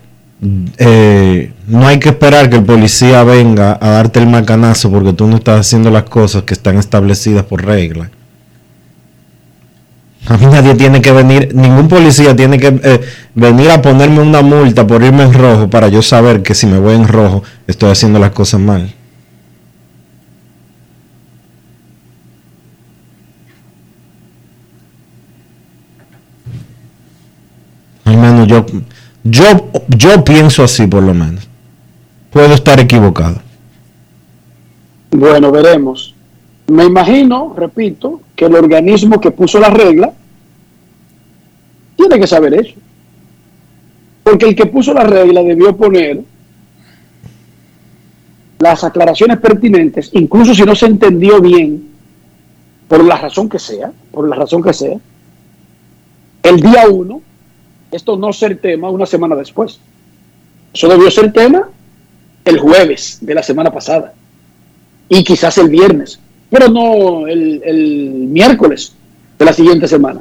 eh, 0.78 1.52
no 1.68 1.86
hay 1.86 1.98
que 1.98 2.10
esperar 2.10 2.50
que 2.50 2.56
el 2.56 2.64
policía 2.64 3.22
venga 3.22 3.78
a 3.80 3.90
darte 3.90 4.20
el 4.20 4.26
macanazo 4.26 4.90
porque 4.90 5.12
tú 5.12 5.26
no 5.26 5.36
estás 5.36 5.60
haciendo 5.60 5.90
las 5.90 6.04
cosas 6.04 6.42
que 6.42 6.54
están 6.54 6.78
establecidas 6.78 7.44
por 7.44 7.64
regla. 7.64 8.10
A 10.26 10.36
mí 10.36 10.46
nadie 10.46 10.74
tiene 10.76 11.02
que 11.02 11.10
venir, 11.10 11.52
ningún 11.54 11.88
policía 11.88 12.36
tiene 12.36 12.58
que 12.58 12.78
eh, 12.82 13.00
venir 13.34 13.70
a 13.70 13.82
ponerme 13.82 14.20
una 14.20 14.40
multa 14.40 14.86
por 14.86 15.02
irme 15.02 15.24
en 15.24 15.32
rojo 15.32 15.68
para 15.68 15.88
yo 15.88 16.00
saber 16.00 16.42
que 16.42 16.54
si 16.54 16.66
me 16.66 16.78
voy 16.78 16.94
en 16.94 17.08
rojo 17.08 17.42
estoy 17.66 17.90
haciendo 17.90 18.18
las 18.18 18.30
cosas 18.30 18.60
mal. 18.60 18.94
Menos 28.04 28.46
yo, 28.48 28.66
yo, 29.24 29.70
yo 29.88 30.24
pienso 30.24 30.64
así 30.64 30.86
por 30.86 31.02
lo 31.02 31.14
menos. 31.14 31.48
Puedo 32.30 32.54
estar 32.54 32.80
equivocado. 32.80 33.40
Bueno, 35.10 35.50
veremos. 35.52 36.14
Me 36.68 36.84
imagino, 36.84 37.54
repito, 37.56 38.20
que 38.34 38.46
el 38.46 38.54
organismo 38.54 39.20
que 39.20 39.30
puso 39.30 39.60
la 39.60 39.68
regla 39.70 40.12
tiene 41.96 42.18
que 42.18 42.26
saber 42.26 42.54
eso. 42.54 42.74
Porque 44.22 44.48
el 44.48 44.56
que 44.56 44.66
puso 44.66 44.94
la 44.94 45.04
regla 45.04 45.42
debió 45.42 45.76
poner 45.76 46.22
las 48.58 48.84
aclaraciones 48.84 49.38
pertinentes, 49.38 50.10
incluso 50.12 50.54
si 50.54 50.62
no 50.62 50.74
se 50.76 50.86
entendió 50.86 51.40
bien, 51.40 51.88
por 52.86 53.04
la 53.04 53.16
razón 53.16 53.48
que 53.48 53.58
sea, 53.58 53.90
por 54.12 54.28
la 54.28 54.36
razón 54.36 54.62
que 54.62 54.72
sea, 54.72 54.96
el 56.44 56.60
día 56.60 56.88
uno, 56.88 57.20
esto 57.92 58.16
no 58.16 58.32
ser 58.32 58.56
tema 58.56 58.90
una 58.90 59.06
semana 59.06 59.36
después. 59.36 59.78
Eso 60.72 60.88
debió 60.88 61.10
ser 61.10 61.32
tema 61.32 61.68
el 62.44 62.58
jueves 62.58 63.18
de 63.20 63.34
la 63.34 63.42
semana 63.42 63.70
pasada 63.70 64.14
y 65.08 65.22
quizás 65.22 65.58
el 65.58 65.68
viernes, 65.68 66.18
pero 66.50 66.68
no 66.68 67.26
el, 67.28 67.60
miércoles 68.28 68.94
de 69.38 69.44
la 69.44 69.52
siguiente 69.52 69.86
semana. 69.86 70.20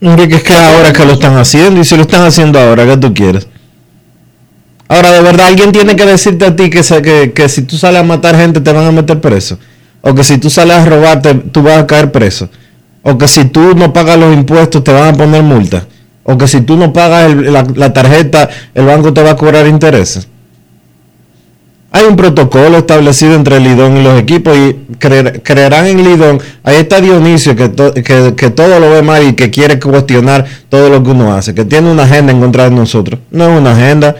Enrique, 0.00 0.36
es 0.36 0.42
que 0.42 0.54
ahora 0.54 0.92
que 0.92 1.04
lo 1.04 1.12
están 1.12 1.36
haciendo 1.36 1.80
y 1.80 1.84
si 1.84 1.96
lo 1.96 2.02
están 2.02 2.22
haciendo 2.22 2.58
ahora, 2.58 2.86
¿qué 2.86 2.96
tú 2.96 3.12
quieres? 3.12 3.48
Ahora, 4.88 5.10
de 5.12 5.22
verdad, 5.22 5.46
alguien 5.46 5.72
tiene 5.72 5.96
que 5.96 6.04
decirte 6.04 6.44
a 6.44 6.54
ti 6.54 6.70
que, 6.70 7.32
que 7.34 7.48
si 7.48 7.62
tú 7.62 7.76
sales 7.76 8.00
a 8.00 8.04
matar 8.04 8.36
gente 8.36 8.60
te 8.60 8.72
van 8.72 8.84
a 8.84 8.92
meter 8.92 9.20
preso. 9.20 9.58
O 10.00 10.14
que 10.14 10.24
si 10.24 10.38
tú 10.38 10.50
sales 10.50 10.76
a 10.76 10.84
robarte 10.84 11.34
tú 11.34 11.62
vas 11.62 11.78
a 11.78 11.86
caer 11.86 12.12
preso. 12.12 12.48
O 13.02 13.16
que 13.16 13.26
si 13.26 13.46
tú 13.46 13.74
no 13.74 13.92
pagas 13.92 14.18
los 14.18 14.34
impuestos 14.34 14.84
te 14.84 14.92
van 14.92 15.14
a 15.14 15.16
poner 15.16 15.42
multa. 15.42 15.86
O 16.24 16.38
que 16.38 16.46
si 16.46 16.60
tú 16.60 16.76
no 16.76 16.92
pagas 16.92 17.30
el- 17.32 17.52
la, 17.52 17.92
tarjeta 17.92 18.48
el 18.74 18.86
banco 18.86 19.12
te 19.12 19.22
va 19.22 19.30
a 19.32 19.36
cobrar 19.36 19.66
intereses. 19.66 20.28
Hay 21.94 22.04
un 22.06 22.16
protocolo 22.16 22.78
establecido 22.78 23.34
entre 23.34 23.60
Lidón 23.60 23.98
y 23.98 24.02
los 24.02 24.18
equipos 24.18 24.56
y 24.56 24.76
creer- 24.98 25.42
creerán 25.42 25.86
en 25.86 26.02
Lidón. 26.02 26.40
Ahí 26.64 26.76
está 26.76 27.00
Dionisio 27.02 27.54
que, 27.54 27.70
que, 28.02 28.34
que 28.34 28.50
todo 28.50 28.80
lo 28.80 28.90
ve 28.90 29.02
mal 29.02 29.22
y 29.28 29.34
que 29.34 29.50
quiere 29.50 29.78
cuestionar 29.78 30.46
todo 30.70 30.88
lo 30.88 31.02
que 31.02 31.10
uno 31.10 31.34
hace, 31.34 31.54
que 31.54 31.66
tiene 31.66 31.90
una 31.90 32.04
agenda 32.04 32.32
en 32.32 32.40
contra 32.40 32.64
de 32.64 32.70
nosotros. 32.76 33.20
No 33.30 33.44
es 33.52 33.60
una 33.60 33.72
agenda. 33.72 34.16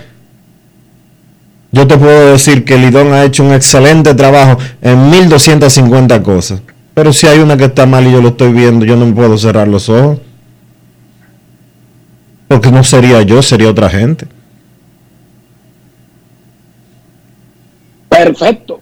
Yo 1.70 1.86
te 1.86 1.96
puedo 1.96 2.32
decir 2.32 2.64
que 2.66 2.76
Lidón 2.76 3.14
ha 3.14 3.24
hecho 3.24 3.42
un 3.42 3.54
excelente 3.54 4.12
trabajo 4.14 4.58
en 4.82 5.08
1250 5.10 6.22
cosas. 6.22 6.60
Pero 6.92 7.14
si 7.14 7.26
hay 7.26 7.38
una 7.38 7.56
que 7.56 7.64
está 7.64 7.86
mal 7.86 8.06
y 8.06 8.12
yo 8.12 8.20
lo 8.20 8.28
estoy 8.28 8.52
viendo, 8.52 8.84
yo 8.84 8.96
no 8.96 9.06
me 9.06 9.12
puedo 9.14 9.38
cerrar 9.38 9.66
los 9.68 9.88
ojos. 9.88 10.18
Porque 12.52 12.70
no 12.70 12.84
sería 12.84 13.22
yo, 13.22 13.40
sería 13.40 13.70
otra 13.70 13.88
gente. 13.88 14.26
Perfecto. 18.10 18.78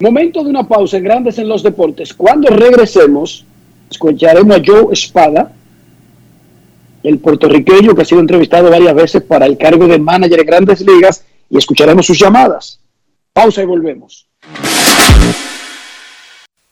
Momento 0.00 0.42
de 0.42 0.48
una 0.48 0.66
pausa 0.66 0.96
en 0.96 1.04
Grandes 1.04 1.36
en 1.36 1.46
los 1.46 1.62
Deportes. 1.62 2.14
Cuando 2.14 2.48
regresemos, 2.48 3.44
escucharemos 3.90 4.56
a 4.56 4.62
Joe 4.64 4.94
Espada, 4.94 5.52
el 7.02 7.18
puertorriqueño 7.18 7.94
que 7.94 8.00
ha 8.00 8.06
sido 8.06 8.22
entrevistado 8.22 8.70
varias 8.70 8.94
veces 8.94 9.22
para 9.22 9.44
el 9.44 9.58
cargo 9.58 9.86
de 9.86 9.98
manager 9.98 10.40
en 10.40 10.46
Grandes 10.46 10.80
Ligas, 10.80 11.22
y 11.50 11.58
escucharemos 11.58 12.06
sus 12.06 12.18
llamadas. 12.18 12.80
Pausa 13.34 13.62
y 13.62 13.66
volvemos. 13.66 14.26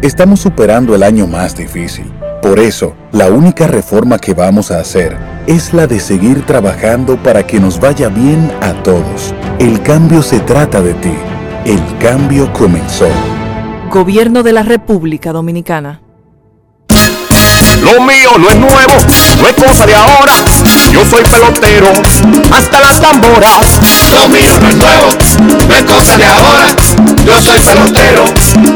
Estamos 0.00 0.38
superando 0.38 0.94
el 0.94 1.02
año 1.02 1.26
más 1.26 1.56
difícil. 1.56 2.04
Por 2.40 2.60
eso, 2.60 2.94
la 3.10 3.32
única 3.32 3.66
reforma 3.66 4.16
que 4.18 4.32
vamos 4.32 4.70
a 4.70 4.78
hacer 4.78 5.16
es 5.48 5.74
la 5.74 5.88
de 5.88 5.98
seguir 5.98 6.46
trabajando 6.46 7.20
para 7.20 7.44
que 7.44 7.58
nos 7.58 7.80
vaya 7.80 8.08
bien 8.08 8.48
a 8.60 8.74
todos. 8.84 9.34
El 9.58 9.82
cambio 9.82 10.22
se 10.22 10.38
trata 10.38 10.80
de 10.82 10.94
ti. 10.94 11.14
El 11.64 11.80
cambio 11.98 12.52
comenzó. 12.52 13.08
Gobierno 13.90 14.44
de 14.44 14.52
la 14.52 14.62
República 14.62 15.32
Dominicana. 15.32 16.00
Lo 17.82 18.00
mío 18.02 18.30
no 18.38 18.48
es 18.50 18.56
nuevo, 18.56 18.94
no 19.40 19.48
es 19.48 19.54
cosa 19.54 19.86
de 19.86 19.94
ahora. 19.94 20.32
Yo 20.90 21.04
soy 21.08 21.22
pelotero, 21.22 21.92
hasta 22.50 22.80
las 22.80 23.00
tamboras. 23.00 23.80
Lo 24.14 24.28
mío 24.28 24.52
no 24.60 24.68
es 24.68 24.76
nuevo, 24.76 25.08
no 25.68 25.74
es 25.74 25.82
cosa 25.84 26.16
de 26.16 26.26
ahora. 26.26 26.66
Yo 27.24 27.40
soy 27.40 27.60
pelotero, 27.60 28.24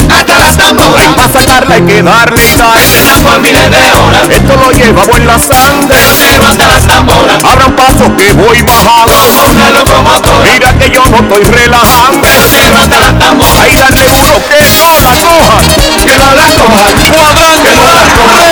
hasta 0.08 0.38
las 0.38 0.56
tamboras. 0.56 1.02
Hay 1.02 1.08
para 1.14 1.32
sacarla 1.32 1.74
hay 1.74 1.82
que 1.82 2.02
darle 2.02 2.44
y 2.44 2.56
dar. 2.56 2.78
por 3.22 3.40
miles 3.40 3.70
de 3.70 3.92
horas. 3.92 4.28
Esto 4.30 4.56
lo 4.56 4.70
llevamos 4.70 5.16
en 5.16 5.26
la 5.26 5.38
sangre. 5.38 5.98
Pero 6.30 6.46
hasta 6.46 6.68
las 6.68 6.86
tamboras. 6.86 7.44
Abran 7.44 7.74
paso 7.74 8.16
que 8.16 8.32
voy 8.34 8.62
bajando. 8.62 9.12
Como 9.12 9.52
una 9.52 9.70
locomotora. 9.70 10.52
Mira 10.52 10.72
que 10.78 10.90
yo 10.90 11.02
no 11.10 11.16
estoy 11.16 11.44
relajando. 11.44 12.28
Pero 12.50 12.76
hasta 12.78 13.00
las 13.00 13.18
tamboras. 13.18 13.58
Ahí 13.58 13.76
darle 13.76 14.04
duro 14.04 14.42
que 14.48 14.62
no 14.78 15.00
la 15.00 15.12
cojan. 15.20 16.04
Que 16.04 16.18
no 16.18 16.34
la 16.34 16.46
cojan. 16.54 17.12
Cuadrante. 17.12 17.68
Que 17.68 17.76
no 17.76 17.86
la 17.92 18.02
cojan. 18.02 18.51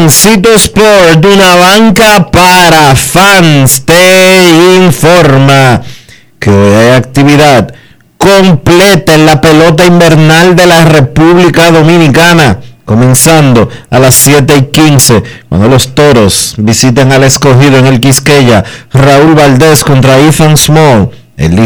Juancito 0.00 0.48
Sport, 0.54 1.22
una 1.26 1.56
banca 1.56 2.30
para 2.30 2.96
fans, 2.96 3.84
te 3.84 4.78
informa 4.82 5.82
que 6.38 6.50
hoy 6.50 6.74
hay 6.74 6.92
actividad 6.92 7.74
completa 8.16 9.14
en 9.14 9.26
la 9.26 9.42
pelota 9.42 9.84
invernal 9.84 10.56
de 10.56 10.66
la 10.66 10.86
República 10.86 11.70
Dominicana, 11.70 12.60
comenzando 12.86 13.68
a 13.90 13.98
las 13.98 14.14
7 14.14 14.56
y 14.56 14.62
15, 14.72 15.22
cuando 15.50 15.68
los 15.68 15.94
toros 15.94 16.54
visiten 16.56 17.12
al 17.12 17.24
escogido 17.24 17.76
en 17.76 17.86
el 17.86 18.00
Quisqueya, 18.00 18.64
Raúl 18.94 19.34
Valdés 19.34 19.84
contra 19.84 20.18
Ethan 20.18 20.56
Small, 20.56 21.10
el 21.36 21.58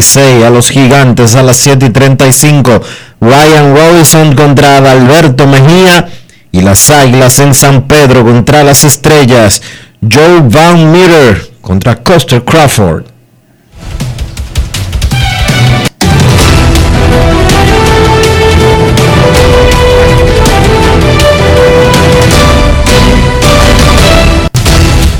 a 0.43 0.49
los 0.49 0.71
gigantes 0.71 1.35
a 1.35 1.41
las 1.41 1.55
7 1.55 1.85
y 1.85 1.89
35, 1.89 2.81
Ryan 3.21 3.77
Robinson 3.77 4.35
contra 4.35 4.75
Adalberto 4.75 5.47
Mejía, 5.47 6.09
y 6.55 6.61
las 6.61 6.89
Águilas 6.89 7.39
en 7.39 7.53
San 7.53 7.85
Pedro 7.85 8.23
contra 8.23 8.63
las 8.63 8.85
Estrellas. 8.85 9.61
Joe 10.01 10.39
Van 10.39 10.89
Meter 10.89 11.51
contra 11.59 11.97
Coster 11.97 12.45
Crawford. 12.45 13.03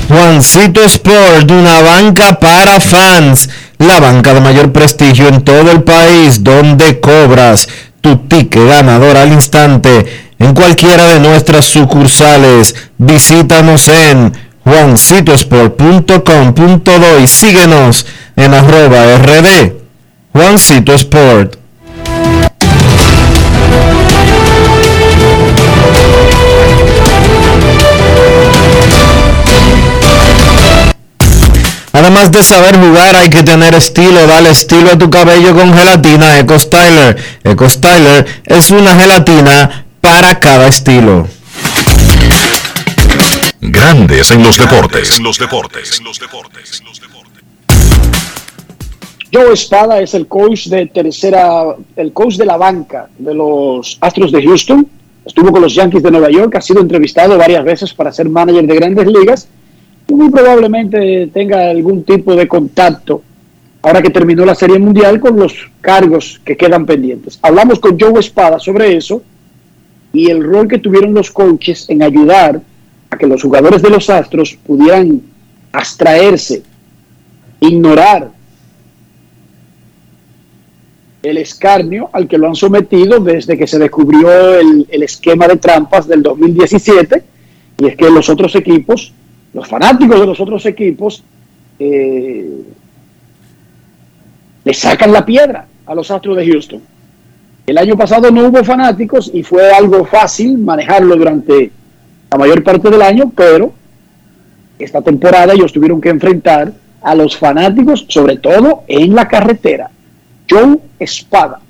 Juancito 0.08 0.84
Sport, 0.84 1.50
una 1.50 1.82
banca 1.82 2.40
para 2.40 2.80
fans, 2.80 3.50
la 3.76 4.00
banca 4.00 4.32
de 4.32 4.40
mayor 4.40 4.72
prestigio 4.72 5.28
en 5.28 5.42
todo 5.42 5.70
el 5.70 5.82
país, 5.82 6.42
donde 6.42 6.98
cobras 6.98 7.68
tu 8.00 8.16
ticket 8.26 8.66
ganador 8.66 9.18
al 9.18 9.32
instante 9.32 10.25
en 10.38 10.54
cualquiera 10.54 11.06
de 11.06 11.18
nuestras 11.20 11.66
sucursales. 11.66 12.74
Visítanos 12.98 13.88
en 13.88 14.32
juancitosport.com.do 14.64 17.20
y 17.22 17.26
síguenos 17.26 18.06
en 18.36 18.54
arroba 18.54 19.18
rd 19.18 19.72
Juancito 20.32 20.94
Sport. 20.94 21.56
Además 31.92 32.30
de 32.30 32.42
saber 32.42 32.78
jugar, 32.78 33.16
hay 33.16 33.30
que 33.30 33.42
tener 33.42 33.74
estilo. 33.74 34.26
Dale 34.26 34.50
estilo 34.50 34.90
a 34.90 34.98
tu 34.98 35.08
cabello 35.08 35.54
con 35.54 35.72
gelatina 35.72 36.38
Eco 36.38 36.58
Styler. 36.58 37.16
Eco 37.42 37.70
Styler 37.70 38.26
es 38.44 38.70
una 38.70 38.94
gelatina 38.94 39.85
para 40.06 40.38
cada 40.38 40.68
estilo. 40.68 41.26
Grandes 43.60 44.30
en 44.30 44.40
los 44.44 44.56
deportes. 44.56 45.18
En 45.18 45.24
los 45.24 45.36
deportes. 45.36 45.98
En 45.98 46.04
los 46.04 46.20
deportes. 46.20 46.82
Joe 49.32 49.52
Espada 49.52 50.00
es 50.00 50.14
el 50.14 50.28
coach 50.28 50.68
de 50.68 50.86
tercera, 50.86 51.74
el 51.96 52.12
coach 52.12 52.36
de 52.36 52.46
la 52.46 52.56
banca 52.56 53.08
de 53.18 53.34
los 53.34 53.98
Astros 54.00 54.30
de 54.30 54.44
Houston. 54.44 54.86
Estuvo 55.24 55.50
con 55.50 55.60
los 55.60 55.74
Yankees 55.74 56.04
de 56.04 56.12
Nueva 56.12 56.30
York, 56.30 56.54
ha 56.54 56.60
sido 56.60 56.80
entrevistado 56.80 57.36
varias 57.36 57.64
veces 57.64 57.92
para 57.92 58.12
ser 58.12 58.28
manager 58.28 58.64
de 58.64 58.74
grandes 58.76 59.08
ligas 59.08 59.48
y 60.06 60.14
muy 60.14 60.30
probablemente 60.30 61.30
tenga 61.34 61.68
algún 61.68 62.04
tipo 62.04 62.36
de 62.36 62.46
contacto 62.46 63.22
ahora 63.82 64.00
que 64.00 64.10
terminó 64.10 64.44
la 64.44 64.54
Serie 64.54 64.78
Mundial 64.78 65.18
con 65.18 65.36
los 65.36 65.52
cargos 65.80 66.40
que 66.44 66.56
quedan 66.56 66.86
pendientes. 66.86 67.40
Hablamos 67.42 67.80
con 67.80 67.98
Joe 67.98 68.20
Espada 68.20 68.60
sobre 68.60 68.96
eso 68.96 69.20
y 70.12 70.30
el 70.30 70.42
rol 70.42 70.68
que 70.68 70.78
tuvieron 70.78 71.14
los 71.14 71.30
coaches 71.30 71.88
en 71.88 72.02
ayudar 72.02 72.60
a 73.10 73.16
que 73.16 73.26
los 73.26 73.42
jugadores 73.42 73.82
de 73.82 73.90
los 73.90 74.08
Astros 74.10 74.58
pudieran 74.66 75.22
abstraerse, 75.72 76.62
ignorar 77.60 78.30
el 81.22 81.38
escarnio 81.38 82.08
al 82.12 82.28
que 82.28 82.38
lo 82.38 82.46
han 82.46 82.54
sometido 82.54 83.18
desde 83.20 83.58
que 83.58 83.66
se 83.66 83.78
descubrió 83.78 84.58
el, 84.58 84.86
el, 84.88 85.02
esquema 85.02 85.48
de 85.48 85.56
trampas 85.56 86.06
del 86.06 86.22
2017, 86.22 87.22
y 87.78 87.86
es 87.86 87.96
que 87.96 88.10
los 88.10 88.28
otros 88.28 88.54
equipos, 88.54 89.12
los 89.52 89.66
fanáticos 89.66 90.20
de 90.20 90.26
los 90.26 90.38
otros 90.40 90.64
equipos, 90.66 91.24
eh, 91.78 92.62
le 94.64 94.74
sacan 94.74 95.12
la 95.12 95.24
piedra 95.24 95.66
a 95.84 95.94
los 95.94 96.10
Astros 96.10 96.36
de 96.36 96.46
Houston. 96.46 96.80
El 97.66 97.78
año 97.78 97.96
pasado 97.96 98.30
no 98.30 98.46
hubo 98.46 98.62
fanáticos 98.62 99.28
y 99.34 99.42
fue 99.42 99.72
algo 99.72 100.04
fácil 100.04 100.56
manejarlo 100.56 101.16
durante 101.16 101.72
la 102.30 102.38
mayor 102.38 102.62
parte 102.62 102.88
del 102.90 103.02
año, 103.02 103.32
pero 103.34 103.72
esta 104.78 105.02
temporada 105.02 105.52
ellos 105.52 105.72
tuvieron 105.72 106.00
que 106.00 106.10
enfrentar 106.10 106.72
a 107.02 107.14
los 107.16 107.36
fanáticos, 107.36 108.06
sobre 108.08 108.36
todo 108.36 108.84
en 108.86 109.16
la 109.16 109.26
carretera. 109.26 109.90
Joe 110.48 110.78
Espada, 111.00 111.60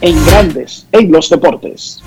en 0.00 0.24
Grandes 0.24 0.86
en 0.90 1.12
los 1.12 1.28
Deportes. 1.28 2.02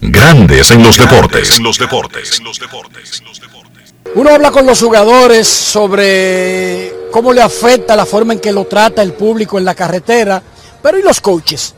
Grandes 0.00 0.70
en 0.70 0.84
los 0.84 0.96
deportes. 0.96 1.58
En 1.58 1.64
los 1.64 1.78
deportes. 1.78 2.38
En 2.38 2.44
los 2.44 2.60
deportes. 2.60 3.24
Uno 4.14 4.30
habla 4.30 4.52
con 4.52 4.64
los 4.66 4.80
jugadores 4.80 5.48
sobre 5.48 6.92
cómo 7.10 7.32
le 7.32 7.42
afecta 7.42 7.96
la 7.96 8.06
forma 8.06 8.34
en 8.34 8.38
que 8.38 8.52
lo 8.52 8.66
trata 8.66 9.02
el 9.02 9.14
público 9.14 9.58
en 9.58 9.64
la 9.64 9.74
carretera, 9.74 10.40
pero 10.80 10.96
¿y 10.96 11.02
los 11.02 11.20
coaches? 11.20 11.74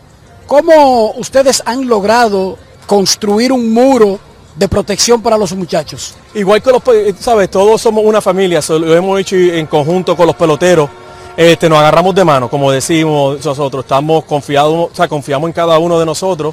¿Cómo 0.50 1.12
ustedes 1.12 1.62
han 1.64 1.86
logrado 1.86 2.58
construir 2.84 3.52
un 3.52 3.72
muro 3.72 4.18
de 4.56 4.66
protección 4.66 5.22
para 5.22 5.38
los 5.38 5.54
muchachos? 5.54 6.16
Igual 6.34 6.60
que 6.60 6.72
los, 6.72 6.82
sabes, 7.20 7.48
todos 7.48 7.80
somos 7.80 8.04
una 8.04 8.20
familia, 8.20 8.58
lo 8.68 8.92
hemos 8.92 9.20
hecho 9.20 9.36
en 9.36 9.66
conjunto 9.66 10.16
con 10.16 10.26
los 10.26 10.34
peloteros. 10.34 10.90
Este, 11.36 11.68
nos 11.68 11.78
agarramos 11.78 12.16
de 12.16 12.24
mano, 12.24 12.50
como 12.50 12.72
decimos 12.72 13.44
nosotros, 13.44 13.84
estamos 13.84 14.24
confiados, 14.24 14.90
o 14.90 14.90
sea, 14.92 15.06
confiamos 15.06 15.46
en 15.46 15.52
cada 15.52 15.78
uno 15.78 16.00
de 16.00 16.04
nosotros 16.04 16.52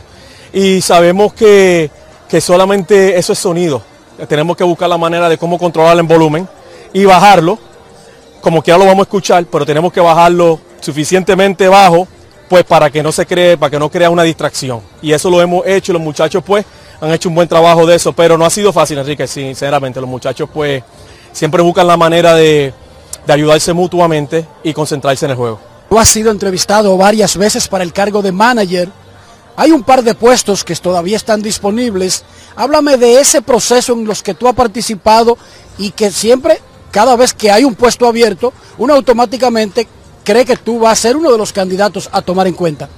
y 0.53 0.79
sabemos 0.79 1.33
que, 1.33 1.89
que 2.29 2.39
solamente 2.39 3.17
eso 3.17 3.33
es 3.33 3.39
sonido. 3.39 3.81
Tenemos 4.29 4.55
que 4.55 4.63
buscar 4.63 4.89
la 4.89 4.99
manera 4.99 5.27
de 5.27 5.39
cómo 5.39 5.57
controlar 5.57 5.97
el 5.97 6.03
volumen 6.03 6.47
y 6.93 7.03
bajarlo, 7.03 7.57
como 8.41 8.61
que 8.61 8.69
ya 8.69 8.77
lo 8.77 8.85
vamos 8.85 8.99
a 8.99 9.07
escuchar, 9.07 9.43
pero 9.51 9.65
tenemos 9.65 9.91
que 9.91 10.01
bajarlo 10.01 10.59
suficientemente 10.81 11.67
bajo, 11.67 12.07
pues 12.47 12.63
para 12.63 12.89
que 12.89 13.03
no 13.03 13.11
se 13.11 13.25
cree, 13.25 13.57
para 13.57 13.69
que 13.69 13.79
no 13.79 13.89
crea 13.89 14.09
una 14.09 14.23
distracción. 14.23 14.81
Y 15.01 15.11
eso 15.11 15.29
lo 15.29 15.41
hemos 15.41 15.65
hecho, 15.65 15.91
y 15.91 15.93
los 15.93 16.01
muchachos 16.01 16.43
pues 16.45 16.65
han 16.99 17.11
hecho 17.11 17.29
un 17.29 17.35
buen 17.35 17.47
trabajo 17.47 17.85
de 17.85 17.95
eso, 17.95 18.13
pero 18.13 18.37
no 18.37 18.45
ha 18.45 18.49
sido 18.49 18.73
fácil, 18.73 18.97
Enrique, 18.97 19.27
sinceramente. 19.27 19.99
Los 19.99 20.09
muchachos 20.09 20.49
pues 20.53 20.83
siempre 21.31 21.61
buscan 21.61 21.87
la 21.87 21.97
manera 21.97 22.33
de, 22.33 22.73
de 23.25 23.33
ayudarse 23.33 23.73
mutuamente 23.73 24.45
y 24.63 24.73
concentrarse 24.73 25.25
en 25.25 25.31
el 25.31 25.37
juego. 25.37 25.59
Tú 25.89 25.99
has 25.99 26.07
sido 26.07 26.31
entrevistado 26.31 26.97
varias 26.97 27.37
veces 27.37 27.67
para 27.67 27.83
el 27.83 27.93
cargo 27.93 28.21
de 28.21 28.31
manager. 28.31 28.89
Hay 29.55 29.71
un 29.71 29.83
par 29.83 30.03
de 30.03 30.13
puestos 30.15 30.63
que 30.63 30.75
todavía 30.75 31.17
están 31.17 31.41
disponibles. 31.41 32.23
Háblame 32.55 32.97
de 32.97 33.19
ese 33.19 33.41
proceso 33.41 33.93
en 33.93 34.05
los 34.05 34.21
que 34.21 34.33
tú 34.33 34.47
has 34.47 34.55
participado 34.55 35.37
y 35.77 35.91
que 35.91 36.11
siempre, 36.11 36.61
cada 36.91 37.15
vez 37.15 37.33
que 37.33 37.51
hay 37.51 37.63
un 37.63 37.75
puesto 37.75 38.07
abierto, 38.07 38.53
uno 38.77 38.93
automáticamente 38.93 39.87
cree 40.27 40.43
que 40.43 40.57
tú 40.57 40.79
vas 40.79 40.99
a 40.99 41.01
ser 41.01 41.15
uno 41.15 41.31
de 41.31 41.37
los 41.37 41.53
candidatos 41.53 42.09
a 42.11 42.21
tomar 42.21 42.47
en 42.47 42.53
cuenta. 42.53 42.89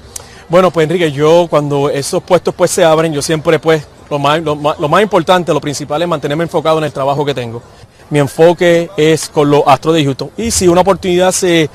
Bueno, 0.50 0.72
pues 0.72 0.86
Enrique, 0.86 1.12
yo 1.12 1.46
cuando 1.48 1.90
esos 1.90 2.24
puestos 2.24 2.56
pues 2.56 2.72
se 2.72 2.84
abren, 2.84 3.14
yo 3.14 3.22
siempre 3.22 3.60
pues 3.60 3.86
lo 4.10 4.18
más, 4.18 4.42
lo 4.42 4.56
más, 4.56 4.80
más 4.80 5.02
importante, 5.04 5.54
lo 5.54 5.62
principal 5.62 6.02
es 6.02 6.08
mantenerme 6.08 6.44
enfocado 6.44 6.80
en 6.80 6.86
el 6.86 6.92
trabajo 6.92 7.24
que 7.24 7.36
tengo 7.36 7.62
mi 8.10 8.20
enfoque 8.20 8.90
es 8.98 9.30
con 9.30 9.50
los 9.50 9.64
Astros 9.66 9.96
de 9.96 10.04
Houston. 10.04 10.32
Y 10.38 10.52
si 10.52 10.68
una 10.68 10.82
oportunidad 10.82 11.32
se, 11.32 11.70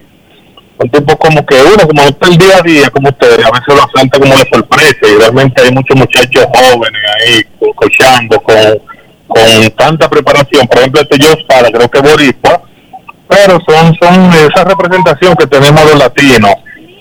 un 0.82 0.90
tipo 0.90 1.18
como 1.18 1.46
que 1.46 1.56
uno, 1.62 1.86
como 1.88 2.02
está 2.04 2.28
el 2.28 2.38
día 2.38 2.58
a 2.58 2.62
día, 2.62 2.90
como 2.90 3.10
ustedes, 3.10 3.46
a 3.46 3.52
veces 3.52 3.68
lo 3.68 3.84
afronta 3.84 4.18
como 4.20 4.34
de 4.34 4.46
sorpresa 4.52 5.00
y 5.04 5.18
realmente 5.20 5.62
hay 5.62 5.72
muchos 5.72 5.98
muchachos 5.98 6.46
jóvenes 6.54 7.02
ahí, 7.20 7.44
co- 7.60 7.74
coachando, 7.76 8.40
con, 8.42 8.80
con 9.28 9.72
tanta 9.78 10.10
preparación. 10.10 10.66
Por 10.68 10.78
ejemplo, 10.80 11.02
este 11.02 11.18
Joe 11.22 11.46
Sala, 11.50 11.70
creo 11.72 11.90
que 11.92 12.00
Boricua, 12.00 12.62
pero 13.28 13.60
son, 13.68 13.94
son 14.02 14.32
esa 14.34 14.64
representación 14.64 15.36
que 15.36 15.48
tenemos 15.48 15.84
los 15.84 16.00
latinos. 16.00 16.54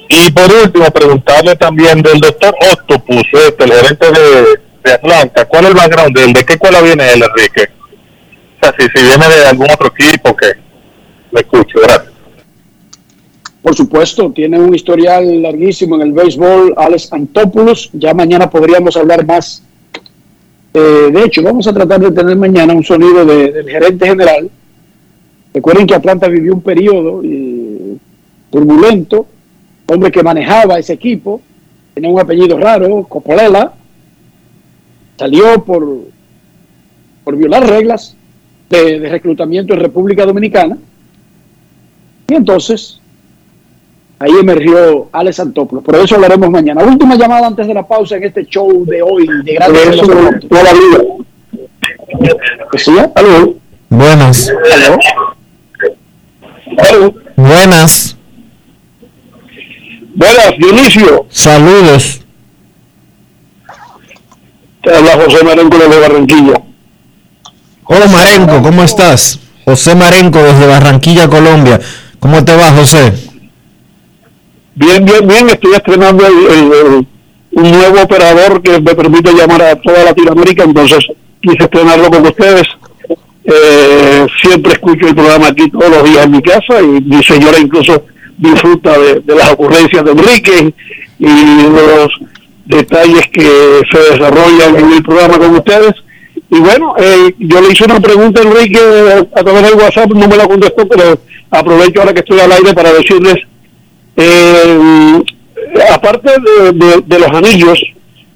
Y 0.08 0.30
por 0.32 0.50
último, 0.52 0.90
preguntarle 0.90 1.54
también 1.54 2.02
del 2.02 2.18
doctor 2.18 2.54
Octopus, 2.72 3.24
este, 3.32 3.64
el 3.64 3.72
gerente 3.72 4.10
de, 4.10 4.42
de 4.84 4.92
Atlanta, 4.92 5.44
¿cuál 5.44 5.64
es 5.64 5.70
el 5.70 5.76
background 5.76 6.16
de 6.16 6.24
él? 6.24 6.32
¿De 6.32 6.44
qué 6.44 6.54
escuela 6.54 6.80
viene 6.80 7.12
él, 7.12 7.22
Enrique? 7.22 7.68
O 8.60 8.64
sea, 8.64 8.74
si, 8.76 8.86
si 8.92 9.04
viene 9.06 9.28
de 9.28 9.46
algún 9.46 9.70
otro 9.70 9.86
equipo 9.96 10.34
que 10.34 10.46
me 11.30 11.40
escucho, 11.40 11.78
gracias. 11.80 12.12
Por 13.68 13.76
supuesto, 13.76 14.32
tiene 14.32 14.58
un 14.58 14.74
historial 14.74 15.42
larguísimo 15.42 15.96
en 15.96 16.00
el 16.00 16.12
béisbol, 16.14 16.72
Alex 16.74 17.12
Antopoulos. 17.12 17.90
Ya 17.92 18.14
mañana 18.14 18.48
podríamos 18.48 18.96
hablar 18.96 19.26
más. 19.26 19.62
Eh, 20.72 21.10
de 21.12 21.22
hecho, 21.24 21.42
vamos 21.42 21.66
a 21.66 21.74
tratar 21.74 22.00
de 22.00 22.10
tener 22.10 22.34
mañana 22.38 22.72
un 22.72 22.82
sonido 22.82 23.26
de- 23.26 23.52
del 23.52 23.68
gerente 23.68 24.06
general. 24.06 24.50
Recuerden 25.52 25.86
que 25.86 25.94
Atlanta 25.94 26.28
vivió 26.28 26.54
un 26.54 26.62
periodo 26.62 27.20
eh, 27.22 27.98
turbulento, 28.50 29.26
hombre 29.84 30.10
que 30.10 30.22
manejaba 30.22 30.78
ese 30.78 30.94
equipo, 30.94 31.42
Tenía 31.92 32.08
un 32.08 32.20
apellido 32.20 32.56
raro, 32.56 33.04
Copolela. 33.04 33.74
Salió 35.18 35.62
por, 35.62 35.84
por 37.22 37.36
violar 37.36 37.68
reglas 37.68 38.16
de 38.70 38.98
reclutamiento 39.10 39.74
en 39.74 39.80
República 39.80 40.24
Dominicana. 40.24 40.78
Y 42.28 42.34
entonces, 42.34 43.02
ahí 44.18 44.32
emergió 44.40 45.08
Alex 45.12 45.40
Antopoulos. 45.40 45.84
Por 45.84 45.96
eso 45.96 46.16
hablaremos 46.16 46.50
mañana. 46.50 46.82
Última 46.82 47.16
llamada 47.16 47.46
antes 47.46 47.66
de 47.66 47.74
la 47.74 47.86
pausa 47.86 48.16
en 48.16 48.24
este 48.24 48.44
show 48.46 48.84
de 48.84 49.02
hoy 49.02 49.26
de 49.44 49.54
Grandes 49.54 49.96
los 49.96 50.08
Deportes. 50.08 50.50
¿Sí? 52.76 52.92
¿Aló? 53.14 53.54
Buenas. 53.88 54.52
¿Aló? 54.72 54.98
¿Aló? 56.78 57.14
Buenas. 57.36 58.16
Buenas, 60.14 60.50
Dionisio. 60.58 61.26
Saludos. 61.30 62.20
Te 64.82 64.96
habla 64.96 65.12
José 65.24 65.44
Marenco 65.44 65.78
de 65.78 66.00
Barranquilla. 66.00 66.62
Hola 67.84 68.06
Marenco, 68.06 68.62
¿cómo 68.62 68.82
estás? 68.82 69.38
José 69.64 69.94
Marenco 69.94 70.38
desde 70.42 70.66
Barranquilla, 70.66 71.28
Colombia. 71.28 71.80
¿Cómo 72.18 72.44
te 72.44 72.54
va, 72.56 72.72
José? 72.72 73.27
Bien, 74.78 75.04
bien, 75.04 75.26
bien. 75.26 75.48
Estoy 75.48 75.72
estrenando 75.72 76.24
un 77.50 77.70
nuevo 77.70 78.00
operador 78.00 78.62
que 78.62 78.80
me 78.80 78.94
permite 78.94 79.32
llamar 79.32 79.60
a 79.60 79.74
toda 79.74 80.04
Latinoamérica, 80.04 80.62
entonces 80.62 81.04
quise 81.40 81.64
estrenarlo 81.64 82.08
con 82.08 82.24
ustedes. 82.24 82.62
Eh, 83.44 84.26
siempre 84.40 84.74
escucho 84.74 85.08
el 85.08 85.16
programa 85.16 85.48
aquí 85.48 85.68
todos 85.70 85.90
los 85.90 86.04
días 86.04 86.26
en 86.26 86.30
mi 86.30 86.42
casa 86.42 86.80
y 86.80 87.00
mi 87.00 87.24
señora 87.24 87.58
incluso 87.58 88.04
disfruta 88.36 88.96
de, 88.98 89.34
las 89.34 89.50
ocurrencias 89.52 90.04
de 90.04 90.12
Enrique 90.12 90.74
y 91.18 91.62
los 91.72 92.08
detalles 92.66 93.26
que 93.32 93.80
se 93.90 93.98
desarrollan 94.12 94.76
en 94.76 94.92
el 94.92 95.02
programa 95.02 95.38
con 95.38 95.56
ustedes. 95.56 95.94
Y 96.50 96.60
bueno, 96.60 96.94
eh, 96.98 97.34
yo 97.38 97.60
le 97.60 97.72
hice 97.72 97.84
una 97.84 97.98
pregunta 97.98 98.42
a 98.42 98.44
Enrique 98.44 98.78
a 98.78 99.42
través 99.42 99.62
del 99.62 99.74
WhatsApp, 99.74 100.10
no 100.10 100.28
me 100.28 100.36
la 100.36 100.46
contestó, 100.46 100.86
pero 100.86 101.18
aprovecho 101.50 102.00
ahora 102.00 102.14
que 102.14 102.20
estoy 102.20 102.38
al 102.38 102.52
aire 102.52 102.72
para 102.74 102.92
decirles 102.92 103.38
eh, 104.18 105.22
aparte 105.92 106.30
de, 106.40 107.02
de- 107.06 107.18
los 107.18 107.30
anillos, 107.30 107.80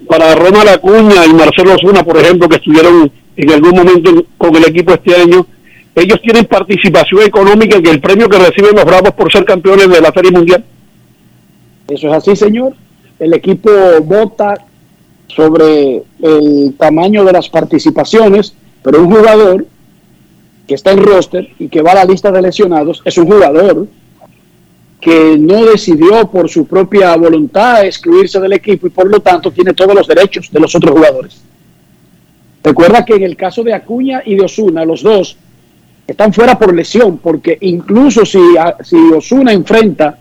para 0.09 0.35
Ronald 0.35 0.69
Acuña 0.69 1.27
y 1.27 1.35
Marcelo 1.35 1.75
Osuna, 1.75 2.03
por 2.05 2.17
ejemplo, 2.19 2.49
que 2.49 2.57
estuvieron 2.57 3.11
en 3.37 3.51
algún 3.51 3.71
momento 3.75 4.11
en- 4.11 4.27
con 4.39 4.55
el 4.57 4.65
equipo 4.65 4.93
este 4.95 5.15
año, 5.17 5.47
ellos 5.95 6.21
tienen 6.23 6.45
participación 6.47 7.23
económica 7.23 7.77
en 7.77 7.87
el 7.87 8.01
premio 8.01 8.29
que 8.29 8.39
reciben 8.39 8.75
los 8.77 8.85
Bravos 8.85 9.13
por 9.13 9.31
ser 9.31 9.45
campeones 9.45 9.89
de 9.89 10.01
la 10.01 10.13
Serie 10.13 10.31
Mundial. 10.31 10.65
Eso 11.89 12.09
es 12.09 12.15
así, 12.15 12.37
señor. 12.37 12.75
El 13.19 13.35
equipo 13.35 13.71
vota 14.03 14.55
sobre 15.29 16.03
el 16.23 16.75
tamaño 16.79 17.25
de 17.25 17.33
las 17.33 17.49
participaciones, 17.49 18.55
pero 18.83 19.01
un 19.01 19.15
jugador 19.15 19.67
que 20.67 20.75
está 20.75 20.93
en 20.93 21.03
roster 21.03 21.49
y 21.59 21.69
que 21.69 21.83
va 21.83 21.93
a 21.93 21.97
la 21.97 22.05
lista 22.05 22.31
de 22.31 22.41
lesionados 22.43 23.03
es 23.05 23.17
un 23.19 23.27
jugador 23.27 23.87
que 25.03 25.37
no 25.37 25.65
decidió 25.65 26.31
por 26.31 26.49
su 26.49 26.65
propia 26.65 27.17
voluntad 27.17 27.85
excluirse 27.85 28.39
del 28.39 28.53
equipo 28.53 28.87
y 28.87 28.91
por 28.91 29.11
lo 29.11 29.19
tanto 29.19 29.51
tiene 29.51 29.75
todos 29.75 29.97
los 29.97 30.07
derechos 30.07 30.49
de 30.53 30.61
los 30.61 30.73
otros 30.77 30.93
jugadores. 30.93 31.43
Recuerda 32.63 33.05
que 33.05 33.15
en 33.17 33.25
el 33.25 33.37
caso 33.37 33.65
de 33.65 33.75
Acuña 33.75 34.23
y 34.25 34.37
de 34.37 34.45
Osuna, 34.45 34.85
los 34.85 35.03
dos 35.03 35.37
están 36.07 36.33
fuera 36.33 36.57
por 36.57 36.73
lesión, 36.73 37.19
porque 37.19 37.59
incluso 37.63 38.25
si, 38.25 38.39
si 38.85 38.97
Osuna 39.13 39.53
enfrenta 39.53 40.19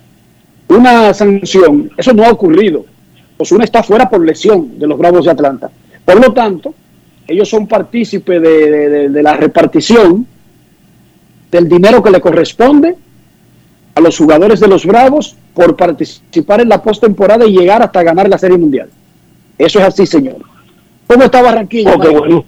una 0.70 1.14
sanción, 1.14 1.92
eso 1.96 2.12
no 2.14 2.24
ha 2.26 2.32
ocurrido. 2.32 2.84
Osuna 3.38 3.64
está 3.66 3.84
fuera 3.84 4.10
por 4.10 4.26
lesión 4.26 4.80
de 4.80 4.88
los 4.88 4.98
Bravos 4.98 5.26
de 5.26 5.32
Atlanta. 5.32 5.70
Por 6.04 6.20
lo 6.20 6.34
tanto, 6.34 6.74
ellos 7.28 7.48
son 7.48 7.68
partícipes 7.68 8.42
de, 8.42 8.50
de- 8.72 8.90
de- 8.90 9.10
de 9.10 9.24
la 9.24 9.38
repartición 9.38 10.26
del 11.52 11.70
dinero 11.70 12.02
que 12.02 12.10
le 12.10 12.20
corresponde 12.20 12.96
a 13.96 14.02
los 14.02 14.18
jugadores 14.18 14.60
de 14.60 14.68
los 14.68 14.86
Bravos 14.86 15.36
por 15.54 15.76
participar 15.76 16.62
en 16.62 16.70
la 16.70 16.82
postemporada 16.82 17.46
y 17.46 17.52
llegar 17.58 17.82
hasta 17.82 18.04
ganar 18.04 18.30
la 18.30 18.38
Serie 18.38 18.58
Mundial. 18.58 18.90
Eso 19.58 19.80
es 19.80 19.86
así, 19.86 20.06
señor. 20.08 20.38
¿Cómo 21.08 21.24
está 21.24 21.42
Barranquilla? 21.42 21.94
Oh, 21.96 22.00
qué 22.00 22.08
Mike? 22.08 22.20
bueno. 22.20 22.46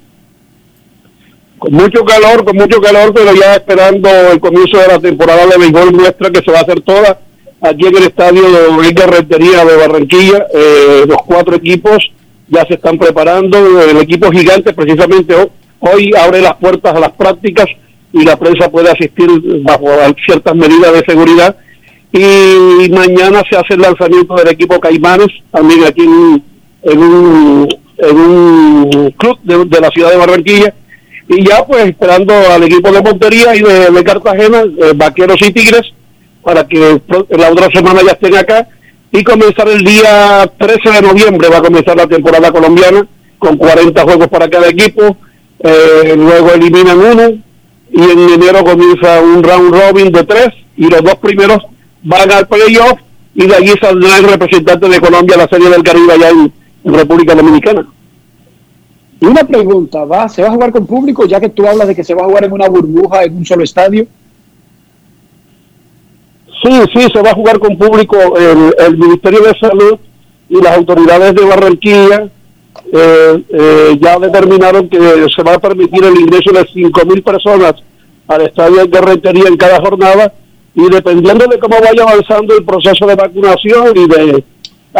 Con 1.59 1.73
mucho 1.73 2.03
calor, 2.03 2.43
con 2.43 2.57
mucho 2.57 2.81
calor, 2.81 3.13
pero 3.13 3.33
ya 3.33 3.55
esperando 3.55 4.09
el 4.31 4.39
comienzo 4.39 4.77
de 4.79 4.87
la 4.87 4.99
temporada 4.99 5.45
de 5.47 5.57
béisbol 5.57 5.93
nuestra 5.93 6.29
que 6.29 6.41
se 6.41 6.51
va 6.51 6.59
a 6.59 6.61
hacer 6.63 6.81
toda 6.81 7.19
aquí 7.61 7.87
en 7.87 7.97
el 7.97 8.03
estadio 8.03 8.41
de 8.41 9.05
Rentería 9.07 9.63
de 9.63 9.75
Barranquilla. 9.77 10.45
Eh, 10.53 11.05
los 11.07 11.17
cuatro 11.25 11.55
equipos 11.55 12.11
ya 12.49 12.65
se 12.65 12.73
están 12.73 12.97
preparando. 12.97 13.81
El 13.81 13.97
equipo 13.97 14.29
gigante 14.31 14.73
precisamente 14.73 15.35
ho- 15.35 15.51
hoy 15.79 16.11
abre 16.19 16.41
las 16.41 16.55
puertas 16.55 16.95
a 16.95 16.99
las 16.99 17.11
prácticas 17.13 17.67
y 18.13 18.23
la 18.23 18.37
prensa 18.37 18.69
puede 18.69 18.91
asistir 18.91 19.27
bajo 19.63 19.87
ciertas 20.25 20.55
medidas 20.55 20.93
de 20.93 21.03
seguridad. 21.05 21.55
Y 22.11 22.89
mañana 22.91 23.41
se 23.49 23.57
hace 23.57 23.73
el 23.73 23.81
lanzamiento 23.81 24.35
del 24.35 24.49
equipo 24.49 24.79
Caimanes, 24.79 25.29
también 25.51 25.83
aquí 25.83 26.03
en, 26.03 26.43
en 26.83 26.99
un, 26.99 27.67
en 27.97 28.17
un 28.17 29.11
club 29.17 29.39
de, 29.43 29.65
de 29.65 29.81
la 29.81 29.89
ciudad 29.89 30.11
de 30.11 30.17
Barranquilla. 30.17 30.73
Y 31.27 31.43
ya 31.43 31.65
pues 31.65 31.85
esperando 31.85 32.33
al 32.33 32.63
equipo 32.63 32.91
de 32.91 33.01
Montería 33.01 33.55
y 33.55 33.61
de, 33.61 33.89
de 33.89 34.03
Cartagena, 34.03 34.61
eh, 34.61 34.93
Vaqueros 34.95 35.41
y 35.41 35.51
Tigres, 35.51 35.91
para 36.43 36.67
que 36.67 37.01
la 37.29 37.49
otra 37.49 37.69
semana 37.73 38.01
ya 38.05 38.11
estén 38.11 38.35
acá 38.35 38.67
y 39.11 39.23
comenzar 39.23 39.69
el 39.69 39.83
día 39.83 40.51
13 40.57 40.91
de 40.91 41.01
noviembre 41.01 41.47
va 41.47 41.57
a 41.57 41.61
comenzar 41.61 41.95
la 41.95 42.07
temporada 42.07 42.51
colombiana 42.51 43.07
con 43.37 43.57
40 43.57 44.01
juegos 44.01 44.27
para 44.27 44.49
cada 44.49 44.67
equipo, 44.67 45.17
eh, 45.59 46.15
luego 46.17 46.51
eliminan 46.51 46.97
uno 46.97 47.37
y 47.93 48.01
en 48.01 48.19
enero 48.19 48.63
comienza 48.63 49.21
un 49.21 49.43
round 49.43 49.71
robin 49.71 50.11
de 50.11 50.23
tres 50.23 50.49
y 50.75 50.89
los 50.89 51.03
dos 51.03 51.15
primeros 51.15 51.59
van 52.01 52.31
al 52.31 52.47
playoff 52.47 52.99
y 53.35 53.45
de 53.45 53.55
allí 53.55 53.73
saldrá 53.79 54.17
el 54.17 54.25
representante 54.25 54.89
de 54.89 54.99
Colombia 54.99 55.35
a 55.35 55.39
la 55.39 55.47
Serie 55.47 55.69
del 55.69 55.83
Caribe 55.83 56.13
allá 56.13 56.29
en, 56.29 56.51
en 56.83 56.93
República 56.93 57.35
Dominicana. 57.35 57.87
Y 59.21 59.25
una 59.25 59.43
pregunta, 59.43 60.03
¿va? 60.05 60.27
¿se 60.27 60.41
va 60.41 60.49
a 60.49 60.51
jugar 60.51 60.71
con 60.71 60.87
público 60.87 61.25
ya 61.25 61.39
que 61.39 61.49
tú 61.49 61.67
hablas 61.67 61.87
de 61.87 61.95
que 61.95 62.03
se 62.03 62.15
va 62.15 62.23
a 62.23 62.25
jugar 62.25 62.45
en 62.45 62.51
una 62.51 62.67
burbuja 62.67 63.23
en 63.23 63.37
un 63.37 63.45
solo 63.45 63.63
estadio? 63.63 64.07
Sí, 66.63 66.81
sí, 66.93 67.07
se 67.13 67.21
va 67.21 67.29
a 67.29 67.35
jugar 67.35 67.59
con 67.59 67.77
público. 67.77 68.17
El, 68.37 68.73
el 68.79 68.97
Ministerio 68.97 69.41
de 69.41 69.53
Salud 69.59 69.99
y 70.49 70.61
las 70.61 70.77
autoridades 70.77 71.35
de 71.35 71.45
Barranquilla 71.45 72.29
eh, 72.95 73.43
eh, 73.49 73.97
ya 73.99 74.19
determinaron 74.19 74.87
que 74.87 74.99
se 75.35 75.43
va 75.43 75.55
a 75.55 75.59
permitir 75.59 76.03
el 76.03 76.19
ingreso 76.19 76.51
de 76.51 76.61
5.000 76.61 77.23
personas 77.23 77.73
al 78.27 78.41
estadio 78.43 78.85
de 78.85 79.01
Rentería 79.01 79.47
en 79.47 79.57
cada 79.57 79.79
jornada 79.81 80.31
y 80.75 80.83
dependiendo 80.89 81.45
de 81.47 81.57
cómo 81.59 81.75
vaya 81.79 82.03
avanzando 82.03 82.55
el 82.55 82.63
proceso 82.63 83.05
de 83.07 83.15
vacunación 83.15 83.93
y 83.95 84.07
de... 84.07 84.43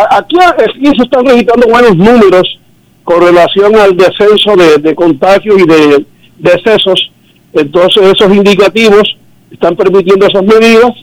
Aquí, 0.10 0.38
aquí 0.42 0.86
se 0.98 1.04
están 1.04 1.24
registrando 1.26 1.68
buenos 1.68 1.96
números 1.96 2.60
con 3.04 3.22
relación 3.22 3.76
al 3.76 3.96
descenso 3.96 4.56
de, 4.56 4.78
de 4.80 4.96
contagios 4.96 5.56
y 5.60 5.68
de 5.68 6.06
decesos. 6.40 7.12
Entonces 7.54 8.04
esos 8.18 8.36
indicativos 8.36 9.04
están 9.52 9.76
permitiendo 9.76 10.26
esas 10.26 10.44
medidas. 10.44 10.94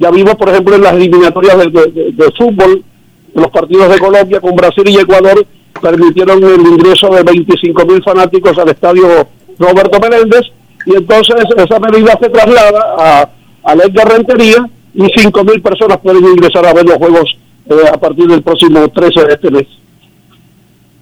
Ya 0.00 0.10
vimos, 0.10 0.34
por 0.34 0.48
ejemplo, 0.48 0.74
en 0.74 0.82
las 0.82 0.94
eliminatorias 0.94 1.58
de, 1.58 1.70
de- 1.70 2.12
de- 2.12 2.32
fútbol, 2.36 2.82
los 3.34 3.48
partidos 3.50 3.88
de 3.88 3.98
Colombia 4.00 4.40
con 4.40 4.56
Brasil 4.56 4.84
y 4.88 4.96
Ecuador, 4.96 5.46
permitieron 5.80 6.42
el 6.42 6.60
ingreso 6.60 7.08
de 7.08 7.22
25 7.22 7.86
mil 7.86 8.02
fanáticos 8.02 8.56
al 8.58 8.68
estadio 8.68 9.28
Roberto 9.58 9.98
Menéndez, 10.00 10.46
y 10.86 10.96
entonces 10.96 11.36
esa 11.56 11.78
medida 11.78 12.18
se 12.20 12.28
traslada 12.28 12.94
a, 12.98 13.28
a 13.64 13.74
la 13.74 13.84
Edgar 13.84 14.08
Rentería 14.08 14.68
y 14.94 15.06
5 15.16 15.44
mil 15.44 15.60
personas 15.60 15.98
pueden 15.98 16.24
ingresar 16.24 16.64
a 16.66 16.72
ver 16.72 16.84
los 16.84 16.96
juegos 16.96 17.36
eh, 17.66 17.88
a 17.92 17.96
partir 17.98 18.26
del 18.26 18.42
próximo 18.42 18.88
13 18.88 19.24
de 19.24 19.32
este 19.32 19.50
mes. 19.50 19.66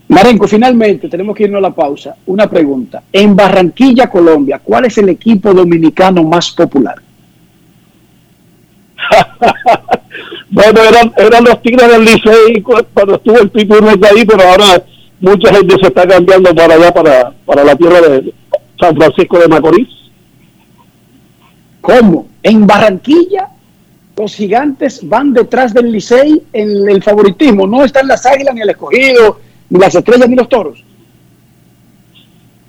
Marenco, 0.09 0.47
finalmente 0.47 1.09
tenemos 1.09 1.36
que 1.36 1.44
irnos 1.44 1.59
a 1.59 1.62
la 1.62 1.74
pausa. 1.74 2.15
Una 2.27 2.49
pregunta. 2.49 3.03
En 3.12 3.35
Barranquilla, 3.35 4.09
Colombia, 4.11 4.61
¿cuál 4.62 4.85
es 4.85 4.99
el 4.99 5.09
equipo 5.09 5.53
dominicano 5.55 6.23
más 6.23 6.51
popular? 6.53 6.97
Bueno, 10.54 10.80
eran, 10.82 11.12
eran 11.16 11.44
los 11.44 11.62
Tigres 11.62 11.88
del 11.88 12.04
Licey 12.04 12.60
cu- 12.62 12.84
cuando 12.92 13.14
estuvo 13.14 13.38
el 13.38 13.50
Pipo 13.50 13.74
Urrueta 13.76 14.08
ahí, 14.08 14.22
pero 14.26 14.42
ahora 14.42 14.84
mucha 15.18 15.54
gente 15.54 15.76
se 15.80 15.86
está 15.88 16.06
cambiando 16.06 16.54
para 16.54 16.74
allá, 16.74 16.92
para, 16.92 17.32
para 17.46 17.64
la 17.64 17.74
tierra 17.74 18.00
de 18.02 18.34
San 18.78 18.94
Francisco 18.94 19.38
de 19.38 19.48
Macorís. 19.48 19.88
¿Cómo? 21.80 22.28
En 22.42 22.66
Barranquilla, 22.66 23.48
los 24.16 24.34
gigantes 24.34 25.00
van 25.08 25.32
detrás 25.32 25.72
del 25.72 25.90
Licey 25.90 26.42
en 26.52 26.86
el 26.88 27.02
favoritismo. 27.02 27.66
No 27.66 27.82
están 27.84 28.06
las 28.06 28.26
águilas, 28.26 28.54
ni 28.54 28.60
el 28.60 28.68
escogido, 28.70 29.40
ni 29.70 29.78
las 29.80 29.94
estrellas, 29.94 30.28
ni 30.28 30.36
los 30.36 30.50
toros. 30.50 30.84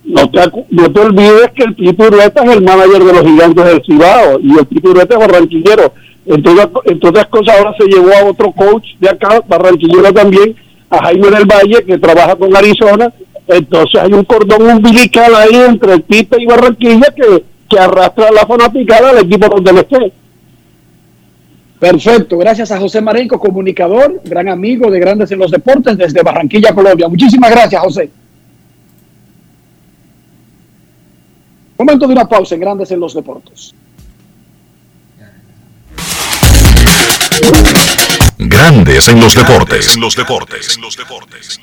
No 0.06 0.30
te, 0.32 0.40
no 0.70 0.92
te 0.92 1.00
olvides 1.02 1.52
que 1.54 1.64
el 1.64 1.76
Pipo 1.76 2.06
es 2.06 2.32
el 2.36 2.62
manager 2.64 3.04
de 3.04 3.14
los 3.14 3.24
gigantes 3.24 3.66
del 3.66 3.84
Cibao 3.86 4.40
y 4.40 4.58
el 4.58 4.66
Pipo 4.68 4.92
es 4.98 5.08
barranquillero. 5.08 5.94
Entre, 6.26 6.52
otras- 6.54 7.28
cosas, 7.28 7.58
ahora 7.58 7.76
se 7.78 7.86
llevó 7.86 8.12
a 8.14 8.26
otro 8.26 8.52
coach 8.52 8.86
de 9.00 9.10
acá, 9.10 9.42
barranquillero 9.48 10.14
también, 10.14 10.56
a 10.90 11.04
Jaime 11.06 11.30
del 11.32 11.46
Valle, 11.46 11.84
que 11.86 11.98
trabaja 11.98 12.36
con 12.36 12.56
Arizona. 12.56 13.12
Entonces 13.48 14.02
hay 14.02 14.14
un 14.14 14.24
cordón 14.24 14.62
umbilical 14.78 15.36
ahí 15.36 15.56
entre 15.68 15.94
el 15.96 16.02
Pipe 16.04 16.38
y 16.42 16.46
Barranquilla 16.46 17.08
que, 17.14 17.44
que 17.70 17.78
arrastra 17.80 18.32
la 18.32 18.46
fanaticada 18.46 19.10
al 19.10 19.18
equipo 19.20 19.48
donde 19.50 19.72
él 19.72 19.78
esté. 19.80 20.14
Perfecto, 21.78 22.38
gracias 22.38 22.72
a 22.72 22.80
José 22.80 23.02
Marenco, 23.02 23.38
comunicador, 23.38 24.22
gran 24.24 24.48
amigo 24.48 24.90
de 24.90 25.00
Grandes 25.02 25.30
en 25.32 25.40
los 25.40 25.52
Deportes 25.52 25.98
desde 25.98 26.24
Barranquilla, 26.24 26.74
Colombia. 26.74 27.10
Muchísimas 27.10 27.52
gracias, 27.52 27.82
José. 27.84 28.10
Momento 31.78 32.08
de 32.08 32.14
una 32.14 32.26
pausa 32.30 32.56
en 32.56 32.62
Grandes 32.62 32.92
en 32.92 33.00
los 33.02 33.14
Deportes. 33.14 33.74
Grandes 38.38 39.08
en 39.08 39.20
los 39.20 39.34
deportes. 39.34 39.96
En 39.96 40.02
los 40.02 40.16
deportes. 40.16 40.76
En 40.76 40.82
los 40.82 40.96
deportes. 40.96 41.60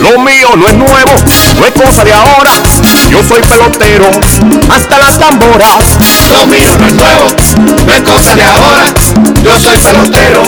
Lo 0.00 0.18
mío 0.20 0.48
no 0.56 0.66
es 0.66 0.74
nuevo, 0.74 1.12
no 1.58 1.66
es 1.66 1.72
cosa 1.72 2.04
de 2.04 2.12
ahora. 2.12 2.50
Yo 3.10 3.22
soy 3.22 3.42
pelotero, 3.42 4.08
hasta 4.70 4.98
las 4.98 5.18
tamboras. 5.18 5.98
Lo 6.32 6.46
mío 6.46 6.76
no 6.78 6.86
es 6.86 6.94
nuevo, 6.94 7.26
no 7.86 7.92
es 7.92 8.00
cosa 8.00 8.34
de 8.34 8.42
ahora. 8.44 8.94
Yo 9.42 9.58
soy 9.58 9.78
pelotero, 9.78 10.42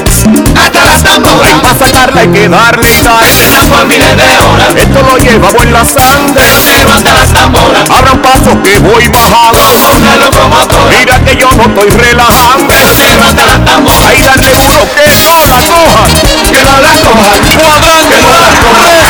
hasta 0.55 0.85
las 0.85 1.03
tamboras. 1.03 1.55
Para 1.63 1.75
sacarla 1.79 2.21
hay 2.21 2.29
que 2.29 2.49
darle 2.49 2.89
y 2.93 3.03
darle. 3.03 3.69
Por 3.71 3.87
miles 3.87 4.17
de 4.17 4.39
horas. 4.39 4.75
Esto 4.77 5.03
lo 5.03 5.17
llevamos 5.17 5.63
en 5.63 5.73
la 5.73 5.85
sangre. 5.85 6.45
Pero 6.67 6.93
hasta 6.93 7.15
las 7.15 7.33
tamboras. 7.33 7.91
Abran 7.91 8.21
paso 8.21 8.63
que 8.63 8.79
voy 8.81 9.09
bajando. 9.09 9.59
Una 9.97 10.17
locomotora. 10.17 10.99
Mira 10.99 11.19
que 11.25 11.37
yo 11.37 11.49
no 11.57 11.65
estoy 11.65 11.91
relajando. 11.91 12.75
Pero 12.99 13.25
hasta 13.25 13.47
las 13.47 13.65
tamboras. 13.65 14.09
Ahí 14.09 14.23
darle 14.23 14.51
duro 14.51 14.89
que 14.95 15.09
no 15.25 15.43
la 15.47 15.59
cojan. 15.69 16.13
Que 16.53 16.63
no 16.63 16.81
la 16.81 16.93
cojan. 17.01 17.59
Cuadrante. 17.59 18.15
Que 18.15 18.23
no 18.23 18.39
la 18.39 18.49
cojan. 18.61 19.02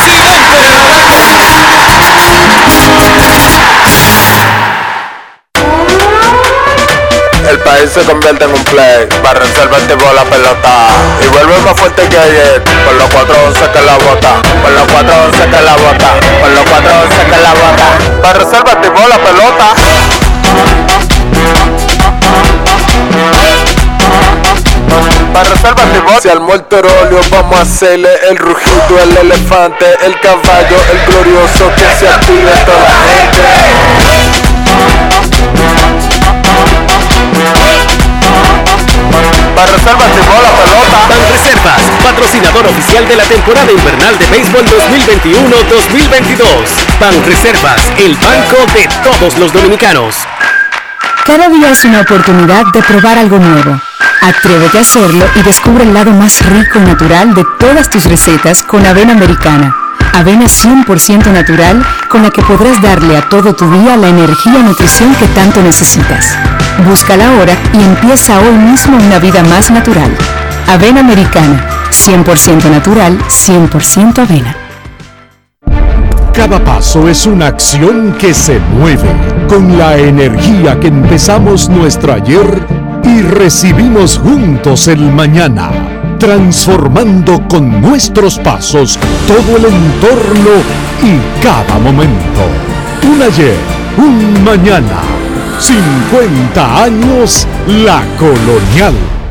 El 7.48 7.58
país 7.58 7.90
se 7.92 8.02
convierte 8.02 8.44
en 8.44 8.50
un 8.50 8.64
play, 8.64 9.06
para 9.22 9.40
reservar 9.40 9.80
tipo 9.82 10.04
la 10.14 10.24
pelota 10.24 10.88
y 11.24 11.28
vuelve 11.28 11.58
más 11.60 11.78
fuerte 11.78 12.08
que 12.08 12.18
ayer, 12.18 12.62
por 12.84 12.94
los 12.94 13.08
411 13.10 13.70
que 13.70 13.80
la 13.82 13.96
bota, 13.96 14.42
por 14.62 14.70
los 14.70 14.84
411 14.92 15.44
que 15.50 15.62
la 15.62 15.76
bota, 15.76 16.14
por 16.40 16.50
los 16.50 16.64
411 16.64 17.24
que 17.24 17.42
la 17.42 17.52
bota, 17.52 18.22
para 18.22 18.38
reservar 18.38 18.80
tipo 18.80 19.08
la 19.08 19.18
pelota. 19.18 19.74
Para 25.32 25.48
reservar 25.48 26.22
Si 26.22 26.28
al 26.28 26.40
óleo 26.40 27.20
vamos 27.30 27.58
a 27.58 27.62
hacerle 27.62 28.10
el 28.28 28.36
rugido, 28.36 29.02
el 29.02 29.16
elefante, 29.16 29.86
el 30.04 30.18
caballo, 30.20 30.76
el 30.92 31.12
glorioso 31.12 31.70
que 31.76 31.86
se 31.98 32.08
active 32.08 32.50
toda 32.64 32.78
la 32.78 33.00
gente. 33.10 34.21
Para 39.54 39.72
reservas 39.72 40.10
tipo 40.12 40.32
la 40.40 40.50
pelota. 40.56 41.06
Banreservas, 41.08 41.82
patrocinador 42.02 42.66
oficial 42.66 43.06
de 43.06 43.16
la 43.16 43.24
temporada 43.24 43.70
invernal 43.70 44.18
de 44.18 44.26
béisbol 44.26 44.64
2021-2022. 44.64 46.98
Banreservas, 47.00 47.92
el 47.98 48.16
banco 48.16 48.56
de 48.74 48.88
todos 49.02 49.38
los 49.38 49.52
dominicanos. 49.52 50.16
Cada 51.24 51.48
día 51.48 51.70
es 51.70 51.84
una 51.84 52.00
oportunidad 52.00 52.64
de 52.72 52.82
probar 52.82 53.18
algo 53.18 53.38
nuevo. 53.38 53.80
Atrévete 54.22 54.78
a 54.78 54.82
hacerlo 54.82 55.24
y 55.34 55.42
descubre 55.42 55.84
el 55.84 55.92
lado 55.92 56.12
más 56.12 56.44
rico 56.46 56.78
y 56.78 56.82
natural 56.82 57.34
de 57.34 57.44
todas 57.58 57.90
tus 57.90 58.04
recetas 58.04 58.62
con 58.62 58.86
avena 58.86 59.12
americana. 59.12 59.76
Avena 60.14 60.46
100% 60.46 61.26
natural 61.26 61.84
con 62.08 62.22
la 62.22 62.30
que 62.30 62.42
podrás 62.42 62.80
darle 62.80 63.16
a 63.16 63.28
todo 63.28 63.54
tu 63.54 63.68
día 63.70 63.96
la 63.96 64.08
energía 64.08 64.60
y 64.60 64.62
nutrición 64.62 65.14
que 65.16 65.26
tanto 65.28 65.60
necesitas. 65.62 66.38
Búscala 66.78 67.28
ahora 67.28 67.54
y 67.72 67.82
empieza 67.82 68.40
hoy 68.40 68.56
mismo 68.56 68.96
una 68.96 69.18
vida 69.18 69.42
más 69.44 69.70
natural. 69.70 70.10
Avena 70.66 71.00
americana, 71.00 71.64
100% 71.90 72.70
natural, 72.70 73.18
100% 73.28 74.18
avena. 74.18 74.56
Cada 76.32 76.64
paso 76.64 77.08
es 77.08 77.26
una 77.26 77.46
acción 77.48 78.16
que 78.18 78.32
se 78.32 78.58
mueve 78.58 79.10
con 79.48 79.76
la 79.76 79.98
energía 79.98 80.80
que 80.80 80.88
empezamos 80.88 81.68
nuestro 81.68 82.14
ayer 82.14 82.66
y 83.04 83.20
recibimos 83.20 84.18
juntos 84.18 84.88
el 84.88 85.12
mañana, 85.12 85.70
transformando 86.18 87.46
con 87.48 87.82
nuestros 87.82 88.38
pasos 88.38 88.98
todo 89.28 89.58
el 89.58 89.66
entorno 89.66 90.50
y 91.02 91.42
cada 91.42 91.78
momento. 91.78 92.40
Un 93.04 93.22
ayer, 93.22 93.56
un 93.98 94.42
mañana, 94.42 95.02
50 95.58 96.82
años 96.82 97.46
la 97.66 98.02
colonial. 98.18 99.21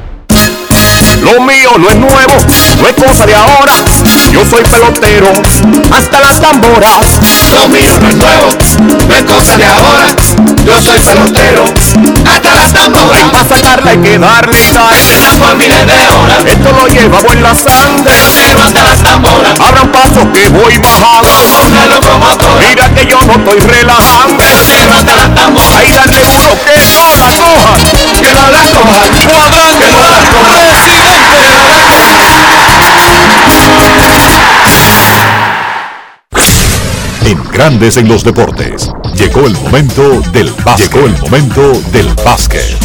Lo 1.21 1.39
mío 1.41 1.71
no 1.77 1.89
es 1.89 1.95
nuevo, 1.97 2.33
no 2.81 2.87
es 2.87 2.93
cosa 2.95 3.25
de 3.25 3.35
ahora. 3.35 3.73
Yo 4.31 4.43
soy 4.45 4.63
pelotero, 4.63 5.31
hasta 5.95 6.19
las 6.19 6.41
tamboras. 6.41 7.19
Lo 7.53 7.67
mío 7.69 7.93
no 8.01 8.09
es 8.09 8.15
nuevo, 8.15 8.49
no 9.07 9.15
es 9.15 9.23
cosa 9.23 9.57
de 9.57 9.65
ahora. 9.65 10.07
Yo 10.65 10.81
soy 10.81 10.99
pelotero, 10.99 11.63
hasta 12.25 12.55
las 12.55 12.73
tamboras. 12.73 13.23
Para 13.31 13.47
sacarla 13.47 13.91
hay 13.91 13.97
que 13.97 14.17
darle 14.17 14.57
y 14.63 14.71
darle. 14.71 15.37
Por 15.39 15.55
miles 15.57 15.85
de 15.85 16.09
horas. 16.09 16.45
Esto 16.45 16.71
lo 16.71 16.87
llevamos 16.87 17.33
en 17.33 17.43
la 17.43 17.55
sangre. 17.55 18.13
Pero 18.35 18.63
hasta 18.63 18.83
las 18.83 18.99
tamboras. 18.99 19.59
Abran 19.59 19.91
paso 19.91 20.31
que 20.33 20.49
voy 20.49 20.77
bajando. 20.77 21.29
Una 21.67 21.85
locomotora. 21.87 22.67
Mira 22.67 22.89
que 22.93 23.05
yo 23.05 23.19
no 23.25 23.33
estoy 23.33 23.59
relajando. 23.59 24.43
Pero 24.67 24.93
hasta 24.93 25.15
las 25.15 25.35
tamboras. 25.35 25.77
Ahí 25.77 25.91
darle 25.91 26.19
duro 26.19 26.57
que 26.65 26.77
no 26.93 27.13
la 27.15 27.29
cojan. 27.37 27.81
Que 28.19 28.33
no 28.33 28.49
la 28.49 28.63
cojan. 28.69 29.11
Cuadrante. 29.29 29.85
Que 29.85 29.91
no 29.91 30.09
la 30.09 30.17
cojan. 30.17 30.70
Grandes 37.61 37.97
en 37.97 38.07
los 38.07 38.23
deportes. 38.23 38.89
Llegó 39.13 39.45
el 39.45 39.53
momento 39.53 40.19
del 40.33 40.51
básquet. 40.65 40.91
Llegó 40.91 41.05
el 41.05 41.15
momento 41.19 41.71
del 41.91 42.07
básquet. 42.25 42.75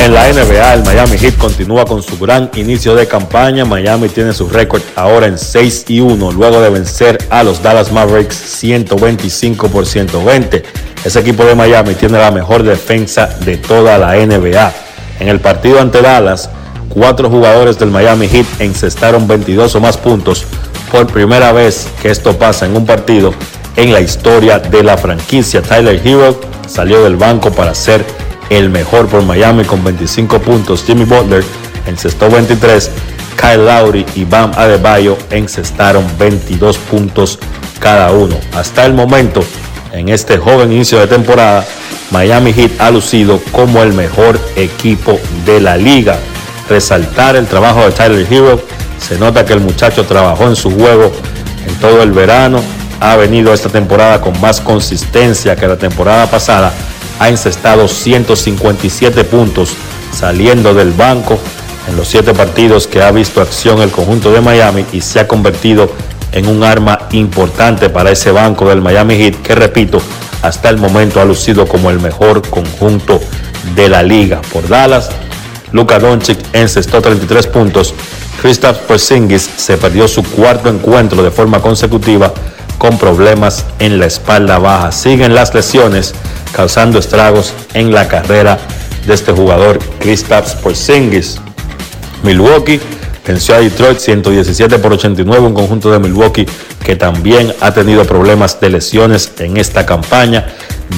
En 0.00 0.12
la 0.12 0.32
NBA, 0.32 0.74
el 0.74 0.82
Miami 0.82 1.16
Heat 1.16 1.36
continúa 1.36 1.84
con 1.84 2.02
su 2.02 2.18
gran 2.18 2.50
inicio 2.56 2.96
de 2.96 3.06
campaña. 3.06 3.64
Miami 3.64 4.08
tiene 4.08 4.32
su 4.32 4.48
récord 4.48 4.82
ahora 4.96 5.28
en 5.28 5.38
6 5.38 5.84
y 5.86 6.00
1, 6.00 6.32
luego 6.32 6.60
de 6.60 6.70
vencer 6.70 7.24
a 7.30 7.44
los 7.44 7.62
Dallas 7.62 7.92
Mavericks 7.92 8.34
125 8.34 9.68
por 9.68 9.86
120. 9.86 10.64
Ese 11.04 11.20
equipo 11.20 11.44
de 11.44 11.54
Miami 11.54 11.94
tiene 11.94 12.18
la 12.18 12.32
mejor 12.32 12.64
defensa 12.64 13.28
de 13.44 13.58
toda 13.58 13.96
la 13.96 14.16
NBA. 14.16 14.72
En 15.20 15.28
el 15.28 15.38
partido 15.38 15.80
ante 15.80 16.02
Dallas, 16.02 16.50
cuatro 16.88 17.30
jugadores 17.30 17.78
del 17.78 17.92
Miami 17.92 18.26
Heat 18.26 18.46
encestaron 18.58 19.28
22 19.28 19.72
o 19.76 19.80
más 19.80 19.96
puntos 19.96 20.46
por 20.90 21.06
primera 21.06 21.52
vez 21.52 21.86
que 22.02 22.10
esto 22.10 22.36
pasa 22.36 22.66
en 22.66 22.76
un 22.76 22.84
partido 22.84 23.32
en 23.76 23.92
la 23.92 24.00
historia 24.00 24.58
de 24.58 24.82
la 24.82 24.96
franquicia. 24.96 25.62
Tyler 25.62 26.00
Hero 26.04 26.40
salió 26.66 27.02
del 27.02 27.16
banco 27.16 27.50
para 27.50 27.74
ser 27.74 28.04
el 28.50 28.70
mejor 28.70 29.08
por 29.08 29.22
Miami 29.22 29.64
con 29.64 29.82
25 29.82 30.38
puntos. 30.40 30.84
Jimmy 30.84 31.04
Butler 31.04 31.44
encestó 31.86 32.30
23. 32.30 32.90
Kyle 33.40 33.64
Lowry 33.64 34.06
y 34.14 34.24
Bam 34.24 34.52
Adebayo 34.56 35.18
encestaron 35.30 36.04
22 36.18 36.78
puntos 36.78 37.38
cada 37.80 38.12
uno. 38.12 38.36
Hasta 38.54 38.86
el 38.86 38.94
momento, 38.94 39.42
en 39.92 40.08
este 40.08 40.38
joven 40.38 40.72
inicio 40.72 41.00
de 41.00 41.06
temporada, 41.06 41.64
Miami 42.10 42.52
Heat 42.52 42.80
ha 42.80 42.90
lucido 42.90 43.40
como 43.50 43.82
el 43.82 43.92
mejor 43.92 44.38
equipo 44.56 45.18
de 45.44 45.60
la 45.60 45.76
liga. 45.76 46.16
Resaltar 46.68 47.36
el 47.36 47.46
trabajo 47.46 47.80
de 47.80 47.90
Tyler 47.90 48.26
Hero. 48.30 48.62
Se 48.98 49.18
nota 49.18 49.44
que 49.44 49.52
el 49.52 49.60
muchacho 49.60 50.04
trabajó 50.04 50.44
en 50.44 50.56
su 50.56 50.70
juego 50.70 51.12
en 51.66 51.74
todo 51.76 52.02
el 52.02 52.12
verano. 52.12 52.62
Ha 53.04 53.16
venido 53.16 53.52
esta 53.52 53.68
temporada 53.68 54.22
con 54.22 54.40
más 54.40 54.62
consistencia 54.62 55.56
que 55.56 55.68
la 55.68 55.76
temporada 55.76 56.26
pasada. 56.26 56.72
Ha 57.18 57.28
encestado 57.28 57.86
157 57.86 59.24
puntos 59.24 59.74
saliendo 60.10 60.72
del 60.72 60.92
banco 60.92 61.38
en 61.86 61.98
los 61.98 62.08
siete 62.08 62.32
partidos 62.32 62.86
que 62.86 63.02
ha 63.02 63.10
visto 63.10 63.42
acción 63.42 63.82
el 63.82 63.90
conjunto 63.90 64.32
de 64.32 64.40
Miami 64.40 64.86
y 64.90 65.02
se 65.02 65.20
ha 65.20 65.28
convertido 65.28 65.90
en 66.32 66.46
un 66.48 66.64
arma 66.64 66.98
importante 67.12 67.90
para 67.90 68.10
ese 68.10 68.30
banco 68.30 68.70
del 68.70 68.80
Miami 68.80 69.16
Heat 69.16 69.42
que 69.42 69.54
repito, 69.54 70.00
hasta 70.40 70.70
el 70.70 70.78
momento 70.78 71.20
ha 71.20 71.26
lucido 71.26 71.66
como 71.66 71.90
el 71.90 72.00
mejor 72.00 72.48
conjunto 72.48 73.20
de 73.76 73.90
la 73.90 74.02
liga. 74.02 74.40
Por 74.50 74.66
Dallas, 74.66 75.10
Luka 75.72 75.98
Doncic 75.98 76.38
encestó 76.54 77.02
33 77.02 77.48
puntos. 77.48 77.92
Kristaps 78.40 78.78
Porzingis 78.78 79.42
se 79.56 79.76
perdió 79.76 80.08
su 80.08 80.22
cuarto 80.22 80.70
encuentro 80.70 81.22
de 81.22 81.30
forma 81.30 81.60
consecutiva 81.60 82.32
con 82.78 82.98
problemas 82.98 83.64
en 83.78 83.98
la 83.98 84.06
espalda 84.06 84.58
baja. 84.58 84.92
Siguen 84.92 85.34
las 85.34 85.54
lesiones 85.54 86.14
causando 86.54 86.98
estragos 86.98 87.52
en 87.74 87.92
la 87.92 88.08
carrera 88.08 88.58
de 89.06 89.14
este 89.14 89.32
jugador, 89.32 89.78
Kristaps 89.98 90.54
Porzingis. 90.54 91.40
Milwaukee 92.22 92.80
venció 93.26 93.54
a 93.54 93.58
Detroit 93.58 93.98
117 93.98 94.78
por 94.78 94.92
89, 94.92 95.46
un 95.46 95.54
conjunto 95.54 95.90
de 95.90 95.98
Milwaukee 95.98 96.46
que 96.84 96.96
también 96.96 97.52
ha 97.60 97.72
tenido 97.72 98.04
problemas 98.04 98.60
de 98.60 98.70
lesiones 98.70 99.32
en 99.38 99.56
esta 99.56 99.86
campaña. 99.86 100.46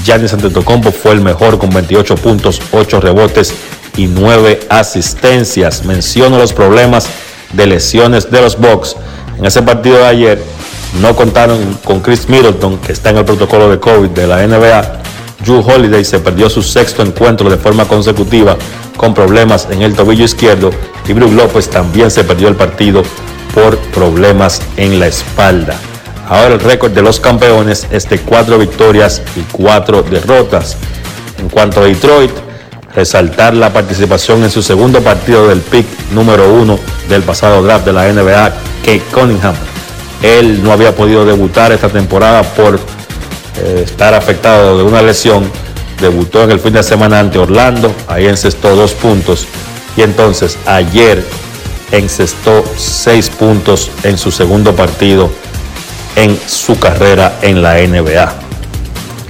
Giannis 0.04 0.32
Antetokounmpo 0.34 0.90
fue 0.90 1.12
el 1.12 1.20
mejor 1.20 1.58
con 1.58 1.70
28 1.70 2.16
puntos, 2.16 2.60
8 2.72 3.00
rebotes 3.00 3.54
y 3.96 4.06
9 4.06 4.60
asistencias. 4.68 5.84
Menciono 5.84 6.38
los 6.38 6.52
problemas 6.52 7.08
de 7.52 7.66
lesiones 7.66 8.30
de 8.30 8.40
los 8.40 8.58
Bucks. 8.58 8.96
En 9.38 9.44
ese 9.44 9.62
partido 9.62 9.98
de 9.98 10.06
ayer 10.06 10.42
no 11.00 11.14
contaron 11.14 11.78
con 11.84 12.00
Chris 12.00 12.28
Middleton, 12.28 12.78
que 12.78 12.92
está 12.92 13.10
en 13.10 13.18
el 13.18 13.24
protocolo 13.24 13.68
de 13.68 13.78
COVID 13.78 14.10
de 14.10 14.26
la 14.26 14.46
NBA. 14.46 15.02
Drew 15.44 15.60
Holiday 15.60 16.04
se 16.04 16.18
perdió 16.18 16.48
su 16.48 16.62
sexto 16.62 17.02
encuentro 17.02 17.50
de 17.50 17.56
forma 17.56 17.86
consecutiva 17.86 18.56
con 18.96 19.14
problemas 19.14 19.68
en 19.70 19.82
el 19.82 19.94
tobillo 19.94 20.24
izquierdo 20.24 20.70
y 21.06 21.12
Brook 21.12 21.32
López 21.32 21.68
también 21.68 22.10
se 22.10 22.24
perdió 22.24 22.48
el 22.48 22.56
partido 22.56 23.02
por 23.54 23.76
problemas 23.92 24.60
en 24.76 24.98
la 24.98 25.06
espalda. 25.06 25.76
Ahora 26.28 26.54
el 26.54 26.60
récord 26.60 26.92
de 26.92 27.02
los 27.02 27.20
campeones 27.20 27.86
es 27.90 28.08
de 28.08 28.18
cuatro 28.18 28.58
victorias 28.58 29.22
y 29.36 29.42
cuatro 29.52 30.02
derrotas. 30.02 30.76
En 31.38 31.48
cuanto 31.48 31.80
a 31.80 31.84
Detroit, 31.84 32.32
resaltar 32.94 33.54
la 33.54 33.72
participación 33.72 34.42
en 34.42 34.50
su 34.50 34.62
segundo 34.62 35.00
partido 35.02 35.48
del 35.48 35.60
pick 35.60 35.86
número 36.12 36.52
uno 36.52 36.78
del 37.08 37.22
pasado 37.22 37.62
draft 37.62 37.84
de 37.84 37.92
la 37.92 38.10
NBA, 38.12 38.52
Kate 38.82 39.02
Cunningham. 39.12 39.54
Él 40.26 40.62
no 40.62 40.72
había 40.72 40.94
podido 40.94 41.24
debutar 41.24 41.72
esta 41.72 41.88
temporada 41.88 42.42
por 42.42 42.76
eh, 42.76 43.82
estar 43.84 44.12
afectado 44.12 44.76
de 44.76 44.84
una 44.84 45.00
lesión. 45.02 45.50
Debutó 46.00 46.42
en 46.42 46.50
el 46.50 46.60
fin 46.60 46.72
de 46.72 46.82
semana 46.82 47.20
ante 47.20 47.38
Orlando, 47.38 47.94
ahí 48.08 48.26
encestó 48.26 48.74
dos 48.76 48.92
puntos 48.92 49.46
y 49.96 50.02
entonces 50.02 50.58
ayer 50.66 51.24
encestó 51.92 52.64
seis 52.76 53.30
puntos 53.30 53.90
en 54.02 54.18
su 54.18 54.30
segundo 54.30 54.74
partido 54.74 55.30
en 56.16 56.36
su 56.46 56.78
carrera 56.78 57.38
en 57.42 57.62
la 57.62 57.74
NBA. 57.74 58.34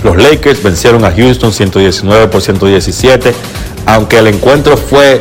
Los 0.02 0.16
Lakers 0.16 0.62
vencieron 0.62 1.05
a 1.05 1.12
Houston 1.12 1.52
119 1.52 2.28
por 2.28 2.40
117, 2.40 3.35
aunque 3.86 4.18
el 4.18 4.28
encuentro 4.28 4.77
fue 4.77 5.20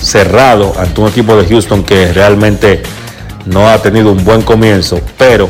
cerrado 0.00 0.74
ante 0.78 1.00
un 1.00 1.08
equipo 1.08 1.36
de 1.36 1.48
Houston 1.48 1.82
que 1.82 2.12
realmente 2.12 2.82
no 3.46 3.68
ha 3.68 3.78
tenido 3.78 4.12
un 4.12 4.24
buen 4.24 4.42
comienzo, 4.42 5.00
pero 5.16 5.48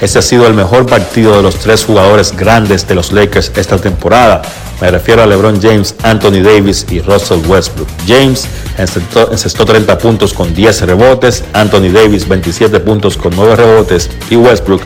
ese 0.00 0.18
ha 0.18 0.22
sido 0.22 0.46
el 0.46 0.54
mejor 0.54 0.86
partido 0.86 1.36
de 1.36 1.42
los 1.42 1.56
tres 1.56 1.84
jugadores 1.84 2.36
grandes 2.36 2.86
de 2.86 2.94
los 2.94 3.12
Lakers 3.12 3.52
esta 3.56 3.78
temporada. 3.78 4.42
Me 4.80 4.90
refiero 4.90 5.22
a 5.22 5.26
LeBron 5.26 5.60
James, 5.62 5.94
Anthony 6.02 6.42
Davis 6.42 6.84
y 6.90 7.00
Russell 7.00 7.40
Westbrook. 7.46 7.88
James 8.06 8.46
encestó, 8.76 9.64
30 9.64 9.96
puntos 9.96 10.34
con 10.34 10.54
10 10.54 10.82
rebotes, 10.82 11.44
Anthony 11.54 11.90
Davis 11.90 12.28
27 12.28 12.80
puntos 12.80 13.16
con 13.16 13.34
9 13.34 13.56
rebotes 13.56 14.10
y 14.28 14.36
Westbrook 14.36 14.82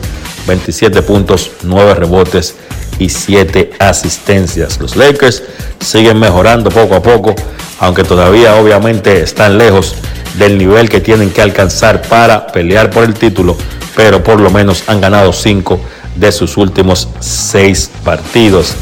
27 0.47 1.01
puntos, 1.01 1.51
9 1.63 1.95
rebotes 1.95 2.55
y 2.99 3.09
7 3.09 3.71
asistencias. 3.79 4.79
Los 4.79 4.95
Lakers 4.95 5.43
siguen 5.79 6.19
mejorando 6.19 6.69
poco 6.69 6.95
a 6.95 7.01
poco, 7.01 7.35
aunque 7.79 8.03
todavía 8.03 8.55
obviamente 8.55 9.21
están 9.21 9.57
lejos 9.57 9.95
del 10.37 10.57
nivel 10.57 10.89
que 10.89 10.99
tienen 10.99 11.29
que 11.29 11.41
alcanzar 11.41 12.01
para 12.03 12.47
pelear 12.47 12.89
por 12.89 13.03
el 13.03 13.13
título, 13.13 13.57
pero 13.95 14.23
por 14.23 14.39
lo 14.39 14.49
menos 14.49 14.83
han 14.87 15.01
ganado 15.01 15.33
5 15.33 15.79
de 16.15 16.31
sus 16.31 16.57
últimos 16.57 17.07
6 17.19 17.91
partidos. 18.03 18.75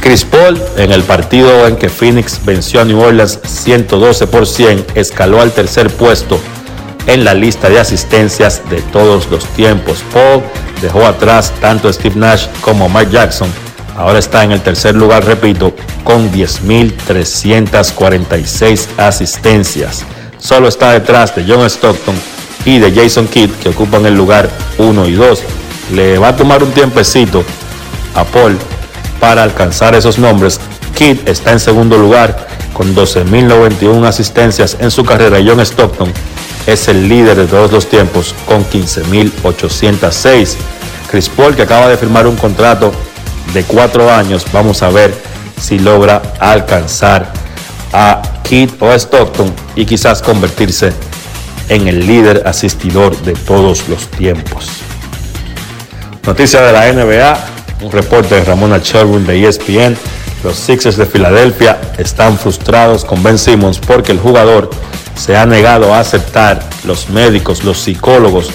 Chris 0.00 0.24
Paul, 0.24 0.60
en 0.76 0.92
el 0.92 1.02
partido 1.02 1.66
en 1.66 1.76
que 1.76 1.88
Phoenix 1.88 2.40
venció 2.44 2.80
a 2.80 2.84
New 2.84 3.00
Orleans 3.00 3.40
112 3.44 4.28
por 4.28 4.46
100, 4.46 4.86
escaló 4.94 5.40
al 5.40 5.50
tercer 5.52 5.90
puesto 5.90 6.38
en 7.06 7.24
la 7.24 7.34
lista 7.34 7.68
de 7.68 7.80
asistencias 7.80 8.62
de 8.70 8.80
todos 8.80 9.28
los 9.30 9.44
tiempos. 9.48 10.04
Paul 10.12 10.42
dejó 10.80 11.04
atrás 11.04 11.52
tanto 11.60 11.88
a 11.88 11.92
Steve 11.92 12.14
Nash 12.16 12.46
como 12.60 12.88
Mike 12.88 13.10
Jackson. 13.10 13.50
Ahora 13.96 14.20
está 14.20 14.44
en 14.44 14.52
el 14.52 14.60
tercer 14.60 14.94
lugar, 14.94 15.24
repito, 15.24 15.74
con 16.04 16.30
10.346 16.30 18.86
asistencias. 18.96 20.04
Solo 20.38 20.68
está 20.68 20.92
detrás 20.92 21.34
de 21.34 21.44
John 21.46 21.64
Stockton 21.66 22.14
y 22.64 22.78
de 22.78 22.92
Jason 22.92 23.26
Kidd, 23.26 23.50
que 23.62 23.70
ocupan 23.70 24.06
el 24.06 24.14
lugar 24.14 24.48
1 24.78 25.08
y 25.08 25.12
2. 25.12 25.42
Le 25.94 26.18
va 26.18 26.28
a 26.28 26.36
tomar 26.36 26.62
un 26.62 26.70
tiempecito 26.72 27.44
a 28.14 28.24
Paul 28.24 28.58
para 29.20 29.42
alcanzar 29.42 29.94
esos 29.94 30.18
nombres. 30.18 30.60
Kidd 30.94 31.28
está 31.28 31.52
en 31.52 31.60
segundo 31.60 31.96
lugar 31.98 32.46
con 32.72 32.94
12.091 32.94 34.06
asistencias 34.06 34.76
en 34.80 34.90
su 34.90 35.04
carrera. 35.04 35.38
John 35.44 35.60
Stockton 35.60 36.12
es 36.66 36.88
el 36.88 37.08
líder 37.08 37.36
de 37.36 37.46
todos 37.46 37.72
los 37.72 37.86
tiempos 37.88 38.34
con 38.46 38.64
15.806. 38.64 40.56
Chris 41.10 41.28
Paul 41.28 41.56
que 41.56 41.62
acaba 41.62 41.88
de 41.88 41.96
firmar 41.96 42.26
un 42.26 42.36
contrato 42.36 42.92
de 43.54 43.64
cuatro 43.64 44.12
años. 44.12 44.44
Vamos 44.52 44.82
a 44.82 44.90
ver 44.90 45.14
si 45.58 45.78
logra 45.78 46.22
alcanzar 46.38 47.32
a 47.92 48.22
Kidd 48.42 48.70
o 48.80 48.92
Stockton 48.92 49.52
y 49.76 49.84
quizás 49.84 50.22
convertirse 50.22 50.92
en 51.68 51.88
el 51.88 52.06
líder 52.06 52.42
asistidor 52.46 53.16
de 53.22 53.34
todos 53.34 53.88
los 53.88 54.08
tiempos. 54.08 54.68
Noticia 56.26 56.60
de 56.62 56.72
la 56.72 56.92
NBA, 56.92 57.38
un 57.82 57.92
reporte 57.92 58.34
de 58.34 58.44
Ramona 58.44 58.78
Sherwin 58.78 59.26
de 59.26 59.46
ESPN. 59.46 59.96
Los 60.44 60.56
Sixers 60.56 60.96
de 60.96 61.06
Filadelfia 61.06 61.80
están 61.98 62.38
frustrados 62.38 63.04
con 63.04 63.22
Ben 63.22 63.38
Simmons 63.38 63.78
porque 63.78 64.12
el 64.12 64.20
jugador 64.20 64.70
se 65.16 65.36
ha 65.36 65.46
negado 65.46 65.92
a 65.92 66.00
aceptar 66.00 66.60
los 66.84 67.10
médicos, 67.10 67.64
los 67.64 67.78
psicólogos 67.78 68.50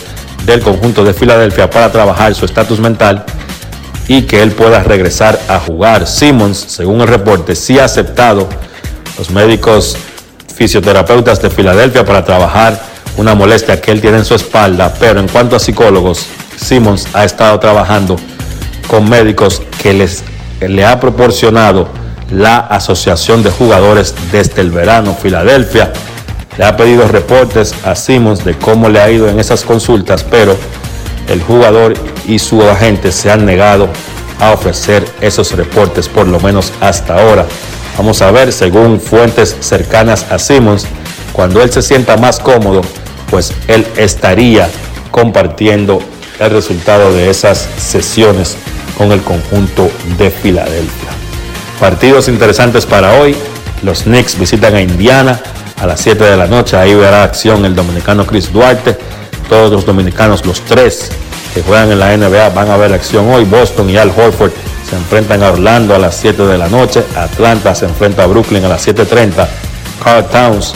del 0.46 0.62
conjunto 0.62 1.04
de 1.04 1.14
Filadelfia 1.14 1.70
para 1.70 1.92
trabajar 1.92 2.36
su 2.36 2.46
estatus 2.46 2.80
mental 2.80 3.26
y 4.08 4.24
que 4.24 4.42
él 4.42 4.52
pueda 4.52 4.84
regresar 4.84 5.40
a 5.48 5.60
jugar. 5.60 6.08
Simmons, 6.08 6.58
según 6.68 7.02
el 7.02 7.08
reporte, 7.08 7.56
sí 7.56 7.80
ha 7.80 7.86
aceptado 7.86 8.48
los 9.18 9.30
médicos 9.32 9.98
fisioterapeutas 10.56 11.42
de 11.42 11.50
Filadelfia 11.50 12.06
para 12.06 12.24
trabajar 12.24 12.80
una 13.18 13.36
molestia 13.36 13.80
que 13.82 13.92
él 13.92 14.02
tiene 14.02 14.18
en 14.18 14.26
su 14.26 14.36
espalda, 14.36 14.94
pero 15.00 15.20
en 15.20 15.28
cuanto 15.28 15.56
a 15.56 15.60
psicólogos, 15.60 16.26
Simmons 16.58 17.08
ha 17.14 17.24
estado 17.24 17.60
trabajando 17.60 18.16
con 18.88 19.10
médicos 19.10 19.62
que 19.82 19.94
les, 19.94 20.24
le 20.60 20.86
ha 20.86 21.00
proporcionado 21.00 21.88
la 22.32 22.58
Asociación 22.58 23.44
de 23.44 23.52
Jugadores 23.52 24.16
desde 24.32 24.62
el 24.62 24.72
verano. 24.72 25.16
Filadelfia 25.20 25.92
le 26.58 26.66
ha 26.66 26.76
pedido 26.76 27.08
reportes 27.08 27.74
a 27.84 27.96
Simmons 27.96 28.44
de 28.44 28.56
cómo 28.56 28.90
le 28.90 29.02
ha 29.02 29.10
ido 29.12 29.30
en 29.30 29.40
esas 29.40 29.64
consultas, 29.64 30.24
pero 30.24 30.56
el 31.28 31.42
jugador 31.42 31.94
y 32.28 32.40
su 32.40 32.62
agente 32.64 33.12
se 33.12 33.32
han 33.32 33.46
negado 33.46 33.88
a 34.40 34.52
ofrecer 34.52 35.06
esos 35.22 35.52
reportes, 35.54 36.08
por 36.08 36.28
lo 36.28 36.40
menos 36.40 36.72
hasta 36.82 37.20
ahora. 37.20 37.46
Vamos 37.98 38.22
a 38.22 38.32
ver, 38.32 38.52
según 38.52 39.00
fuentes 39.00 39.56
cercanas 39.60 40.26
a 40.32 40.40
Simmons, 40.40 40.88
cuando 41.32 41.62
él 41.62 41.72
se 41.72 41.82
sienta 41.82 42.18
más 42.18 42.40
cómodo, 42.40 42.82
pues 43.30 43.54
él 43.68 43.86
estaría 43.98 44.70
compartiendo 45.12 46.02
el 46.40 46.50
resultado 46.50 47.14
de 47.14 47.30
esas 47.30 47.68
sesiones 47.78 48.58
con 48.98 49.12
el 49.12 49.22
conjunto 49.22 49.90
de 50.18 50.32
Filadelfia. 50.32 51.10
Partidos 51.80 52.28
interesantes 52.28 52.86
para 52.86 53.20
hoy. 53.20 53.36
Los 53.84 54.04
Knicks 54.04 54.40
visitan 54.40 54.76
a 54.76 54.82
Indiana 54.82 55.42
a 55.82 55.86
las 55.86 56.00
7 56.02 56.24
de 56.24 56.38
la 56.38 56.48
noche. 56.48 56.78
Ahí 56.78 56.96
verá 56.96 57.24
acción 57.24 57.66
el 57.66 57.76
dominicano 57.76 58.26
Chris 58.26 58.52
Duarte. 58.52 58.98
Todos 59.50 59.72
los 59.72 59.86
dominicanos, 59.86 60.46
los 60.46 60.62
tres 60.62 61.10
que 61.54 61.62
juegan 61.62 61.92
en 61.92 62.00
la 62.00 62.16
NBA, 62.16 62.50
van 62.50 62.70
a 62.72 62.78
ver 62.78 62.94
acción 62.94 63.30
hoy. 63.32 63.44
Boston 63.44 63.90
y 63.90 63.98
Al 63.98 64.10
Horford 64.10 64.52
se 64.94 65.00
enfrentan 65.00 65.42
a 65.42 65.52
Orlando 65.52 65.96
a 65.96 65.98
las 65.98 66.16
7 66.18 66.44
de 66.44 66.56
la 66.56 66.68
noche. 66.68 67.04
Atlanta 67.16 67.74
se 67.74 67.86
enfrenta 67.86 68.26
a 68.26 68.28
Brooklyn 68.28 68.64
a 68.64 68.68
las 68.68 68.88
7.30. 68.88 69.48
Carl 70.04 70.24
Towns 70.26 70.74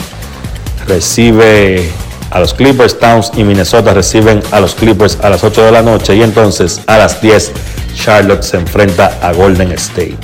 recibe 0.88 1.88
a 2.32 2.40
los 2.40 2.52
Clippers. 2.52 2.98
Towns 2.98 3.30
y 3.36 3.44
Minnesota 3.44 3.94
reciben 3.94 4.42
a 4.50 4.58
los 4.58 4.74
Clippers 4.74 5.18
a 5.22 5.30
las 5.30 5.44
8 5.44 5.66
de 5.66 5.70
la 5.70 5.82
noche. 5.82 6.16
Y 6.16 6.22
entonces 6.24 6.80
a 6.88 6.98
las 6.98 7.22
10 7.22 7.52
Charlotte 7.94 8.42
se 8.42 8.56
enfrenta 8.56 9.18
a 9.22 9.32
Golden 9.32 9.70
State. 9.72 10.18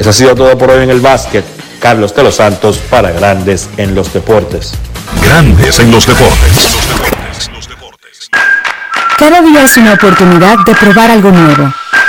Eso 0.00 0.10
ha 0.10 0.12
sido 0.12 0.34
todo 0.34 0.58
por 0.58 0.70
hoy 0.70 0.82
en 0.82 0.90
el 0.90 1.00
básquet. 1.00 1.44
Carlos 1.78 2.16
de 2.16 2.24
los 2.24 2.34
Santos 2.34 2.78
para 2.90 3.12
Grandes 3.12 3.68
en 3.76 3.94
los 3.94 4.12
Deportes. 4.12 4.72
Grandes 5.22 5.78
en 5.78 5.92
los 5.92 6.04
Deportes. 6.04 6.76
Cada 9.16 9.40
día 9.40 9.62
es 9.62 9.76
una 9.76 9.92
oportunidad 9.92 10.56
de 10.66 10.74
probar 10.74 11.12
algo 11.12 11.30
nuevo. 11.30 11.72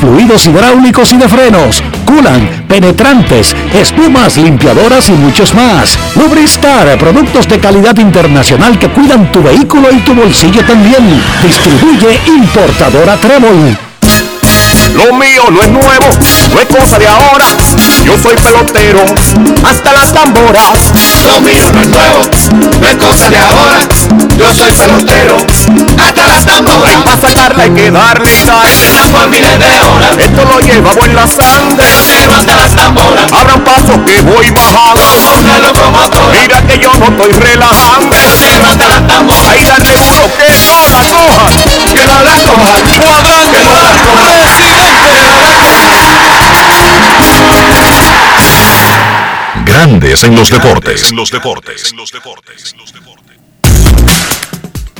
fluidos 0.00 0.46
hidráulicos 0.46 1.12
y 1.12 1.16
de 1.16 1.28
frenos, 1.28 1.82
culan, 2.04 2.64
penetrantes, 2.68 3.54
espumas, 3.74 4.36
limpiadoras 4.36 5.08
y 5.08 5.12
muchos 5.12 5.54
más. 5.54 5.98
Lubristar, 6.14 6.98
productos 6.98 7.48
de 7.48 7.58
calidad 7.58 7.96
internacional 7.98 8.78
que 8.78 8.88
cuidan 8.88 9.30
tu 9.32 9.42
vehículo 9.42 9.88
y 9.92 9.98
tu 10.00 10.14
bolsillo 10.14 10.64
también. 10.64 11.22
Distribuye 11.42 12.20
importadora 12.26 13.16
Trébol. 13.16 13.76
Lo 14.94 15.12
mío 15.14 15.42
no 15.50 15.62
es 15.62 15.70
nuevo, 15.70 16.06
no 16.52 16.60
es 16.60 16.66
cosa 16.66 16.98
de 16.98 17.06
ahora. 17.06 17.44
Yo 18.04 18.18
soy 18.18 18.36
pelotero, 18.36 19.04
hasta 19.64 19.92
las 19.92 20.12
tamboras. 20.12 20.92
Lo 21.24 21.40
mío 21.40 21.70
no 21.72 21.80
es 21.80 21.88
nuevo, 21.88 22.20
no 22.80 22.88
es 22.88 22.94
cosa 22.96 23.28
de 23.30 23.38
ahora. 23.38 24.25
Yo 24.38 24.52
soy 24.54 24.70
pelotero, 24.72 25.36
hasta 25.98 26.26
las 26.26 26.44
tamboras. 26.44 26.92
Y 26.92 26.96
para 27.02 27.16
sacarla 27.16 27.62
hay 27.64 27.70
que 27.70 27.90
darle 27.90 28.30
sal. 28.44 28.68
por 29.12 29.28
miles 29.30 29.58
de 29.58 29.80
horas. 29.80 30.18
Esto 30.18 30.44
lo 30.44 30.60
lleva 30.60 30.92
en 31.04 31.14
la 31.14 31.26
sangre. 31.26 31.76
Pelotero 31.76 32.34
hasta 32.34 32.56
las 32.56 32.76
tamboras. 32.76 33.32
Abran 33.32 33.64
paso 33.64 34.04
que 34.04 34.20
voy 34.22 34.50
bajando. 34.50 35.00
Como 35.00 35.38
una 35.38 35.58
locomotora. 35.58 36.38
Mira 36.40 36.62
que 36.66 36.78
yo 36.78 36.92
no 36.98 37.06
estoy 37.06 37.32
relajando. 37.32 38.10
Pelotero 38.10 38.66
hasta 38.68 38.88
las 38.88 39.06
tamboras. 39.06 39.52
Ahí 39.52 39.64
darle 39.64 39.92
duro 39.94 40.30
que 40.36 40.48
no 40.68 40.88
la 40.88 41.02
coja. 41.10 41.48
Que 41.94 42.06
no 42.06 42.22
la 42.22 42.36
coja. 42.42 42.72
Cuadrante, 43.00 43.58
que 43.58 43.64
no 43.64 43.82
la 43.82 43.92
coja. 44.04 44.26
Grandes 49.64 50.24
en 50.24 50.36
los 50.36 50.50
deportes. 50.50 51.10
En 51.10 51.16
los 51.16 51.30
deportes. 51.30 51.94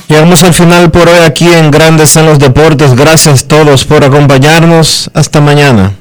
Llegamos 0.07 0.41
al 0.43 0.53
final 0.53 0.89
por 0.89 1.09
hoy 1.09 1.19
aquí 1.19 1.51
en 1.51 1.69
Grandes 1.69 2.15
en 2.15 2.25
los 2.25 2.39
Deportes. 2.39 2.95
Gracias 2.95 3.43
todos 3.45 3.83
por 3.83 4.05
acompañarnos. 4.05 5.11
Hasta 5.13 5.41
mañana. 5.41 5.91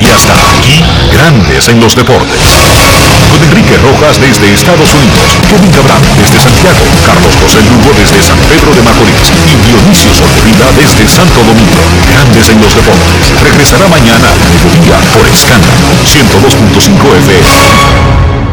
Y 0.00 0.06
hasta 0.06 0.32
aquí, 0.32 0.78
Grandes 1.12 1.68
en 1.68 1.80
los 1.80 1.96
deportes. 1.96 2.38
Con 2.38 3.42
Enrique 3.50 3.76
Rojas 3.82 4.20
desde 4.20 4.54
Estados 4.54 4.94
Unidos, 4.94 5.26
Kevin 5.50 5.72
Cabral 5.72 5.98
desde 6.16 6.38
Santiago, 6.38 6.86
Carlos 7.04 7.34
José 7.42 7.58
Lugo 7.66 7.90
desde 7.98 8.22
San 8.22 8.38
Pedro 8.46 8.74
de 8.78 8.82
Macorís 8.82 9.26
y 9.42 9.58
Dionisio 9.66 10.14
Solterida 10.14 10.70
desde 10.78 11.08
Santo 11.10 11.42
Domingo. 11.42 11.82
Grandes 12.14 12.48
en 12.48 12.60
los 12.62 12.74
deportes. 12.76 13.42
Regresará 13.42 13.88
mañana 13.88 14.30
a 14.30 14.48
mediodía 14.54 15.02
por 15.18 15.26
Escándalo 15.26 15.90
102.5 16.06 17.18
FM. 17.26 18.47